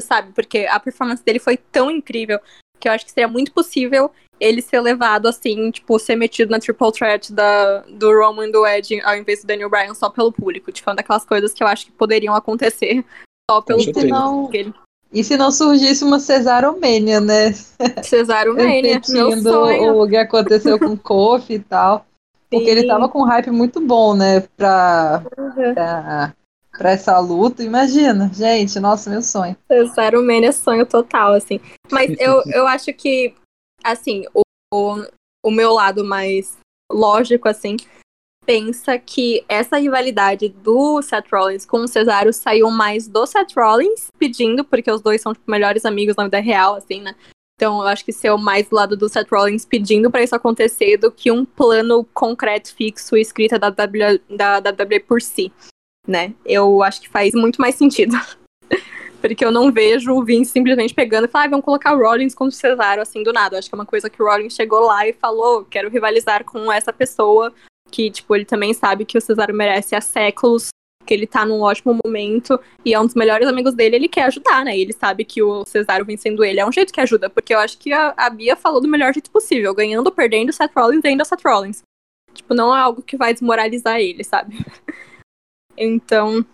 sabe, 0.02 0.32
porque 0.34 0.68
a 0.70 0.80
performance 0.80 1.24
dele 1.24 1.40
foi 1.40 1.58
tão 1.58 1.90
incrível 1.90 2.40
que 2.80 2.88
eu 2.88 2.92
acho 2.92 3.06
que 3.06 3.12
seria 3.12 3.28
muito 3.28 3.52
possível 3.52 4.12
ele 4.40 4.62
ser 4.62 4.80
levado 4.80 5.28
assim, 5.28 5.70
tipo, 5.70 6.00
ser 6.00 6.16
metido 6.16 6.50
na 6.50 6.60
triple 6.60 6.92
threat 6.92 7.34
da, 7.34 7.82
do 7.82 8.10
Roman 8.18 8.48
e 8.48 8.52
do 8.52 8.66
Edge 8.66 9.02
ao 9.02 9.16
invés 9.16 9.42
do 9.42 9.48
Daniel 9.48 9.70
Bryan 9.70 9.94
só 9.94 10.10
pelo 10.10 10.32
público. 10.32 10.72
Tipo, 10.72 10.90
é 10.90 10.92
uma 10.92 10.96
daquelas 10.96 11.26
coisas 11.26 11.54
que 11.54 11.62
eu 11.62 11.68
acho 11.68 11.86
que 11.86 11.92
poderiam 11.92 12.34
acontecer 12.34 13.04
só 13.52 13.62
pelo 13.62 13.84
público. 13.84 14.08
Não. 14.08 14.50
E 15.12 15.24
se 15.24 15.36
não 15.36 15.52
surgisse 15.52 16.04
uma 16.04 16.20
Cesaromania, 16.20 17.20
né? 17.20 17.52
Cesaro 18.04 18.54
Mania, 18.56 19.02
meu 19.10 19.42
sonho. 19.42 20.02
o 20.02 20.08
que 20.08 20.16
aconteceu 20.16 20.78
com 20.78 20.94
o 20.94 20.98
Kofi 20.98 21.56
e 21.56 21.60
tal. 21.60 22.06
Porque 22.50 22.70
ele 22.70 22.82
Sim. 22.82 22.88
tava 22.88 23.10
com 23.10 23.22
um 23.22 23.26
hype 23.26 23.52
muito 23.52 23.80
bom, 23.80 24.16
né? 24.16 24.42
Pra, 24.56 25.24
pra, 25.74 26.34
pra 26.78 26.92
essa 26.92 27.18
luta. 27.20 27.64
Imagina, 27.64 28.30
gente, 28.34 28.80
nossa, 28.80 29.10
meu 29.10 29.22
sonho. 29.22 29.56
Cesaro 29.68 30.24
Mania 30.24 30.50
é 30.50 30.52
sonho 30.52 30.86
total, 30.86 31.34
assim. 31.34 31.60
Mas 31.92 32.16
eu, 32.20 32.42
eu 32.54 32.68
acho 32.68 32.94
que, 32.94 33.34
assim, 33.84 34.26
o, 34.34 34.42
o, 34.74 35.06
o 35.46 35.52
meu 35.52 35.74
lado 35.74 36.04
mais 36.04 36.58
lógico, 36.92 37.48
assim, 37.48 37.78
pensa 38.50 38.98
que 38.98 39.46
essa 39.48 39.78
rivalidade 39.78 40.50
do 40.50 41.04
Seth 41.04 41.28
Rollins 41.32 41.68
com 41.68 41.82
o 41.82 41.88
Cesaro 41.88 42.34
saiu 42.34 42.72
mais 42.72 43.08
do 43.08 43.24
Seth 43.28 43.54
Rollins 43.56 44.08
pedindo, 44.18 44.66
porque 44.66 44.90
os 44.90 45.02
dois 45.02 45.22
são 45.22 45.34
tipo, 45.34 45.52
melhores 45.52 45.86
amigos 45.86 46.16
na 46.16 46.24
vida 46.24 46.40
real, 46.40 46.74
assim, 46.74 47.00
né? 47.00 47.14
Então 47.56 47.80
eu 47.80 47.88
acho 47.88 48.04
que 48.04 48.12
saiu 48.12 48.40
mais 48.40 48.68
do 48.68 48.76
lado 48.76 48.98
do 48.98 49.08
Seth 49.08 49.30
Rollins 49.30 49.66
pedindo 49.66 50.10
pra 50.10 50.24
isso 50.24 50.36
acontecer 50.36 50.98
do 50.98 51.12
que 51.12 51.32
um 51.32 51.46
plano 51.46 52.04
concreto, 52.12 52.74
fixo, 52.74 53.16
escrita 53.16 53.60
da, 53.60 53.70
w, 53.70 54.20
da 54.28 54.58
WWE 54.58 55.00
por 55.02 55.22
si, 55.22 55.54
né? 56.08 56.34
Eu 56.44 56.82
acho 56.82 57.02
que 57.02 57.08
faz 57.08 57.36
muito 57.36 57.62
mais 57.62 57.76
sentido. 57.76 58.18
Porque 59.22 59.46
eu 59.46 59.52
não 59.52 59.72
vejo 59.72 60.12
o 60.12 60.26
Vince 60.26 60.52
simplesmente 60.52 60.96
pegando 60.96 61.26
e 61.26 61.28
falando, 61.28 61.48
ah, 61.48 61.52
vamos 61.52 61.66
colocar 61.66 61.94
o 61.94 62.00
Rollins 62.00 62.34
contra 62.34 62.56
o 62.56 62.60
Cesaro, 62.60 63.02
assim, 63.02 63.22
do 63.22 63.32
nada. 63.32 63.56
Eu 63.56 63.60
acho 63.60 63.70
que 63.70 63.76
é 63.76 63.78
uma 63.78 63.86
coisa 63.86 64.10
que 64.10 64.24
o 64.24 64.26
Rollins 64.26 64.56
chegou 64.56 64.80
lá 64.80 65.06
e 65.06 65.14
falou, 65.14 65.66
quero 65.66 65.90
rivalizar 65.90 66.44
com 66.46 66.72
essa 66.72 66.92
pessoa, 66.92 67.54
que, 67.90 68.10
tipo, 68.12 68.36
ele 68.36 68.46
também 68.46 68.74
sabe 68.74 69.06
que 69.06 69.18
o 69.18 69.22
Cesaro 69.22 69.54
merece 69.54 69.96
há 69.96 70.02
séculos, 70.02 70.70
que 71.06 71.14
ele 71.14 71.26
tá 71.26 71.46
num 71.46 71.62
ótimo 71.62 71.98
momento, 72.06 72.60
e 72.86 72.94
é 72.94 73.00
um 73.00 73.06
dos 73.06 73.16
melhores 73.16 73.48
amigos 73.48 73.74
dele, 73.74 73.96
ele 73.96 74.08
quer 74.08 74.24
ajudar, 74.26 74.64
né? 74.64 74.78
Ele 74.78 74.94
sabe 74.94 75.26
que 75.26 75.42
o 75.42 75.66
Cesaro 75.66 76.06
vencendo 76.06 76.44
ele 76.44 76.60
é 76.60 76.66
um 76.66 76.72
jeito 76.72 76.94
que 76.94 77.02
ajuda, 77.02 77.30
porque 77.30 77.54
eu 77.54 77.60
acho 77.60 77.78
que 77.78 77.92
a, 77.92 78.14
a 78.16 78.30
Bia 78.30 78.56
falou 78.56 78.80
do 78.80 78.88
melhor 78.88 79.14
jeito 79.14 79.32
possível, 79.32 79.74
ganhando 79.74 80.12
perdendo, 80.12 80.54
Seth 80.54 80.72
Rollins 80.76 81.04
ainda 81.04 81.26
Seth 81.26 81.42
Rollins. 81.44 81.82
Tipo, 82.34 82.54
não 82.54 82.76
é 82.76 82.80
algo 82.80 83.02
que 83.02 83.18
vai 83.18 83.34
desmoralizar 83.34 84.00
ele, 84.00 84.24
sabe? 84.24 84.58
Então, 85.82 86.46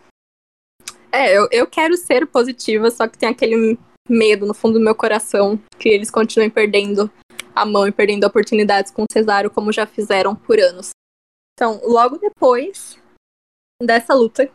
é, 1.12 1.36
eu, 1.36 1.48
eu 1.52 1.66
quero 1.66 1.98
ser 1.98 2.28
positiva, 2.28 2.92
só 2.92 3.08
que 3.08 3.18
tem 3.18 3.28
aquele 3.28 3.76
medo 4.08 4.46
no 4.46 4.54
fundo 4.54 4.78
do 4.78 4.86
meu 4.86 4.94
coração 4.94 5.60
que 5.80 5.90
eles 5.90 6.12
continuem 6.12 6.50
perdendo 6.50 7.10
a 7.56 7.66
mão 7.66 7.88
e 7.88 7.92
perdendo 7.92 8.26
oportunidades 8.26 8.92
com 8.92 9.04
o 9.04 9.12
Cesaro, 9.12 9.50
como 9.50 9.72
já 9.72 9.86
fizeram 9.86 10.36
por 10.36 10.60
anos. 10.60 10.90
Então, 11.56 11.80
logo 11.84 12.18
depois 12.18 13.02
dessa 13.82 14.14
luta, 14.14 14.52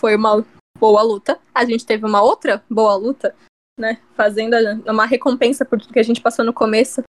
foi 0.00 0.16
uma 0.16 0.44
boa 0.78 1.02
luta. 1.02 1.38
A 1.54 1.64
gente 1.64 1.84
teve 1.84 2.06
uma 2.06 2.22
outra 2.22 2.64
boa 2.70 2.94
luta, 2.94 3.36
né? 3.78 4.00
Fazendo 4.14 4.54
uma 4.86 5.04
recompensa 5.04 5.64
por 5.64 5.78
tudo 5.78 5.92
que 5.92 5.98
a 5.98 6.04
gente 6.04 6.22
passou 6.22 6.44
no 6.44 6.52
começo, 6.52 7.02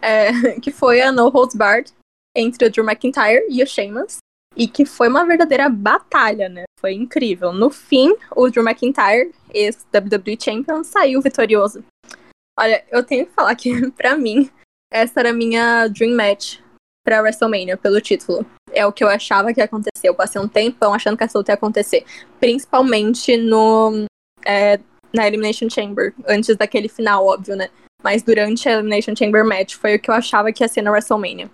é, 0.00 0.30
que 0.60 0.72
foi 0.72 1.02
a 1.02 1.12
No 1.12 1.28
Holds 1.28 1.54
Barred 1.54 1.92
entre 2.34 2.66
o 2.66 2.70
Drew 2.70 2.84
McIntyre 2.84 3.46
e 3.50 3.62
o 3.62 3.66
Sheamus. 3.66 4.18
E 4.56 4.66
que 4.66 4.84
foi 4.84 5.08
uma 5.08 5.24
verdadeira 5.24 5.68
batalha, 5.68 6.48
né? 6.48 6.64
Foi 6.80 6.92
incrível. 6.92 7.52
No 7.52 7.70
fim, 7.70 8.16
o 8.34 8.48
Drew 8.50 8.64
McIntyre, 8.64 9.32
ex-WWE 9.52 10.36
Champion, 10.40 10.82
saiu 10.82 11.20
vitorioso. 11.20 11.84
Olha, 12.58 12.84
eu 12.90 13.04
tenho 13.04 13.26
que 13.26 13.32
falar 13.32 13.54
que, 13.54 13.90
pra 13.92 14.16
mim, 14.16 14.50
essa 14.90 15.20
era 15.20 15.30
a 15.30 15.34
minha 15.34 15.86
dream 15.88 16.16
match 16.16 16.60
pra 17.04 17.20
WrestleMania, 17.20 17.76
pelo 17.76 18.00
título. 18.00 18.44
É 18.72 18.86
o 18.86 18.92
que 18.92 19.02
eu 19.02 19.08
achava 19.08 19.52
que 19.52 19.60
ia 19.60 19.64
acontecer. 19.64 20.08
Eu 20.08 20.14
passei 20.14 20.40
um 20.40 20.48
tempão 20.48 20.94
achando 20.94 21.16
que 21.16 21.24
essa 21.24 21.38
luta 21.38 21.52
ia 21.52 21.54
acontecer. 21.54 22.04
Principalmente 22.40 23.36
no, 23.36 24.04
é, 24.44 24.78
na 25.12 25.26
Elimination 25.26 25.68
Chamber, 25.70 26.14
antes 26.26 26.56
daquele 26.56 26.88
final, 26.88 27.26
óbvio, 27.26 27.56
né? 27.56 27.70
Mas 28.02 28.22
durante 28.22 28.68
a 28.68 28.72
Elimination 28.72 29.14
Chamber 29.16 29.44
match 29.44 29.74
foi 29.74 29.96
o 29.96 30.00
que 30.00 30.10
eu 30.10 30.14
achava 30.14 30.52
que 30.52 30.62
ia 30.62 30.68
ser 30.68 30.82
na 30.82 30.90
WrestleMania. 30.90 31.50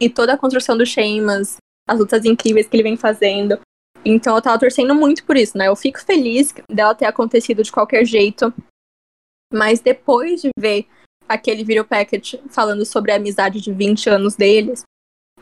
E 0.00 0.08
toda 0.08 0.32
a 0.32 0.38
construção 0.38 0.76
do 0.76 0.86
Sheamus, 0.86 1.56
as 1.88 1.98
lutas 1.98 2.24
incríveis 2.24 2.66
que 2.66 2.76
ele 2.76 2.82
vem 2.82 2.96
fazendo. 2.96 3.58
Então 4.04 4.34
eu 4.34 4.42
tava 4.42 4.58
torcendo 4.58 4.94
muito 4.94 5.24
por 5.24 5.36
isso, 5.36 5.56
né? 5.56 5.68
Eu 5.68 5.76
fico 5.76 6.00
feliz 6.00 6.52
dela 6.68 6.94
ter 6.94 7.06
acontecido 7.06 7.62
de 7.62 7.70
qualquer 7.70 8.04
jeito. 8.04 8.52
Mas 9.52 9.80
depois 9.80 10.40
de 10.40 10.48
ver 10.58 10.86
aquele 11.28 11.62
video 11.62 11.84
package 11.84 12.40
falando 12.48 12.84
sobre 12.84 13.12
a 13.12 13.16
amizade 13.16 13.60
de 13.60 13.72
20 13.72 14.08
anos 14.08 14.34
deles, 14.34 14.82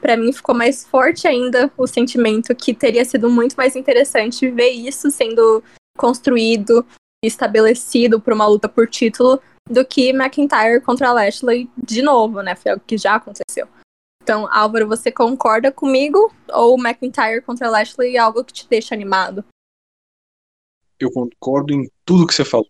pra 0.00 0.16
mim 0.16 0.32
ficou 0.32 0.54
mais 0.54 0.86
forte 0.86 1.28
ainda 1.28 1.70
o 1.76 1.86
sentimento 1.86 2.54
que 2.54 2.74
teria 2.74 3.04
sido 3.04 3.30
muito 3.30 3.54
mais 3.54 3.76
interessante 3.76 4.50
ver 4.50 4.70
isso 4.70 5.10
sendo 5.10 5.62
construído 5.96 6.84
estabelecido 7.22 8.20
por 8.20 8.32
uma 8.32 8.46
luta 8.46 8.68
por 8.68 8.88
título 8.88 9.40
do 9.68 9.84
que 9.84 10.08
McIntyre 10.08 10.80
contra 10.80 11.12
Lashley 11.12 11.68
de 11.76 12.02
novo, 12.02 12.42
né? 12.42 12.56
Foi 12.56 12.72
algo 12.72 12.82
que 12.86 12.96
já 12.96 13.16
aconteceu. 13.16 13.68
Então, 14.22 14.48
Álvaro, 14.50 14.88
você 14.88 15.10
concorda 15.12 15.70
comigo? 15.70 16.32
Ou 16.48 16.78
McIntyre 16.78 17.42
contra 17.42 17.70
Lashley 17.70 18.16
é 18.16 18.18
algo 18.18 18.44
que 18.44 18.52
te 18.52 18.68
deixa 18.68 18.94
animado? 18.94 19.44
Eu 20.98 21.10
concordo 21.12 21.72
em 21.72 21.90
tudo 22.04 22.26
que 22.26 22.34
você 22.34 22.44
falou. 22.44 22.68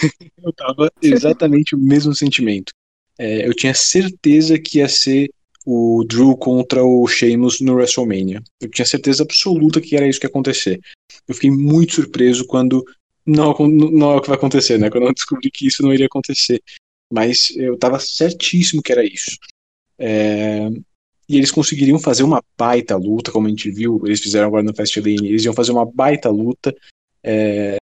eu 0.42 0.52
tava 0.52 0.90
exatamente 1.02 1.74
o 1.74 1.78
mesmo 1.78 2.14
sentimento. 2.14 2.72
É, 3.18 3.46
eu 3.46 3.54
tinha 3.54 3.74
certeza 3.74 4.58
que 4.58 4.78
ia 4.78 4.88
ser 4.88 5.30
o 5.66 6.04
Drew 6.04 6.36
contra 6.36 6.84
o 6.84 7.06
Sheamus 7.08 7.60
no 7.60 7.74
WrestleMania. 7.74 8.40
Eu 8.60 8.70
tinha 8.70 8.86
certeza 8.86 9.24
absoluta 9.24 9.80
que 9.80 9.96
era 9.96 10.06
isso 10.06 10.20
que 10.20 10.26
ia 10.26 10.30
acontecer. 10.30 10.80
Eu 11.26 11.34
fiquei 11.34 11.50
muito 11.50 11.94
surpreso 11.94 12.46
quando 12.46 12.84
não, 13.26 13.52
não 13.58 14.12
é 14.12 14.16
o 14.16 14.20
que 14.20 14.28
vai 14.28 14.36
acontecer, 14.36 14.78
né? 14.78 14.88
Quando 14.88 15.08
eu 15.08 15.12
descobri 15.12 15.50
que 15.50 15.66
isso 15.66 15.82
não 15.82 15.92
iria 15.92 16.06
acontecer. 16.06 16.62
Mas 17.12 17.50
eu 17.56 17.76
tava 17.76 17.98
certíssimo 17.98 18.80
que 18.80 18.92
era 18.92 19.04
isso. 19.04 19.36
É, 19.98 20.68
e 21.28 21.36
eles 21.36 21.50
conseguiriam 21.50 21.98
fazer 21.98 22.22
uma 22.22 22.42
baita 22.56 22.96
luta, 22.96 23.32
como 23.32 23.48
a 23.48 23.50
gente 23.50 23.68
viu, 23.68 24.00
eles 24.04 24.20
fizeram 24.20 24.46
agora 24.46 24.62
no 24.62 24.74
Fastlane, 24.74 25.26
eles 25.26 25.44
iam 25.44 25.54
fazer 25.54 25.72
uma 25.72 25.84
baita 25.84 26.30
luta, 26.30 26.72
é, 27.24 27.76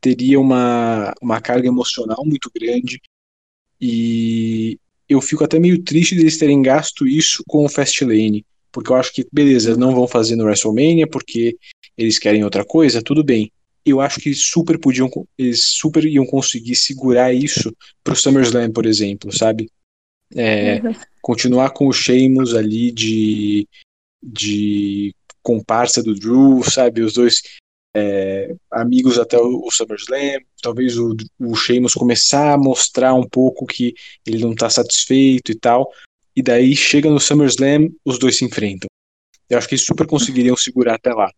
teria 0.00 0.40
uma, 0.40 1.14
uma 1.22 1.40
carga 1.40 1.68
emocional 1.68 2.24
muito 2.24 2.50
grande, 2.52 3.00
e 3.80 4.78
eu 5.08 5.20
fico 5.20 5.44
até 5.44 5.58
meio 5.58 5.82
triste 5.82 6.14
deles 6.14 6.38
terem 6.38 6.60
gasto 6.60 7.06
isso 7.06 7.42
com 7.48 7.64
o 7.64 7.68
Fastlane, 7.68 8.44
porque 8.70 8.92
eu 8.92 8.96
acho 8.96 9.12
que, 9.12 9.26
beleza, 9.32 9.76
não 9.76 9.94
vão 9.94 10.06
fazer 10.06 10.36
no 10.36 10.44
WrestleMania, 10.44 11.06
porque 11.06 11.56
eles 11.96 12.18
querem 12.18 12.44
outra 12.44 12.64
coisa, 12.64 13.02
tudo 13.02 13.24
bem. 13.24 13.50
Eu 13.84 14.00
acho 14.00 14.20
que 14.20 14.34
super 14.34 14.78
podiam, 14.78 15.10
eles 15.38 15.64
super 15.64 16.04
iam 16.04 16.26
conseguir 16.26 16.76
segurar 16.76 17.32
isso 17.32 17.74
pro 18.04 18.14
SummerSlam, 18.14 18.70
por 18.70 18.84
exemplo, 18.84 19.32
sabe? 19.32 19.70
É, 20.34 20.80
uhum. 20.82 20.94
Continuar 21.22 21.70
com 21.70 21.88
o 21.88 21.92
Sheamus 21.92 22.54
ali 22.54 22.92
de, 22.92 23.66
de 24.22 25.14
comparsa 25.42 26.02
do 26.02 26.14
Drew, 26.14 26.62
sabe? 26.64 27.00
Os 27.00 27.14
dois 27.14 27.40
é, 27.98 28.54
amigos 28.70 29.18
até 29.18 29.38
o, 29.38 29.66
o 29.66 29.70
SummerSlam. 29.70 30.40
Talvez 30.62 30.96
o, 30.96 31.16
o 31.38 31.54
Sheamus 31.54 31.94
começar 31.94 32.52
a 32.52 32.58
mostrar 32.58 33.14
um 33.14 33.28
pouco 33.28 33.66
que 33.66 33.94
ele 34.26 34.38
não 34.38 34.54
tá 34.54 34.70
satisfeito 34.70 35.52
e 35.52 35.54
tal. 35.54 35.90
E 36.34 36.42
daí 36.42 36.76
chega 36.76 37.10
no 37.10 37.20
SummerSlam, 37.20 37.88
os 38.04 38.18
dois 38.18 38.38
se 38.38 38.44
enfrentam. 38.44 38.88
Eu 39.50 39.58
acho 39.58 39.68
que 39.68 39.74
eles 39.74 39.84
super 39.84 40.06
conseguiriam 40.06 40.56
segurar 40.56 40.94
até 40.94 41.12
lá. 41.12 41.30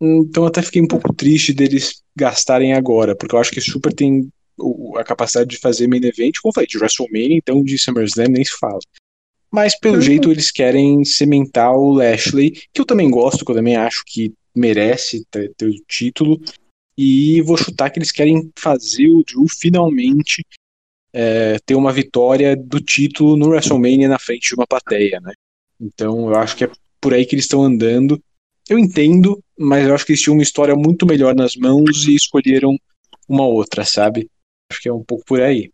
Então 0.00 0.46
até 0.46 0.62
fiquei 0.62 0.80
um 0.80 0.86
pouco 0.86 1.12
triste 1.12 1.52
deles 1.52 2.02
gastarem 2.16 2.72
agora, 2.72 3.16
porque 3.16 3.34
eu 3.34 3.38
acho 3.38 3.50
que 3.50 3.60
super 3.60 3.92
tem 3.92 4.28
a 4.96 5.04
capacidade 5.04 5.50
de 5.50 5.58
fazer 5.58 5.86
main 5.86 6.04
event, 6.04 6.34
como 6.40 6.50
eu 6.50 6.54
falei, 6.54 6.66
de 6.66 6.78
WrestleMania, 6.78 7.36
então 7.36 7.62
de 7.62 7.78
SummerSlam 7.78 8.28
nem 8.28 8.44
se 8.44 8.56
fala. 8.58 8.78
Mas 9.50 9.78
pelo 9.78 9.96
uhum. 9.96 10.02
jeito 10.02 10.30
eles 10.30 10.50
querem 10.50 11.04
cimentar 11.04 11.72
o 11.72 11.92
Lashley, 11.92 12.50
que 12.72 12.80
eu 12.80 12.84
também 12.84 13.10
gosto, 13.10 13.44
que 13.44 13.50
eu 13.50 13.56
também 13.56 13.76
acho 13.76 14.02
que 14.06 14.32
merece 14.54 15.24
ter, 15.30 15.52
ter 15.54 15.66
o 15.66 15.84
título. 15.86 16.40
E 16.96 17.40
vou 17.42 17.56
chutar 17.56 17.90
que 17.90 17.98
eles 17.98 18.10
querem 18.10 18.50
fazer 18.58 19.08
o 19.08 19.22
Drew 19.22 19.46
finalmente 19.48 20.44
é, 21.12 21.58
ter 21.60 21.74
uma 21.74 21.92
vitória 21.92 22.56
do 22.56 22.80
título 22.80 23.36
no 23.36 23.48
WrestleMania 23.48 24.08
na 24.08 24.18
frente 24.18 24.48
de 24.48 24.54
uma 24.54 24.66
plateia, 24.66 25.20
né? 25.20 25.32
Então 25.80 26.28
eu 26.28 26.36
acho 26.36 26.56
que 26.56 26.64
é 26.64 26.70
por 27.00 27.14
aí 27.14 27.24
que 27.24 27.34
eles 27.34 27.44
estão 27.44 27.62
andando. 27.62 28.20
Eu 28.68 28.78
entendo, 28.78 29.42
mas 29.58 29.86
eu 29.86 29.94
acho 29.94 30.04
que 30.04 30.12
eles 30.12 30.20
tinham 30.20 30.34
uma 30.34 30.42
história 30.42 30.74
muito 30.74 31.06
melhor 31.06 31.34
nas 31.34 31.56
mãos 31.56 32.06
e 32.06 32.14
escolheram 32.14 32.76
uma 33.28 33.46
outra, 33.46 33.84
sabe? 33.84 34.28
Acho 34.70 34.82
que 34.82 34.88
é 34.88 34.92
um 34.92 35.04
pouco 35.04 35.24
por 35.24 35.40
aí. 35.40 35.70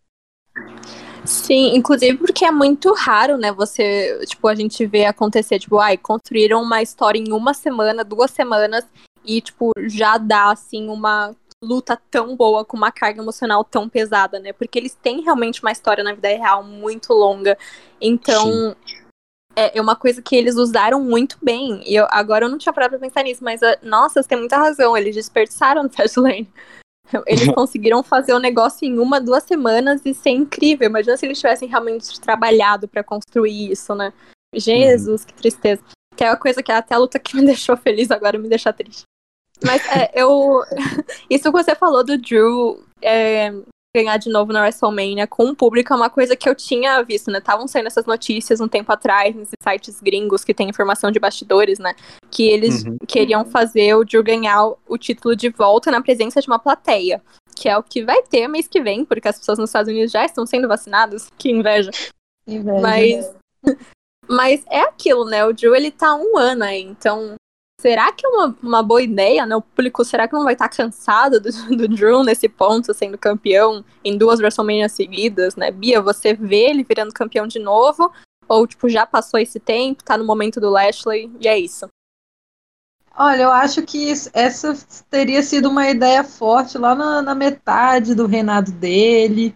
Sim, 1.24 1.74
inclusive 1.74 2.18
porque 2.18 2.44
é 2.44 2.50
muito 2.50 2.92
raro, 2.92 3.38
né? 3.38 3.50
Você, 3.52 4.24
tipo, 4.26 4.46
a 4.46 4.54
gente 4.54 4.84
vê 4.86 5.06
acontecer, 5.06 5.58
tipo, 5.58 5.78
ai, 5.78 5.96
construíram 5.96 6.62
uma 6.62 6.82
história 6.82 7.18
em 7.18 7.32
uma 7.32 7.54
semana, 7.54 8.04
duas 8.04 8.30
semanas, 8.30 8.84
e, 9.24 9.40
tipo, 9.40 9.72
já 9.86 10.18
dá, 10.18 10.50
assim, 10.50 10.88
uma 10.88 11.34
luta 11.62 11.98
tão 12.10 12.36
boa, 12.36 12.64
com 12.64 12.76
uma 12.76 12.92
carga 12.92 13.22
emocional 13.22 13.64
tão 13.64 13.88
pesada, 13.88 14.38
né? 14.38 14.52
Porque 14.52 14.78
eles 14.78 14.94
têm 14.94 15.22
realmente 15.22 15.62
uma 15.62 15.72
história 15.72 16.04
na 16.04 16.12
vida 16.12 16.28
real 16.28 16.62
muito 16.62 17.12
longa. 17.14 17.56
Então, 17.98 18.76
é, 19.56 19.78
é 19.78 19.80
uma 19.80 19.96
coisa 19.96 20.20
que 20.20 20.36
eles 20.36 20.56
usaram 20.56 21.02
muito 21.02 21.38
bem. 21.42 21.82
E 21.86 21.94
eu, 21.94 22.06
agora 22.10 22.44
eu 22.44 22.50
não 22.50 22.58
tinha 22.58 22.72
parado 22.72 22.98
pra 22.98 23.08
pensar 23.08 23.22
nisso, 23.22 23.42
mas, 23.42 23.62
uh, 23.62 23.78
nossa, 23.82 24.22
você 24.22 24.28
tem 24.28 24.38
muita 24.38 24.58
razão. 24.58 24.94
Eles 24.94 25.14
desperdiçaram 25.14 25.82
no 25.82 25.90
Fastlane. 25.90 26.48
Eles 27.26 27.52
conseguiram 27.54 28.02
fazer 28.02 28.32
o 28.32 28.38
negócio 28.38 28.86
em 28.86 28.98
uma, 28.98 29.20
duas 29.20 29.44
semanas 29.44 30.00
e 30.04 30.14
ser 30.14 30.30
incrível. 30.30 30.88
Imagina 30.88 31.16
se 31.16 31.26
eles 31.26 31.38
tivessem 31.38 31.68
realmente 31.68 32.20
trabalhado 32.20 32.88
para 32.88 33.04
construir 33.04 33.70
isso, 33.70 33.94
né? 33.94 34.12
Jesus, 34.54 35.22
uhum. 35.22 35.26
que 35.26 35.34
tristeza. 35.34 35.82
Que 36.16 36.24
é 36.24 36.30
uma 36.30 36.36
coisa 36.36 36.62
que 36.62 36.72
até 36.72 36.94
a 36.94 36.98
luta 36.98 37.18
que 37.18 37.36
me 37.36 37.44
deixou 37.46 37.76
feliz 37.76 38.10
agora 38.10 38.38
me 38.38 38.48
deixa 38.48 38.72
triste. 38.72 39.02
Mas 39.64 39.86
é, 39.88 40.10
eu. 40.14 40.62
Isso 41.30 41.44
que 41.44 41.50
você 41.50 41.74
falou 41.74 42.04
do 42.04 42.18
Drew 42.18 42.84
é, 43.02 43.52
ganhar 43.94 44.16
de 44.16 44.28
novo 44.28 44.52
na 44.52 44.60
WrestleMania 44.60 45.26
com 45.26 45.44
o 45.44 45.54
público 45.54 45.92
é 45.92 45.96
uma 45.96 46.10
coisa 46.10 46.34
que 46.34 46.48
eu 46.48 46.54
tinha 46.54 47.00
visto, 47.02 47.30
né? 47.30 47.38
Estavam 47.38 47.68
saindo 47.68 47.86
essas 47.86 48.04
notícias 48.04 48.60
um 48.60 48.66
tempo 48.66 48.90
atrás, 48.90 49.34
nesses 49.34 49.54
sites 49.62 50.00
gringos 50.00 50.44
que 50.44 50.52
tem 50.52 50.68
informação 50.68 51.12
de 51.12 51.20
bastidores, 51.20 51.78
né? 51.78 51.94
Que 52.30 52.48
eles 52.48 52.84
uhum. 52.84 52.96
queriam 53.06 53.44
fazer 53.44 53.94
o 53.94 54.04
Drew 54.04 54.24
ganhar 54.24 54.72
o 54.88 54.98
título 54.98 55.36
de 55.36 55.48
volta 55.48 55.90
na 55.90 56.02
presença 56.02 56.40
de 56.40 56.48
uma 56.48 56.58
plateia. 56.58 57.22
Que 57.54 57.68
é 57.68 57.78
o 57.78 57.82
que 57.84 58.04
vai 58.04 58.20
ter 58.22 58.48
mês 58.48 58.66
que 58.66 58.82
vem, 58.82 59.04
porque 59.04 59.28
as 59.28 59.38
pessoas 59.38 59.58
nos 59.58 59.70
Estados 59.70 59.90
Unidos 59.90 60.10
já 60.10 60.24
estão 60.24 60.44
sendo 60.44 60.66
vacinadas. 60.66 61.28
Que 61.38 61.50
inveja. 61.50 61.90
inveja. 62.46 62.80
Mas. 62.80 63.34
Mas 64.26 64.64
é 64.70 64.80
aquilo, 64.80 65.26
né? 65.26 65.44
O 65.44 65.52
Drew, 65.52 65.74
ele 65.76 65.90
tá 65.90 66.14
um 66.14 66.38
ano 66.38 66.64
aí, 66.64 66.80
então 66.80 67.36
será 67.84 68.10
que 68.12 68.26
é 68.26 68.28
uma, 68.30 68.56
uma 68.62 68.82
boa 68.82 69.02
ideia, 69.02 69.44
né? 69.44 69.54
O 69.54 69.60
público, 69.60 70.02
será 70.06 70.26
que 70.26 70.32
não 70.32 70.44
vai 70.44 70.54
estar 70.54 70.70
tá 70.70 70.74
cansado 70.74 71.38
do, 71.38 71.50
do 71.76 71.86
Drew 71.86 72.24
nesse 72.24 72.48
ponto, 72.48 72.94
sendo 72.94 73.18
campeão 73.18 73.84
em 74.02 74.16
duas 74.16 74.40
WrestleMania 74.40 74.88
seguidas, 74.88 75.54
né? 75.54 75.70
Bia, 75.70 76.00
você 76.00 76.32
vê 76.32 76.70
ele 76.70 76.82
virando 76.82 77.12
campeão 77.12 77.46
de 77.46 77.58
novo? 77.58 78.10
Ou, 78.48 78.66
tipo, 78.66 78.88
já 78.88 79.04
passou 79.04 79.38
esse 79.38 79.60
tempo, 79.60 80.02
tá 80.02 80.16
no 80.16 80.24
momento 80.24 80.58
do 80.58 80.70
Lashley, 80.70 81.30
e 81.38 81.46
é 81.46 81.58
isso? 81.58 81.86
Olha, 83.16 83.42
eu 83.42 83.50
acho 83.50 83.82
que 83.82 84.10
essa 84.32 84.74
teria 85.10 85.42
sido 85.42 85.68
uma 85.68 85.88
ideia 85.88 86.24
forte 86.24 86.78
lá 86.78 86.94
na, 86.94 87.20
na 87.20 87.34
metade 87.34 88.14
do 88.14 88.26
reinado 88.26 88.72
dele, 88.72 89.54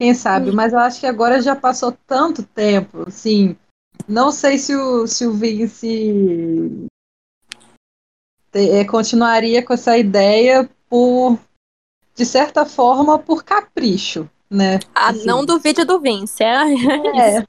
quem 0.00 0.14
sabe, 0.14 0.50
mas 0.50 0.72
eu 0.72 0.78
acho 0.78 1.00
que 1.00 1.06
agora 1.06 1.42
já 1.42 1.54
passou 1.54 1.96
tanto 2.06 2.42
tempo, 2.42 3.04
assim, 3.06 3.56
não 4.08 4.32
sei 4.32 4.58
se 4.58 4.74
o, 4.74 5.06
se 5.06 5.26
o 5.26 5.32
Vince 5.32 6.86
continuaria 8.88 9.62
com 9.62 9.74
essa 9.74 9.96
ideia 9.96 10.68
por, 10.88 11.38
de 12.14 12.24
certa 12.24 12.64
forma, 12.64 13.18
por 13.18 13.44
capricho, 13.44 14.28
né? 14.50 14.78
Ah, 14.94 15.10
assim. 15.10 15.26
não 15.26 15.44
duvide 15.44 15.84
do 15.84 16.00
Vince, 16.00 16.42
é, 16.42 16.74
é 17.36 17.44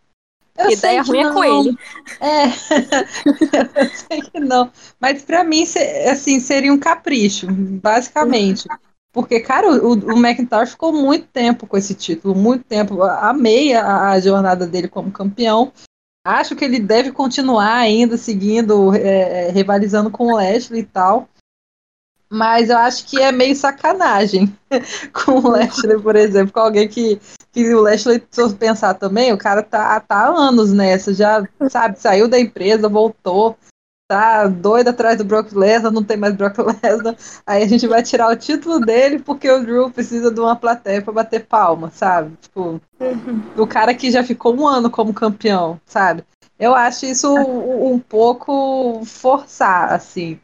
Eu 0.58 0.72
ideia 0.72 1.02
ruim 1.02 1.24
não. 1.24 1.30
é 1.30 1.34
com 1.34 1.44
ele. 1.44 1.78
É, 2.20 2.46
eu 3.84 3.90
sei 3.90 4.22
que 4.22 4.40
não. 4.40 4.72
Mas 5.00 5.22
para 5.22 5.44
mim, 5.44 5.64
assim, 6.12 6.40
seria 6.40 6.74
um 6.74 6.80
capricho, 6.80 7.48
basicamente. 7.50 8.68
Porque, 9.12 9.40
cara, 9.40 9.72
o, 9.72 9.94
o 9.94 10.18
McIntyre 10.18 10.68
ficou 10.68 10.94
muito 10.94 11.28
tempo 11.28 11.66
com 11.66 11.78
esse 11.78 11.96
título, 11.96 12.36
muito 12.36 12.64
tempo. 12.66 13.02
Amei 13.04 13.74
a, 13.74 14.10
a 14.10 14.20
jornada 14.20 14.68
dele 14.68 14.88
como 14.88 15.12
campeão. 15.12 15.72
Acho 16.28 16.58
que 16.58 16.66
ele 16.66 16.78
deve 16.78 17.14
continuar 17.14 17.78
ainda 17.78 18.18
seguindo, 18.18 18.94
é, 18.94 19.48
é, 19.48 19.50
rivalizando 19.50 20.12
com 20.12 20.26
o 20.26 20.36
Lashley 20.36 20.82
e 20.82 20.86
tal. 20.86 21.30
Mas 22.30 22.70
eu 22.70 22.78
acho 22.78 23.06
que 23.06 23.22
é 23.22 23.32
meio 23.32 23.56
sacanagem 23.56 24.54
com 25.14 25.40
o 25.40 25.50
Lashley, 25.50 25.98
por 26.02 26.18
exemplo, 26.18 26.52
com 26.52 26.60
alguém 26.60 26.90
que, 26.90 27.18
que 27.54 27.74
o 27.74 27.80
Lashley, 27.80 28.22
se 28.30 28.42
eu 28.42 28.54
pensar 28.54 28.96
também, 28.96 29.32
o 29.32 29.38
cara 29.38 29.64
tá, 29.64 29.98
tá 30.02 30.26
há 30.26 30.28
anos 30.28 30.74
nessa, 30.74 31.14
já, 31.14 31.48
sabe, 31.70 31.98
saiu 31.98 32.28
da 32.28 32.38
empresa, 32.38 32.90
voltou, 32.90 33.58
tá 34.08 34.48
doido 34.48 34.88
atrás 34.88 35.18
do 35.18 35.26
Brock 35.26 35.52
Lesnar, 35.52 35.92
não 35.92 36.04
tem 36.04 36.16
mais 36.16 36.34
Brock 36.34 36.58
Lesnar, 36.82 37.16
aí 37.46 37.64
a 37.64 37.68
gente 37.68 37.86
vai 37.86 38.02
tirar 38.02 38.32
o 38.32 38.36
título 38.36 38.80
dele 38.80 39.20
porque 39.20 39.50
o 39.52 39.62
Drew 39.62 39.92
precisa 39.92 40.32
de 40.32 40.40
uma 40.40 40.56
plateia 40.56 41.02
para 41.02 41.14
bater 41.14 41.46
palma, 41.46 41.92
sabe? 41.92 42.36
Tipo, 42.42 42.82
uhum. 43.00 43.44
o 43.58 43.68
cara 43.68 43.94
que 43.94 44.10
já 44.10 44.24
ficou 44.24 44.56
um 44.56 44.66
ano 44.66 44.90
como 44.90 45.14
campeão, 45.14 45.80
sabe? 45.86 46.24
Eu 46.58 46.74
acho 46.74 47.06
isso 47.06 47.32
um, 47.36 47.94
um 47.94 48.00
pouco 48.00 49.04
forçar, 49.06 49.94
assim. 49.94 50.40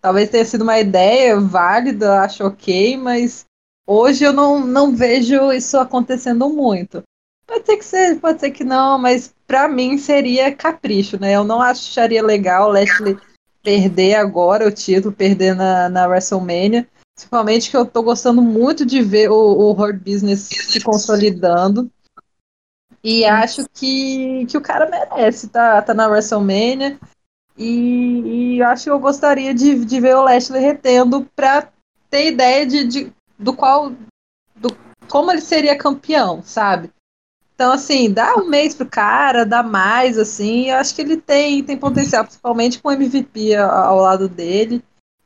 Talvez 0.00 0.30
tenha 0.30 0.44
sido 0.44 0.62
uma 0.62 0.78
ideia 0.78 1.40
válida, 1.40 2.20
acho 2.20 2.44
ok, 2.44 2.96
mas 2.96 3.44
hoje 3.86 4.24
eu 4.24 4.32
não, 4.32 4.64
não 4.64 4.94
vejo 4.94 5.52
isso 5.52 5.78
acontecendo 5.78 6.48
muito. 6.48 7.02
Pode 7.46 7.64
ser 7.64 7.76
que 7.76 7.84
seja, 7.84 8.20
pode 8.20 8.40
ser 8.40 8.50
que 8.50 8.64
não, 8.64 8.98
mas 8.98 9.32
para 9.46 9.68
mim 9.68 9.96
seria 9.98 10.54
capricho, 10.54 11.18
né? 11.18 11.32
Eu 11.32 11.44
não 11.44 11.62
acharia 11.62 12.22
legal 12.22 12.68
o 12.68 12.72
Lashley 12.72 13.16
perder 13.62 14.14
agora 14.14 14.66
o 14.66 14.70
título, 14.70 15.14
perder 15.14 15.54
na, 15.54 15.88
na 15.88 16.06
WrestleMania. 16.06 16.88
Principalmente 17.14 17.70
que 17.70 17.76
eu 17.76 17.86
tô 17.86 18.02
gostando 18.02 18.42
muito 18.42 18.84
de 18.84 19.00
ver 19.00 19.30
o, 19.30 19.34
o 19.34 19.72
Hard 19.72 19.98
Business 19.98 20.48
se 20.50 20.80
consolidando. 20.80 21.90
E 23.02 23.24
acho 23.24 23.64
que, 23.72 24.44
que 24.46 24.58
o 24.58 24.60
cara 24.60 24.90
merece, 24.90 25.48
tá, 25.48 25.80
tá 25.80 25.94
na 25.94 26.08
WrestleMania. 26.08 26.98
E, 27.56 28.56
e 28.56 28.62
acho 28.62 28.84
que 28.84 28.90
eu 28.90 28.98
gostaria 28.98 29.54
de, 29.54 29.84
de 29.84 30.00
ver 30.00 30.16
o 30.16 30.22
Lashley 30.22 30.60
retendo 30.60 31.24
pra 31.34 31.68
ter 32.10 32.32
ideia 32.32 32.66
de, 32.66 32.84
de, 32.84 33.12
do 33.38 33.54
qual. 33.54 33.92
Do, 34.54 34.76
como 35.08 35.30
ele 35.30 35.40
seria 35.40 35.78
campeão, 35.78 36.42
sabe? 36.42 36.90
Então, 37.56 37.72
assim, 37.72 38.12
dá 38.12 38.36
um 38.36 38.50
mês 38.50 38.74
pro 38.74 38.84
cara, 38.84 39.46
dá 39.46 39.62
mais, 39.62 40.18
assim, 40.18 40.68
eu 40.68 40.76
acho 40.76 40.94
que 40.94 41.00
ele 41.00 41.16
tem, 41.16 41.64
tem 41.64 41.74
potencial, 41.74 42.22
principalmente 42.22 42.78
com 42.78 42.90
o 42.90 42.92
MVP 42.92 43.54
ao, 43.54 43.96
lado 43.96 44.28
dele 44.28 44.84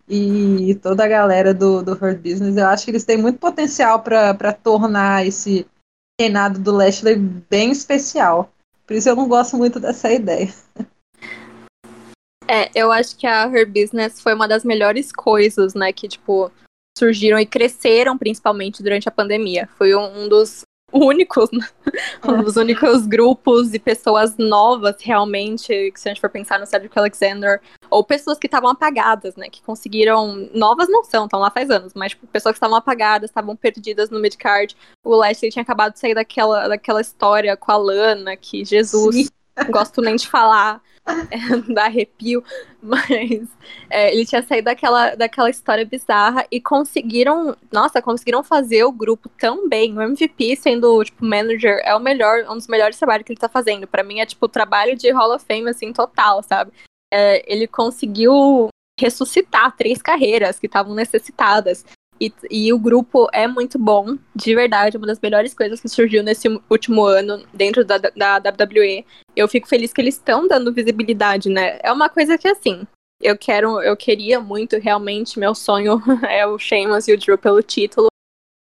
e 0.08 0.76
toda 0.76 1.04
a 1.04 1.08
galera 1.08 1.52
do, 1.52 1.82
do 1.82 1.92
Hurt 1.92 2.18
Business. 2.18 2.56
Eu 2.56 2.68
acho 2.68 2.84
que 2.84 2.92
eles 2.92 3.04
têm 3.04 3.16
muito 3.16 3.40
potencial 3.40 4.00
para 4.00 4.52
tornar 4.52 5.26
esse 5.26 5.66
reinado 6.20 6.60
do 6.60 6.70
Lashley 6.70 7.16
bem 7.16 7.72
especial. 7.72 8.52
Por 8.86 8.94
isso 8.94 9.08
eu 9.08 9.16
não 9.16 9.26
gosto 9.26 9.56
muito 9.56 9.80
dessa 9.80 10.12
ideia. 10.12 10.54
É, 12.46 12.70
eu 12.76 12.92
acho 12.92 13.16
que 13.16 13.26
a 13.26 13.44
Her 13.46 13.68
Business 13.68 14.20
foi 14.20 14.34
uma 14.34 14.46
das 14.46 14.64
melhores 14.64 15.10
coisas, 15.10 15.74
né, 15.74 15.92
que, 15.92 16.06
tipo, 16.06 16.50
surgiram 16.96 17.40
e 17.40 17.46
cresceram 17.46 18.16
principalmente 18.16 18.84
durante 18.84 19.08
a 19.08 19.12
pandemia. 19.12 19.68
Foi 19.76 19.96
um, 19.96 20.24
um 20.24 20.28
dos 20.28 20.64
únicos, 20.92 21.50
né? 21.52 21.66
um 22.26 22.42
dos 22.42 22.56
únicos 22.56 23.06
grupos 23.06 23.72
e 23.74 23.78
pessoas 23.78 24.36
novas 24.36 24.96
realmente, 25.00 25.90
que 25.92 26.00
se 26.00 26.08
a 26.08 26.12
gente 26.12 26.20
for 26.20 26.30
pensar 26.30 26.58
no 26.58 26.66
Cedric 26.66 26.98
Alexander, 26.98 27.60
ou 27.90 28.04
pessoas 28.04 28.38
que 28.38 28.46
estavam 28.46 28.70
apagadas, 28.70 29.36
né, 29.36 29.48
que 29.50 29.62
conseguiram, 29.62 30.48
novas 30.54 30.88
não 30.88 31.02
são, 31.02 31.24
estão 31.24 31.40
lá 31.40 31.50
faz 31.50 31.70
anos, 31.70 31.92
mas 31.94 32.12
tipo, 32.12 32.26
pessoas 32.26 32.52
que 32.52 32.58
estavam 32.58 32.76
apagadas, 32.76 33.30
estavam 33.30 33.56
perdidas 33.56 34.10
no 34.10 34.20
midcard, 34.20 34.76
o 35.04 35.14
Lashley 35.14 35.50
tinha 35.50 35.62
acabado 35.62 35.92
de 35.92 35.98
sair 35.98 36.14
daquela, 36.14 36.68
daquela 36.68 37.00
história 37.00 37.56
com 37.56 37.72
a 37.72 37.76
Lana, 37.76 38.36
que 38.36 38.64
Jesus, 38.64 39.16
Sim. 39.16 39.28
gosto 39.70 40.00
nem 40.00 40.16
de 40.16 40.28
falar, 40.28 40.80
é, 40.99 40.99
dá 41.74 41.84
arrepio, 41.84 42.42
mas 42.82 43.48
é, 43.88 44.12
ele 44.12 44.24
tinha 44.24 44.42
saído 44.42 44.66
daquela, 44.66 45.14
daquela 45.14 45.50
história 45.50 45.84
bizarra 45.84 46.46
e 46.50 46.60
conseguiram, 46.60 47.56
nossa, 47.72 48.02
conseguiram 48.02 48.42
fazer 48.42 48.84
o 48.84 48.92
grupo 48.92 49.28
tão 49.38 49.68
bem. 49.68 49.96
O 49.96 50.02
MVP 50.02 50.56
sendo, 50.56 51.04
tipo, 51.04 51.24
manager 51.24 51.80
é 51.84 51.94
o 51.94 52.00
melhor, 52.00 52.44
um 52.48 52.54
dos 52.54 52.68
melhores 52.68 52.98
trabalhos 52.98 53.24
que 53.24 53.32
ele 53.32 53.40
tá 53.40 53.48
fazendo. 53.48 53.86
para 53.86 54.02
mim 54.02 54.20
é, 54.20 54.26
tipo, 54.26 54.48
trabalho 54.48 54.96
de 54.96 55.10
Hall 55.10 55.34
of 55.34 55.44
Fame, 55.44 55.68
assim, 55.68 55.92
total, 55.92 56.42
sabe? 56.42 56.72
É, 57.12 57.44
ele 57.52 57.66
conseguiu 57.66 58.68
ressuscitar 58.98 59.74
três 59.76 60.02
carreiras 60.02 60.58
que 60.58 60.66
estavam 60.66 60.94
necessitadas. 60.94 61.84
E, 62.20 62.30
e, 62.50 62.72
o 62.72 62.78
grupo 62.78 63.28
é 63.32 63.48
muito 63.48 63.78
bom, 63.78 64.18
de 64.36 64.54
verdade, 64.54 64.98
uma 64.98 65.06
das 65.06 65.18
melhores 65.18 65.54
coisas 65.54 65.80
que 65.80 65.88
surgiu 65.88 66.22
nesse 66.22 66.48
último 66.68 67.02
ano 67.02 67.42
dentro 67.54 67.82
da, 67.82 67.96
da, 67.96 68.38
da 68.38 68.50
WWE. 68.50 69.06
Eu 69.34 69.48
fico 69.48 69.66
feliz 69.66 69.90
que 69.90 70.02
eles 70.02 70.16
estão 70.16 70.46
dando 70.46 70.72
visibilidade, 70.72 71.48
né? 71.48 71.78
É 71.82 71.90
uma 71.90 72.10
coisa 72.10 72.36
que, 72.36 72.46
assim, 72.46 72.86
eu 73.22 73.38
quero, 73.38 73.80
eu 73.80 73.96
queria 73.96 74.38
muito, 74.38 74.76
realmente, 74.78 75.38
meu 75.38 75.54
sonho 75.54 76.02
é 76.28 76.46
o 76.46 76.58
Sheamus 76.58 77.08
e 77.08 77.14
o 77.14 77.18
Drew 77.18 77.38
pelo 77.38 77.62
título. 77.62 78.08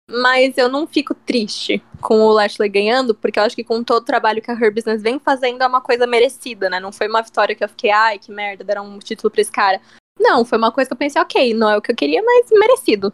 Mas 0.08 0.56
eu 0.56 0.68
não 0.68 0.86
fico 0.86 1.12
triste 1.12 1.82
com 2.00 2.20
o 2.20 2.32
Lashley 2.32 2.68
ganhando, 2.68 3.14
porque 3.14 3.38
eu 3.38 3.42
acho 3.42 3.56
que 3.56 3.64
com 3.64 3.82
todo 3.82 4.02
o 4.02 4.06
trabalho 4.06 4.40
que 4.40 4.50
a 4.50 4.54
Her 4.54 4.72
Business 4.72 5.02
vem 5.02 5.18
fazendo 5.18 5.62
é 5.62 5.66
uma 5.66 5.80
coisa 5.80 6.06
merecida, 6.06 6.70
né? 6.70 6.80
Não 6.80 6.92
foi 6.92 7.08
uma 7.08 7.22
vitória 7.22 7.54
que 7.54 7.62
eu 7.62 7.68
fiquei, 7.68 7.90
ai, 7.90 8.18
que 8.18 8.30
merda, 8.30 8.64
deram 8.64 8.86
um 8.86 8.98
título 9.00 9.30
pra 9.30 9.40
esse 9.40 9.52
cara. 9.52 9.80
Não, 10.18 10.44
foi 10.44 10.58
uma 10.58 10.72
coisa 10.72 10.88
que 10.88 10.94
eu 10.94 10.98
pensei, 10.98 11.20
ok, 11.20 11.52
não 11.54 11.68
é 11.68 11.76
o 11.76 11.82
que 11.82 11.92
eu 11.92 11.96
queria, 11.96 12.22
mas 12.22 12.48
merecido. 12.50 13.12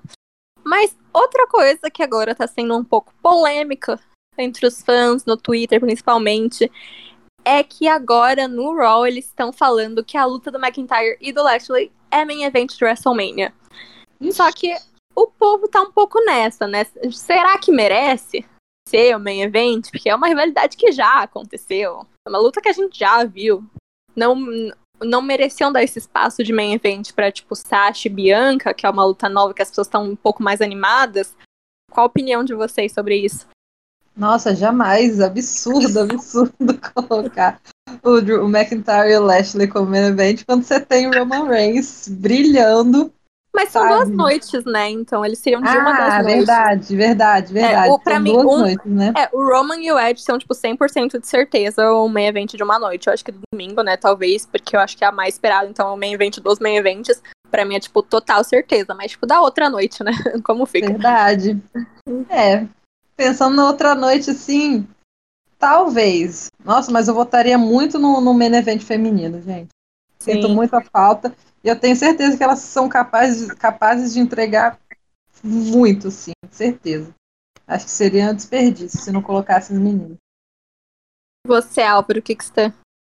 Mas 0.64 0.96
outra 1.12 1.46
coisa 1.46 1.90
que 1.90 2.02
agora 2.02 2.34
tá 2.34 2.46
sendo 2.46 2.76
um 2.76 2.84
pouco 2.84 3.12
polêmica 3.22 4.00
entre 4.38 4.66
os 4.66 4.82
fãs, 4.82 5.24
no 5.24 5.36
Twitter 5.36 5.80
principalmente, 5.80 6.70
é 7.44 7.62
que 7.62 7.86
agora 7.86 8.48
no 8.48 8.74
Raw 8.74 9.06
eles 9.06 9.26
estão 9.26 9.52
falando 9.52 10.04
que 10.04 10.16
a 10.16 10.24
luta 10.24 10.50
do 10.50 10.58
McIntyre 10.58 11.16
e 11.20 11.32
do 11.32 11.42
Lashley 11.42 11.92
é 12.10 12.24
main 12.24 12.44
event 12.44 12.74
de 12.74 12.84
WrestleMania. 12.84 13.52
Só 14.32 14.50
que 14.50 14.74
o 15.14 15.26
povo 15.26 15.68
tá 15.68 15.82
um 15.82 15.92
pouco 15.92 16.18
nessa, 16.24 16.66
né? 16.66 16.84
Será 17.12 17.58
que 17.58 17.70
merece 17.70 18.44
ser 18.88 19.14
o 19.14 19.20
main 19.20 19.42
event? 19.42 19.90
Porque 19.90 20.08
é 20.08 20.14
uma 20.14 20.28
rivalidade 20.28 20.76
que 20.76 20.90
já 20.90 21.22
aconteceu. 21.22 22.06
É 22.26 22.30
uma 22.30 22.38
luta 22.38 22.60
que 22.60 22.68
a 22.68 22.72
gente 22.72 22.98
já 22.98 23.24
viu. 23.24 23.64
Não, 24.16 24.34
não 25.02 25.22
mereciam 25.22 25.72
dar 25.72 25.82
esse 25.82 25.98
espaço 25.98 26.42
de 26.42 26.52
main 26.52 26.74
event 26.74 27.12
pra, 27.12 27.32
tipo, 27.32 27.54
Sasha 27.54 28.08
e 28.08 28.10
Bianca, 28.10 28.74
que 28.74 28.86
é 28.86 28.90
uma 28.90 29.04
luta 29.04 29.28
nova 29.28 29.54
que 29.54 29.62
as 29.62 29.68
pessoas 29.68 29.86
estão 29.86 30.04
um 30.04 30.16
pouco 30.16 30.42
mais 30.42 30.60
animadas. 30.60 31.34
Qual 31.90 32.04
a 32.04 32.08
opinião 32.08 32.44
de 32.44 32.54
vocês 32.54 32.92
sobre 32.92 33.16
isso? 33.16 33.46
Nossa, 34.16 34.54
jamais. 34.54 35.20
Absurdo, 35.20 36.00
absurdo 36.00 36.80
colocar 36.94 37.60
o, 38.02 38.20
Drew, 38.20 38.44
o 38.44 38.48
McIntyre 38.48 39.10
e 39.10 39.16
o 39.16 39.22
Lashley 39.22 39.68
como 39.68 39.90
main 39.90 40.08
event 40.08 40.44
quando 40.46 40.62
você 40.62 40.80
tem 40.80 41.06
o 41.06 41.12
Roman 41.12 41.48
Reigns 41.48 42.08
brilhando 42.08 43.12
mas 43.54 43.68
são 43.70 43.82
Sabe? 43.82 43.94
duas 43.94 44.08
noites, 44.10 44.64
né? 44.64 44.90
Então 44.90 45.24
eles 45.24 45.38
seriam 45.38 45.62
de 45.62 45.68
ah, 45.68 45.78
uma 45.78 45.92
das 45.92 46.24
noites. 46.24 46.36
verdade, 46.38 46.96
verdade, 46.96 47.52
verdade. 47.52 47.88
É, 47.88 47.92
o, 47.92 47.98
pra 48.00 48.14
são 48.14 48.22
mim, 48.22 48.32
duas 48.32 48.46
um, 48.46 48.58
noites, 48.58 48.92
né? 48.92 49.12
É, 49.16 49.28
o 49.32 49.44
Roman 49.44 49.76
e 49.76 49.92
o 49.92 49.98
Edge 49.98 50.22
são, 50.22 50.36
tipo, 50.38 50.52
100% 50.52 51.20
de 51.20 51.26
certeza 51.26 51.92
o 51.92 52.08
main 52.08 52.26
event 52.26 52.54
de 52.54 52.62
uma 52.64 52.80
noite. 52.80 53.06
Eu 53.06 53.12
acho 53.12 53.24
que 53.24 53.30
do 53.30 53.38
domingo, 53.52 53.80
né? 53.82 53.96
Talvez, 53.96 54.44
porque 54.44 54.74
eu 54.74 54.80
acho 54.80 54.96
que 54.96 55.04
é 55.04 55.06
a 55.06 55.12
mais 55.12 55.34
esperada. 55.34 55.68
Então, 55.68 55.94
o 55.94 55.96
main 55.96 56.12
event 56.12 56.40
dos 56.40 56.58
main 56.58 56.74
events, 56.74 57.22
pra 57.48 57.64
mim, 57.64 57.76
é, 57.76 57.80
tipo, 57.80 58.02
total 58.02 58.42
certeza. 58.42 58.92
Mas, 58.92 59.12
tipo, 59.12 59.24
da 59.24 59.40
outra 59.40 59.70
noite, 59.70 60.02
né? 60.02 60.10
Como 60.42 60.66
fica. 60.66 60.88
Verdade. 60.88 61.62
É. 62.28 62.66
Pensando 63.16 63.54
na 63.54 63.68
outra 63.68 63.94
noite, 63.94 64.30
assim, 64.30 64.84
talvez. 65.60 66.48
Nossa, 66.64 66.90
mas 66.90 67.06
eu 67.06 67.14
votaria 67.14 67.56
muito 67.56 68.00
no, 68.00 68.20
no 68.20 68.34
main 68.34 68.52
event 68.52 68.82
feminino, 68.82 69.40
gente. 69.40 69.68
Sinto 70.18 70.48
muita 70.48 70.80
falta. 70.80 71.32
E 71.64 71.68
eu 71.68 71.80
tenho 71.80 71.96
certeza 71.96 72.36
que 72.36 72.42
elas 72.44 72.58
são 72.58 72.90
capazes, 72.90 73.50
capazes 73.52 74.12
de 74.12 74.20
entregar 74.20 74.78
muito, 75.42 76.10
sim, 76.10 76.32
certeza. 76.50 77.14
Acho 77.66 77.86
que 77.86 77.90
seria 77.90 78.30
um 78.30 78.34
desperdício 78.34 79.00
se 79.00 79.10
não 79.10 79.22
colocasse 79.22 79.72
os 79.72 79.78
meninos. 79.78 80.18
Você, 81.46 81.80
Álvaro, 81.80 82.20
o 82.20 82.22
que, 82.22 82.36
que 82.36 82.44
você 82.44 82.70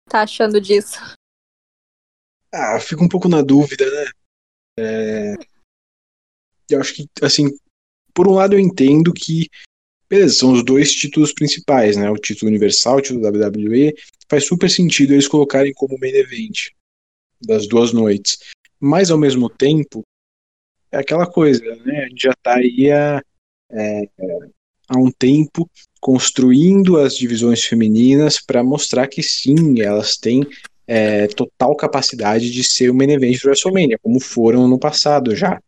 tá 0.09 0.23
achando 0.23 0.59
disso? 0.61 0.99
Ah, 2.51 2.81
fico 2.81 3.05
um 3.05 3.09
pouco 3.09 3.29
na 3.29 3.43
dúvida, 3.43 3.85
né? 3.85 4.11
É... 4.79 5.35
Eu 6.71 6.81
acho 6.81 6.95
que, 6.95 7.07
assim, 7.23 7.49
por 8.15 8.27
um 8.27 8.35
lado 8.35 8.55
eu 8.55 8.59
entendo 8.59 9.13
que, 9.13 9.51
beleza, 10.09 10.37
são 10.37 10.53
os 10.53 10.65
dois 10.65 10.95
títulos 10.95 11.35
principais, 11.35 11.99
né? 11.99 12.11
O 12.11 12.17
título 12.17 12.49
universal, 12.49 12.97
o 12.97 13.03
título 13.03 13.21
da 13.21 13.49
WWE. 13.49 13.95
Faz 14.27 14.47
super 14.47 14.71
sentido 14.71 15.13
eles 15.13 15.29
colocarem 15.29 15.75
como 15.75 15.99
main 15.99 16.15
event 16.15 16.71
das 17.41 17.67
duas 17.67 17.93
noites. 17.93 18.39
Mas, 18.81 19.11
ao 19.11 19.19
mesmo 19.19 19.49
tempo, 19.49 20.03
é 20.91 20.99
aquela 20.99 21.27
coisa, 21.27 21.63
né? 21.85 22.05
A 22.05 22.09
gente 22.09 22.23
já 22.23 22.31
está 22.31 22.55
aí 22.57 22.91
há, 22.91 23.23
é, 23.71 24.09
há 24.89 24.99
um 24.99 25.11
tempo 25.11 25.69
construindo 26.01 26.97
as 26.97 27.17
divisões 27.17 27.65
femininas 27.65 28.41
para 28.41 28.63
mostrar 28.63 29.07
que 29.09 29.23
sim, 29.23 29.81
elas 29.81 30.17
têm 30.17 30.47
é, 30.87 31.27
total 31.27 31.77
capacidade 31.77 32.51
de 32.51 32.65
ser 32.65 32.91
o 32.91 32.95
main 32.95 33.11
event 33.11 33.41
do 33.41 33.49
WrestleMania, 33.49 33.99
como 33.99 34.19
foram 34.19 34.67
no 34.67 34.79
passado 34.79 35.37
já. 35.37 35.61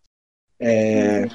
É, 0.58 1.26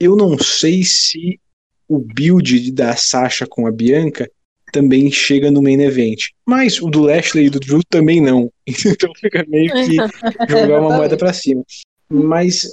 eu 0.00 0.16
não 0.16 0.38
sei 0.38 0.82
se 0.82 1.40
o 1.86 1.98
build 1.98 2.72
da 2.72 2.96
Sasha 2.96 3.46
com 3.46 3.66
a 3.66 3.70
Bianca 3.70 4.30
também 4.74 5.08
chega 5.08 5.52
no 5.52 5.62
main 5.62 5.80
event. 5.80 6.18
Mas 6.44 6.82
o 6.82 6.90
do 6.90 7.02
Lashley 7.02 7.46
e 7.46 7.50
do 7.50 7.60
Drew 7.60 7.80
também 7.88 8.20
não. 8.20 8.50
Então 8.66 9.12
fica 9.14 9.44
meio 9.46 9.72
que 9.72 9.94
jogar 10.50 10.80
uma 10.80 10.96
moeda 10.96 11.16
para 11.16 11.32
cima. 11.32 11.62
Mas 12.10 12.68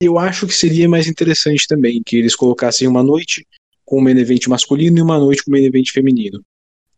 eu 0.00 0.18
acho 0.18 0.48
que 0.48 0.52
seria 0.52 0.88
mais 0.88 1.06
interessante 1.06 1.68
também 1.68 2.02
que 2.04 2.16
eles 2.16 2.34
colocassem 2.34 2.88
uma 2.88 3.04
noite 3.04 3.46
com 3.84 3.98
o 3.98 4.02
main 4.02 4.18
event 4.18 4.48
masculino 4.48 4.98
e 4.98 5.02
uma 5.02 5.18
noite 5.18 5.44
com 5.44 5.50
o 5.50 5.52
main 5.52 5.64
event 5.64 5.90
feminino. 5.92 6.42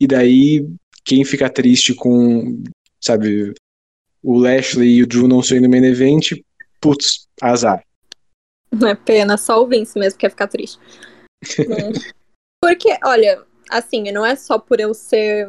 E 0.01 0.07
daí, 0.07 0.67
quem 1.05 1.23
fica 1.25 1.51
triste 1.51 1.93
com, 1.95 2.63
sabe, 2.99 3.53
o 4.23 4.39
Lashley 4.39 4.97
e 4.97 5.03
o 5.03 5.07
Drew 5.07 5.29
não 5.29 5.43
sendo 5.43 5.69
main 5.69 5.85
event, 5.85 6.31
putz, 6.81 7.27
azar. 7.43 7.83
Não 8.73 8.89
é 8.89 8.95
pena, 8.95 9.37
só 9.37 9.63
o 9.63 9.67
Vince 9.67 9.99
mesmo 9.99 10.19
quer 10.19 10.31
ficar 10.31 10.49
triste. 10.49 10.79
Porque, 12.63 12.97
olha, 13.05 13.45
assim, 13.71 14.11
não 14.13 14.25
é 14.25 14.37
só 14.37 14.59
por 14.59 14.81
eu 14.81 14.95
ser 14.95 15.49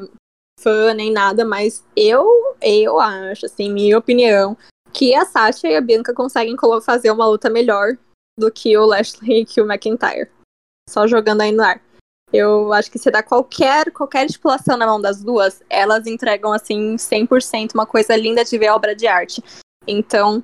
fã 0.59 0.93
nem 0.93 1.11
nada, 1.11 1.45
mas 1.45 1.83
eu, 1.95 2.55
eu 2.61 2.99
acho, 2.99 3.45
assim, 3.45 3.71
minha 3.71 3.97
opinião, 3.97 4.57
que 4.93 5.13
a 5.13 5.25
Sasha 5.25 5.67
e 5.67 5.75
a 5.75 5.81
Bianca 5.81 6.13
conseguem 6.13 6.55
fazer 6.83 7.11
uma 7.11 7.27
luta 7.27 7.49
melhor 7.49 7.97
do 8.37 8.51
que 8.51 8.77
o 8.77 8.85
Lashley 8.85 9.45
e 9.55 9.61
o 9.61 9.65
McIntyre. 9.65 10.29
Só 10.89 11.05
jogando 11.07 11.41
aí 11.41 11.51
no 11.51 11.63
ar. 11.63 11.81
Eu 12.31 12.73
acho 12.73 12.91
que 12.91 12.99
se 12.99 13.09
dá 13.09 13.23
qualquer, 13.23 13.91
qualquer 13.91 14.25
estipulação 14.25 14.77
na 14.77 14.85
mão 14.85 14.99
das 14.99 15.23
duas, 15.23 15.63
elas 15.69 16.07
entregam, 16.07 16.51
assim, 16.51 16.95
100% 16.95 17.73
uma 17.73 17.85
coisa 17.85 18.15
linda 18.15 18.43
de 18.43 18.57
ver 18.57 18.69
obra 18.69 18.95
de 18.95 19.07
arte. 19.07 19.41
Então, 19.87 20.43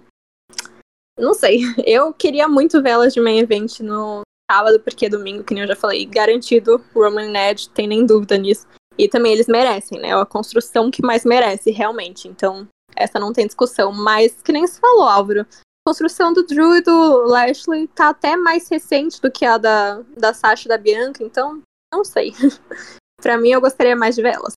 não 1.17 1.33
sei. 1.33 1.61
Eu 1.85 2.13
queria 2.13 2.47
muito 2.47 2.81
ver 2.81 2.91
elas 2.91 3.13
de 3.13 3.21
main 3.21 3.39
event 3.39 3.79
no, 3.81 4.21
sábado, 4.49 4.79
porque 4.79 5.09
domingo, 5.09 5.43
que 5.43 5.53
nem 5.53 5.63
eu 5.63 5.67
já 5.67 5.75
falei, 5.75 6.05
garantido 6.05 6.83
Roman 6.93 7.29
Ned, 7.29 7.69
tem 7.69 7.87
nem 7.87 8.05
dúvida 8.05 8.37
nisso. 8.37 8.67
E 8.97 9.07
também 9.07 9.33
eles 9.33 9.47
merecem, 9.47 9.99
né? 9.99 10.09
É 10.09 10.13
a 10.13 10.25
construção 10.25 10.91
que 10.91 11.01
mais 11.01 11.25
merece, 11.25 11.71
realmente. 11.71 12.27
Então, 12.27 12.67
essa 12.95 13.19
não 13.19 13.33
tem 13.33 13.47
discussão. 13.47 13.91
Mas, 13.91 14.41
que 14.41 14.51
nem 14.51 14.67
se 14.67 14.79
falou, 14.79 15.03
Álvaro, 15.03 15.41
a 15.41 15.89
construção 15.89 16.31
do 16.31 16.45
Drew 16.45 16.75
e 16.75 16.81
do 16.81 17.23
Lashley 17.25 17.87
tá 17.87 18.09
até 18.09 18.35
mais 18.35 18.69
recente 18.69 19.19
do 19.19 19.31
que 19.31 19.45
a 19.45 19.57
da, 19.57 20.01
da 20.15 20.33
Sasha 20.33 20.67
e 20.67 20.69
da 20.69 20.77
Bianca, 20.77 21.23
então, 21.23 21.61
não 21.91 22.03
sei. 22.03 22.33
pra 23.21 23.37
mim, 23.37 23.49
eu 23.49 23.61
gostaria 23.61 23.95
mais 23.95 24.15
de 24.15 24.21
vê-las. 24.21 24.53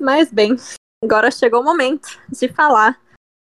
Mas, 0.00 0.32
bem, 0.32 0.56
agora 1.04 1.30
chegou 1.30 1.60
o 1.60 1.64
momento 1.64 2.20
de 2.28 2.48
falar 2.48 3.00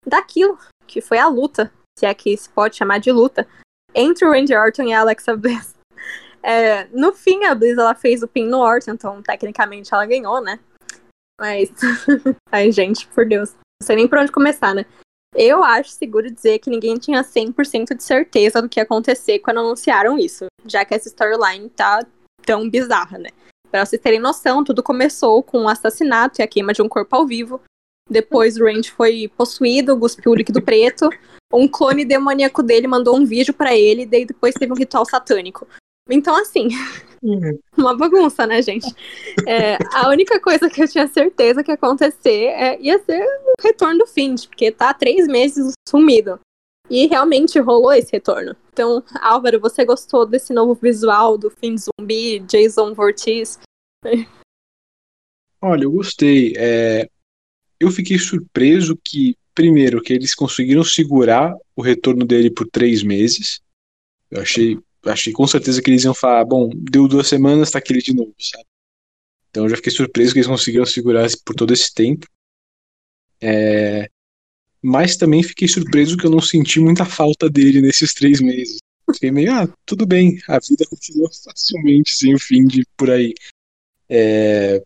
daquilo 0.06 0.57
que 0.88 1.02
foi 1.02 1.19
a 1.19 1.27
luta, 1.27 1.72
se 1.98 2.06
é 2.06 2.14
que 2.14 2.36
se 2.36 2.49
pode 2.49 2.76
chamar 2.76 2.99
de 2.99 3.11
luta, 3.11 3.48
entre 3.93 4.25
o 4.25 4.31
Randy 4.31 4.55
Orton 4.55 4.83
e 4.83 4.93
a 4.93 5.01
Alexa 5.01 5.35
Bliss. 5.35 5.75
É, 6.41 6.87
no 6.93 7.11
fim, 7.11 7.43
a 7.43 7.53
Bliss 7.53 7.77
ela 7.77 7.93
fez 7.93 8.23
o 8.23 8.27
pin 8.27 8.47
no 8.47 8.59
Orton, 8.59 8.91
então 8.91 9.21
tecnicamente 9.21 9.93
ela 9.93 10.05
ganhou, 10.05 10.41
né? 10.41 10.57
Mas. 11.37 11.69
Ai, 12.49 12.71
gente, 12.71 13.05
por 13.07 13.25
Deus. 13.25 13.51
Não 13.81 13.85
sei 13.85 13.97
nem 13.97 14.07
por 14.07 14.19
onde 14.19 14.31
começar, 14.31 14.73
né? 14.73 14.85
Eu 15.35 15.63
acho 15.63 15.91
seguro 15.91 16.31
dizer 16.31 16.59
que 16.59 16.69
ninguém 16.69 16.97
tinha 16.97 17.23
100% 17.23 17.95
de 17.95 18.03
certeza 18.03 18.61
do 18.61 18.69
que 18.69 18.79
ia 18.79 18.83
acontecer 18.83 19.39
quando 19.39 19.59
anunciaram 19.59 20.17
isso, 20.17 20.45
já 20.65 20.83
que 20.83 20.93
essa 20.93 21.09
storyline 21.09 21.69
tá 21.69 22.05
tão 22.45 22.69
bizarra, 22.69 23.17
né? 23.17 23.29
Pra 23.69 23.85
vocês 23.85 24.01
terem 24.01 24.19
noção, 24.19 24.63
tudo 24.63 24.81
começou 24.81 25.43
com 25.43 25.59
um 25.59 25.69
assassinato 25.69 26.41
e 26.41 26.43
a 26.43 26.47
queima 26.47 26.73
de 26.73 26.81
um 26.81 26.89
corpo 26.89 27.15
ao 27.15 27.27
vivo. 27.27 27.61
Depois 28.10 28.57
o 28.57 28.64
Randy 28.65 28.91
foi 28.91 29.31
possuído, 29.38 29.98
cuspiu 29.99 30.31
o 30.31 30.36
líquido 30.36 30.61
preto 30.61 31.10
um 31.53 31.68
clone 31.68 32.06
demoníaco 32.06 32.61
dele 32.61 32.88
mandou 32.88 33.18
um 33.18 33.26
vídeo 33.26 33.53
para 33.53 33.76
ele, 33.76 34.03
e 34.03 34.06
daí 34.06 34.26
depois 34.26 34.53
teve 34.53 34.72
um 34.72 34.76
ritual 34.76 35.06
satânico. 35.06 35.68
Então, 36.10 36.36
assim, 36.36 36.69
uhum. 37.22 37.60
uma 37.77 37.95
bagunça, 37.95 38.45
né, 38.45 38.61
gente? 38.61 38.88
É, 39.48 39.77
a 39.94 40.10
única 40.10 40.40
coisa 40.40 40.69
que 40.69 40.81
eu 40.81 40.88
tinha 40.88 41.07
certeza 41.07 41.64
que 41.64 41.72
ia 41.72 41.76
acontecer 41.76 42.45
é, 42.45 42.80
ia 42.80 42.99
ser 43.03 43.23
o 43.23 43.61
retorno 43.61 43.99
do 43.99 44.07
Find, 44.07 44.45
porque 44.48 44.72
tá 44.72 44.90
há 44.90 44.94
três 44.94 45.27
meses 45.27 45.73
sumido. 45.88 46.40
E 46.90 47.06
realmente 47.06 47.60
rolou 47.60 47.94
esse 47.94 48.11
retorno. 48.11 48.56
Então, 48.73 49.03
Álvaro, 49.22 49.60
você 49.60 49.86
gostou 49.86 50.26
desse 50.26 50.53
novo 50.53 50.73
visual 50.73 51.38
do 51.38 51.52
Find 51.52 51.77
zumbi, 51.77 52.40
Jason 52.40 52.95
Vortiz? 52.95 53.60
Olha, 55.61 55.84
eu 55.84 55.91
gostei. 55.91 56.53
É... 56.57 57.07
Eu 57.80 57.91
fiquei 57.91 58.19
surpreso 58.19 58.97
que 59.03 59.38
primeiro, 59.60 60.01
que 60.01 60.14
eles 60.14 60.34
conseguiram 60.34 60.85
segurar 60.85 61.53
o 61.76 61.81
retorno 61.81 62.26
dele 62.26 62.49
por 62.49 62.65
três 62.65 63.03
meses. 63.03 63.60
Eu 64.31 64.41
achei, 64.41 64.80
achei 65.03 65.34
com 65.34 65.45
certeza 65.45 65.81
que 65.81 65.89
eles 65.89 66.06
iam 66.06 66.14
falar, 66.14 66.45
bom, 66.45 66.69
deu 66.73 67.10
duas 67.10 67.27
semanas, 67.27 67.69
tá 67.69 67.77
aquele 67.77 68.01
de 68.01 68.14
novo, 68.14 68.34
sabe? 68.39 68.64
Então 69.49 69.65
eu 69.65 69.69
já 69.69 69.76
fiquei 69.76 69.91
surpreso 69.91 70.31
que 70.31 70.39
eles 70.39 70.47
conseguiram 70.47 70.85
segurar 70.85 71.27
por 71.43 71.53
todo 71.56 71.73
esse 71.73 71.93
tempo. 71.93 72.26
É... 73.41 74.10
Mas 74.81 75.18
também 75.18 75.43
fiquei 75.43 75.68
surpreso 75.68 76.15
que 76.15 76.26
eu 76.26 76.31
não 76.31 76.39
senti 76.39 76.80
muita 76.80 77.03
falta 77.03 77.49
dele 77.49 77.81
nesses 77.81 78.14
três 78.14 78.39
meses. 78.39 78.77
Fiquei 79.14 79.30
meio, 79.30 79.51
ah, 79.51 79.68
tudo 79.85 80.06
bem, 80.06 80.39
a 80.47 80.57
vida 80.60 80.85
continua 80.89 81.30
facilmente 81.43 82.15
sem 82.15 82.34
o 82.34 82.39
fim 82.39 82.65
de 82.65 82.85
por 82.95 83.10
aí. 83.11 83.34
É, 84.07 84.81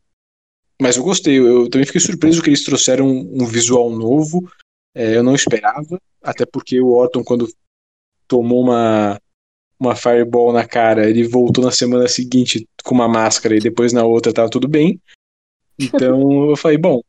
mas 0.82 0.98
eu 0.98 1.04
gostei, 1.04 1.40
eu 1.40 1.70
também 1.70 1.86
fiquei 1.86 2.02
surpreso 2.02 2.42
que 2.42 2.50
eles 2.50 2.64
trouxeram 2.64 3.08
um, 3.08 3.46
visual 3.46 3.90
novo. 3.90 4.50
É, 4.96 5.16
eu 5.16 5.24
não 5.24 5.36
esperava, 5.36 6.00
até 6.22 6.46
porque 6.46 6.80
o 6.80 6.90
Orton, 6.90 7.24
quando 7.24 7.48
tomou 8.28 8.62
uma, 8.62 9.20
uma 9.80 9.96
fireball 9.96 10.54
na 10.54 10.66
cara, 10.68 11.10
ele 11.10 11.28
voltou 11.28 11.64
na 11.64 11.72
semana 11.72 12.08
seguinte 12.08 12.68
com 12.84 12.96
uma 12.96 13.08
máscara 13.08 13.56
e 13.56 13.60
depois 13.60 13.94
na 13.94 14.04
outra 14.04 14.34
tava 14.34 14.50
tudo 14.50 14.68
bem. 14.68 15.00
Então 15.80 16.50
eu 16.52 16.56
falei, 16.56 16.78
bom, 16.78 17.02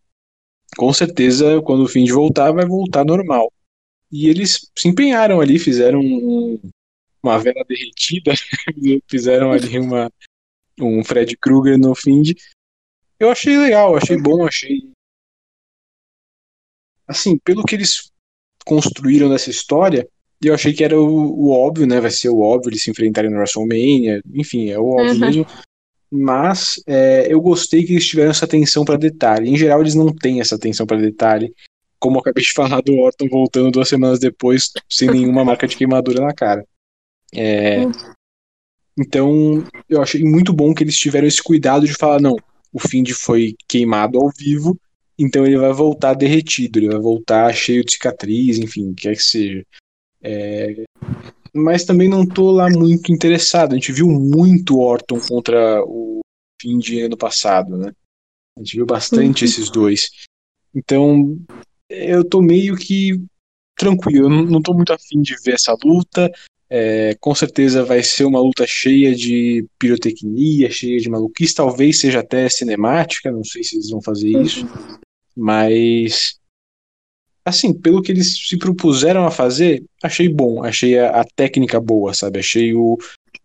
com 0.76 0.92
certeza 0.92 1.60
quando 1.62 1.84
o 1.84 1.88
fim 1.88 2.04
de 2.04 2.12
voltar, 2.12 2.52
vai 2.52 2.66
voltar 2.66 3.04
normal. 3.04 3.52
E 4.10 4.28
eles 4.28 4.70
se 4.78 4.88
empenharam 4.88 5.40
ali, 5.40 5.58
fizeram 5.58 6.00
um, 6.00 6.60
uma 7.22 7.38
vela 7.38 7.64
derretida, 7.66 8.32
fizeram 9.08 9.50
ali 9.50 9.78
uma, 9.78 10.10
um 10.80 11.02
Fred 11.02 11.36
Krueger 11.36 11.78
no 11.78 11.94
fim 11.94 12.22
de 12.22 12.36
eu 13.18 13.30
achei 13.30 13.56
legal, 13.56 13.96
achei 13.96 14.16
bom, 14.20 14.46
achei. 14.46 14.90
Assim, 17.06 17.38
pelo 17.38 17.62
que 17.64 17.74
eles 17.74 18.10
construíram 18.64 19.28
nessa 19.28 19.50
história, 19.50 20.08
eu 20.42 20.54
achei 20.54 20.72
que 20.72 20.84
era 20.84 20.98
o, 20.98 21.06
o 21.06 21.50
óbvio, 21.50 21.86
né? 21.86 22.00
Vai 22.00 22.10
ser 22.10 22.28
o 22.28 22.40
óbvio 22.40 22.70
eles 22.70 22.82
se 22.82 22.90
enfrentarem 22.90 23.30
no 23.30 23.36
WrestleMania, 23.36 24.22
enfim, 24.32 24.70
é 24.70 24.78
o 24.78 24.86
óbvio 24.86 25.12
uhum. 25.12 25.20
mesmo. 25.20 25.46
Mas 26.10 26.82
é, 26.86 27.26
eu 27.32 27.40
gostei 27.40 27.84
que 27.84 27.92
eles 27.92 28.06
tiveram 28.06 28.30
essa 28.30 28.44
atenção 28.44 28.84
para 28.84 28.96
detalhe. 28.96 29.50
Em 29.50 29.56
geral, 29.56 29.80
eles 29.80 29.94
não 29.94 30.14
têm 30.14 30.40
essa 30.40 30.54
atenção 30.54 30.86
para 30.86 31.00
detalhe. 31.00 31.52
Como 31.98 32.16
eu 32.16 32.20
acabei 32.20 32.44
de 32.44 32.52
falar 32.52 32.80
do 32.82 32.96
Orton 32.98 33.28
voltando 33.28 33.70
duas 33.70 33.88
semanas 33.88 34.18
depois, 34.18 34.70
sem 34.88 35.10
nenhuma 35.10 35.44
marca 35.44 35.66
de 35.66 35.76
queimadura 35.76 36.20
na 36.20 36.32
cara. 36.32 36.64
É, 37.34 37.84
então, 38.96 39.64
eu 39.88 40.00
achei 40.00 40.22
muito 40.22 40.52
bom 40.52 40.72
que 40.72 40.84
eles 40.84 40.96
tiveram 40.96 41.26
esse 41.26 41.42
cuidado 41.42 41.86
de 41.86 41.94
falar: 41.94 42.20
não, 42.20 42.36
o 42.74 42.80
Find 42.80 43.08
foi 43.12 43.54
queimado 43.68 44.18
ao 44.18 44.28
vivo, 44.36 44.76
então 45.16 45.46
ele 45.46 45.56
vai 45.56 45.72
voltar 45.72 46.14
derretido, 46.14 46.80
ele 46.80 46.88
vai 46.88 46.98
voltar 46.98 47.54
cheio 47.54 47.84
de 47.84 47.92
cicatriz, 47.92 48.58
enfim, 48.58 48.92
quer 48.92 49.14
que 49.14 49.22
seja. 49.22 49.64
É... 50.20 50.82
Mas 51.54 51.84
também 51.84 52.08
não 52.08 52.26
tô 52.26 52.50
lá 52.50 52.68
muito 52.68 53.12
interessado. 53.12 53.72
A 53.72 53.74
gente 53.76 53.92
viu 53.92 54.08
muito 54.08 54.80
Orton 54.80 55.20
contra 55.20 55.80
o 55.84 56.20
Find 56.60 56.84
ano 57.04 57.16
passado, 57.16 57.76
né? 57.76 57.92
A 58.58 58.60
gente 58.60 58.76
viu 58.76 58.86
bastante 58.86 59.44
uhum. 59.44 59.48
esses 59.48 59.70
dois. 59.70 60.10
Então, 60.74 61.38
eu 61.88 62.28
tô 62.28 62.42
meio 62.42 62.76
que 62.76 63.22
tranquilo, 63.76 64.26
eu 64.26 64.30
não 64.30 64.60
tô 64.60 64.74
muito 64.74 64.92
afim 64.92 65.22
de 65.22 65.36
ver 65.44 65.54
essa 65.54 65.76
luta. 65.84 66.28
É, 66.76 67.14
com 67.20 67.32
certeza 67.36 67.84
vai 67.84 68.02
ser 68.02 68.24
uma 68.24 68.40
luta 68.40 68.66
cheia 68.66 69.14
de 69.14 69.64
pirotecnia, 69.78 70.68
cheia 70.68 70.98
de 70.98 71.08
maluquice, 71.08 71.54
talvez 71.54 72.00
seja 72.00 72.18
até 72.18 72.48
cinemática, 72.48 73.30
não 73.30 73.44
sei 73.44 73.62
se 73.62 73.76
eles 73.76 73.90
vão 73.90 74.02
fazer 74.02 74.30
isso, 74.42 74.66
mas 75.36 76.36
assim, 77.44 77.72
pelo 77.72 78.02
que 78.02 78.10
eles 78.10 78.48
se 78.48 78.58
propuseram 78.58 79.24
a 79.24 79.30
fazer, 79.30 79.84
achei 80.02 80.28
bom, 80.28 80.64
achei 80.64 80.98
a, 80.98 81.20
a 81.20 81.24
técnica 81.36 81.78
boa, 81.78 82.12
sabe? 82.12 82.40
Achei 82.40 82.74
o, 82.74 82.98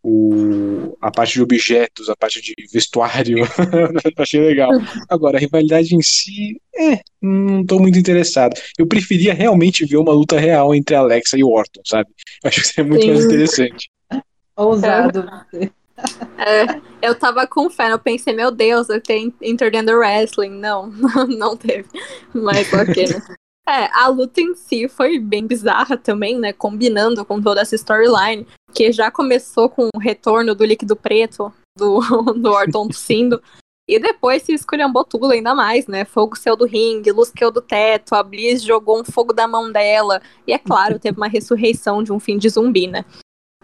o, 0.03 0.97
a 1.01 1.11
parte 1.11 1.33
de 1.33 1.41
objetos, 1.41 2.09
a 2.09 2.15
parte 2.15 2.41
de 2.41 2.53
vestuário, 2.71 3.37
achei 4.17 4.39
legal. 4.39 4.71
Agora, 5.09 5.37
a 5.37 5.39
rivalidade 5.39 5.95
em 5.95 6.01
si, 6.01 6.61
é, 6.75 7.01
não 7.21 7.65
tô 7.65 7.79
muito 7.79 7.99
interessado. 7.99 8.59
Eu 8.77 8.87
preferia 8.87 9.33
realmente 9.33 9.85
ver 9.85 9.97
uma 9.97 10.13
luta 10.13 10.39
real 10.39 10.73
entre 10.73 10.95
a 10.95 10.99
Alexa 10.99 11.37
e 11.37 11.43
o 11.43 11.49
Orton, 11.49 11.81
sabe? 11.85 12.09
Acho 12.43 12.61
que 12.61 12.67
seria 12.67 12.89
muito 12.89 13.03
Sim. 13.03 13.11
mais 13.11 13.25
interessante. 13.25 13.89
Ousado. 14.55 15.25
É, 16.37 16.79
eu 17.01 17.13
tava 17.13 17.45
com 17.45 17.69
fé, 17.69 17.91
eu 17.91 17.99
pensei, 17.99 18.33
meu 18.33 18.51
Deus, 18.51 18.87
eu 18.87 19.01
tenho 19.01 19.33
Intergender 19.41 19.97
Wrestling. 19.97 20.51
Não, 20.59 20.87
não 21.27 21.57
teve. 21.57 21.89
Mas 22.33 22.71
ok, 22.71 23.07
né? 23.07 23.21
É, 23.69 23.87
a 23.93 24.07
luta 24.07 24.41
em 24.41 24.55
si 24.55 24.87
foi 24.87 25.19
bem 25.19 25.45
bizarra 25.45 25.95
também, 25.95 26.39
né? 26.39 26.51
Combinando 26.51 27.23
com 27.23 27.39
toda 27.39 27.61
essa 27.61 27.75
storyline, 27.75 28.47
que 28.73 28.91
já 28.91 29.11
começou 29.11 29.69
com 29.69 29.89
o 29.93 29.99
retorno 29.99 30.55
do 30.55 30.65
líquido 30.65 30.95
preto 30.95 31.53
do, 31.77 31.99
do 32.33 32.49
Orton 32.49 32.87
tossindo. 32.87 33.39
E 33.87 33.99
depois 33.99 34.41
se 34.41 34.53
esculhambou 34.53 35.03
tudo 35.03 35.27
ainda 35.27 35.53
mais, 35.53 35.85
né? 35.85 36.03
Fogo 36.03 36.35
saiu 36.35 36.55
do 36.55 36.65
ringue, 36.65 37.11
luz 37.11 37.29
caiu 37.29 37.51
do 37.51 37.61
teto, 37.61 38.15
a 38.15 38.23
Bliss 38.23 38.63
jogou 38.63 39.01
um 39.01 39.03
fogo 39.03 39.33
da 39.33 39.47
mão 39.47 39.71
dela. 39.71 40.19
E 40.47 40.53
é 40.53 40.57
claro, 40.57 40.97
teve 40.97 41.17
uma 41.17 41.27
ressurreição 41.27 42.01
de 42.01 42.11
um 42.11 42.19
fim 42.19 42.39
de 42.39 42.49
zumbi, 42.49 42.87
né? 42.87 43.05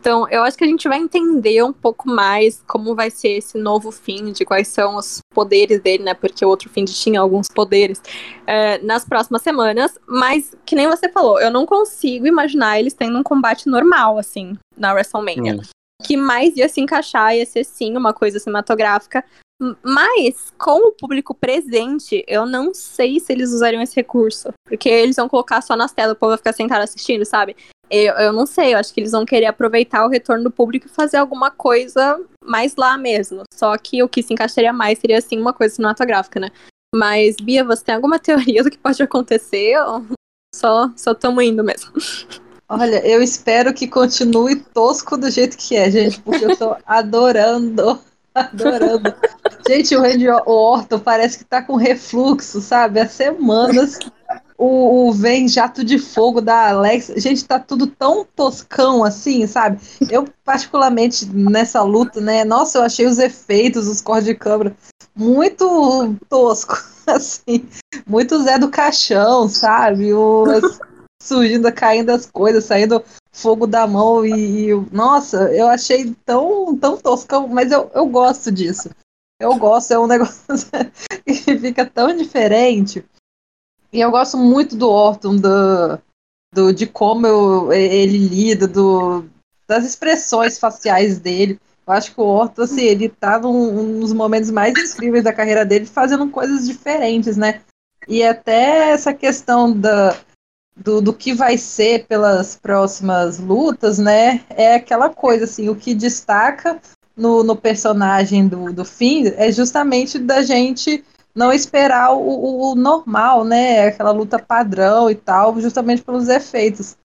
Então, 0.06 0.30
eu 0.30 0.44
acho 0.44 0.56
que 0.56 0.64
a 0.64 0.68
gente 0.68 0.88
vai 0.88 1.00
entender 1.00 1.64
um 1.64 1.74
pouco 1.74 2.08
mais 2.08 2.64
como 2.68 2.94
vai 2.94 3.10
ser 3.10 3.30
esse 3.30 3.58
novo 3.58 3.92
Find, 3.92 4.40
quais 4.46 4.68
são 4.68 4.98
os 4.98 5.18
poderes 5.34 5.82
dele, 5.82 6.04
né? 6.04 6.14
Porque 6.14 6.46
o 6.46 6.48
outro 6.48 6.70
Find 6.70 6.88
tinha 6.88 7.20
alguns 7.20 7.48
poderes 7.48 8.00
é, 8.46 8.78
nas 8.84 9.04
próximas 9.04 9.42
semanas. 9.42 9.98
Mas, 10.08 10.56
que 10.64 10.76
nem 10.76 10.88
você 10.88 11.10
falou, 11.10 11.42
eu 11.42 11.50
não 11.50 11.66
consigo 11.66 12.28
imaginar 12.28 12.80
eles 12.80 12.94
tendo 12.94 13.18
um 13.18 13.24
combate 13.24 13.68
normal, 13.68 14.20
assim, 14.20 14.56
na 14.78 14.94
WrestleMania. 14.94 15.56
Hum. 15.56 15.62
Que 16.04 16.16
mais 16.16 16.56
ia 16.56 16.70
se 16.70 16.80
encaixar, 16.80 17.36
ia 17.36 17.46
ser 17.48 17.64
sim 17.64 17.98
uma 17.98 18.14
coisa 18.14 18.38
cinematográfica. 18.38 19.26
Mas, 19.82 20.54
com 20.58 20.90
o 20.90 20.92
público 20.92 21.34
presente, 21.34 22.24
eu 22.28 22.46
não 22.46 22.74
sei 22.74 23.20
se 23.20 23.32
eles 23.32 23.52
usariam 23.52 23.82
esse 23.82 23.96
recurso. 23.96 24.50
Porque 24.68 24.90
eles 24.90 25.16
vão 25.16 25.30
colocar 25.30 25.62
só 25.62 25.76
nas 25.76 25.94
telas, 25.94 26.14
o 26.14 26.16
povo 26.16 26.32
vai 26.32 26.38
ficar 26.38 26.54
sentado 26.54 26.82
assistindo, 26.82 27.26
sabe? 27.26 27.56
Eu, 27.90 28.14
eu 28.16 28.34
não 28.34 28.46
sei, 28.46 28.74
eu 28.74 28.78
acho 28.78 28.94
que 28.94 29.00
eles 29.00 29.12
vão 29.12 29.26
querer 29.26 29.46
aproveitar 29.46 30.06
o 30.06 30.10
retorno 30.10 30.44
do 30.44 30.52
público 30.52 30.88
e 30.88 30.90
fazer 30.90 31.18
alguma 31.18 31.52
coisa 31.52 32.20
mais 32.44 32.76
lá 32.76 32.98
mesmo. 32.98 33.44
Só 33.54 33.78
que 33.78 34.02
o 34.02 34.10
que 34.10 34.24
se 34.24 34.34
encaixaria 34.34 34.74
mais 34.74 35.00
seria, 35.00 35.18
assim, 35.18 35.40
uma 35.40 35.54
coisa 35.54 35.76
cinematográfica, 35.76 36.40
né? 36.40 36.52
Mas, 36.94 37.36
Bia, 37.36 37.64
você 37.64 37.84
tem 37.84 37.96
alguma 37.96 38.18
teoria 38.20 38.64
do 38.64 38.72
que 38.72 38.78
pode 38.78 39.02
acontecer? 39.02 39.78
Ou 39.80 40.04
só 40.56 40.92
estamos 40.96 41.44
indo 41.44 41.64
mesmo? 41.64 41.92
Olha, 42.68 43.06
eu 43.06 43.22
espero 43.22 43.74
que 43.74 43.88
continue 43.88 44.56
tosco 44.56 45.18
do 45.18 45.30
jeito 45.30 45.58
que 45.58 45.76
é, 45.76 45.92
gente, 45.92 46.20
porque 46.22 46.46
eu 46.46 46.58
tô 46.58 46.76
adorando, 46.86 48.00
adorando. 48.34 49.14
Gente, 49.68 49.96
o 49.96 50.02
Randy 50.02 50.28
Orton 50.30 51.00
parece 51.00 51.38
que 51.38 51.46
tá 51.46 51.62
com 51.62 51.76
refluxo, 51.76 52.60
sabe? 52.62 53.00
Há 53.00 53.08
semanas 53.08 54.00
o, 54.58 55.08
o 55.08 55.12
Vem 55.14 55.48
Jato 55.48 55.84
de 55.84 56.00
Fogo 56.00 56.42
da 56.42 56.70
Alex. 56.70 57.12
Gente, 57.18 57.46
tá 57.46 57.60
tudo 57.60 57.88
tão 57.88 58.26
toscão 58.36 59.04
assim, 59.04 59.46
sabe? 59.48 59.80
Eu, 60.10 60.28
particularmente, 60.44 61.26
nessa 61.26 61.82
luta, 61.84 62.22
né? 62.22 62.44
Nossa, 62.44 62.78
eu 62.78 62.84
achei 62.84 63.06
os 63.06 63.20
efeitos, 63.20 63.88
os 63.88 64.02
cortes 64.02 64.26
de 64.26 64.36
câmera 64.36 64.76
muito 65.16 66.16
tosco, 66.30 66.76
assim. 67.08 67.68
Muito 68.06 68.42
Zé 68.44 68.60
do 68.60 68.70
Caixão, 68.70 69.48
sabe? 69.48 70.14
Os, 70.14 70.80
surgindo, 71.22 71.72
caindo 71.74 72.12
as 72.12 72.26
coisas, 72.26 72.66
saindo 72.66 73.04
fogo 73.34 73.66
da 73.66 73.88
mão 73.88 74.26
e, 74.26 74.70
e, 74.70 74.74
nossa, 74.92 75.52
eu 75.54 75.68
achei 75.68 76.16
tão, 76.26 76.78
tão 76.78 76.98
toscão, 76.98 77.48
mas 77.48 77.72
eu, 77.72 77.90
eu 77.94 78.06
gosto 78.06 78.52
disso. 78.52 78.90
Eu 79.40 79.56
gosto, 79.58 79.92
é 79.92 80.00
um 80.00 80.08
negócio 80.08 80.46
que 81.26 81.58
fica 81.58 81.86
tão 81.86 82.16
diferente. 82.16 83.04
E 83.96 84.02
eu 84.02 84.12
gosto 84.12 84.38
muito 84.38 84.76
do 84.76 84.90
Orton, 84.90 85.38
do, 85.38 85.98
do, 86.54 86.74
de 86.74 86.86
como 86.86 87.26
eu, 87.26 87.72
ele 87.72 88.18
lida, 88.18 88.68
do, 88.68 89.24
das 89.66 89.86
expressões 89.86 90.60
faciais 90.60 91.18
dele. 91.18 91.58
Eu 91.88 91.94
acho 91.94 92.14
que 92.14 92.20
o 92.20 92.26
Orton, 92.26 92.64
assim, 92.64 92.82
ele 92.82 93.08
tá 93.08 93.40
num, 93.40 94.00
nos 94.00 94.12
momentos 94.12 94.52
mais 94.52 94.78
incríveis 94.78 95.24
da 95.24 95.32
carreira 95.32 95.64
dele, 95.64 95.86
fazendo 95.86 96.30
coisas 96.30 96.68
diferentes, 96.68 97.38
né? 97.38 97.62
E 98.06 98.22
até 98.22 98.90
essa 98.90 99.14
questão 99.14 99.72
da, 99.72 100.14
do, 100.76 101.00
do 101.00 101.14
que 101.14 101.34
vai 101.34 101.58
ser 101.58 102.06
pelas 102.06 102.58
próximas 102.58 103.40
lutas, 103.40 103.98
né? 103.98 104.44
É 104.50 104.76
aquela 104.76 105.10
coisa, 105.10 105.46
assim, 105.46 105.70
o 105.70 105.76
que 105.76 105.96
destaca 105.96 106.82
no, 107.16 107.46
no 107.46 107.56
personagem 107.56 108.46
do, 108.46 108.74
do 108.74 108.84
Finn 108.84 109.32
é 109.38 109.50
justamente 109.54 110.20
da 110.20 110.44
gente 110.44 111.02
não 111.36 111.52
esperar 111.52 112.14
o, 112.14 112.72
o, 112.72 112.76
normal, 112.76 113.44
né? 113.44 113.88
Aquela 113.88 114.12
luta 114.12 114.40
padrão 114.40 115.10
e 115.10 115.16
tal, 115.16 115.60
justamente 115.60 116.02
pelos 116.02 116.30
efeitos. 116.30 116.96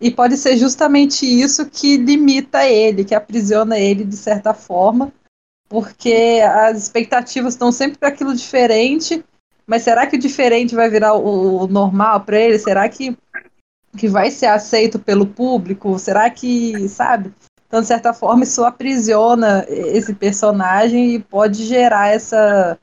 E 0.00 0.10
pode 0.10 0.36
ser 0.36 0.56
justamente 0.56 1.26
isso 1.26 1.66
que 1.66 1.96
limita 1.96 2.64
ele, 2.64 3.04
que 3.04 3.14
aprisiona 3.14 3.78
ele 3.78 4.04
de 4.04 4.16
certa 4.16 4.54
forma, 4.54 5.12
porque 5.68 6.40
as 6.42 6.78
expectativas 6.78 7.54
estão 7.54 7.72
sempre 7.72 7.98
para 7.98 8.08
aquilo 8.08 8.34
diferente. 8.34 9.24
Mas 9.66 9.82
será 9.82 10.06
que 10.06 10.16
o 10.16 10.20
diferente 10.20 10.74
vai 10.74 10.88
virar 10.88 11.14
o, 11.14 11.64
o 11.64 11.66
normal 11.66 12.20
para 12.20 12.38
ele? 12.38 12.58
Será 12.58 12.88
que, 12.88 13.16
que 13.96 14.08
vai 14.08 14.30
ser 14.30 14.46
aceito 14.46 14.98
pelo 14.98 15.26
público? 15.26 15.98
Será 15.98 16.30
que, 16.30 16.88
sabe? 16.88 17.32
Então, 17.66 17.80
de 17.80 17.86
certa 17.86 18.12
forma, 18.12 18.42
isso 18.42 18.64
aprisiona 18.64 19.64
esse 19.68 20.12
personagem 20.14 21.14
e 21.14 21.18
pode 21.20 21.64
gerar 21.64 22.08
essa 22.08 22.78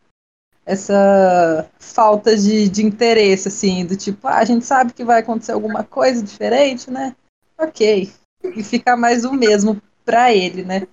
essa 0.68 1.66
falta 1.80 2.36
de, 2.36 2.68
de 2.68 2.86
interesse, 2.86 3.48
assim, 3.48 3.86
do 3.86 3.96
tipo, 3.96 4.28
ah, 4.28 4.40
a 4.40 4.44
gente 4.44 4.66
sabe 4.66 4.92
que 4.92 5.06
vai 5.06 5.22
acontecer 5.22 5.54
alguma 5.54 5.82
coisa 5.82 6.22
diferente, 6.22 6.92
né? 6.92 7.16
Ok. 7.58 8.12
e 8.44 8.64
fica 8.64 8.98
mais 8.98 9.24
o 9.24 9.32
mesmo 9.32 9.82
pra 10.04 10.34
ele, 10.34 10.64
né? 10.64 10.86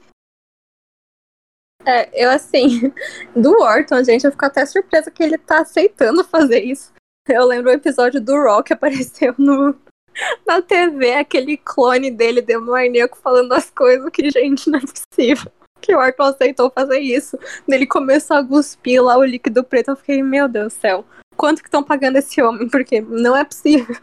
É, 1.84 2.24
eu 2.24 2.30
assim, 2.30 2.92
do 3.34 3.60
Orton, 3.60 4.02
gente, 4.04 4.24
eu 4.24 4.30
fico 4.30 4.46
até 4.46 4.64
surpresa 4.64 5.10
que 5.10 5.22
ele 5.22 5.36
tá 5.36 5.62
aceitando 5.62 6.22
fazer 6.22 6.62
isso. 6.62 6.92
Eu 7.28 7.44
lembro 7.44 7.70
o 7.70 7.74
episódio 7.74 8.20
do 8.20 8.32
Rock 8.36 8.68
que 8.68 8.72
apareceu 8.74 9.34
no, 9.36 9.76
na 10.46 10.62
TV, 10.62 11.14
aquele 11.14 11.56
clone 11.56 12.12
dele, 12.12 12.40
demoníaco, 12.40 13.18
falando 13.18 13.52
as 13.52 13.70
coisas 13.70 14.08
que, 14.10 14.30
gente, 14.30 14.70
não 14.70 14.78
é 14.78 14.82
possível. 14.82 15.50
Que 15.84 15.94
o 15.94 15.98
Orton 15.98 16.22
aceitou 16.22 16.70
fazer 16.70 16.98
isso. 17.00 17.38
Ele 17.68 17.86
começou 17.86 18.38
a 18.38 18.44
cuspir 18.44 19.02
lá 19.02 19.18
o 19.18 19.24
líquido 19.24 19.62
preto. 19.62 19.90
Eu 19.90 19.96
fiquei, 19.96 20.22
meu 20.22 20.48
Deus 20.48 20.72
do 20.72 20.80
céu, 20.80 21.04
quanto 21.36 21.60
que 21.60 21.68
estão 21.68 21.82
pagando 21.82 22.16
esse 22.16 22.40
homem? 22.40 22.68
Porque 22.68 23.02
não 23.02 23.36
é 23.36 23.44
possível. 23.44 23.96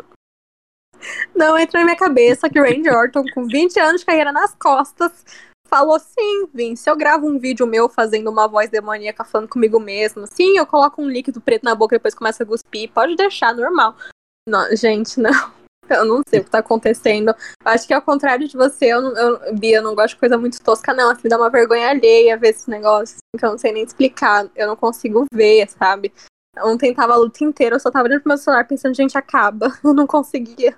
Não 1.36 1.58
entra 1.58 1.80
na 1.80 1.86
minha 1.86 1.98
cabeça 1.98 2.48
que 2.48 2.60
o 2.60 2.64
Randy 2.64 2.90
Orton, 2.90 3.24
com 3.34 3.48
20 3.48 3.80
anos 3.80 4.02
de 4.02 4.06
carreira 4.06 4.32
nas 4.32 4.54
costas, 4.54 5.26
falou: 5.68 5.98
sim, 5.98 6.48
Vince, 6.54 6.88
eu 6.88 6.96
gravo 6.96 7.26
um 7.26 7.40
vídeo 7.40 7.66
meu 7.66 7.90
fazendo 7.90 8.30
uma 8.30 8.48
voz 8.48 8.70
demoníaca 8.70 9.24
falando 9.24 9.50
comigo 9.50 9.80
mesmo. 9.80 10.28
Sim, 10.28 10.58
eu 10.58 10.68
coloco 10.68 11.02
um 11.02 11.10
líquido 11.10 11.42
preto 11.42 11.64
na 11.64 11.74
boca 11.74 11.96
e 11.96 11.98
depois 11.98 12.14
começa 12.14 12.44
a 12.44 12.46
cuspir. 12.46 12.92
Pode 12.92 13.16
deixar, 13.16 13.56
normal. 13.56 13.96
Não, 14.48 14.76
gente, 14.76 15.20
não. 15.20 15.61
Eu 16.00 16.06
não 16.06 16.22
sei 16.28 16.40
o 16.40 16.44
que 16.44 16.50
tá 16.50 16.60
acontecendo. 16.60 17.34
Acho 17.66 17.88
que 17.88 17.94
ao 17.94 18.02
contrário 18.02 18.48
de 18.48 18.56
você, 18.56 18.88
eu, 18.88 19.02
eu, 19.16 19.56
Bia, 19.56 19.78
eu 19.78 19.84
não 19.84 19.96
gosto 19.96 20.16
de 20.16 20.20
coisa 20.20 20.38
muito 20.38 20.62
tosca, 20.62 20.94
não. 20.94 21.12
Assim, 21.12 21.28
dá 21.28 21.38
uma 21.38 21.50
vergonha 21.50 21.90
alheia 21.90 22.38
ver 22.38 22.50
esse 22.50 22.70
negócio, 22.70 23.16
assim, 23.16 23.40
que 23.40 23.46
eu 23.46 23.52
não 23.52 23.58
sei 23.58 23.72
nem 23.72 23.84
explicar. 23.84 24.50
Eu 24.56 24.68
não 24.68 24.76
consigo 24.76 25.26
ver, 25.34 25.70
sabe? 25.70 26.14
Ontem 26.60 26.94
tava 26.94 27.14
a 27.14 27.18
luta 27.18 27.44
inteira, 27.44 27.76
eu 27.76 27.80
só 27.80 27.90
tava 27.90 28.08
olhando 28.08 28.22
pro 28.22 28.30
meu 28.30 28.38
celular 28.38 28.68
pensando, 28.68 28.94
gente, 28.94 29.18
acaba. 29.18 29.72
Eu 29.84 29.94
não 29.94 30.06
conseguia. 30.06 30.72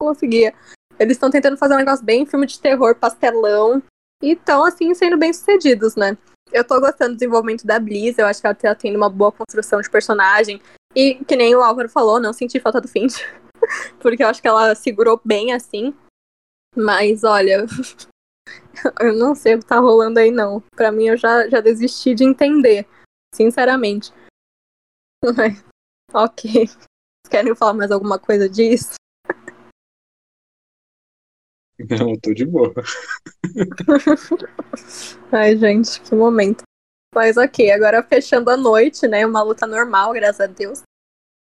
Não 0.00 0.08
conseguia. 0.08 0.54
Eles 0.98 1.16
estão 1.16 1.30
tentando 1.30 1.56
fazer 1.56 1.74
um 1.74 1.78
negócio 1.78 2.04
bem 2.04 2.24
filme 2.24 2.46
de 2.46 2.60
terror, 2.60 2.94
pastelão. 2.94 3.82
E 4.22 4.32
estão, 4.32 4.64
assim, 4.64 4.94
sendo 4.94 5.18
bem 5.18 5.32
sucedidos, 5.32 5.96
né? 5.96 6.16
Eu 6.52 6.64
tô 6.64 6.80
gostando 6.80 7.10
do 7.10 7.18
desenvolvimento 7.18 7.66
da 7.66 7.78
Bliss, 7.78 8.16
eu 8.18 8.26
acho 8.26 8.40
que 8.40 8.46
ela 8.46 8.54
tá 8.54 8.74
tendo 8.74 8.96
uma 8.96 9.10
boa 9.10 9.32
construção 9.32 9.80
de 9.80 9.90
personagem. 9.90 10.62
E, 10.94 11.16
que 11.26 11.36
nem 11.36 11.54
o 11.54 11.62
Álvaro 11.62 11.88
falou, 11.88 12.20
não 12.20 12.32
senti 12.32 12.58
falta 12.60 12.80
do 12.80 12.88
Finch. 12.88 13.22
porque 14.00 14.22
eu 14.22 14.28
acho 14.28 14.40
que 14.40 14.48
ela 14.48 14.74
segurou 14.74 15.20
bem 15.24 15.52
assim. 15.52 15.94
Mas 16.74 17.24
olha, 17.24 17.66
eu 19.00 19.14
não 19.14 19.34
sei 19.34 19.54
o 19.54 19.58
que 19.58 19.66
tá 19.66 19.78
rolando 19.78 20.18
aí 20.18 20.30
não. 20.30 20.60
Pra 20.74 20.92
mim 20.92 21.06
eu 21.06 21.16
já, 21.16 21.48
já 21.48 21.60
desisti 21.60 22.14
de 22.14 22.24
entender, 22.24 22.86
sinceramente. 23.34 24.12
Mas, 25.36 25.64
ok. 26.12 26.68
Querem 27.30 27.54
falar 27.56 27.74
mais 27.74 27.90
alguma 27.90 28.18
coisa 28.18 28.48
disso? 28.48 28.94
Não, 31.78 32.10
eu 32.10 32.20
tô 32.20 32.32
de 32.32 32.46
boa. 32.46 32.72
Ai, 35.30 35.56
gente, 35.56 36.00
que 36.00 36.14
momento. 36.14 36.62
Mas 37.14 37.36
ok, 37.36 37.70
agora 37.70 38.02
fechando 38.02 38.50
a 38.50 38.56
noite, 38.56 39.06
né? 39.06 39.26
Uma 39.26 39.42
luta 39.42 39.66
normal, 39.66 40.12
graças 40.12 40.40
a 40.40 40.46
Deus. 40.46 40.82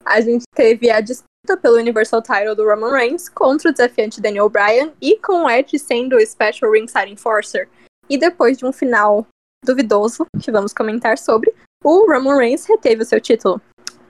A 0.04 0.20
gente 0.20 0.44
teve 0.54 0.90
a 0.90 1.00
disputa 1.00 1.27
pelo 1.56 1.76
Universal 1.76 2.22
Title 2.22 2.54
do 2.54 2.64
Roman 2.64 2.92
Reigns 2.92 3.28
contra 3.28 3.70
o 3.70 3.72
desafiante 3.72 4.20
Daniel 4.20 4.48
Bryan 4.48 4.92
e 5.00 5.18
com 5.18 5.44
o 5.44 5.50
Edge 5.50 5.78
sendo 5.78 6.16
o 6.16 6.26
Special 6.26 6.70
Ringside 6.70 7.12
Enforcer. 7.12 7.68
E 8.08 8.18
depois 8.18 8.58
de 8.58 8.66
um 8.66 8.72
final 8.72 9.26
duvidoso, 9.64 10.26
que 10.40 10.50
vamos 10.50 10.72
comentar 10.72 11.18
sobre, 11.18 11.54
o 11.82 12.10
Roman 12.10 12.36
Reigns 12.36 12.66
reteve 12.66 13.02
o 13.02 13.06
seu 13.06 13.20
título. 13.20 13.60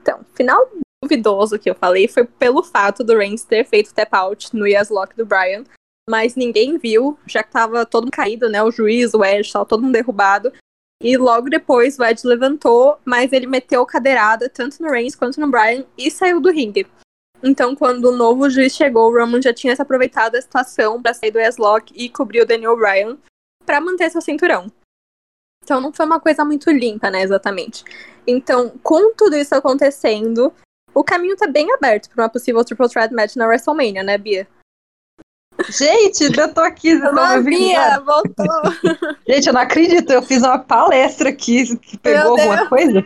Então, 0.01 0.21
final 0.33 0.69
duvidoso 1.03 1.57
que 1.57 1.69
eu 1.69 1.75
falei 1.75 2.07
foi 2.07 2.25
pelo 2.25 2.63
fato 2.63 3.03
do 3.03 3.17
Reigns 3.17 3.43
ter 3.43 3.65
feito 3.65 3.93
tap 3.93 4.13
out 4.13 4.55
no 4.55 4.67
Yes 4.67 4.89
Lock 4.89 5.15
do 5.15 5.25
Bryan, 5.25 5.63
mas 6.09 6.35
ninguém 6.35 6.77
viu, 6.77 7.17
já 7.25 7.43
que 7.43 7.51
tava 7.51 7.85
todo 7.85 8.03
mundo 8.03 8.11
caído, 8.11 8.49
né? 8.49 8.61
O 8.63 8.71
juiz, 8.71 9.13
o 9.13 9.23
Edge, 9.23 9.51
tava 9.51 9.65
todo 9.65 9.83
mundo 9.83 9.93
derrubado. 9.93 10.51
E 11.01 11.15
logo 11.15 11.49
depois 11.49 11.97
o 11.97 12.03
Edge 12.03 12.27
levantou, 12.27 12.97
mas 13.05 13.31
ele 13.31 13.47
meteu 13.47 13.85
cadeirada 13.85 14.49
tanto 14.49 14.81
no 14.81 14.89
Reigns 14.89 15.15
quanto 15.15 15.39
no 15.39 15.49
Bryan 15.49 15.85
e 15.97 16.11
saiu 16.11 16.41
do 16.41 16.51
ringue. 16.51 16.85
Então, 17.41 17.75
quando 17.75 18.05
o 18.05 18.15
novo 18.15 18.49
juiz 18.49 18.75
chegou, 18.75 19.09
o 19.09 19.17
Roman 19.17 19.41
já 19.41 19.53
tinha 19.53 19.75
se 19.75 19.81
aproveitado 19.81 20.33
da 20.33 20.41
situação 20.41 21.01
para 21.01 21.13
sair 21.13 21.31
do 21.31 21.39
S-Lock 21.39 21.93
e 21.95 22.09
cobrir 22.09 22.41
o 22.41 22.45
Daniel 22.45 22.75
Bryan 22.75 23.17
para 23.65 23.79
manter 23.79 24.09
seu 24.09 24.21
cinturão. 24.21 24.67
Então, 25.63 25.79
não 25.79 25.93
foi 25.93 26.05
uma 26.05 26.19
coisa 26.19 26.43
muito 26.43 26.69
limpa, 26.69 27.09
né, 27.09 27.21
exatamente. 27.21 27.83
Então, 28.27 28.69
com 28.83 29.13
tudo 29.13 29.35
isso 29.35 29.55
acontecendo, 29.55 30.53
o 30.93 31.03
caminho 31.03 31.37
tá 31.37 31.47
bem 31.47 31.71
aberto 31.71 32.09
para 32.09 32.23
uma 32.23 32.29
possível 32.29 32.63
Triple 32.63 32.89
Threat 32.89 33.13
Match 33.13 33.35
na 33.35 33.47
WrestleMania, 33.47 34.03
né, 34.03 34.17
Bia? 34.17 34.47
Gente, 35.67 36.23
eu 36.37 36.53
tô 36.53 36.61
aqui. 36.61 36.93
Alô, 37.01 37.43
Bia, 37.43 37.99
voltou. 37.99 38.45
Gente, 39.27 39.47
eu 39.47 39.53
não 39.53 39.61
acredito, 39.61 40.11
eu 40.11 40.21
fiz 40.21 40.41
uma 40.41 40.57
palestra 40.57 41.29
aqui, 41.29 41.77
que 41.77 41.97
pegou 41.97 42.31
alguma 42.31 42.67
coisa? 42.67 43.05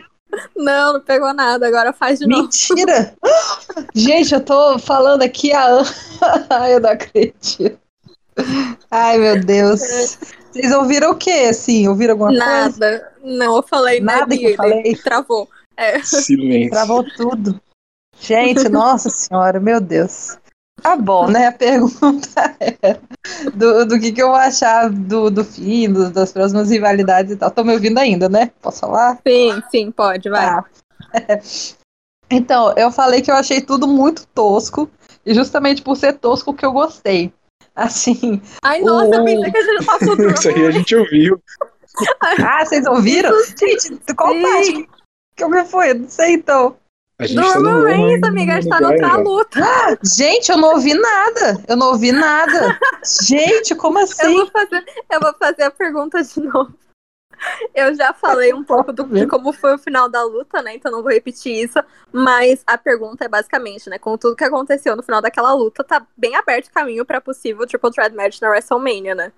Não, 0.56 0.94
não 0.94 1.00
pegou 1.00 1.32
nada, 1.32 1.66
agora 1.66 1.92
faz 1.92 2.18
de 2.18 2.26
Mentira. 2.26 2.74
novo. 2.76 2.84
Mentira! 2.84 3.14
Gente, 3.94 4.34
eu 4.34 4.40
tô 4.40 4.78
falando 4.78 5.22
aqui 5.22 5.52
a 5.52 5.68
eu 6.70 6.80
não 6.80 6.90
acredito. 6.90 7.78
Ai, 8.90 9.18
meu 9.18 9.40
Deus. 9.44 10.18
Vocês 10.50 10.72
ouviram 10.72 11.10
o 11.10 11.16
quê, 11.16 11.48
assim? 11.50 11.88
Ouviram 11.88 12.12
alguma 12.12 12.32
nada. 12.32 12.62
coisa? 12.62 12.90
Nada. 12.90 13.12
Não, 13.22 13.56
eu 13.56 13.62
falei 13.62 14.00
nada 14.00 14.26
né, 14.26 14.36
que 14.36 14.44
eu 14.44 14.56
falei. 14.56 14.96
Travou. 14.96 15.48
É. 15.76 16.00
Silêncio. 16.02 16.70
Travou 16.70 17.04
tudo. 17.16 17.60
Gente, 18.20 18.68
nossa 18.68 19.10
senhora, 19.10 19.58
meu 19.58 19.80
Deus. 19.80 20.38
Tá 20.84 20.96
bom, 20.96 21.28
né? 21.28 21.46
A 21.46 21.52
pergunta 21.52 22.28
é 22.60 22.98
do, 23.54 23.86
do 23.86 23.98
que, 23.98 24.12
que 24.12 24.22
eu 24.22 24.28
vou 24.28 24.36
achar 24.36 24.90
do, 24.90 25.30
do 25.30 25.42
fim, 25.42 25.90
do, 25.90 26.10
das 26.10 26.30
próximas 26.30 26.68
rivalidades 26.70 27.32
e 27.32 27.36
tal. 27.36 27.50
Tô 27.50 27.64
me 27.64 27.72
ouvindo 27.72 27.96
ainda, 27.96 28.28
né? 28.28 28.50
Posso 28.60 28.80
falar? 28.80 29.18
Sim, 29.26 29.62
sim, 29.70 29.90
pode, 29.90 30.28
vai. 30.28 30.44
Tá. 30.44 30.64
Então, 32.30 32.72
eu 32.74 32.90
falei 32.90 33.20
que 33.20 33.30
eu 33.30 33.34
achei 33.34 33.60
tudo 33.60 33.86
muito 33.86 34.26
tosco, 34.28 34.90
e 35.26 35.34
justamente 35.34 35.82
por 35.82 35.94
ser 35.94 36.14
tosco 36.14 36.54
que 36.54 36.64
eu 36.64 36.72
gostei. 36.72 37.32
Assim. 37.76 38.40
Ai, 38.64 38.80
nossa, 38.80 39.10
o... 39.10 39.14
eu 39.14 39.24
pensei 39.24 39.52
que 39.52 39.58
a 39.58 39.62
gente 39.62 39.86
tava 39.86 39.98
falando. 39.98 40.30
Isso 40.32 40.48
aí 40.48 40.66
a 40.66 40.70
gente 40.70 40.96
ouviu. 40.96 41.42
ah, 42.42 42.64
vocês 42.64 42.86
ouviram? 42.86 43.30
Gente, 43.58 44.14
qual 44.14 44.34
parte 44.40 44.72
que, 44.72 44.88
que 45.36 45.44
eu 45.44 45.50
me 45.50 45.64
fui? 45.64 45.92
Não 45.92 46.08
sei 46.08 46.32
então. 46.32 46.76
A 47.16 47.26
gente 47.26 47.40
tá 47.40 47.82
Reigns, 47.82 48.22
amiga, 48.24 48.52
a 48.54 48.60
gente 48.60 48.70
tá 48.70 48.80
noutra 48.80 49.16
luta. 49.16 49.60
Ah, 49.62 49.96
gente, 50.02 50.50
eu 50.50 50.56
não 50.56 50.74
ouvi 50.74 50.94
nada. 50.94 51.62
Eu 51.68 51.76
não 51.76 51.88
ouvi 51.88 52.10
nada. 52.10 52.76
gente, 53.22 53.74
como 53.76 54.00
assim? 54.00 54.26
Eu 54.26 54.34
vou, 54.34 54.46
fazer, 54.50 54.84
eu 55.10 55.20
vou 55.20 55.34
fazer 55.34 55.62
a 55.62 55.70
pergunta 55.70 56.22
de 56.22 56.40
novo. 56.40 56.74
Eu 57.72 57.94
já 57.94 58.12
falei 58.12 58.52
um 58.52 58.64
pouco 58.64 58.92
do, 58.92 59.04
de 59.04 59.26
como 59.26 59.52
foi 59.52 59.74
o 59.74 59.78
final 59.78 60.08
da 60.08 60.24
luta, 60.24 60.60
né? 60.60 60.74
Então 60.74 60.90
não 60.90 61.02
vou 61.02 61.12
repetir 61.12 61.64
isso. 61.64 61.78
Mas 62.12 62.64
a 62.66 62.76
pergunta 62.76 63.24
é 63.24 63.28
basicamente, 63.28 63.88
né? 63.88 63.98
Com 63.98 64.18
tudo 64.18 64.36
que 64.36 64.44
aconteceu 64.44 64.96
no 64.96 65.02
final 65.02 65.22
daquela 65.22 65.52
luta, 65.52 65.84
tá 65.84 66.04
bem 66.16 66.34
aberto 66.34 66.66
o 66.66 66.72
caminho 66.72 67.04
pra 67.04 67.20
possível 67.20 67.66
Triple 67.66 67.92
Threat 67.92 68.14
Match 68.14 68.40
na 68.40 68.48
WrestleMania, 68.48 69.14
né? 69.14 69.32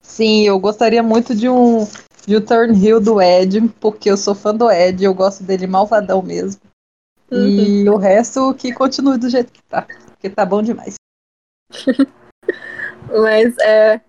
Sim, 0.00 0.46
eu 0.46 0.58
gostaria 0.58 1.02
muito 1.02 1.34
de 1.34 1.48
um 1.48 1.86
de 2.28 2.36
um 2.36 2.44
turn 2.44 2.86
heel 2.86 3.00
do 3.00 3.22
Ed, 3.22 3.58
porque 3.80 4.10
eu 4.10 4.16
sou 4.18 4.34
fã 4.34 4.54
do 4.54 4.70
Ed, 4.70 5.02
eu 5.02 5.14
gosto 5.14 5.42
dele 5.42 5.66
malvadão 5.66 6.20
mesmo. 6.20 6.60
Uhum. 7.30 7.38
E 7.38 7.88
o 7.88 7.96
resto 7.96 8.52
que 8.54 8.70
continue 8.70 9.16
do 9.16 9.30
jeito 9.30 9.50
que 9.50 9.62
tá, 9.62 9.82
porque 9.82 10.28
tá 10.28 10.44
bom 10.44 10.62
demais. 10.62 10.96
Mas 13.08 13.56
é. 13.58 14.02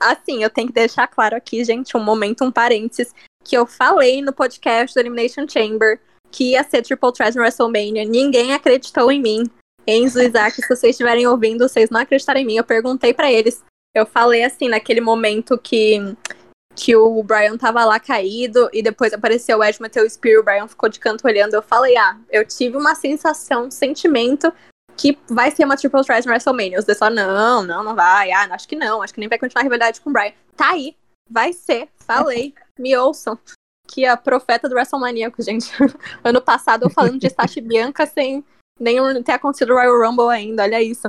Assim, 0.00 0.42
eu 0.42 0.48
tenho 0.48 0.68
que 0.68 0.74
deixar 0.74 1.06
claro 1.06 1.36
aqui, 1.36 1.62
gente, 1.64 1.94
um 1.96 2.02
momento, 2.02 2.44
um 2.44 2.50
parênteses, 2.50 3.14
que 3.44 3.54
eu 3.54 3.66
falei 3.66 4.22
no 4.22 4.32
podcast 4.32 4.94
do 4.94 5.00
Elimination 5.00 5.46
Chamber 5.46 6.00
que 6.30 6.52
ia 6.52 6.64
ser 6.64 6.82
Triple 6.82 7.12
Threat 7.12 7.36
no 7.36 7.42
WrestleMania. 7.42 8.04
Ninguém 8.04 8.54
acreditou 8.54 9.12
em 9.12 9.20
mim. 9.20 9.44
Enzo 9.86 10.18
e 10.18 10.26
Isaac, 10.26 10.56
se 10.56 10.66
vocês 10.66 10.92
estiverem 10.92 11.26
ouvindo, 11.26 11.68
vocês 11.68 11.90
não 11.90 12.00
acreditaram 12.00 12.40
em 12.40 12.46
mim. 12.46 12.56
Eu 12.56 12.64
perguntei 12.64 13.12
para 13.12 13.30
eles. 13.30 13.62
Eu 13.94 14.06
falei 14.06 14.42
assim, 14.42 14.68
naquele 14.68 15.00
momento 15.00 15.56
que 15.56 16.16
que 16.74 16.94
o 16.96 17.22
Brian 17.22 17.56
tava 17.56 17.84
lá 17.84 18.00
caído 18.00 18.68
e 18.72 18.82
depois 18.82 19.12
apareceu 19.12 19.58
o 19.58 19.82
meteu 19.82 20.04
o 20.04 20.10
Spear, 20.10 20.40
o 20.40 20.44
Brian 20.44 20.66
ficou 20.66 20.88
de 20.88 20.98
canto 20.98 21.26
olhando. 21.26 21.54
Eu 21.54 21.62
falei, 21.62 21.96
ah, 21.96 22.18
eu 22.30 22.44
tive 22.44 22.76
uma 22.76 22.94
sensação, 22.94 23.66
um 23.66 23.70
sentimento 23.70 24.52
que 24.96 25.18
vai 25.28 25.50
ser 25.50 25.64
uma 25.64 25.76
Triple 25.76 26.04
Threat 26.04 26.26
no 26.26 26.32
WrestleMania. 26.32 26.78
Os 26.78 26.98
falaram, 26.98 27.34
não, 27.34 27.62
não, 27.62 27.84
não 27.84 27.94
vai. 27.94 28.30
Ah, 28.32 28.48
acho 28.50 28.66
que 28.68 28.76
não, 28.76 29.02
acho 29.02 29.14
que 29.14 29.20
nem 29.20 29.28
vai 29.28 29.38
continuar 29.38 29.62
a 29.62 29.64
rivalidade 29.64 30.00
com 30.00 30.10
o 30.10 30.12
Brian. 30.12 30.32
Tá 30.56 30.70
aí, 30.70 30.96
vai 31.30 31.52
ser, 31.52 31.88
falei, 32.06 32.54
me 32.78 32.96
ouçam. 32.96 33.38
Que 33.86 34.06
a 34.06 34.16
profeta 34.16 34.68
do 34.68 34.74
WrestleMania, 34.74 35.32
gente. 35.38 35.70
ano 36.24 36.40
passado 36.40 36.84
eu 36.84 36.90
falando 36.90 37.18
de 37.18 37.28
Sasha 37.30 37.60
Bianca 37.60 38.06
sem 38.06 38.44
nem 38.80 38.98
ter 39.22 39.32
acontecido 39.32 39.72
o 39.72 39.76
Royal 39.76 40.08
Rumble 40.08 40.30
ainda, 40.30 40.62
olha 40.62 40.82
isso. 40.82 41.06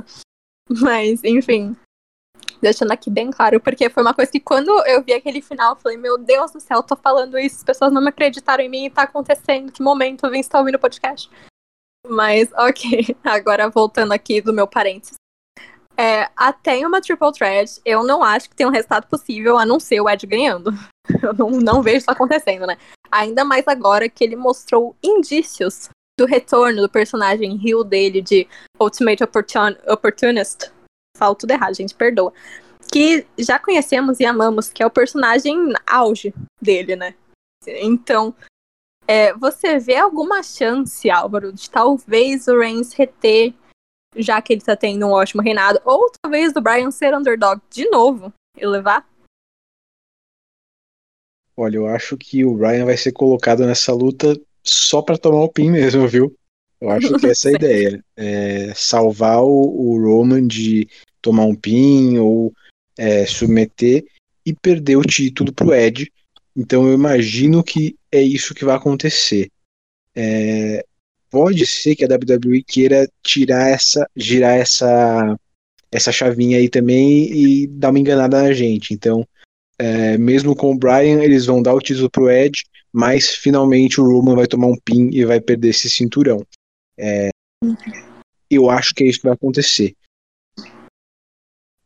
Mas, 0.68 1.22
enfim, 1.24 1.76
deixando 2.60 2.92
aqui 2.92 3.10
bem 3.10 3.30
claro, 3.30 3.60
porque 3.60 3.90
foi 3.90 4.02
uma 4.02 4.14
coisa 4.14 4.30
que 4.30 4.40
quando 4.40 4.70
eu 4.86 5.02
vi 5.02 5.12
aquele 5.12 5.40
final, 5.40 5.72
eu 5.72 5.76
falei, 5.76 5.96
meu 5.96 6.18
Deus 6.18 6.52
do 6.52 6.60
céu, 6.60 6.78
eu 6.78 6.82
tô 6.82 6.96
falando 6.96 7.38
isso, 7.38 7.56
as 7.56 7.64
pessoas 7.64 7.92
não 7.92 8.02
me 8.02 8.08
acreditaram 8.08 8.62
em 8.62 8.68
mim 8.68 8.90
tá 8.90 9.02
acontecendo, 9.02 9.72
que 9.72 9.82
momento, 9.82 10.24
eu 10.24 10.30
vim 10.30 10.40
estar 10.40 10.58
ouvindo 10.58 10.76
o 10.76 10.80
podcast. 10.80 11.30
Mas, 12.08 12.50
ok, 12.54 13.16
agora 13.24 13.68
voltando 13.68 14.12
aqui 14.12 14.40
do 14.40 14.52
meu 14.52 14.66
parênteses. 14.66 15.14
É, 15.98 16.28
até 16.36 16.86
uma 16.86 17.00
triple 17.00 17.32
threat, 17.32 17.80
eu 17.84 18.04
não 18.04 18.22
acho 18.22 18.50
que 18.50 18.56
tem 18.56 18.66
um 18.66 18.70
resultado 18.70 19.06
possível 19.06 19.56
a 19.56 19.64
não 19.64 19.80
ser 19.80 20.00
o 20.00 20.08
Ed 20.08 20.26
ganhando. 20.26 20.70
Eu 21.22 21.32
não, 21.32 21.50
não 21.50 21.82
vejo 21.82 21.98
isso 21.98 22.10
acontecendo, 22.10 22.66
né? 22.66 22.76
Ainda 23.10 23.44
mais 23.44 23.66
agora 23.68 24.08
que 24.08 24.24
ele 24.24 24.34
mostrou 24.34 24.94
indícios 25.02 25.88
do 26.18 26.26
retorno 26.26 26.82
do 26.82 26.88
personagem 26.88 27.56
Rio 27.56 27.84
dele 27.84 28.20
de 28.20 28.48
Ultimate 28.78 29.22
Opportun 29.22 29.76
Opportunist. 29.86 30.72
Falo 31.16 31.34
tudo 31.34 31.50
errado, 31.50 31.74
gente, 31.74 31.94
perdoa. 31.94 32.32
Que 32.92 33.26
já 33.38 33.58
conhecemos 33.58 34.20
e 34.20 34.24
amamos, 34.24 34.68
que 34.68 34.82
é 34.82 34.86
o 34.86 34.90
personagem 34.90 35.72
auge 35.86 36.32
dele, 36.60 36.94
né? 36.94 37.14
Então, 37.66 38.34
é, 39.08 39.32
você 39.34 39.78
vê 39.78 39.96
alguma 39.96 40.42
chance, 40.42 41.08
Álvaro, 41.10 41.52
de 41.52 41.70
talvez 41.70 42.48
o 42.48 42.58
Reigns 42.58 42.92
reter, 42.92 43.54
já 44.16 44.40
que 44.42 44.52
ele 44.52 44.62
tá 44.62 44.76
tendo 44.76 45.06
um 45.06 45.10
ótimo 45.10 45.42
reinado, 45.42 45.80
ou 45.84 46.10
talvez 46.20 46.52
do 46.52 46.60
Brian 46.60 46.90
ser 46.90 47.14
underdog 47.14 47.60
de 47.70 47.88
novo 47.90 48.32
e 48.56 48.66
levar? 48.66 49.08
Olha, 51.56 51.76
eu 51.76 51.86
acho 51.86 52.16
que 52.16 52.44
o 52.44 52.54
Brian 52.54 52.84
vai 52.84 52.96
ser 52.96 53.12
colocado 53.12 53.64
nessa 53.64 53.92
luta 53.92 54.38
só 54.62 55.00
para 55.00 55.16
tomar 55.16 55.42
o 55.42 55.48
pin 55.48 55.70
mesmo, 55.70 56.06
viu? 56.06 56.36
Eu 56.86 56.90
acho 56.90 57.14
que 57.18 57.26
essa 57.26 57.50
é 57.50 57.52
a 57.52 57.54
ideia. 57.56 58.04
É 58.16 58.72
salvar 58.74 59.42
o, 59.42 59.48
o, 59.48 60.00
Roman 60.00 60.46
de 60.46 60.88
tomar 61.20 61.44
um 61.44 61.54
pin 61.54 62.18
ou 62.18 62.52
é, 62.96 63.26
submeter 63.26 64.04
e 64.44 64.54
perder 64.54 64.96
o 64.96 65.02
título 65.02 65.52
pro 65.52 65.74
Ed. 65.74 66.10
Então 66.56 66.86
eu 66.86 66.94
imagino 66.94 67.62
que 67.62 67.96
é 68.10 68.22
isso 68.22 68.54
que 68.54 68.64
vai 68.64 68.76
acontecer. 68.76 69.50
É, 70.14 70.84
pode 71.30 71.66
ser 71.66 71.96
que 71.96 72.04
a 72.04 72.08
WWE 72.08 72.62
queira 72.62 73.08
tirar 73.22 73.68
essa, 73.68 74.08
girar 74.16 74.56
essa, 74.56 75.36
essa 75.90 76.12
chavinha 76.12 76.58
aí 76.58 76.68
também 76.68 77.30
e 77.32 77.66
dar 77.66 77.90
uma 77.90 77.98
enganada 77.98 78.42
na 78.42 78.52
gente. 78.52 78.94
Então 78.94 79.26
é, 79.78 80.16
mesmo 80.16 80.56
com 80.56 80.72
o 80.72 80.78
Brian, 80.78 81.22
eles 81.22 81.46
vão 81.46 81.60
dar 81.60 81.74
o 81.74 81.80
título 81.80 82.10
pro 82.10 82.30
Ed, 82.30 82.64
mas 82.92 83.34
finalmente 83.34 84.00
o 84.00 84.04
Roman 84.04 84.34
vai 84.34 84.46
tomar 84.46 84.68
um 84.68 84.76
pin 84.82 85.10
e 85.12 85.24
vai 85.24 85.40
perder 85.40 85.68
esse 85.68 85.90
cinturão. 85.90 86.42
É, 86.98 87.30
eu 88.50 88.70
acho 88.70 88.94
que 88.94 89.04
é 89.04 89.06
isso 89.06 89.20
que 89.20 89.26
vai 89.26 89.34
acontecer. 89.34 89.94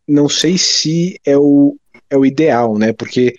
Não 0.06 0.28
sei 0.28 0.58
se 0.58 1.18
é 1.24 1.36
o, 1.36 1.76
é 2.08 2.16
o 2.16 2.26
ideal, 2.26 2.76
né? 2.78 2.92
Porque 2.92 3.36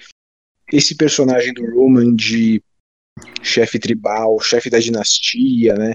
esse 0.71 0.95
personagem 0.95 1.53
do 1.53 1.65
Roman 1.75 2.15
de 2.15 2.63
chefe 3.43 3.77
tribal, 3.77 4.39
chefe 4.39 4.69
da 4.69 4.79
dinastia, 4.79 5.75
né? 5.75 5.93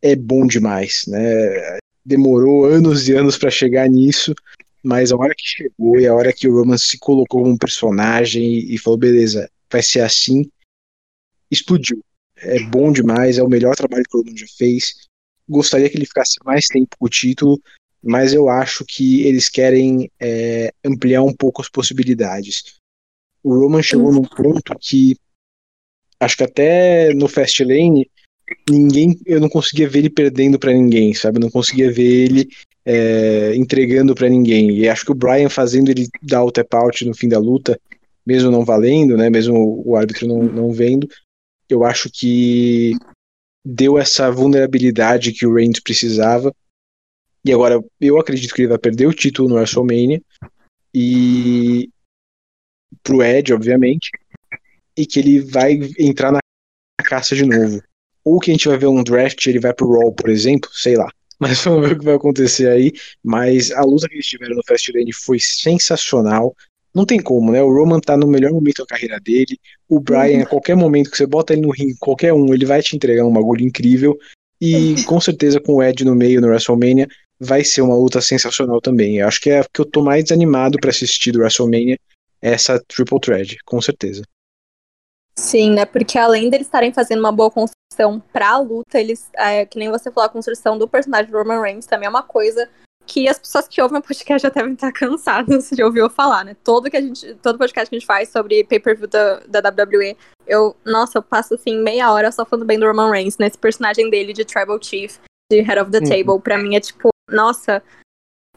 É 0.00 0.16
bom 0.16 0.46
demais, 0.46 1.04
né? 1.06 1.78
Demorou 2.04 2.64
anos 2.64 3.08
e 3.08 3.14
anos 3.14 3.38
para 3.38 3.50
chegar 3.50 3.88
nisso, 3.88 4.34
mas 4.82 5.12
a 5.12 5.16
hora 5.16 5.34
que 5.36 5.46
chegou 5.46 5.98
e 5.98 6.06
a 6.06 6.14
hora 6.14 6.32
que 6.32 6.48
o 6.48 6.54
Roman 6.54 6.76
se 6.76 6.98
colocou 6.98 7.44
como 7.44 7.58
personagem 7.58 8.42
e, 8.42 8.74
e 8.74 8.78
falou, 8.78 8.98
beleza, 8.98 9.48
vai 9.70 9.82
ser 9.82 10.00
assim, 10.00 10.50
explodiu. 11.50 12.02
É 12.42 12.60
bom 12.60 12.92
demais, 12.92 13.38
é 13.38 13.42
o 13.42 13.48
melhor 13.48 13.74
trabalho 13.76 14.04
que 14.04 14.16
o 14.16 14.20
Roman 14.20 14.36
já 14.36 14.46
fez. 14.58 14.94
Gostaria 15.48 15.88
que 15.88 15.96
ele 15.96 16.06
ficasse 16.06 16.36
mais 16.44 16.66
tempo 16.66 16.96
com 16.98 17.06
o 17.06 17.08
título, 17.08 17.60
mas 18.02 18.34
eu 18.34 18.48
acho 18.48 18.84
que 18.84 19.22
eles 19.22 19.48
querem 19.48 20.10
é, 20.20 20.72
ampliar 20.84 21.22
um 21.22 21.32
pouco 21.32 21.62
as 21.62 21.68
possibilidades. 21.68 22.80
O 23.42 23.54
Roman 23.54 23.82
chegou 23.82 24.12
num 24.12 24.22
ponto 24.22 24.74
que 24.80 25.16
acho 26.18 26.36
que 26.36 26.44
até 26.44 27.12
no 27.14 27.28
Fastlane 27.28 28.10
ninguém, 28.68 29.18
eu 29.24 29.40
não 29.40 29.48
conseguia 29.48 29.88
ver 29.88 30.00
ele 30.00 30.10
perdendo 30.10 30.58
para 30.58 30.72
ninguém, 30.72 31.14
sabe? 31.14 31.38
Eu 31.38 31.42
não 31.42 31.50
conseguia 31.50 31.90
ver 31.90 32.24
ele 32.24 32.48
é, 32.84 33.54
entregando 33.56 34.14
para 34.14 34.28
ninguém. 34.28 34.78
E 34.78 34.88
acho 34.88 35.04
que 35.04 35.12
o 35.12 35.16
Brian 35.16 35.48
fazendo 35.48 35.90
ele 35.90 36.08
dar 36.22 36.44
o 36.44 36.50
tap 36.50 36.72
out 36.74 37.04
no 37.04 37.14
fim 37.14 37.28
da 37.28 37.38
luta, 37.38 37.80
mesmo 38.26 38.50
não 38.50 38.64
valendo, 38.64 39.16
né? 39.16 39.30
Mesmo 39.30 39.82
o 39.84 39.96
árbitro 39.96 40.26
não, 40.26 40.42
não 40.42 40.72
vendo, 40.72 41.08
eu 41.72 41.84
acho 41.84 42.10
que 42.10 42.92
deu 43.64 43.98
essa 43.98 44.30
vulnerabilidade 44.30 45.32
que 45.32 45.46
o 45.46 45.54
Reigns 45.54 45.80
precisava. 45.80 46.54
E 47.44 47.52
agora 47.52 47.82
eu 48.00 48.18
acredito 48.18 48.54
que 48.54 48.62
ele 48.62 48.68
vai 48.68 48.78
perder 48.78 49.06
o 49.06 49.14
título 49.14 49.48
no 49.48 49.56
WrestleMania 49.56 50.22
e 50.94 51.90
pro 53.02 53.22
Ed, 53.22 53.52
obviamente, 53.52 54.10
e 54.96 55.06
que 55.06 55.18
ele 55.18 55.40
vai 55.40 55.78
entrar 55.98 56.30
na 56.30 56.40
caça 57.04 57.34
de 57.34 57.44
novo. 57.44 57.82
Ou 58.24 58.38
que 58.38 58.50
a 58.50 58.54
gente 58.54 58.68
vai 58.68 58.78
ver 58.78 58.86
um 58.86 59.02
draft, 59.02 59.44
ele 59.46 59.58
vai 59.58 59.74
pro 59.74 59.90
Raw, 59.90 60.12
por 60.12 60.30
exemplo, 60.30 60.70
sei 60.72 60.96
lá 60.96 61.10
mas 61.42 61.64
vamos 61.64 61.88
ver 61.88 61.96
o 61.96 61.98
que 61.98 62.04
vai 62.04 62.14
acontecer 62.14 62.68
aí. 62.68 62.92
Mas 63.22 63.72
a 63.72 63.82
luta 63.82 64.08
que 64.08 64.14
eles 64.14 64.26
tiveram 64.26 64.54
no 64.54 64.62
Fastlane 64.64 65.12
foi 65.12 65.40
sensacional. 65.40 66.54
Não 66.94 67.06
tem 67.06 67.20
como, 67.20 67.52
né? 67.52 67.62
O 67.62 67.72
Roman 67.72 68.00
tá 68.00 68.16
no 68.16 68.26
melhor 68.26 68.52
momento 68.52 68.82
da 68.82 68.86
carreira 68.86 69.18
dele. 69.18 69.58
O 69.88 69.98
Brian, 69.98 70.38
uhum. 70.38 70.42
a 70.42 70.46
qualquer 70.46 70.76
momento 70.76 71.10
que 71.10 71.16
você 71.16 71.26
bota 71.26 71.52
ele 71.52 71.62
no 71.62 71.70
ringue, 71.70 71.96
qualquer 71.98 72.32
um, 72.32 72.52
ele 72.52 72.66
vai 72.66 72.82
te 72.82 72.94
entregar 72.94 73.24
um 73.24 73.32
bagulho 73.32 73.64
incrível. 73.64 74.18
E 74.60 74.94
com 75.06 75.20
certeza 75.20 75.60
com 75.60 75.76
o 75.76 75.82
Ed 75.82 76.04
no 76.04 76.14
meio 76.14 76.40
no 76.40 76.48
WrestleMania 76.48 77.08
vai 77.40 77.64
ser 77.64 77.80
uma 77.80 77.96
luta 77.96 78.20
sensacional 78.20 78.80
também. 78.80 79.18
Eu 79.18 79.26
acho 79.26 79.40
que 79.40 79.50
é 79.50 79.64
que 79.72 79.80
eu 79.80 79.84
tô 79.84 80.02
mais 80.02 80.30
animado 80.30 80.78
para 80.78 80.90
assistir 80.90 81.32
do 81.32 81.40
WrestleMania 81.40 81.98
essa 82.40 82.78
Triple 82.88 83.20
Threat, 83.20 83.56
com 83.64 83.80
certeza. 83.80 84.22
Sim, 85.36 85.70
né? 85.72 85.86
Porque 85.86 86.18
além 86.18 86.50
deles 86.50 86.66
estarem 86.66 86.92
fazendo 86.92 87.20
uma 87.20 87.32
boa 87.32 87.50
construção 87.50 88.22
pra 88.32 88.58
luta, 88.58 89.00
eles, 89.00 89.30
é, 89.34 89.64
que 89.64 89.78
nem 89.78 89.90
você 89.90 90.10
falou, 90.10 90.28
a 90.28 90.32
construção 90.32 90.76
do 90.76 90.86
personagem 90.86 91.30
do 91.30 91.38
Roman 91.38 91.60
Reigns 91.60 91.86
também 91.86 92.06
é 92.06 92.10
uma 92.10 92.22
coisa 92.22 92.68
que 93.12 93.28
as 93.28 93.38
pessoas 93.38 93.68
que 93.68 93.82
ouvem 93.82 93.98
o 93.98 94.02
podcast 94.02 94.42
já 94.42 94.48
devem 94.48 94.72
estar 94.72 94.90
cansadas 94.90 95.68
de 95.70 95.84
ouvir 95.84 96.00
eu 96.00 96.08
falar, 96.08 96.46
né? 96.46 96.56
Todo 96.64 96.90
que 96.90 96.96
a 96.96 97.00
gente, 97.00 97.34
todo 97.42 97.58
podcast 97.58 97.90
que 97.90 97.94
a 97.94 97.98
gente 97.98 98.06
faz 98.06 98.30
sobre 98.30 98.64
pay-per-view 98.64 99.06
da, 99.06 99.40
da 99.60 99.68
WWE, 99.68 100.16
eu, 100.46 100.74
nossa, 100.82 101.18
eu 101.18 101.22
passo 101.22 101.52
assim 101.52 101.78
meia 101.82 102.10
hora 102.10 102.32
só 102.32 102.46
falando 102.46 102.64
bem 102.64 102.78
do 102.78 102.86
Roman 102.86 103.10
Reigns, 103.10 103.36
nesse 103.36 103.58
personagem 103.58 104.08
dele 104.08 104.32
de 104.32 104.46
Tribal 104.46 104.82
Chief, 104.82 105.18
de 105.50 105.60
Head 105.60 105.78
of 105.78 105.90
the 105.90 105.98
uhum. 105.98 106.04
Table, 106.04 106.42
pra 106.42 106.56
mim 106.56 106.74
é 106.74 106.80
tipo, 106.80 107.10
nossa, 107.28 107.82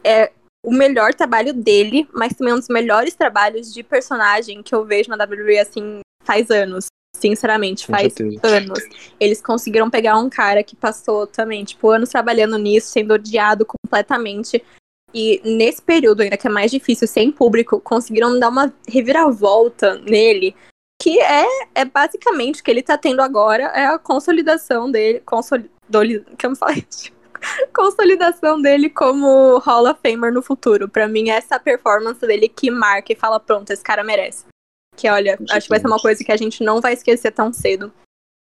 é 0.02 0.32
o 0.64 0.72
melhor 0.72 1.12
trabalho 1.12 1.52
dele, 1.52 2.08
mas 2.14 2.32
também 2.32 2.54
um 2.54 2.58
dos 2.58 2.68
melhores 2.68 3.14
trabalhos 3.14 3.74
de 3.74 3.82
personagem 3.82 4.62
que 4.62 4.74
eu 4.74 4.86
vejo 4.86 5.10
na 5.10 5.22
WWE, 5.22 5.58
assim, 5.58 6.00
faz 6.24 6.50
anos. 6.50 6.86
Sinceramente, 7.16 7.86
faz 7.86 8.14
anos. 8.42 8.78
Eles 9.18 9.40
conseguiram 9.40 9.88
pegar 9.88 10.18
um 10.18 10.28
cara 10.28 10.62
que 10.62 10.76
passou 10.76 11.26
também, 11.26 11.64
tipo, 11.64 11.88
anos 11.88 12.10
trabalhando 12.10 12.58
nisso, 12.58 12.88
sendo 12.88 13.14
odiado 13.14 13.64
completamente. 13.64 14.62
E 15.14 15.40
nesse 15.44 15.80
período, 15.80 16.20
ainda 16.20 16.36
que 16.36 16.46
é 16.46 16.50
mais 16.50 16.70
difícil, 16.70 17.08
sem 17.08 17.32
público, 17.32 17.80
conseguiram 17.80 18.38
dar 18.38 18.50
uma 18.50 18.72
reviravolta 18.86 19.94
nele. 20.00 20.54
Que 21.00 21.18
é, 21.20 21.46
é 21.74 21.84
basicamente 21.84 22.60
o 22.60 22.64
que 22.64 22.70
ele 22.70 22.82
tá 22.82 22.98
tendo 22.98 23.20
agora, 23.20 23.64
é 23.64 23.86
a 23.86 23.98
consolidação 23.98 24.90
dele. 24.90 25.20
Consolidoli... 25.24 26.24
Como 26.40 26.54
falei? 26.54 26.86
consolidação 27.74 28.60
dele 28.60 28.90
como 28.90 29.58
Hall 29.58 29.88
of 29.88 30.00
Famer 30.02 30.32
no 30.32 30.42
futuro. 30.42 30.88
Para 30.88 31.08
mim, 31.08 31.30
essa 31.30 31.58
performance 31.58 32.20
dele 32.20 32.48
que 32.48 32.70
marca 32.70 33.12
e 33.12 33.16
fala: 33.16 33.40
pronto, 33.40 33.70
esse 33.70 33.82
cara 33.82 34.04
merece. 34.04 34.44
Que 34.96 35.08
olha, 35.08 35.38
acho 35.50 35.66
que 35.66 35.70
vai 35.70 35.80
ser 35.80 35.86
uma 35.86 35.98
coisa 35.98 36.24
que 36.24 36.32
a 36.32 36.36
gente 36.36 36.64
não 36.64 36.80
vai 36.80 36.94
esquecer 36.94 37.30
tão 37.32 37.52
cedo. 37.52 37.92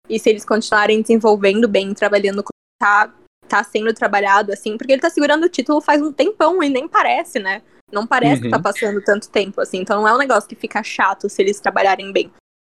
E 0.08 0.18
se 0.18 0.30
eles 0.30 0.44
continuarem 0.44 1.02
desenvolvendo 1.02 1.66
bem, 1.66 1.92
trabalhando 1.92 2.42
como 2.42 2.56
tá, 2.80 3.12
tá 3.48 3.64
sendo 3.64 3.92
trabalhado, 3.92 4.52
assim, 4.52 4.76
porque 4.76 4.92
ele 4.92 5.02
tá 5.02 5.10
segurando 5.10 5.44
o 5.44 5.48
título 5.48 5.80
faz 5.80 6.00
um 6.00 6.12
tempão 6.12 6.62
e 6.62 6.68
nem 6.68 6.86
parece, 6.86 7.38
né? 7.38 7.62
Não 7.92 8.06
parece 8.06 8.36
uhum. 8.36 8.42
que 8.42 8.50
tá 8.50 8.56
uhum. 8.56 8.62
passando 8.62 9.02
tanto 9.02 9.28
tempo, 9.28 9.60
assim. 9.60 9.78
Então 9.78 10.00
não 10.00 10.08
é 10.08 10.14
um 10.14 10.18
negócio 10.18 10.48
que 10.48 10.54
fica 10.54 10.82
chato 10.82 11.28
se 11.28 11.42
eles 11.42 11.60
trabalharem 11.60 12.12
bem. 12.12 12.30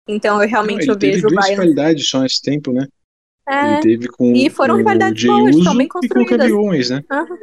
Então 0.08 0.41
eu 0.41 0.48
realmente 0.48 0.86
não, 0.86 0.94
eu 0.94 1.00
vejo 1.00 1.28
o 1.28 1.32
Brian. 1.32 1.56
qualidade 1.56 2.04
só 2.04 2.26
esse 2.26 2.41
tempo, 2.41 2.72
né? 2.72 2.88
É, 3.48 3.74
ele 3.74 3.82
teve 3.82 4.08
com 4.08 4.34
e 4.34 4.50
foram 4.50 4.78
rivalidades 4.78 5.26
boas, 5.26 5.56
estão 5.56 5.76
bem 5.76 5.88
construídas. 5.88 6.48
E 6.48 6.52
com 6.52 6.70
o 6.70 6.72
né? 6.72 7.04
Uhum. 7.12 7.38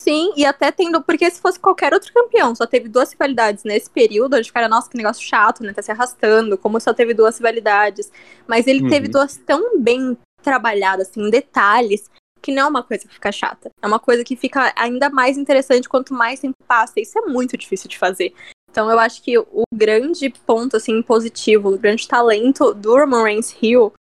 Sim, 0.00 0.32
e 0.36 0.44
até 0.44 0.70
tendo. 0.70 1.02
Porque 1.02 1.28
se 1.30 1.40
fosse 1.40 1.58
qualquer 1.58 1.92
outro 1.92 2.12
campeão, 2.12 2.54
só 2.54 2.66
teve 2.66 2.88
duas 2.88 3.10
rivalidades 3.10 3.64
nesse 3.64 3.90
período, 3.90 4.34
a 4.34 4.36
gente 4.38 4.46
ficaria, 4.46 4.68
nossa, 4.68 4.88
que 4.88 4.96
negócio 4.96 5.26
chato, 5.26 5.62
né? 5.62 5.72
Tá 5.72 5.82
se 5.82 5.90
arrastando, 5.90 6.56
como 6.56 6.80
só 6.80 6.94
teve 6.94 7.12
duas 7.12 7.38
rivalidades. 7.38 8.10
Mas 8.46 8.66
ele 8.66 8.82
uhum. 8.82 8.88
teve 8.88 9.08
duas 9.08 9.36
tão 9.36 9.78
bem 9.78 10.16
trabalhadas, 10.42 11.08
assim, 11.08 11.28
detalhes, 11.30 12.08
que 12.40 12.52
não 12.52 12.62
é 12.62 12.66
uma 12.66 12.82
coisa 12.82 13.06
que 13.06 13.14
fica 13.14 13.32
chata. 13.32 13.70
É 13.82 13.86
uma 13.86 13.98
coisa 13.98 14.22
que 14.22 14.36
fica 14.36 14.72
ainda 14.76 15.10
mais 15.10 15.36
interessante 15.36 15.88
quanto 15.88 16.14
mais 16.14 16.40
tempo 16.40 16.56
passa. 16.66 17.00
Isso 17.00 17.18
é 17.18 17.22
muito 17.22 17.56
difícil 17.56 17.90
de 17.90 17.98
fazer. 17.98 18.32
Então 18.70 18.88
eu 18.88 18.98
acho 18.98 19.20
que 19.22 19.36
o 19.36 19.64
grande 19.74 20.30
ponto, 20.46 20.76
assim, 20.76 21.02
positivo, 21.02 21.70
o 21.70 21.78
grande 21.78 22.06
talento 22.06 22.72
do 22.72 22.96
Roman 22.96 23.24
Reigns 23.24 23.56
Hill 23.60 23.92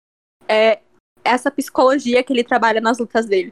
é 0.48 0.80
essa 1.24 1.50
psicologia 1.50 2.24
que 2.24 2.32
ele 2.32 2.44
trabalha 2.44 2.80
nas 2.80 3.00
lutas 3.00 3.26
dele 3.26 3.52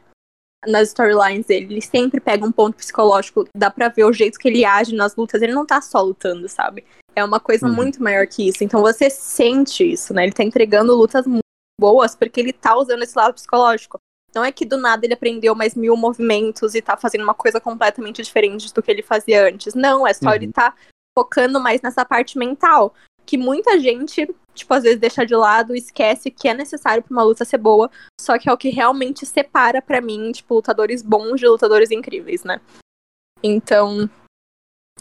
nas 0.68 0.90
storylines 0.90 1.46
dele. 1.46 1.74
Ele 1.74 1.82
sempre 1.82 2.20
pega 2.20 2.46
um 2.46 2.52
ponto 2.52 2.76
psicológico, 2.76 3.48
dá 3.56 3.70
pra 3.70 3.90
ver 3.90 4.06
o 4.06 4.14
jeito 4.14 4.40
que 4.40 4.48
ele 4.48 4.66
age 4.66 4.96
nas 4.96 5.16
lutas. 5.16 5.42
Ele 5.42 5.54
não 5.54 5.66
tá 5.66 5.82
só 5.82 6.02
lutando, 6.02 6.48
sabe? 6.48 6.84
É 7.16 7.24
uma 7.24 7.40
coisa 7.40 7.68
uhum. 7.68 7.74
muito 7.74 8.02
maior 8.02 8.28
que 8.28 8.48
isso. 8.48 8.64
Então 8.64 8.82
você 8.82 9.10
sente 9.10 9.90
isso, 9.90 10.14
né? 10.14 10.24
Ele 10.24 10.34
tá 10.34 10.44
entregando 10.44 10.96
lutas 10.96 11.26
muito 11.26 11.42
boas 11.80 12.16
porque 12.16 12.40
ele 12.40 12.54
tá 12.54 12.76
usando 12.76 13.04
esse 13.04 13.18
lado 13.18 13.34
psicológico. 13.34 14.00
Não 14.34 14.44
é 14.44 14.52
que 14.52 14.66
do 14.66 14.78
nada 14.78 15.06
ele 15.06 15.14
aprendeu 15.14 15.56
mais 15.56 15.76
mil 15.76 15.96
movimentos 15.96 16.76
e 16.76 16.82
tá 16.82 16.98
fazendo 16.98 17.24
uma 17.24 17.34
coisa 17.34 17.62
completamente 17.62 18.22
diferente 18.22 18.74
do 18.74 18.84
que 18.84 18.92
ele 18.92 19.02
fazia 19.02 19.48
antes. 19.48 19.74
Não, 19.74 20.06
é 20.06 20.14
só 20.14 20.30
Uhum. 20.30 20.36
ele 20.36 20.52
tá 20.52 20.74
focando 21.18 21.60
mais 21.60 21.82
nessa 21.82 22.04
parte 22.04 22.38
mental. 22.38 22.94
Que 23.26 23.38
muita 23.38 23.80
gente, 23.80 24.28
tipo, 24.56 24.74
às 24.74 24.84
vezes 24.84 25.00
deixa 25.00 25.26
de 25.26 25.36
lado, 25.36 25.76
esquece 25.76 26.32
que 26.32 26.48
é 26.48 26.54
necessário 26.54 27.04
pra 27.04 27.12
uma 27.12 27.24
luta 27.24 27.46
ser 27.46 27.58
boa. 27.58 27.90
Só 28.20 28.38
que 28.40 28.50
é 28.50 28.54
o 28.54 28.58
que 28.58 28.70
realmente 28.70 29.26
separa 29.26 29.82
pra 29.82 30.02
mim, 30.02 30.32
tipo, 30.32 30.56
lutadores 30.56 31.02
bons 31.02 31.40
de 31.40 31.48
lutadores 31.48 31.92
incríveis, 31.92 32.44
né? 32.44 32.60
Então, 33.44 34.10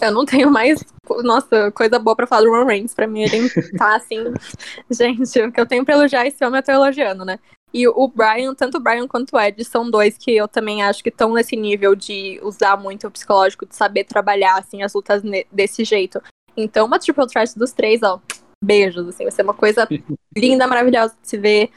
eu 0.00 0.10
não 0.10 0.24
tenho 0.26 0.50
mais, 0.50 0.82
nossa, 1.22 1.70
coisa 1.70 1.98
boa 1.98 2.16
pra 2.16 2.26
falar 2.26 2.42
do 2.42 2.50
Roman 2.50 2.66
Reigns. 2.66 2.94
Pra 2.94 3.06
mim, 3.06 3.22
ele 3.22 3.48
tá 3.78 3.96
assim. 3.96 4.18
Gente, 4.90 5.40
o 5.40 5.52
que 5.52 5.60
eu 5.60 5.66
tenho 5.66 5.84
pra 5.84 5.94
elogiar 5.94 6.26
esse 6.26 6.44
homem 6.44 6.58
eu 6.58 6.64
tô 6.64 6.72
elogiando, 6.72 7.24
né? 7.24 7.38
E 7.72 7.88
o 7.88 8.06
Brian, 8.06 8.54
tanto 8.54 8.78
o 8.78 8.80
Brian 8.80 9.08
quanto 9.08 9.34
o 9.34 9.40
Ed, 9.40 9.64
são 9.64 9.90
dois 9.90 10.16
que 10.16 10.30
eu 10.30 10.46
também 10.46 10.84
acho 10.84 11.02
que 11.02 11.08
estão 11.08 11.32
nesse 11.32 11.56
nível 11.56 11.96
de 11.96 12.38
usar 12.42 12.76
muito 12.76 13.06
o 13.06 13.10
psicológico, 13.10 13.66
de 13.66 13.74
saber 13.74 14.04
trabalhar, 14.04 14.56
assim, 14.58 14.82
as 14.82 14.94
lutas 14.94 15.22
desse 15.50 15.84
jeito. 15.84 16.22
Então, 16.56 16.86
uma 16.86 17.00
triple 17.00 17.26
threat 17.26 17.58
dos 17.58 17.72
três, 17.72 18.00
ó, 18.04 18.20
beijos, 18.64 19.06
assim, 19.08 19.24
vai 19.24 19.32
ser 19.32 19.42
uma 19.42 19.54
coisa 19.54 19.86
linda, 20.36 20.66
maravilhosa 20.66 21.16
de 21.20 21.28
se 21.28 21.38
ver. 21.38 21.70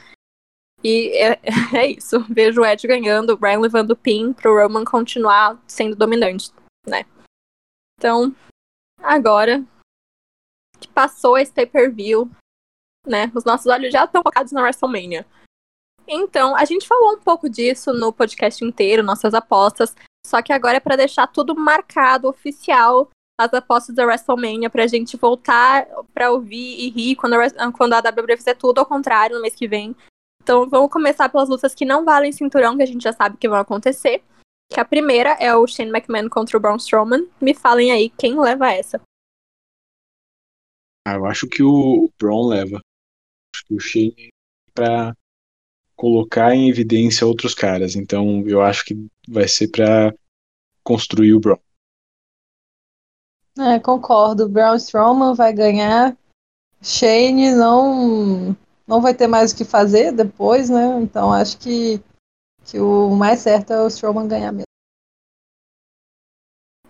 E 0.82 1.10
é, 1.16 1.40
é 1.76 1.86
isso. 1.86 2.20
Vejo 2.28 2.62
o 2.62 2.66
Ed 2.66 2.86
ganhando, 2.86 3.30
o 3.30 3.36
Brian 3.36 3.60
levando 3.60 3.92
o 3.92 3.96
pin 3.96 4.32
pro 4.32 4.54
Roman 4.54 4.84
continuar 4.84 5.60
sendo 5.66 5.96
dominante, 5.96 6.50
né? 6.86 7.04
Então, 7.98 8.34
agora 9.02 9.64
que 10.80 10.88
passou 10.88 11.36
esse 11.36 11.52
pay-per-view, 11.52 12.30
né? 13.06 13.30
Os 13.34 13.44
nossos 13.44 13.66
olhos 13.66 13.92
já 13.92 14.04
estão 14.04 14.22
focados 14.22 14.52
na 14.52 14.62
WrestleMania. 14.62 15.26
Então, 16.06 16.56
a 16.56 16.64
gente 16.64 16.86
falou 16.86 17.14
um 17.14 17.20
pouco 17.20 17.50
disso 17.50 17.92
no 17.92 18.12
podcast 18.12 18.64
inteiro, 18.64 19.02
nossas 19.02 19.34
apostas. 19.34 19.94
Só 20.24 20.40
que 20.42 20.52
agora 20.52 20.76
é 20.76 20.80
para 20.80 20.96
deixar 20.96 21.26
tudo 21.26 21.54
marcado, 21.54 22.28
oficial, 22.28 23.10
as 23.38 23.54
apostas 23.54 23.94
da 23.94 24.04
WrestleMania, 24.04 24.68
pra 24.68 24.88
gente 24.88 25.16
voltar 25.16 25.86
pra 26.12 26.32
ouvir 26.32 26.80
e 26.80 26.90
rir 26.90 27.14
quando 27.14 27.34
a, 27.34 27.72
quando 27.72 27.92
a 27.92 27.98
WWE 28.00 28.36
fizer 28.36 28.54
tudo 28.54 28.80
ao 28.80 28.86
contrário 28.86 29.36
no 29.36 29.42
mês 29.42 29.54
que 29.54 29.68
vem. 29.68 29.94
Então, 30.42 30.68
vamos 30.68 30.90
começar 30.90 31.28
pelas 31.28 31.48
lutas 31.48 31.74
que 31.74 31.84
não 31.84 32.04
valem 32.04 32.32
cinturão, 32.32 32.76
que 32.76 32.82
a 32.82 32.86
gente 32.86 33.02
já 33.02 33.12
sabe 33.12 33.36
que 33.36 33.48
vão 33.48 33.58
acontecer. 33.58 34.24
Que 34.70 34.80
a 34.80 34.84
primeira 34.84 35.30
é 35.40 35.54
o 35.54 35.66
Shane 35.66 35.90
McMahon 35.90 36.28
contra 36.28 36.56
o 36.56 36.60
Braun 36.60 36.76
Strowman. 36.76 37.28
Me 37.40 37.54
falem 37.54 37.92
aí 37.92 38.10
quem 38.10 38.38
leva 38.38 38.72
essa. 38.72 39.00
Ah, 41.06 41.14
eu 41.14 41.24
acho 41.26 41.46
que 41.46 41.62
o 41.62 42.10
Braun 42.18 42.48
leva. 42.48 42.80
Acho 43.54 43.64
que 43.66 43.74
o 43.74 43.80
Shane 43.80 44.30
pra 44.74 45.14
colocar 45.96 46.54
em 46.54 46.68
evidência 46.68 47.26
outros 47.26 47.54
caras. 47.54 47.96
Então 47.96 48.46
eu 48.46 48.60
acho 48.60 48.84
que 48.84 48.94
vai 49.28 49.48
ser 49.48 49.68
pra 49.68 50.12
construir 50.82 51.34
o 51.34 51.40
Braun. 51.40 51.67
É, 53.58 53.80
concordo. 53.80 54.48
Braun 54.48 54.76
Strowman 54.76 55.34
vai 55.34 55.52
ganhar. 55.52 56.16
Shane 56.80 57.50
não 57.52 58.56
não 58.86 59.02
vai 59.02 59.12
ter 59.12 59.26
mais 59.26 59.52
o 59.52 59.56
que 59.56 59.64
fazer 59.64 60.12
depois, 60.12 60.70
né? 60.70 60.98
Então 61.02 61.32
acho 61.32 61.58
que, 61.58 62.00
que 62.64 62.78
o 62.78 63.10
mais 63.16 63.40
certo 63.40 63.72
é 63.72 63.82
o 63.82 63.88
Strowman 63.88 64.28
ganhar 64.28 64.52
mesmo. 64.52 64.62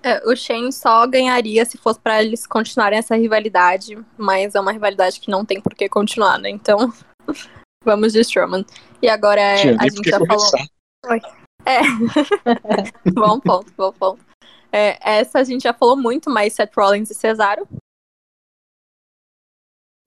É, 0.03 0.23
o 0.29 0.37
Shane 0.37 0.73
só 0.73 1.07
ganharia 1.07 1.65
se 1.65 1.77
fosse 1.77 1.99
pra 1.99 2.23
eles 2.23 2.47
continuarem 2.47 2.99
essa 2.99 3.17
rivalidade, 3.17 3.99
mas 4.17 4.55
é 4.55 4.61
uma 4.61 4.71
rivalidade 4.71 5.19
que 5.19 5.31
não 5.31 5.45
tem 5.45 5.61
por 5.61 5.75
que 5.75 5.89
continuar, 5.89 6.39
né? 6.39 6.51
Então, 6.51 6.93
vamos 7.85 8.13
de 8.13 8.21
Strowman. 8.21 8.65
E 9.03 9.09
agora 9.09 9.41
é, 9.41 9.57
Tinha 9.57 9.77
a 9.81 9.89
gente 9.89 10.09
já 10.09 10.19
falou. 10.19 10.51
começar. 10.51 11.39
É. 11.67 11.81
bom 13.13 13.41
ponto, 13.41 13.73
bom 13.77 13.93
ponto. 13.93 14.28
É, 14.73 15.19
essa 15.19 15.39
a 15.39 15.45
gente 15.45 15.63
já 15.63 15.73
falou 15.73 15.97
muito, 15.97 16.31
mas 16.31 16.53
Seth 16.53 16.75
Rollins 16.77 17.11
e 17.11 17.15
Cesaro. 17.15 17.67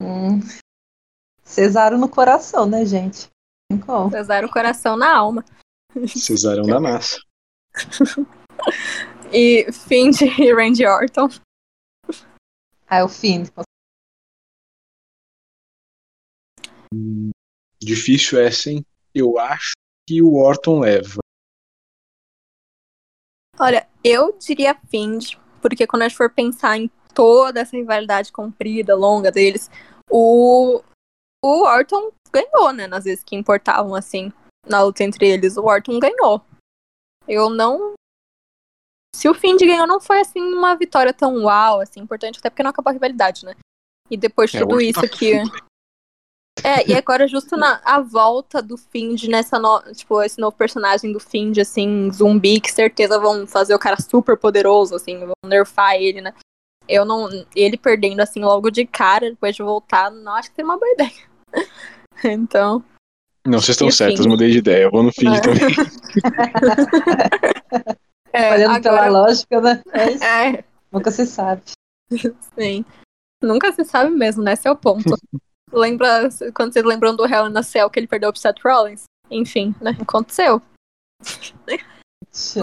Hum. 0.00 0.40
Cesaro 1.44 1.98
no 1.98 2.08
coração, 2.08 2.66
né, 2.66 2.84
gente? 2.84 3.28
Como. 3.84 4.10
Cesaro 4.10 4.50
coração 4.50 4.96
na 4.96 5.16
alma. 5.16 5.44
Cesarão 6.06 6.64
da 6.64 6.80
massa. 6.80 7.20
E 9.34 9.72
Find 9.72 10.20
e 10.20 10.52
Randy 10.52 10.86
Orton. 10.86 11.28
Ah, 12.86 12.98
é 12.98 13.04
o 13.04 13.08
fim. 13.08 13.44
Difícil 17.80 18.38
essa, 18.38 18.70
hein? 18.70 18.84
Eu 19.14 19.38
acho 19.38 19.72
que 20.06 20.20
o 20.20 20.34
Orton 20.34 20.80
leva. 20.80 21.21
Olha, 23.62 23.86
eu 24.02 24.36
diria 24.40 24.76
Find, 24.90 25.36
porque 25.60 25.86
quando 25.86 26.02
a 26.02 26.08
gente 26.08 26.16
for 26.16 26.28
pensar 26.28 26.76
em 26.76 26.90
toda 27.14 27.60
essa 27.60 27.76
rivalidade 27.76 28.32
comprida, 28.32 28.96
longa 28.96 29.30
deles, 29.30 29.70
o, 30.10 30.82
o 31.44 31.62
Orton 31.62 32.10
ganhou, 32.32 32.72
né? 32.72 32.88
Nas 32.88 33.04
vezes 33.04 33.22
que 33.22 33.36
importavam, 33.36 33.94
assim, 33.94 34.32
na 34.66 34.82
luta 34.82 35.04
entre 35.04 35.28
eles. 35.28 35.56
O 35.56 35.64
Orton 35.64 36.00
ganhou. 36.00 36.42
Eu 37.28 37.48
não. 37.48 37.92
Se 39.14 39.28
o 39.28 39.34
Find 39.34 39.60
ganhou, 39.60 39.86
não 39.86 40.00
foi, 40.00 40.18
assim, 40.18 40.40
uma 40.40 40.74
vitória 40.74 41.14
tão 41.14 41.44
uau, 41.44 41.80
assim, 41.80 42.00
importante, 42.00 42.40
até 42.40 42.50
porque 42.50 42.64
não 42.64 42.70
acabou 42.70 42.90
a 42.90 42.94
rivalidade, 42.94 43.44
né? 43.44 43.54
E 44.10 44.16
depois 44.16 44.50
de 44.50 44.56
É, 44.56 44.60
tudo 44.60 44.74
Orton 44.74 44.84
isso 44.84 45.00
tá 45.00 45.08
que. 45.08 45.34
É, 46.62 46.88
e 46.90 46.94
agora 46.94 47.26
justo 47.26 47.56
na 47.56 47.80
a 47.84 48.00
volta 48.00 48.62
do 48.62 48.76
Find 48.76 49.24
nessa 49.24 49.58
no, 49.58 49.80
tipo, 49.94 50.22
esse 50.22 50.40
novo 50.40 50.56
personagem 50.56 51.12
do 51.12 51.18
Find, 51.18 51.58
assim, 51.58 52.10
zumbi, 52.12 52.60
que 52.60 52.70
certeza 52.70 53.18
vão 53.18 53.46
fazer 53.46 53.74
o 53.74 53.78
cara 53.78 54.00
super 54.00 54.36
poderoso, 54.36 54.94
assim, 54.94 55.18
vão 55.18 55.32
nerfar 55.46 55.94
ele, 55.94 56.20
né? 56.20 56.32
Eu 56.88 57.04
não. 57.04 57.28
Ele 57.56 57.76
perdendo 57.76 58.20
assim 58.20 58.40
logo 58.40 58.70
de 58.70 58.86
cara, 58.86 59.30
depois 59.30 59.56
de 59.56 59.62
voltar, 59.62 60.10
não 60.10 60.34
acho 60.34 60.50
que 60.50 60.56
tem 60.56 60.64
uma 60.64 60.78
boa 60.78 60.92
ideia. 60.92 61.10
Então. 62.24 62.84
Não, 63.44 63.58
vocês 63.58 63.70
estão 63.70 63.90
certos, 63.90 64.26
mudei 64.26 64.52
de 64.52 64.58
ideia. 64.58 64.84
Eu 64.84 64.92
vou 64.92 65.02
no 65.02 65.10
Find 65.10 65.34
É. 65.34 65.40
também. 65.40 65.74
É, 68.32 68.54
Olhando 68.54 68.80
pela 68.80 69.04
agora, 69.04 69.10
lógica, 69.10 69.60
né? 69.60 69.82
É 69.92 70.08
isso. 70.12 70.24
é, 70.24 70.64
Nunca 70.90 71.10
se 71.10 71.26
sabe. 71.26 71.62
sim. 72.56 72.82
Nunca 73.42 73.72
se 73.72 73.84
sabe 73.84 74.10
mesmo, 74.10 74.42
né? 74.42 74.54
Esse 74.54 74.66
é 74.66 74.70
o 74.70 74.76
ponto. 74.76 75.14
Lembra 75.72 76.28
quando 76.54 76.72
vocês 76.72 76.84
lembram 76.84 77.16
do 77.16 77.26
Hell 77.26 77.48
in 77.48 77.56
a 77.56 77.62
Cell 77.62 77.88
que 77.88 77.98
ele 77.98 78.06
perdeu 78.06 78.30
pro 78.30 78.40
Seth 78.40 78.60
Rollins? 78.62 79.04
Enfim, 79.30 79.74
né? 79.80 79.92
Aconteceu. 80.00 80.60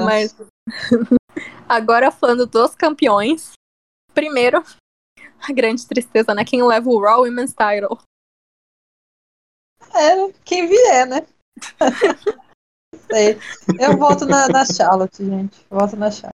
Mas 0.05 0.35
agora 1.67 2.11
falando 2.11 2.45
dos 2.45 2.75
campeões. 2.75 3.53
Primeiro, 4.13 4.63
a 5.41 5.53
grande 5.53 5.87
tristeza, 5.87 6.33
né? 6.33 6.43
Quem 6.45 6.63
leva 6.63 6.89
o 6.89 7.01
Raw 7.01 7.21
Women's 7.21 7.53
Title? 7.53 7.97
É, 9.93 10.31
quem 10.45 10.67
vier, 10.67 11.07
né? 11.07 11.27
Sei. 13.07 13.37
Eu 13.79 13.97
volto 13.97 14.25
na, 14.25 14.47
na 14.47 14.65
Charlotte, 14.65 15.23
gente. 15.23 15.59
Eu 15.69 15.77
volto 15.77 15.95
na 15.95 16.11
Charlotte. 16.11 16.33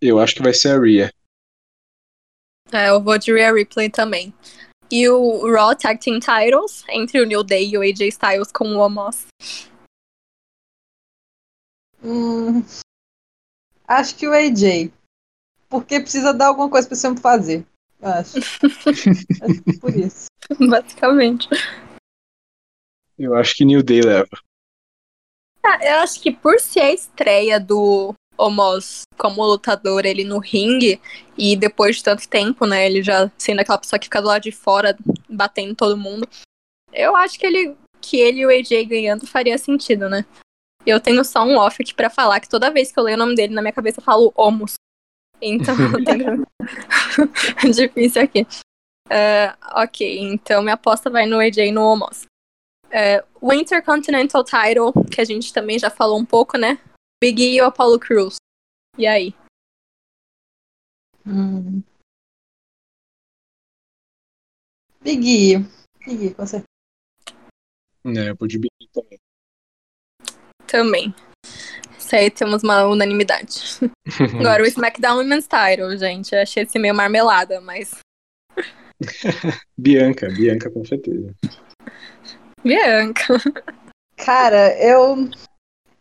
Eu 0.00 0.18
acho 0.18 0.34
que 0.34 0.42
vai 0.42 0.52
ser 0.52 0.76
a 0.76 0.80
Rhea. 0.80 1.12
É, 2.72 2.90
eu 2.90 3.02
vou 3.02 3.16
de 3.16 3.32
Rhea 3.32 3.52
Ripley 3.52 3.88
também. 3.88 4.34
E 4.90 5.08
o 5.08 5.50
Raw 5.52 5.74
Tag 5.74 5.98
Team 5.98 6.20
Titles 6.20 6.84
entre 6.88 7.20
o 7.20 7.26
New 7.26 7.42
Day 7.42 7.70
e 7.70 7.78
o 7.78 7.82
AJ 7.82 8.08
Styles 8.08 8.52
com 8.52 8.76
o 8.76 8.78
Omos. 8.78 9.26
Hum, 12.02 12.62
acho 13.88 14.16
que 14.16 14.28
o 14.28 14.32
AJ. 14.32 14.92
Porque 15.68 16.00
precisa 16.00 16.32
dar 16.32 16.48
alguma 16.48 16.68
coisa 16.68 16.86
pra 16.86 17.08
homem 17.08 17.20
fazer. 17.20 17.66
Acho. 18.00 18.38
acho 19.42 19.62
que 19.64 19.78
por 19.78 19.96
isso. 19.96 20.26
Basicamente. 20.68 21.48
Eu 23.18 23.34
acho 23.34 23.54
que 23.54 23.64
New 23.64 23.82
Day 23.82 24.02
leva. 24.02 24.38
Ah, 25.64 25.78
eu 25.82 25.96
acho 26.00 26.20
que 26.20 26.30
por 26.30 26.60
ser 26.60 26.80
a 26.80 26.92
estreia 26.92 27.58
do 27.58 28.14
Omos 28.36 29.02
como 29.16 29.44
lutador, 29.44 30.04
ele 30.04 30.24
no 30.24 30.38
ringue, 30.38 31.00
e 31.38 31.56
depois 31.56 31.96
de 31.96 32.04
tanto 32.04 32.28
tempo, 32.28 32.66
né, 32.66 32.86
ele 32.86 33.02
já 33.02 33.30
sendo 33.38 33.60
aquela 33.60 33.78
pessoa 33.78 33.98
que 33.98 34.06
fica 34.06 34.20
do 34.20 34.28
lado 34.28 34.42
de 34.42 34.52
fora, 34.52 34.96
batendo 35.28 35.74
todo 35.74 35.96
mundo, 35.96 36.28
eu 36.92 37.14
acho 37.16 37.38
que 37.38 37.46
ele, 37.46 37.76
que 38.00 38.18
ele 38.18 38.40
e 38.40 38.46
o 38.46 38.50
AJ 38.50 38.86
ganhando 38.86 39.26
faria 39.26 39.58
sentido, 39.58 40.08
né? 40.08 40.24
Eu 40.86 41.00
tenho 41.00 41.24
só 41.24 41.42
um 41.42 41.56
off 41.56 41.82
aqui 41.82 41.94
pra 41.94 42.10
falar, 42.10 42.40
que 42.40 42.48
toda 42.48 42.70
vez 42.70 42.92
que 42.92 42.98
eu 42.98 43.04
leio 43.04 43.16
o 43.16 43.18
nome 43.18 43.34
dele 43.34 43.54
na 43.54 43.62
minha 43.62 43.72
cabeça 43.72 44.00
eu 44.00 44.04
falo 44.04 44.32
Omos. 44.36 44.74
Então, 45.40 45.74
tenho... 46.04 46.46
difícil 47.74 48.22
aqui. 48.22 48.46
É, 49.10 49.54
ok, 49.72 50.18
então 50.20 50.62
minha 50.62 50.74
aposta 50.74 51.10
vai 51.10 51.26
no 51.26 51.38
AJ 51.38 51.72
no 51.72 51.82
Omos. 51.82 52.26
É, 52.90 53.24
o 53.40 53.52
Intercontinental 53.52 54.44
Title, 54.44 54.92
que 55.10 55.20
a 55.20 55.24
gente 55.24 55.52
também 55.52 55.78
já 55.78 55.90
falou 55.90 56.18
um 56.18 56.24
pouco, 56.24 56.56
né? 56.56 56.78
Big 57.24 57.42
E 57.42 57.58
ou 57.62 57.68
Apollo 57.68 57.98
Cruz? 57.98 58.36
E 58.98 59.06
aí? 59.06 59.34
Hum. 61.26 61.82
Big 65.00 65.26
E. 65.26 65.58
Big 66.04 66.26
E, 66.26 66.34
com 66.34 66.46
certeza. 66.46 66.68
É, 68.04 68.28
eu 68.28 68.36
vou 68.36 68.46
de 68.46 68.58
Big 68.58 68.68
E 68.78 68.88
também. 68.92 69.18
Também. 70.66 71.14
Isso 71.98 72.14
aí 72.14 72.30
temos 72.30 72.62
uma 72.62 72.84
unanimidade. 72.84 73.78
Agora, 74.38 74.62
o 74.62 74.66
SmackDown 74.66 75.16
Women's 75.16 75.48
Title, 75.48 75.96
gente. 75.96 76.34
Eu 76.34 76.42
achei 76.42 76.64
esse 76.64 76.78
meio 76.78 76.94
marmelada, 76.94 77.58
mas. 77.62 78.00
Bianca, 79.78 80.28
Bianca 80.28 80.70
com 80.70 80.84
certeza. 80.84 81.34
Bianca. 82.62 83.38
Cara, 84.14 84.78
eu. 84.78 85.30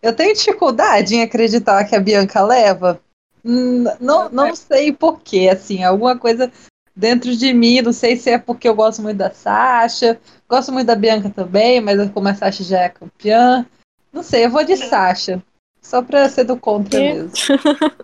Eu 0.03 0.13
tenho 0.13 0.33
dificuldade 0.35 1.15
em 1.15 1.21
acreditar 1.23 1.85
que 1.85 1.95
a 1.95 1.99
Bianca 1.99 2.43
leva. 2.43 2.99
Hum, 3.43 3.85
Não, 4.01 4.29
não 4.29 4.53
sei 4.53 4.91
porquê, 4.91 5.49
assim, 5.51 5.83
alguma 5.83 6.17
coisa 6.17 6.51
dentro 6.95 7.35
de 7.35 7.53
mim, 7.53 7.81
não 7.81 7.93
sei 7.93 8.17
se 8.17 8.29
é 8.29 8.37
porque 8.37 8.67
eu 8.67 8.75
gosto 8.75 9.01
muito 9.01 9.17
da 9.17 9.31
Sasha, 9.31 10.19
gosto 10.47 10.71
muito 10.73 10.87
da 10.87 10.95
Bianca 10.95 11.29
também, 11.29 11.79
mas 11.79 12.11
como 12.11 12.27
a 12.27 12.35
Sasha 12.35 12.63
já 12.63 12.81
é 12.81 12.89
campeã, 12.89 13.65
não 14.11 14.21
sei, 14.21 14.45
eu 14.45 14.49
vou 14.49 14.63
de 14.63 14.75
Sasha, 14.77 15.41
só 15.81 16.01
pra 16.01 16.27
ser 16.29 16.43
do 16.43 16.57
contra 16.57 16.99
É. 16.99 17.13
mesmo. 17.13 17.31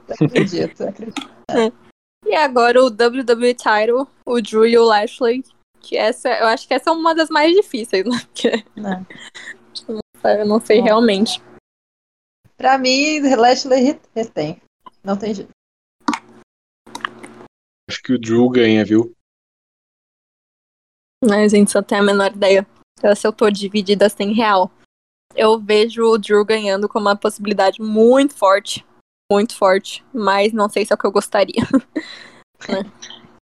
Eu 0.07 0.15
acredito, 0.25 0.81
eu 0.83 0.89
acredito. 0.89 1.29
E 2.25 2.35
agora 2.35 2.83
o 2.83 2.87
WWE 2.87 3.53
Title, 3.55 4.05
o 4.25 4.41
Drew 4.41 4.65
e 4.67 4.77
o 4.77 4.83
Lashley. 4.83 5.43
Que 5.79 5.95
essa, 5.97 6.27
eu 6.29 6.47
acho 6.47 6.67
que 6.67 6.73
essa 6.73 6.89
é 6.89 6.93
uma 6.93 7.15
das 7.15 7.29
mais 7.29 7.55
difíceis, 7.55 8.03
né? 8.05 8.19
Porque 8.25 8.63
Né? 8.75 9.05
eu 10.37 10.45
não 10.45 10.59
sei 10.59 10.81
Ó. 10.81 10.83
realmente. 10.83 11.41
Pra 12.59 12.77
mim, 12.77 13.21
Lashley 13.37 13.81
re- 13.81 14.01
retém, 14.13 14.61
não 15.01 15.17
tem 15.17 15.33
jeito. 15.33 15.49
Acho 17.89 18.03
que 18.03 18.11
o 18.11 18.19
Drew 18.19 18.49
ganha, 18.49 18.83
viu? 18.83 19.15
Mas 21.23 21.53
a 21.53 21.57
gente 21.57 21.71
só 21.71 21.81
tem 21.81 21.99
a 21.99 22.03
menor 22.03 22.33
ideia. 22.35 22.67
Então, 22.97 23.15
se 23.15 23.25
eu 23.25 23.31
tô 23.31 23.49
dividida 23.49 24.09
sem 24.09 24.33
real. 24.33 24.69
Eu 25.35 25.57
vejo 25.57 26.03
o 26.03 26.17
Drew 26.17 26.43
ganhando 26.43 26.89
como 26.89 27.07
uma 27.07 27.15
possibilidade 27.15 27.81
muito 27.81 28.35
forte. 28.35 28.85
Muito 29.31 29.55
forte. 29.55 30.03
Mas 30.13 30.51
não 30.51 30.67
sei 30.67 30.85
se 30.85 30.91
é 30.91 30.95
o 30.95 30.97
que 30.99 31.07
eu 31.07 31.11
gostaria. 31.13 31.63
Né? 32.67 32.83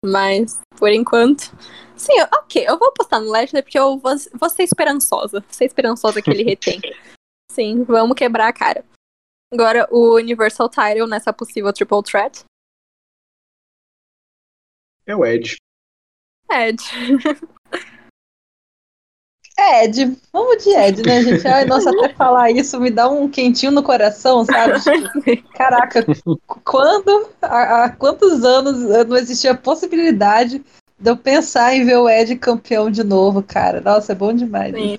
Mas, 0.05 0.61
por 0.77 0.91
enquanto. 0.91 1.43
Sim, 1.97 2.21
ok. 2.23 2.67
Eu 2.67 2.77
vou 2.77 2.89
apostar 2.89 3.21
no 3.21 3.31
Lashley 3.31 3.63
porque 3.63 3.79
eu 3.79 3.97
vou, 3.99 4.13
vou 4.35 4.51
ser 4.51 4.65
esperançosa. 4.65 5.45
Ser 5.49 5.65
esperançosa 5.65 6.21
que 6.21 6.29
ele 6.29 6.43
retém. 6.43 6.81
Sim, 7.53 7.85
vamos 7.85 8.17
quebrar 8.17 8.49
a 8.49 8.53
cara. 8.53 8.85
Agora, 9.53 9.87
o 9.91 10.17
Universal 10.17 10.69
Title 10.69 11.07
nessa 11.07 11.33
possível 11.33 11.73
Triple 11.73 12.03
Threat. 12.03 12.45
É 15.07 15.15
o 15.15 15.25
Ed. 15.25 15.57
Ed. 16.51 16.83
Ed, 19.59 20.19
vamos 20.33 20.63
de 20.63 20.71
Ed, 20.71 21.03
né, 21.03 21.23
gente? 21.23 21.47
Ai, 21.49 21.65
nossa, 21.65 21.91
até 21.91 22.13
falar 22.13 22.51
isso 22.51 22.79
me 22.79 22.91
dá 22.91 23.09
um 23.09 23.29
quentinho 23.29 23.73
no 23.73 23.83
coração, 23.83 24.45
sabe? 24.45 24.75
Caraca, 25.55 26.05
quando, 26.65 27.31
há, 27.41 27.85
há 27.85 27.91
quantos 27.91 28.45
anos 28.45 28.81
não 29.07 29.17
existia 29.17 29.53
a 29.53 29.57
possibilidade 29.57 30.63
de 30.99 31.11
eu 31.11 31.17
pensar 31.17 31.75
em 31.75 31.85
ver 31.85 31.97
o 31.97 32.09
Ed 32.09 32.37
campeão 32.37 32.91
de 32.91 33.03
novo, 33.03 33.43
cara? 33.43 33.81
Nossa, 33.81 34.13
é 34.13 34.15
bom 34.15 34.33
demais. 34.33 34.75
Sim. 34.75 34.99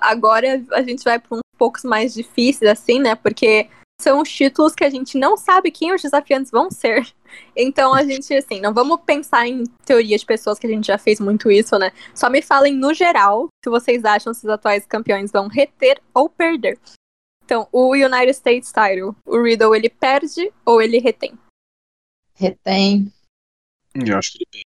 Agora 0.00 0.64
a 0.72 0.82
gente 0.82 1.02
vai 1.02 1.18
para 1.18 1.36
uns 1.36 1.40
poucos 1.58 1.84
mais 1.84 2.14
difíceis, 2.14 2.70
assim, 2.70 3.00
né? 3.00 3.14
Porque 3.14 3.68
são 4.00 4.20
os 4.20 4.30
títulos 4.30 4.74
que 4.74 4.84
a 4.84 4.90
gente 4.90 5.16
não 5.16 5.36
sabe 5.36 5.70
quem 5.70 5.94
os 5.94 6.02
desafiantes 6.02 6.50
vão 6.50 6.70
ser. 6.70 7.06
Então 7.56 7.94
a 7.94 8.04
gente, 8.04 8.34
assim, 8.34 8.60
não 8.60 8.74
vamos 8.74 9.00
pensar 9.06 9.48
em 9.48 9.64
teoria 9.86 10.18
de 10.18 10.26
pessoas 10.26 10.58
que 10.58 10.66
a 10.66 10.70
gente 10.70 10.86
já 10.86 10.98
fez 10.98 11.18
muito 11.18 11.50
isso, 11.50 11.78
né? 11.78 11.90
Só 12.14 12.28
me 12.28 12.42
falem 12.42 12.74
no 12.74 12.92
geral 12.92 13.48
se 13.64 13.70
vocês 13.70 14.04
acham 14.04 14.34
se 14.34 14.44
os 14.44 14.52
atuais 14.52 14.84
campeões 14.84 15.32
vão 15.32 15.48
reter 15.48 15.98
ou 16.12 16.28
perder. 16.28 16.78
Então, 17.42 17.66
o 17.72 17.94
United 17.94 18.32
States 18.32 18.70
Title, 18.70 19.16
o 19.24 19.42
Riddle 19.42 19.74
ele 19.74 19.88
perde 19.88 20.52
ou 20.62 20.82
ele 20.82 20.98
retém? 20.98 21.32
Retém. 22.34 23.10
Eu 23.94 24.18
acho 24.18 24.32
que 24.32 24.46
ele 24.52 24.61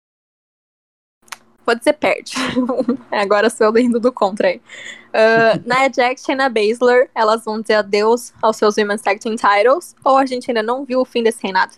Vou 1.66 1.76
dizer 1.76 1.94
perde. 1.94 2.34
Agora 3.12 3.50
sou 3.50 3.68
eu 3.68 3.78
indo 3.78 4.00
do 4.00 4.12
contra 4.12 4.48
aí. 4.48 4.62
Uh, 5.10 5.60
Nia 5.66 5.92
Jax 5.94 6.22
e 6.22 6.26
Shayna 6.26 6.50
Baszler, 6.50 7.10
elas 7.14 7.44
vão 7.44 7.62
dizer 7.62 7.76
adeus 7.76 8.34
aos 8.42 8.58
seus 8.58 8.78
Women's 8.78 9.02
Tag 9.02 9.20
Team 9.20 9.36
Titles, 9.36 9.96
ou 10.04 10.18
a 10.18 10.26
gente 10.26 10.50
ainda 10.50 10.64
não 10.64 10.86
viu 10.86 11.02
o 11.02 11.06
fim 11.06 11.22
desse 11.22 11.44
reinado? 11.44 11.74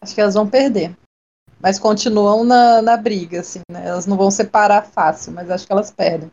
Acho 0.00 0.14
que 0.14 0.20
elas 0.20 0.34
vão 0.34 0.48
perder. 0.48 0.96
Mas 1.60 1.78
continuam 1.78 2.44
na, 2.44 2.82
na 2.82 2.96
briga, 2.96 3.40
assim, 3.40 3.60
né? 3.70 3.86
Elas 3.86 4.04
não 4.04 4.16
vão 4.16 4.30
separar 4.30 4.82
fácil, 4.82 5.32
mas 5.32 5.48
acho 5.48 5.66
que 5.66 5.72
elas 5.72 5.90
perdem. 5.90 6.30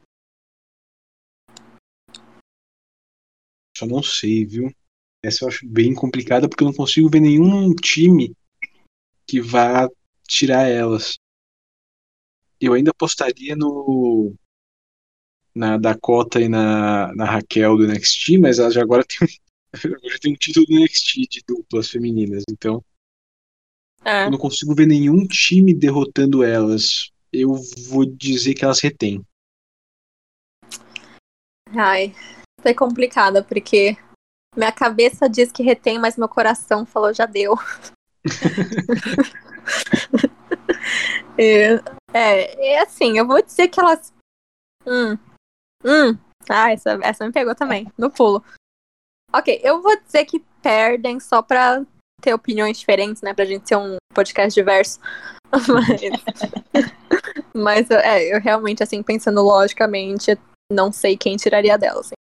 Só 3.77 3.85
não 3.85 4.03
sei, 4.03 4.43
viu? 4.43 4.73
Essa 5.23 5.45
eu 5.45 5.49
acho 5.49 5.67
bem 5.67 5.93
complicada 5.93 6.49
porque 6.49 6.63
eu 6.63 6.67
não 6.67 6.73
consigo 6.73 7.09
ver 7.09 7.19
nenhum 7.19 7.73
time 7.75 8.33
que 9.27 9.39
vá 9.39 9.87
tirar 10.27 10.67
elas. 10.67 11.17
Eu 12.59 12.73
ainda 12.73 12.91
apostaria 12.91 13.55
no 13.55 14.33
na 15.55 15.77
Dakota 15.77 16.39
e 16.39 16.47
na, 16.47 17.13
na 17.15 17.25
Raquel 17.25 17.77
do 17.77 17.85
NXT, 17.85 18.37
mas 18.39 18.59
elas 18.59 18.73
já 18.73 18.81
agora 18.81 19.03
tem, 19.07 19.27
um- 19.27 19.95
agora 19.95 20.19
tem 20.19 20.33
um 20.33 20.35
título 20.35 20.65
do 20.65 20.75
NXT 20.75 21.27
de 21.29 21.43
duplas 21.47 21.89
femininas, 21.89 22.43
então 22.49 22.83
É, 24.05 24.25
eu 24.25 24.31
não 24.31 24.37
consigo 24.37 24.75
ver 24.75 24.87
nenhum 24.87 25.25
time 25.27 25.73
derrotando 25.73 26.43
elas. 26.43 27.11
Eu 27.31 27.55
vou 27.89 28.05
dizer 28.05 28.53
que 28.53 28.63
elas 28.63 28.79
retêm. 28.79 29.23
ai, 31.77 32.13
foi 32.61 32.73
complicada, 32.73 33.43
porque 33.43 33.95
minha 34.55 34.71
cabeça 34.71 35.29
diz 35.29 35.51
que 35.51 35.61
retém, 35.61 35.99
mas 35.99 36.17
meu 36.17 36.27
coração 36.27 36.85
falou 36.85 37.13
já 37.13 37.25
deu. 37.25 37.55
é, 41.39 41.81
é, 42.13 42.73
é 42.73 42.81
assim, 42.81 43.17
eu 43.17 43.25
vou 43.25 43.41
dizer 43.41 43.67
que 43.69 43.79
elas. 43.79 44.13
Hum, 44.85 45.17
hum, 45.85 46.17
ah, 46.49 46.71
essa, 46.71 46.99
essa 47.01 47.25
me 47.25 47.31
pegou 47.31 47.55
também, 47.55 47.91
no 47.97 48.09
pulo. 48.09 48.43
Ok, 49.31 49.61
eu 49.63 49.81
vou 49.81 49.99
dizer 50.01 50.25
que 50.25 50.43
perdem 50.61 51.19
só 51.19 51.41
pra 51.41 51.85
ter 52.21 52.33
opiniões 52.33 52.79
diferentes, 52.79 53.21
né? 53.21 53.33
Pra 53.33 53.45
gente 53.45 53.67
ser 53.67 53.77
um 53.77 53.97
podcast 54.13 54.59
diverso. 54.59 54.99
Mas, 55.67 56.01
mas 57.55 57.89
é, 57.89 58.35
eu 58.35 58.39
realmente, 58.39 58.83
assim, 58.83 59.01
pensando 59.01 59.41
logicamente, 59.41 60.37
não 60.71 60.91
sei 60.91 61.17
quem 61.17 61.37
tiraria 61.37 61.75
dela, 61.75 62.01
assim. 62.01 62.13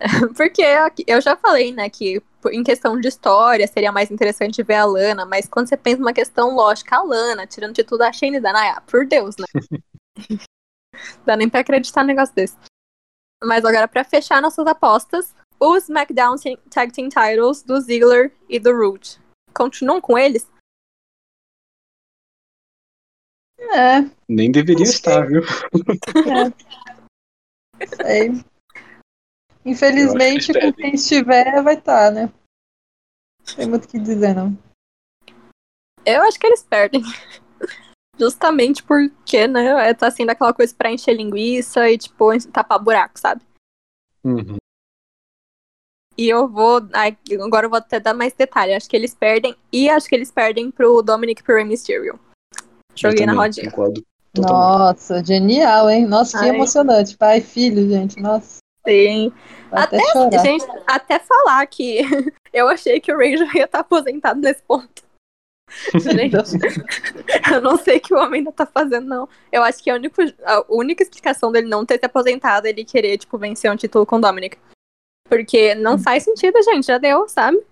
Porque 0.36 0.62
eu 1.06 1.20
já 1.20 1.36
falei, 1.36 1.72
né, 1.72 1.88
que 1.90 2.22
em 2.50 2.64
questão 2.64 2.98
de 2.98 3.08
história 3.08 3.66
seria 3.66 3.92
mais 3.92 4.10
interessante 4.10 4.62
ver 4.62 4.74
a 4.74 4.84
Lana, 4.84 5.26
mas 5.26 5.46
quando 5.46 5.68
você 5.68 5.76
pensa 5.76 5.98
numa 5.98 6.12
questão 6.12 6.54
lógica, 6.54 6.96
a 6.96 7.02
Lana, 7.02 7.46
tirando 7.46 7.74
de 7.74 7.84
tudo 7.84 8.02
a 8.02 8.12
Shane 8.12 8.38
e 8.38 8.40
da 8.40 8.52
Naya, 8.52 8.80
por 8.86 9.06
Deus, 9.06 9.36
né? 9.36 9.46
Dá 11.24 11.36
nem 11.36 11.48
pra 11.48 11.60
acreditar 11.60 12.02
num 12.02 12.08
negócio 12.08 12.34
desse. 12.34 12.56
Mas 13.42 13.64
agora, 13.64 13.88
pra 13.88 14.04
fechar 14.04 14.42
nossas 14.42 14.66
apostas, 14.66 15.34
os 15.58 15.84
SmackDown 15.84 16.36
Tag 16.70 16.92
Team 16.92 17.08
Titles 17.08 17.62
do 17.62 17.80
Ziggler 17.80 18.32
e 18.48 18.58
do 18.58 18.76
Root. 18.76 19.18
Continuam 19.54 20.00
com 20.00 20.18
eles? 20.18 20.46
É, 23.58 24.00
Nem 24.28 24.50
deveria 24.50 24.84
estar, 24.84 25.26
viu? 25.26 25.42
sei. 28.02 28.30
Infelizmente, 29.64 30.52
que 30.52 30.60
com 30.60 30.72
quem 30.72 30.94
estiver, 30.94 31.62
vai 31.62 31.74
estar, 31.74 32.10
né? 32.10 32.32
Não 33.46 33.56
tem 33.56 33.68
muito 33.68 33.84
o 33.84 33.88
que 33.88 33.98
dizer, 33.98 34.34
não. 34.34 34.56
Eu 36.04 36.22
acho 36.22 36.38
que 36.38 36.46
eles 36.46 36.62
perdem. 36.62 37.02
Justamente 38.18 38.82
porque, 38.82 39.46
né, 39.46 39.94
tá 39.94 40.10
sendo 40.10 40.30
aquela 40.30 40.52
coisa 40.52 40.74
pra 40.74 40.92
encher 40.92 41.14
linguiça 41.14 41.88
e, 41.90 41.96
tipo, 41.96 42.26
tapar 42.50 42.78
buraco, 42.78 43.18
sabe? 43.18 43.42
Uhum. 44.22 44.56
E 46.16 46.28
eu 46.28 46.46
vou. 46.46 46.82
agora 47.42 47.64
eu 47.64 47.70
vou 47.70 47.78
até 47.78 47.98
dar 47.98 48.12
mais 48.12 48.34
detalhe. 48.34 48.74
Acho 48.74 48.88
que 48.88 48.96
eles 48.96 49.14
perdem. 49.14 49.56
E 49.72 49.88
acho 49.88 50.06
que 50.06 50.14
eles 50.14 50.30
perdem 50.30 50.70
pro 50.70 51.00
Dominic 51.00 51.40
e 51.40 51.44
pro 51.44 51.54
Rey 51.54 51.64
Mysterio. 51.64 52.20
Joguei 52.94 53.22
Eu 53.22 53.28
na 53.28 53.32
rodinha. 53.32 53.70
Concordo 53.70 54.04
totalmente. 54.34 54.78
Nossa, 54.78 55.24
genial, 55.24 55.88
hein? 55.88 56.04
Nossa, 56.04 56.38
que 56.38 56.44
Ai. 56.44 56.50
emocionante. 56.50 57.16
Pai 57.16 57.38
e 57.38 57.42
filho, 57.42 57.88
gente. 57.88 58.20
Nossa, 58.20 58.58
Sim. 58.86 59.32
até, 59.70 59.98
Até. 59.98 60.38
Gente, 60.38 60.66
até 60.86 61.18
falar 61.18 61.66
que 61.66 62.00
eu 62.52 62.68
achei 62.68 63.00
que 63.00 63.12
o 63.12 63.36
já 63.36 63.52
ia 63.54 63.64
estar 63.64 63.80
aposentado 63.80 64.40
nesse 64.40 64.62
ponto. 64.62 65.02
Gente, 65.94 66.34
eu 67.52 67.60
não 67.60 67.76
sei 67.76 67.98
o 67.98 68.00
que 68.00 68.12
o 68.12 68.18
homem 68.18 68.40
ainda 68.40 68.52
tá 68.52 68.66
fazendo, 68.66 69.06
não. 69.06 69.28
Eu 69.52 69.62
acho 69.62 69.82
que 69.82 69.90
a 69.90 69.94
única, 69.94 70.34
a 70.44 70.64
única 70.68 71.02
explicação 71.02 71.52
dele 71.52 71.68
não 71.68 71.86
ter 71.86 71.98
se 71.98 72.06
aposentado 72.06 72.66
é 72.66 72.70
ele 72.70 72.84
querer, 72.84 73.18
tipo, 73.18 73.38
vencer 73.38 73.70
um 73.70 73.76
título 73.76 74.04
com 74.04 74.16
o 74.16 74.20
Dominic. 74.20 74.58
Porque 75.28 75.74
não 75.76 75.96
faz 75.96 76.24
sentido, 76.24 76.60
gente. 76.62 76.86
Já 76.86 76.98
deu, 76.98 77.28
sabe? 77.28 77.64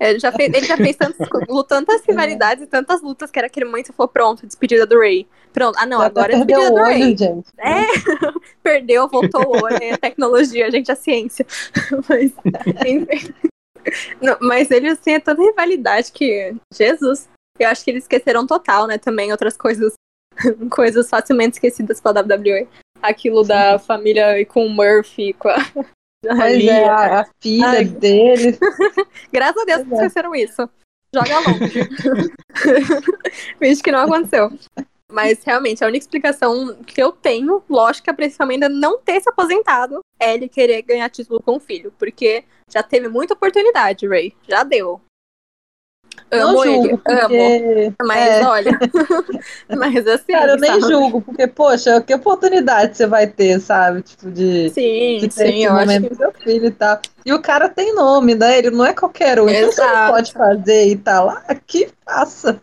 Ele 0.00 0.18
já 0.18 0.32
fez, 0.32 0.52
ele 0.52 0.66
já 0.66 0.76
fez 0.76 0.96
tantas, 0.96 1.28
tantas 1.68 2.02
rivalidades 2.04 2.64
e 2.64 2.66
tantas 2.66 3.00
lutas 3.02 3.30
que 3.30 3.38
era 3.38 3.46
aquele 3.46 3.66
momento 3.66 3.86
que 3.86 3.92
falou: 3.92 4.08
pronto, 4.08 4.46
despedida 4.46 4.86
do 4.86 4.98
Ray. 4.98 5.28
Pronto. 5.52 5.76
Ah, 5.78 5.86
não, 5.86 6.00
agora 6.00 6.32
é 6.32 6.36
despedida 6.36 6.70
do 6.70 6.74
olho, 6.74 6.84
Ray. 6.84 7.16
gente. 7.16 7.48
É, 7.58 7.86
perdeu, 8.62 9.08
voltou 9.08 9.46
o 9.46 9.64
olho, 9.64 9.78
é 9.80 9.92
a 9.92 9.98
tecnologia, 9.98 10.70
gente, 10.70 10.90
a 10.90 10.96
ciência. 10.96 11.46
Mas, 12.08 12.32
enfim. 12.86 13.34
Não, 14.20 14.36
mas 14.42 14.70
ele, 14.70 14.88
assim, 14.88 15.12
é 15.12 15.18
tanta 15.18 15.40
rivalidade 15.40 16.12
que, 16.12 16.54
Jesus, 16.70 17.26
eu 17.58 17.66
acho 17.66 17.82
que 17.82 17.90
eles 17.90 18.04
esqueceram 18.04 18.46
total, 18.46 18.86
né, 18.86 18.98
também 18.98 19.32
outras 19.32 19.56
coisas, 19.56 19.94
coisas 20.70 21.08
facilmente 21.08 21.54
esquecidas 21.54 21.98
pela 21.98 22.20
WWE. 22.20 22.68
Aquilo 23.00 23.42
da 23.42 23.78
família 23.78 24.44
com 24.44 24.66
o 24.66 24.68
Murphy, 24.68 25.32
com 25.32 25.48
a, 25.48 25.56
a 25.56 25.84
Pois 26.22 26.56
Lia. 26.58 26.72
é, 26.72 26.88
a, 26.88 27.20
a 27.20 27.26
filha 27.40 27.66
Ai. 27.68 27.84
dele. 27.84 28.58
Graças 29.32 29.62
a 29.62 29.64
Deus 29.64 29.82
que 29.82 29.88
Pois 29.88 30.00
é. 30.00 30.06
esqueceram 30.06 30.34
isso. 30.34 30.68
Joga 31.14 31.38
longe. 31.40 31.88
Finge 33.58 33.82
que 33.82 33.90
não 33.92 34.00
aconteceu. 34.00 34.50
Mas 35.10 35.42
realmente, 35.42 35.82
a 35.82 35.88
única 35.88 36.04
explicação 36.04 36.76
que 36.86 37.02
eu 37.02 37.10
tenho, 37.10 37.64
lógica, 37.68 38.14
pra 38.14 38.26
esse 38.26 38.40
homem 38.40 38.54
ainda 38.56 38.68
não 38.68 38.98
ter 38.98 39.20
se 39.20 39.28
aposentado, 39.28 40.00
é 40.20 40.34
ele 40.34 40.48
querer 40.48 40.82
ganhar 40.82 41.08
título 41.10 41.42
com 41.42 41.56
o 41.56 41.60
filho. 41.60 41.92
Porque 41.98 42.44
já 42.72 42.82
teve 42.82 43.08
muita 43.08 43.34
oportunidade, 43.34 44.06
Ray. 44.06 44.32
Já 44.48 44.62
deu. 44.62 45.00
Amo 46.32 46.52
não 46.52 46.64
julgo, 46.64 46.86
ele, 46.86 46.92
amo. 46.92 47.02
porque... 47.04 47.92
Mas 48.04 48.28
é. 48.28 48.44
olha. 48.44 48.78
mas 49.76 50.06
assim. 50.06 50.32
Cara, 50.32 50.52
eu 50.52 50.56
nem 50.58 50.80
sabe? 50.80 50.92
julgo, 50.92 51.20
porque, 51.20 51.46
poxa, 51.46 52.00
que 52.00 52.14
oportunidade 52.14 52.96
você 52.96 53.06
vai 53.06 53.26
ter, 53.26 53.60
sabe? 53.60 54.02
Tipo, 54.02 54.30
de, 54.30 54.70
Sim, 54.70 55.18
de 55.18 55.28
ter 55.28 55.52
sim, 55.52 55.64
eu 55.64 55.72
acho 55.72 55.80
momento 55.80 56.02
que. 56.02 56.08
com 56.10 56.14
seu 56.14 56.32
filho 56.32 56.66
e 56.66 56.70
tal. 56.70 57.00
E 57.26 57.32
o 57.32 57.40
cara 57.40 57.68
tem 57.68 57.94
nome, 57.94 58.34
né? 58.34 58.58
Ele 58.58 58.70
não 58.70 58.84
é 58.84 58.92
qualquer 58.92 59.40
um. 59.40 59.48
Então 59.48 59.68
Exato. 59.68 60.12
pode 60.12 60.32
fazer 60.32 60.88
e 60.88 60.96
tal. 60.96 61.30
Ah, 61.30 61.54
que 61.66 61.88
faça. 62.04 62.60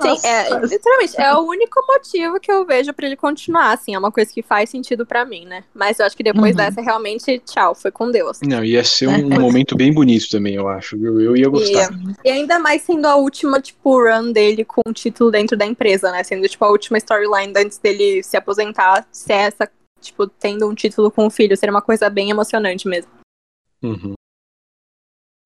Sim, 0.00 0.18
é, 0.26 0.48
literalmente, 0.66 1.20
é 1.20 1.32
o 1.34 1.42
único 1.42 1.80
motivo 1.86 2.40
que 2.40 2.50
eu 2.50 2.64
vejo 2.66 2.92
pra 2.92 3.06
ele 3.06 3.14
continuar, 3.14 3.72
assim, 3.72 3.94
é 3.94 3.98
uma 3.98 4.10
coisa 4.10 4.32
que 4.32 4.42
faz 4.42 4.70
sentido 4.70 5.06
pra 5.06 5.24
mim, 5.24 5.44
né? 5.44 5.62
Mas 5.72 6.00
eu 6.00 6.06
acho 6.06 6.16
que 6.16 6.22
depois 6.24 6.52
Uhum. 6.52 6.56
dessa, 6.56 6.80
realmente, 6.80 7.38
tchau, 7.40 7.74
foi 7.74 7.90
com 7.92 8.10
Deus. 8.10 8.40
Não, 8.42 8.64
ia 8.64 8.82
ser 8.82 9.06
um 9.06 9.32
É. 9.32 9.38
momento 9.38 9.76
bem 9.76 9.92
bonito 9.92 10.28
também, 10.30 10.54
eu 10.54 10.66
acho. 10.66 10.96
Eu, 10.96 11.20
eu 11.20 11.36
ia 11.36 11.48
gostar. 11.48 11.90
E 12.24 12.30
ainda 12.30 12.58
mais 12.58 12.82
sendo 12.82 13.06
a 13.06 13.14
última, 13.16 13.60
tipo, 13.60 14.02
run 14.02 14.32
dele 14.32 14.64
com 14.64 14.80
o 14.86 14.92
título 14.92 15.30
dentro 15.30 15.56
da 15.56 15.66
empresa, 15.66 16.10
né? 16.10 16.24
Sendo, 16.24 16.48
tipo, 16.48 16.64
a 16.64 16.70
última 16.70 16.98
storyline 16.98 17.52
antes 17.56 17.78
dele 17.78 18.22
se 18.22 18.36
aposentar, 18.36 19.06
ser 19.12 19.34
essa, 19.34 19.70
tipo, 20.00 20.26
tendo 20.26 20.68
um 20.68 20.74
título 20.74 21.10
com 21.12 21.26
o 21.26 21.30
filho, 21.30 21.56
seria 21.56 21.72
uma 21.72 21.82
coisa 21.82 22.08
bem 22.10 22.30
emocionante 22.30 22.88
mesmo. 22.88 23.12
Uhum. 23.82 24.14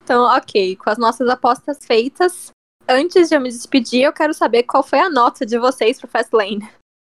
Então, 0.02 0.22
ok, 0.24 0.76
com 0.76 0.88
as 0.88 0.98
nossas 0.98 1.28
apostas 1.28 1.78
feitas, 1.84 2.50
antes 2.88 3.28
de 3.28 3.34
eu 3.34 3.40
me 3.40 3.48
despedir, 3.48 4.02
eu 4.02 4.12
quero 4.12 4.32
saber 4.34 4.62
qual 4.62 4.82
foi 4.82 4.98
a 4.98 5.10
nota 5.10 5.44
de 5.44 5.58
vocês 5.58 5.98
pro 6.00 6.08
Fastlane. 6.08 6.68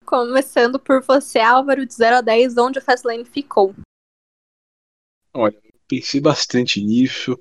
Começando 0.05 0.79
por 0.79 1.01
você, 1.01 1.39
Álvaro, 1.39 1.85
de 1.85 1.93
0 1.93 2.17
a 2.17 2.21
10, 2.21 2.57
onde 2.57 2.79
o 2.79 2.81
Fastlane 2.81 3.25
ficou. 3.25 3.75
Olha, 5.33 5.57
pensei 5.87 6.21
bastante 6.21 6.81
nisso. 6.81 7.37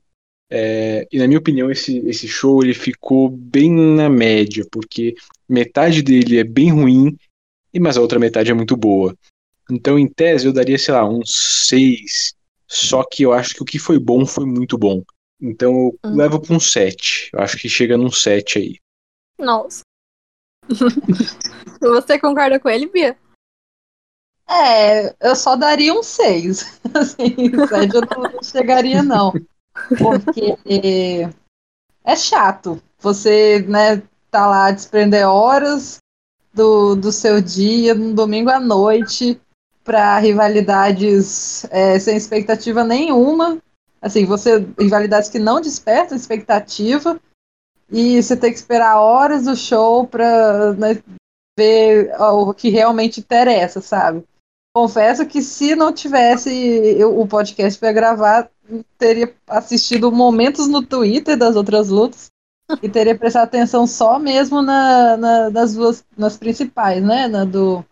é, 0.51 1.07
e 1.11 1.19
na 1.19 1.27
minha 1.27 1.39
opinião, 1.39 1.71
esse, 1.71 1.99
esse 2.09 2.29
show 2.29 2.63
ele 2.63 2.75
ficou 2.75 3.29
bem 3.29 3.71
na 3.71 4.09
média, 4.09 4.67
porque 4.71 5.15
metade 5.49 6.03
dele 6.03 6.39
é 6.39 6.45
bem 6.45 6.71
ruim, 6.71 7.17
e 7.73 7.81
mas 7.81 7.97
a 7.97 8.01
outra 8.01 8.19
metade 8.19 8.51
é 8.51 8.55
muito 8.55 8.77
boa. 8.77 9.17
Então, 9.71 9.99
em 9.99 10.09
tese, 10.09 10.47
eu 10.47 10.53
daria, 10.53 10.79
sei 10.79 10.95
lá, 10.95 11.09
um 11.09 11.23
6. 11.25 12.35
Só 12.69 13.05
que 13.05 13.23
eu 13.23 13.33
acho 13.33 13.55
que 13.55 13.63
o 13.63 13.67
que 13.67 13.79
foi 13.79 13.99
bom 13.99 14.25
foi 14.25 14.45
muito 14.45 14.79
bom. 14.79 15.03
Então 15.41 15.73
eu 15.73 15.99
Hum. 16.05 16.17
levo 16.17 16.41
pra 16.41 16.55
um 16.55 16.61
7. 16.61 17.31
Eu 17.33 17.41
acho 17.41 17.59
que 17.59 17.69
chega 17.69 17.97
num 17.97 18.11
7 18.11 18.59
aí. 18.59 18.77
Nossa. 19.39 19.83
você 21.81 22.19
concorda 22.19 22.59
com 22.59 22.69
ele, 22.69 22.87
Bia? 22.87 23.17
É, 24.49 25.15
eu 25.21 25.35
só 25.35 25.57
daria 25.57 25.93
um 25.93 26.03
6. 26.03 26.81
Assim, 26.95 27.35
sete 27.69 27.95
eu 27.97 28.03
não 28.03 28.33
não 28.33 28.43
chegaria, 28.43 29.03
não. 29.03 29.33
Porque 29.99 30.57
é 32.05 32.17
chato. 32.17 32.81
Você, 33.01 33.61
né, 33.69 34.03
tá 34.31 34.47
lá 34.47 34.71
desprender 34.71 35.29
horas 35.29 35.99
do, 36.55 36.95
do 36.95 37.13
seu 37.13 37.43
dia, 37.43 37.95
num 37.95 38.15
domingo 38.15 38.49
à 38.49 38.59
noite, 38.59 39.39
para 39.85 40.19
rivalidades 40.19 41.65
é, 41.71 41.99
sem 41.99 42.17
expectativa 42.17 42.83
nenhuma. 42.83 43.59
Assim, 44.01 44.25
você. 44.25 44.67
Rivalidades 44.79 45.29
que 45.29 45.39
não 45.39 45.61
despertam 45.61 46.17
expectativa. 46.17 47.19
E 47.91 48.21
você 48.23 48.37
tem 48.37 48.51
que 48.51 48.59
esperar 48.59 48.99
horas 49.01 49.45
do 49.45 49.55
show 49.55 50.07
pra 50.07 50.73
né, 50.73 51.01
ver 51.59 52.13
o 52.21 52.53
que 52.53 52.69
realmente 52.69 53.21
interessa, 53.21 53.81
sabe? 53.81 54.25
Confesso 54.75 55.25
que 55.25 55.41
se 55.41 55.75
não 55.77 55.93
tivesse 55.93 56.51
eu- 56.99 57.19
o 57.19 57.27
podcast 57.29 57.79
para 57.79 57.93
gravar, 57.93 58.51
teria 58.99 59.33
assistido 59.47 60.11
momentos 60.11 60.67
no 60.67 60.83
Twitter 60.83 61.37
das 61.37 61.55
outras 61.55 61.89
lutas 61.89 62.27
e 62.83 62.89
teria 62.89 63.17
prestado 63.17 63.45
atenção 63.45 63.87
só 63.87 64.19
mesmo 64.19 64.61
na, 64.61 65.17
na- 65.17 65.51
nas 65.51 65.75
duas, 65.75 66.05
nas 66.19 66.37
principais, 66.37 67.01
né? 67.03 67.29
Na 67.29 67.45
do, 67.45 67.85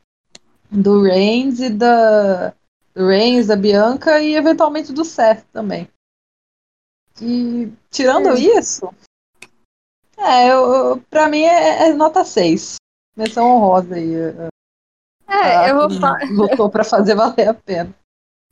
do 0.70 1.02
Reigns 1.02 1.60
e 1.60 1.70
da 1.70 2.52
do 2.94 3.06
Reigns, 3.06 3.46
da 3.46 3.56
Bianca 3.56 4.20
e 4.20 4.34
eventualmente 4.34 4.92
do 4.92 5.04
Seth 5.04 5.44
também. 5.52 5.88
E 7.20 7.72
tirando 7.90 8.28
É. 8.30 8.34
isso, 8.34 8.92
é, 10.16 10.48
eu, 10.50 10.72
eu- 10.72 11.02
pra 11.10 11.28
mim 11.28 11.42
é, 11.42 11.88
é 11.88 11.92
nota 11.92 12.24
6. 12.24 12.76
Menção 13.16 13.46
honrosa 13.48 13.94
aí. 13.94 14.12
É, 15.28 15.70
eu 15.70 15.76
vou 15.76 16.00
falar. 16.00 16.18
Lutou 16.30 16.68
pra 16.70 16.82
fazer 16.84 17.14
valer 17.14 17.48
a 17.48 17.54
pena. 17.54 17.94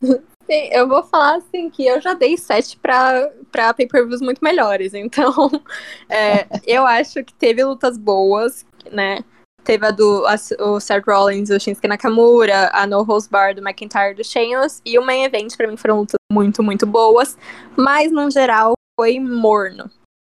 Sim, 0.46 0.68
eu 0.72 0.88
vou 0.88 1.04
falar 1.04 1.36
assim 1.36 1.70
que 1.70 1.86
eu 1.86 2.00
já 2.00 2.14
dei 2.14 2.36
7 2.36 2.76
pra, 2.76 3.30
pra 3.50 3.72
pay-per-views 3.72 4.20
muito 4.20 4.42
melhores. 4.42 4.92
Então, 4.92 5.32
é, 6.10 6.46
eu 6.66 6.84
acho 6.84 7.24
que 7.24 7.32
teve 7.34 7.64
lutas 7.64 7.96
boas, 7.96 8.66
né? 8.90 9.18
Teve 9.64 9.86
a 9.86 9.90
do 9.90 10.26
a, 10.26 10.34
o 10.64 10.80
Seth 10.80 11.04
Rollins, 11.06 11.50
o 11.50 11.58
Shinsuke 11.58 11.86
Nakamura, 11.86 12.70
a 12.72 12.86
No 12.86 13.02
Holds 13.02 13.28
Bar 13.28 13.54
do 13.54 13.62
McIntyre 13.62 14.14
do 14.14 14.24
Sheamus 14.24 14.82
e 14.84 14.98
o 14.98 15.06
main 15.06 15.24
event 15.24 15.56
pra 15.56 15.68
mim 15.68 15.76
foram 15.76 16.00
lutas 16.00 16.16
muito, 16.32 16.62
muito 16.62 16.84
boas, 16.84 17.38
mas 17.76 18.10
no 18.10 18.28
geral 18.30 18.72
foi 18.98 19.20
morno. 19.20 19.88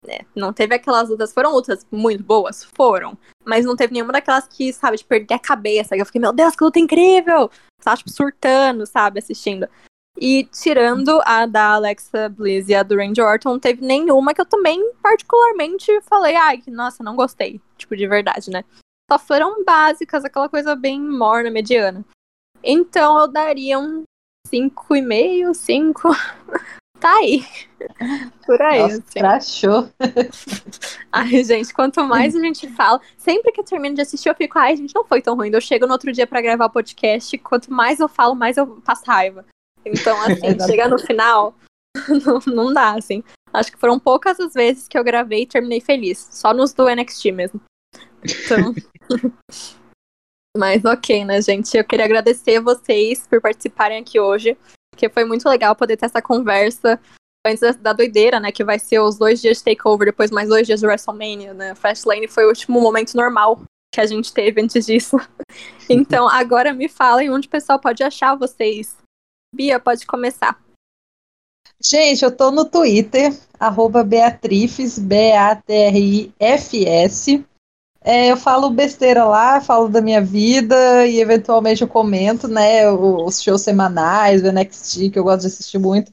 Né? 0.07 0.19
Não 0.37 0.53
teve 0.53 0.75
aquelas 0.75 1.09
lutas, 1.09 1.33
foram 1.33 1.53
lutas 1.53 1.87
muito 1.91 2.23
boas, 2.23 2.65
foram, 2.77 3.17
mas 3.45 3.65
não 3.65 3.75
teve 3.75 3.95
nenhuma 3.95 4.13
daquelas 4.13 4.47
que, 4.47 4.73
sabe, 4.73 4.99
de 4.99 5.05
perder 5.05 5.35
a 5.35 5.39
cabeça. 5.39 5.97
Eu 5.97 6.05
fiquei, 6.05 6.21
meu 6.21 6.33
Deus, 6.33 6.55
que 6.55 6.63
luta 6.63 6.79
incrível! 6.79 7.51
Tava, 7.83 7.97
tipo, 7.97 8.11
surtando, 8.11 8.87
sabe, 8.87 9.19
assistindo. 9.19 9.67
E 10.21 10.45
tirando 10.45 11.21
a 11.25 11.45
da 11.47 11.73
Alexa 11.73 12.29
Bliss 12.29 12.69
e 12.69 12.75
a 12.75 12.83
do 12.83 12.97
Randy 12.97 13.21
Orton, 13.21 13.53
não 13.53 13.59
teve 13.59 13.85
nenhuma 13.85 14.33
que 14.33 14.41
eu 14.41 14.47
também 14.47 14.93
particularmente 15.03 16.01
falei, 16.03 16.37
ai, 16.37 16.63
nossa, 16.69 17.03
não 17.03 17.17
gostei. 17.17 17.61
Tipo, 17.77 17.97
de 17.97 18.07
verdade, 18.07 18.51
né? 18.51 18.63
Só 19.11 19.19
foram 19.19 19.65
básicas, 19.65 20.25
aquela 20.25 20.49
coisa 20.49 20.75
bem 20.75 21.01
morna, 21.01 21.51
mediana. 21.51 22.05
Então 22.63 23.19
eu 23.19 23.29
daria 23.29 23.79
um 23.79 24.05
5,5, 24.49 25.55
5. 25.55 26.09
tá 26.99 27.15
aí. 27.19 27.45
Por 28.47 28.61
aí, 28.63 28.81
Nossa, 28.81 28.95
assim. 28.95 29.19
crachou. 29.21 29.91
Ai, 31.13 31.45
gente, 31.45 31.73
quanto 31.75 32.03
mais 32.05 32.35
a 32.35 32.41
gente 32.41 32.69
fala, 32.69 33.01
sempre 33.17 33.53
que 33.53 33.61
eu 33.61 33.65
termino 33.65 33.95
de 33.95 34.01
assistir, 34.01 34.29
eu 34.29 34.35
fico, 34.35 34.59
ai, 34.59 34.77
gente, 34.77 34.95
não 34.95 35.05
foi 35.05 35.23
tão 35.23 35.37
ruim. 35.37 35.51
Eu 35.53 35.61
chego 35.61 35.87
no 35.87 35.93
outro 35.93 36.13
dia 36.13 36.27
pra 36.27 36.41
gravar 36.41 36.67
o 36.67 36.71
podcast, 36.71 37.37
quanto 37.39 37.73
mais 37.73 38.01
eu 38.01 38.09
falo, 38.09 38.35
mais 38.35 38.57
eu 38.57 38.67
passo 38.83 39.05
raiva. 39.07 39.45
Então, 39.85 40.17
assim, 40.23 40.59
chegar 40.67 40.89
no 40.89 40.99
final, 40.99 41.55
não, 42.09 42.55
não 42.55 42.73
dá, 42.73 42.95
assim. 42.95 43.23
Acho 43.53 43.71
que 43.71 43.79
foram 43.79 44.01
poucas 44.01 44.41
as 44.41 44.53
vezes 44.53 44.89
que 44.89 44.99
eu 44.99 45.05
gravei 45.05 45.43
e 45.43 45.47
terminei 45.47 45.81
feliz. 45.81 46.29
Só 46.33 46.53
nos 46.53 46.73
do 46.73 46.89
NXT 46.89 47.31
mesmo. 47.31 47.61
Então. 48.25 48.75
Mas 50.57 50.85
ok, 50.85 51.25
né, 51.25 51.43
gente? 51.43 51.77
Eu 51.77 51.85
queria 51.85 52.05
agradecer 52.05 52.61
vocês 52.61 53.27
por 53.27 53.41
participarem 53.41 53.99
aqui 53.99 54.21
hoje, 54.21 54.57
porque 54.93 55.09
foi 55.09 55.25
muito 55.25 55.49
legal 55.49 55.75
poder 55.75 55.97
ter 55.97 56.07
essa 56.07 56.23
conversa 56.23 57.01
antes 57.45 57.77
da, 57.77 57.93
doideira, 57.93 58.39
né? 58.39 58.53
Que 58.53 58.63
vai 58.63 58.79
ser 58.79 59.01
os 59.01 59.19
dois 59.19 59.41
dias 59.43 59.59
de 59.59 59.65
takeover, 59.65 60.07
depois 60.07 60.31
mais 60.31 60.49
dois 60.49 60.67
dias 60.67 60.81
de 60.81 60.87
WrestleMania, 60.87 61.53
né? 61.53 61.75
Fastlane 61.75 62.29
foi 62.29 62.45
o 62.45 62.49
último 62.49 62.81
momento 62.81 63.15
normal 63.15 63.61
que 63.93 64.01
a 64.01 64.07
gente 64.07 64.33
teve 64.33 64.61
antes 64.61 64.87
disso. 64.87 65.17
Então, 65.89 66.27
agora 66.27 66.73
me 66.73 66.89
falem 66.89 67.31
onde 67.31 67.47
o 67.47 67.51
pessoal 67.51 67.79
pode 67.79 68.03
achar 68.03 68.35
vocês. 68.35 68.97
Bia, 69.55 69.79
pode 69.79 70.07
começar. 70.07 70.59
Gente, 71.81 72.25
eu 72.25 72.35
tô 72.35 72.51
no 72.51 72.65
Twitter, 72.65 73.31
arroba 73.61 74.03
Beatrifes, 74.03 74.99
B-A-T-R-I-F-S. 74.99 75.55
É, 78.07 78.31
eu 78.31 78.37
falo 78.37 78.69
besteira 78.69 79.25
lá, 79.25 79.63
falo 79.63 79.89
da 79.89 80.03
minha 80.03 80.21
vida 80.21 81.07
e 81.07 81.21
eventualmente 81.21 81.81
eu 81.81 81.89
comento, 81.89 82.47
né, 82.47 82.91
os 82.91 83.43
shows 83.43 83.63
semanais, 83.63 84.43
o 84.43 84.53
NXT, 84.53 85.11
que 85.11 85.19
eu 85.19 85.25
gosto 85.25 85.41
de 85.41 85.47
assistir 85.47 85.79
muito, 85.79 86.13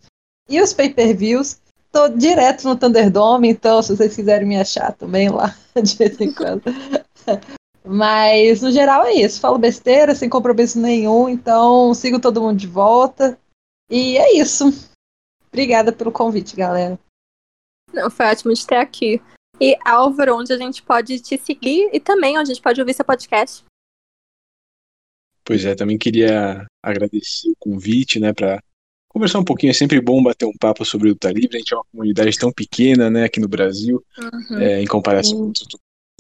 e 0.50 0.62
os 0.62 0.74
pay-per-views. 0.74 1.60
tô 1.92 2.08
direto 2.08 2.64
no 2.64 2.78
Thunderdome, 2.78 3.50
então 3.50 3.84
se 3.84 3.94
vocês 3.94 4.16
quiserem 4.16 4.48
me 4.48 4.58
achar 4.58 4.94
também 4.94 5.30
lá 5.30 5.54
de 5.76 5.98
vez 5.98 6.20
em 6.22 6.34
quando. 6.34 6.64
Mas 7.84 8.62
no 8.62 8.72
geral 8.72 9.04
é 9.04 9.14
isso. 9.14 9.42
Falo 9.42 9.58
besteira, 9.58 10.16
sem 10.16 10.30
compromisso 10.30 10.80
nenhum, 10.80 11.28
então 11.28 11.94
sigo 11.94 12.22
todo 12.22 12.42
mundo 12.42 12.58
de 12.58 12.68
volta. 12.68 13.38
E 13.90 14.18
é 14.18 14.38
isso. 14.38 14.66
Obrigada 15.52 15.92
pelo 15.92 16.12
convite, 16.12 16.56
galera. 16.56 16.98
Não, 17.92 18.10
foi 18.10 18.28
ótimo 18.28 18.54
de 18.54 18.66
ter 18.66 18.78
aqui. 18.78 19.22
E 19.62 19.78
Álvaro, 19.86 20.38
onde 20.38 20.52
a 20.52 20.58
gente 20.58 20.82
pode 20.82 21.20
te 21.20 21.38
seguir 21.38 21.88
e 21.94 22.00
também 22.00 22.32
onde 22.40 22.52
a 22.52 22.54
gente 22.56 22.64
pode 22.64 22.82
ouvir 22.82 22.96
seu 22.96 23.06
podcast. 23.06 23.64
Pois 25.46 25.64
é, 25.66 25.76
também 25.76 26.00
queria 26.00 26.66
agradecer 26.82 27.50
o 27.50 27.56
convite, 27.60 28.20
né, 28.20 28.34
para 28.34 28.60
conversar 29.08 29.38
um 29.38 29.46
pouquinho. 29.46 29.70
É 29.70 29.74
sempre 29.74 30.02
bom 30.02 30.24
bater 30.24 30.46
um 30.46 30.58
papo 30.60 30.84
sobre 30.84 31.10
o 31.10 31.12
Luta 31.12 31.32
Livre. 31.32 31.58
A 31.58 31.60
gente 31.60 31.74
é 31.74 31.78
uma 31.78 31.86
comunidade 31.92 32.40
tão 32.40 32.52
pequena, 32.52 33.08
né, 33.12 33.26
aqui 33.26 33.40
no 33.40 33.48
Brasil, 33.48 34.04
uhum. 34.18 34.58
é, 34.58 34.82
em 34.82 34.88
comparação 34.88 35.38
com 35.38 35.44
outros. 35.46 35.68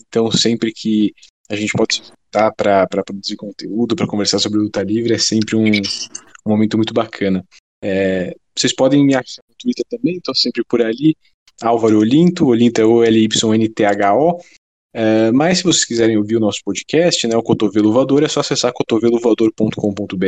Então, 0.07 0.31
sempre 0.31 0.71
que 0.71 1.11
a 1.49 1.55
gente 1.55 1.73
pode 1.73 1.95
se 1.95 2.01
juntar 2.03 2.51
para 2.51 2.87
produzir 2.87 3.37
conteúdo, 3.37 3.95
para 3.95 4.07
conversar 4.07 4.37
sobre 4.37 4.59
Luta 4.59 4.83
Livre, 4.83 5.13
é 5.13 5.17
sempre 5.17 5.55
um, 5.55 5.65
um 5.65 6.49
momento 6.49 6.77
muito 6.77 6.93
bacana. 6.93 7.43
É, 7.83 8.35
vocês 8.55 8.75
podem 8.75 9.03
me 9.03 9.15
achar 9.15 9.41
no 9.49 9.55
Twitter 9.57 9.85
também, 9.89 10.17
estou 10.17 10.35
sempre 10.35 10.63
por 10.63 10.81
ali. 10.81 11.15
Álvaro 11.61 11.99
Olinto, 11.99 12.47
Olinto 12.47 12.81
é 12.81 12.85
O-L-Y-N-T-H-O. 12.85 14.39
É, 14.93 15.31
mas 15.31 15.59
se 15.59 15.63
vocês 15.63 15.85
quiserem 15.85 16.17
ouvir 16.17 16.35
o 16.35 16.39
nosso 16.39 16.59
podcast, 16.63 17.25
né, 17.27 17.35
o 17.37 17.43
Cotovelo 17.43 17.93
Voador, 17.93 18.23
é 18.23 18.27
só 18.27 18.41
acessar 18.41 18.73
cotovelovoador.com.br. 18.73 20.25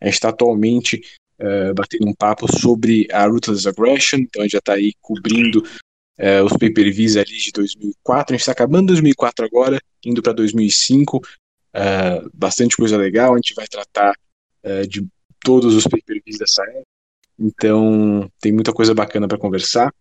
A 0.00 0.04
gente 0.04 0.14
está 0.14 0.28
atualmente 0.28 1.02
uh, 1.40 1.74
batendo 1.74 2.08
um 2.08 2.14
papo 2.14 2.46
sobre 2.58 3.06
a 3.10 3.26
Ruthless 3.26 3.66
Aggression, 3.66 4.18
então 4.18 4.42
a 4.42 4.44
gente 4.44 4.52
já 4.52 4.58
está 4.58 4.74
aí 4.74 4.92
cobrindo 5.00 5.64
uh, 6.18 6.44
os 6.44 6.52
pay-per-views 6.58 7.16
ali 7.16 7.38
de 7.38 7.50
2004. 7.52 8.34
A 8.34 8.36
gente 8.36 8.40
está 8.40 8.52
acabando 8.52 8.88
2004 8.88 9.46
agora, 9.46 9.80
indo 10.04 10.22
para 10.22 10.32
2005. 10.34 11.16
Uh, 11.18 12.30
bastante 12.34 12.76
coisa 12.76 12.96
legal, 12.96 13.32
a 13.32 13.36
gente 13.36 13.54
vai 13.54 13.66
tratar 13.66 14.14
de 14.88 15.06
todos 15.44 15.76
os 15.76 15.84
pay-per-views 15.86 16.40
dessa 16.40 16.60
época. 16.64 16.82
Então 17.38 18.28
tem 18.40 18.50
muita 18.50 18.72
coisa 18.72 18.92
bacana 18.92 19.28
para 19.28 19.38
conversar 19.38 19.92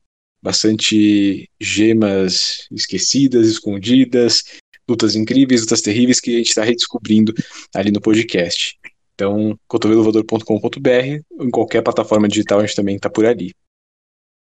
bastante 0.45 1.49
gemas 1.59 2.67
esquecidas, 2.71 3.47
escondidas, 3.47 4.43
lutas 4.87 5.15
incríveis, 5.15 5.61
lutas 5.61 5.81
terríveis 5.81 6.19
que 6.19 6.35
a 6.35 6.37
gente 6.37 6.49
está 6.49 6.63
redescobrindo 6.63 7.33
ali 7.73 7.91
no 7.91 7.99
podcast. 7.99 8.77
Então, 9.15 9.57
cotovelovador.com.br, 9.67 11.23
em 11.41 11.49
qualquer 11.49 11.81
plataforma 11.81 12.27
digital 12.27 12.59
a 12.59 12.65
gente 12.65 12.75
também 12.75 12.95
está 12.95 13.09
por 13.09 13.25
ali. 13.25 13.55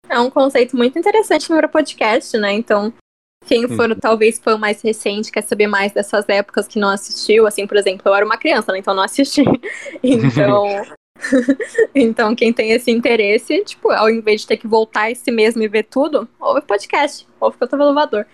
É 0.08 0.18
um 0.18 0.30
conceito 0.30 0.76
muito 0.76 0.98
interessante 0.98 1.50
no 1.50 1.58
meu 1.58 1.68
podcast, 1.68 2.38
né? 2.38 2.54
Então, 2.54 2.90
quem 3.46 3.68
for 3.68 3.90
hum. 3.90 3.96
talvez 4.00 4.38
fã 4.38 4.56
mais 4.56 4.80
recente, 4.80 5.30
quer 5.30 5.42
saber 5.42 5.66
mais 5.66 5.92
dessas 5.92 6.26
épocas 6.26 6.66
que 6.66 6.78
não 6.78 6.88
assistiu, 6.88 7.46
assim, 7.46 7.66
por 7.66 7.76
exemplo, 7.76 8.02
eu 8.06 8.14
era 8.14 8.24
uma 8.24 8.38
criança, 8.38 8.72
né? 8.72 8.78
Então 8.78 8.94
não 8.94 9.02
assisti. 9.02 9.42
Então, 10.02 10.66
então, 11.94 12.34
quem 12.34 12.52
tem 12.52 12.72
esse 12.72 12.90
interesse, 12.90 13.64
tipo, 13.64 13.90
ao 13.90 14.10
invés 14.10 14.42
de 14.42 14.46
ter 14.46 14.56
que 14.56 14.66
voltar 14.66 15.10
esse 15.10 15.30
mesmo 15.30 15.62
e 15.62 15.68
ver 15.68 15.84
tudo, 15.84 16.28
ouve 16.40 16.62
podcast, 16.62 17.26
ouve 17.40 17.56
no 17.60 17.82
elevador. 17.82 18.26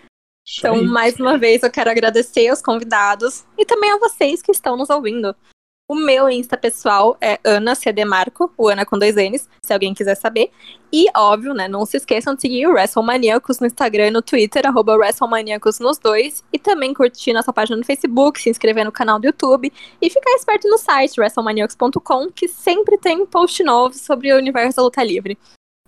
Então, 0.59 0.82
mais 0.82 1.20
uma 1.20 1.36
vez, 1.36 1.62
eu 1.62 1.70
quero 1.70 1.90
agradecer 1.90 2.48
aos 2.48 2.62
convidados 2.62 3.44
e 3.56 3.66
também 3.66 3.93
a 3.93 3.98
vocês 3.98 4.40
que 4.40 4.51
estão 4.51 4.77
nos 4.77 4.89
ouvindo. 4.89 5.36
O 5.90 5.94
meu 5.94 6.28
Insta 6.28 6.55
pessoal 6.55 7.16
é 7.19 7.40
Ana 7.43 7.74
CD 7.74 8.05
Marco, 8.05 8.52
o 8.59 8.69
Ana 8.69 8.85
com 8.85 8.98
dois 8.98 9.15
N's, 9.16 9.48
se 9.62 9.73
alguém 9.73 9.94
quiser 9.94 10.16
saber. 10.16 10.51
E, 10.93 11.06
óbvio, 11.16 11.55
né, 11.55 11.66
não 11.66 11.86
se 11.86 11.97
esqueçam 11.97 12.35
de 12.35 12.43
seguir 12.43 12.66
o 12.66 12.73
WrestleManiacos 12.73 13.59
no 13.59 13.66
Instagram 13.66 14.09
e 14.09 14.10
no 14.10 14.20
Twitter, 14.20 14.66
arroba 14.66 14.98
WrestleManiacos 14.98 15.78
nos 15.81 15.97
dois. 15.97 16.44
E 16.52 16.59
também 16.59 16.93
curtir 16.93 17.32
nossa 17.32 17.55
página 17.55 17.78
no 17.78 17.86
Facebook, 17.86 18.39
se 18.39 18.51
inscrever 18.51 18.85
no 18.85 18.93
canal 18.93 19.19
do 19.19 19.28
YouTube 19.28 19.73
e 20.02 20.10
ficar 20.10 20.32
esperto 20.32 20.69
no 20.69 20.77
site 20.77 21.19
WrestleManiacos.com, 21.19 22.32
que 22.32 22.48
sempre 22.48 22.98
tem 22.98 23.24
post 23.24 23.65
novo 23.65 23.94
sobre 23.94 24.31
o 24.31 24.36
universo 24.36 24.77
da 24.77 24.82
luta 24.82 25.02
livre. 25.02 25.39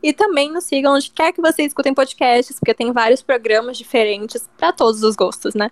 E 0.03 0.15
também 0.15 0.51
nos 0.51 0.65
sigam 0.65 0.95
onde 0.95 1.11
quer 1.11 1.31
que 1.31 1.43
vocês 1.43 1.69
escutem 1.69 1.93
podcasts, 1.93 2.59
porque 2.59 2.73
tem 2.73 2.91
vários 2.91 3.21
programas 3.21 3.77
diferentes 3.77 4.49
para 4.57 4.73
todos 4.73 5.03
os 5.03 5.15
gostos, 5.15 5.55
né? 5.55 5.71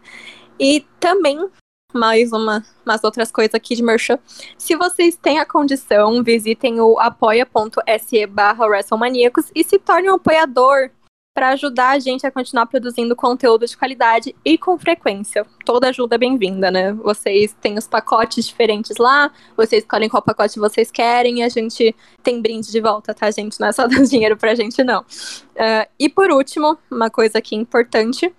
E 0.61 0.85
também 1.01 1.49
mais 1.95 2.33
uma, 2.33 2.63
umas 2.85 3.03
outras 3.03 3.33
coisas 3.33 3.55
aqui 3.55 3.75
de 3.75 3.83
merchan. 3.83 4.19
Se 4.59 4.77
vocês 4.77 5.17
têm 5.17 5.39
a 5.39 5.47
condição, 5.47 6.23
visitem 6.23 6.81
o 6.81 6.99
apoia.se 6.99 8.27
barra 8.27 8.67
WrestleManiacos 8.67 9.51
e 9.55 9.65
se 9.65 9.79
tornem 9.79 10.11
um 10.11 10.17
apoiador 10.17 10.91
para 11.35 11.51
ajudar 11.51 11.91
a 11.91 11.99
gente 11.99 12.27
a 12.27 12.33
continuar 12.33 12.67
produzindo 12.67 13.15
conteúdo 13.15 13.65
de 13.65 13.77
qualidade 13.77 14.35
e 14.45 14.59
com 14.59 14.77
frequência. 14.77 15.47
Toda 15.65 15.89
ajuda 15.89 16.17
é 16.17 16.19
bem-vinda, 16.19 16.71
né? 16.71 16.93
Vocês 16.93 17.57
têm 17.61 17.79
os 17.79 17.87
pacotes 17.87 18.47
diferentes 18.47 18.97
lá, 18.99 19.33
vocês 19.57 19.83
escolhem 19.83 20.09
qual 20.09 20.23
pacote 20.23 20.59
vocês 20.59 20.91
querem 20.91 21.39
e 21.39 21.43
a 21.43 21.49
gente 21.49 21.95
tem 22.23 22.43
brinde 22.43 22.71
de 22.71 22.81
volta, 22.81 23.15
tá, 23.15 23.31
gente? 23.31 23.59
Não 23.61 23.69
é 23.69 23.73
só 23.73 23.87
dar 23.89 24.03
dinheiro 24.03 24.37
pra 24.37 24.55
gente, 24.55 24.83
não. 24.83 25.01
Uh, 25.03 25.89
e 25.99 26.09
por 26.09 26.31
último, 26.31 26.77
uma 26.91 27.09
coisa 27.09 27.39
aqui 27.39 27.55
importante 27.55 28.35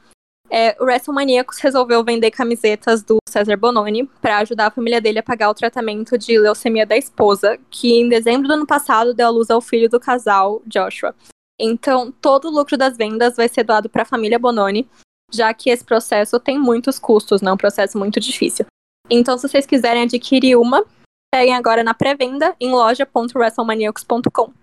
é, 0.49 0.75
o 0.79 0.83
WrestleManiacos 0.83 1.59
resolveu 1.59 2.03
vender 2.03 2.31
camisetas 2.31 3.03
do 3.03 3.17
César 3.27 3.55
Bononi 3.55 4.05
para 4.21 4.39
ajudar 4.39 4.67
a 4.67 4.71
família 4.71 4.99
dele 4.99 5.19
a 5.19 5.23
pagar 5.23 5.49
o 5.49 5.53
tratamento 5.53 6.17
de 6.17 6.39
leucemia 6.39 6.85
da 6.85 6.97
esposa, 6.97 7.59
que 7.69 7.93
em 7.93 8.09
dezembro 8.09 8.47
do 8.47 8.53
ano 8.53 8.65
passado 8.65 9.13
deu 9.13 9.27
à 9.27 9.29
luz 9.29 9.49
ao 9.49 9.61
filho 9.61 9.89
do 9.89 9.99
casal, 9.99 10.61
Joshua. 10.65 11.15
Então, 11.59 12.11
todo 12.11 12.47
o 12.47 12.51
lucro 12.51 12.77
das 12.77 12.97
vendas 12.97 13.35
vai 13.35 13.47
ser 13.47 13.63
doado 13.63 13.89
para 13.89 14.03
a 14.03 14.05
família 14.05 14.39
Bononi, 14.39 14.89
já 15.31 15.53
que 15.53 15.69
esse 15.69 15.83
processo 15.83 16.39
tem 16.39 16.57
muitos 16.57 16.97
custos, 16.97 17.41
né? 17.41 17.51
Um 17.51 17.57
processo 17.57 17.97
muito 17.97 18.19
difícil. 18.19 18.65
Então, 19.09 19.37
se 19.37 19.47
vocês 19.47 19.65
quiserem 19.65 20.03
adquirir 20.03 20.55
uma, 20.55 20.85
peguem 21.33 21.55
agora 21.55 21.83
na 21.83 21.93
pré-venda 21.93 22.55
em 22.59 22.71
loja.wrestlemaniacos.com. 22.71 24.53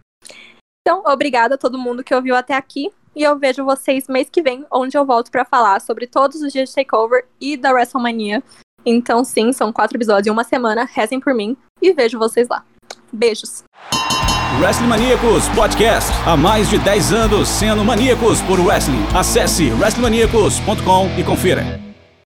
Então, 0.80 1.02
obrigada 1.04 1.56
a 1.56 1.58
todo 1.58 1.78
mundo 1.78 2.02
que 2.02 2.14
ouviu 2.14 2.34
até 2.34 2.54
aqui. 2.54 2.90
E 3.16 3.22
eu 3.22 3.38
vejo 3.38 3.64
vocês 3.64 4.06
mês 4.09 4.28
que 4.30 4.43
vem, 4.43 4.66
onde 4.70 4.97
eu 4.97 5.06
volto 5.06 5.30
para 5.30 5.43
falar 5.43 5.80
sobre 5.80 6.06
todos 6.06 6.43
os 6.43 6.52
dias 6.52 6.68
de 6.68 6.74
Takeover 6.74 7.24
e 7.40 7.56
da 7.56 7.72
WrestleMania. 7.72 8.43
Então, 8.84 9.24
sim, 9.24 9.55
são 9.55 9.72
quatro 9.72 9.97
episódios 9.97 10.26
em 10.26 10.30
uma 10.30 10.44
semana. 10.44 10.86
Rezem 10.93 11.18
por 11.18 11.32
mim 11.32 11.56
e 11.80 11.94
vejo 11.94 12.18
vocês 12.18 12.47
lá. 12.47 12.62
Beijos. 13.10 13.64
Wrestling 14.60 14.88
Maníacos 14.88 15.48
Podcast. 15.48 16.10
Há 16.26 16.36
mais 16.36 16.68
de 16.68 16.78
10 16.78 17.12
anos 17.14 17.48
sendo 17.48 17.82
maníacos 17.82 18.43
por 18.43 18.60
wrestling. 18.60 19.05
Acesse 19.14 19.70
wrestlingmaníacos.com 19.72 21.18
e 21.18 21.24
confira. 21.24 21.85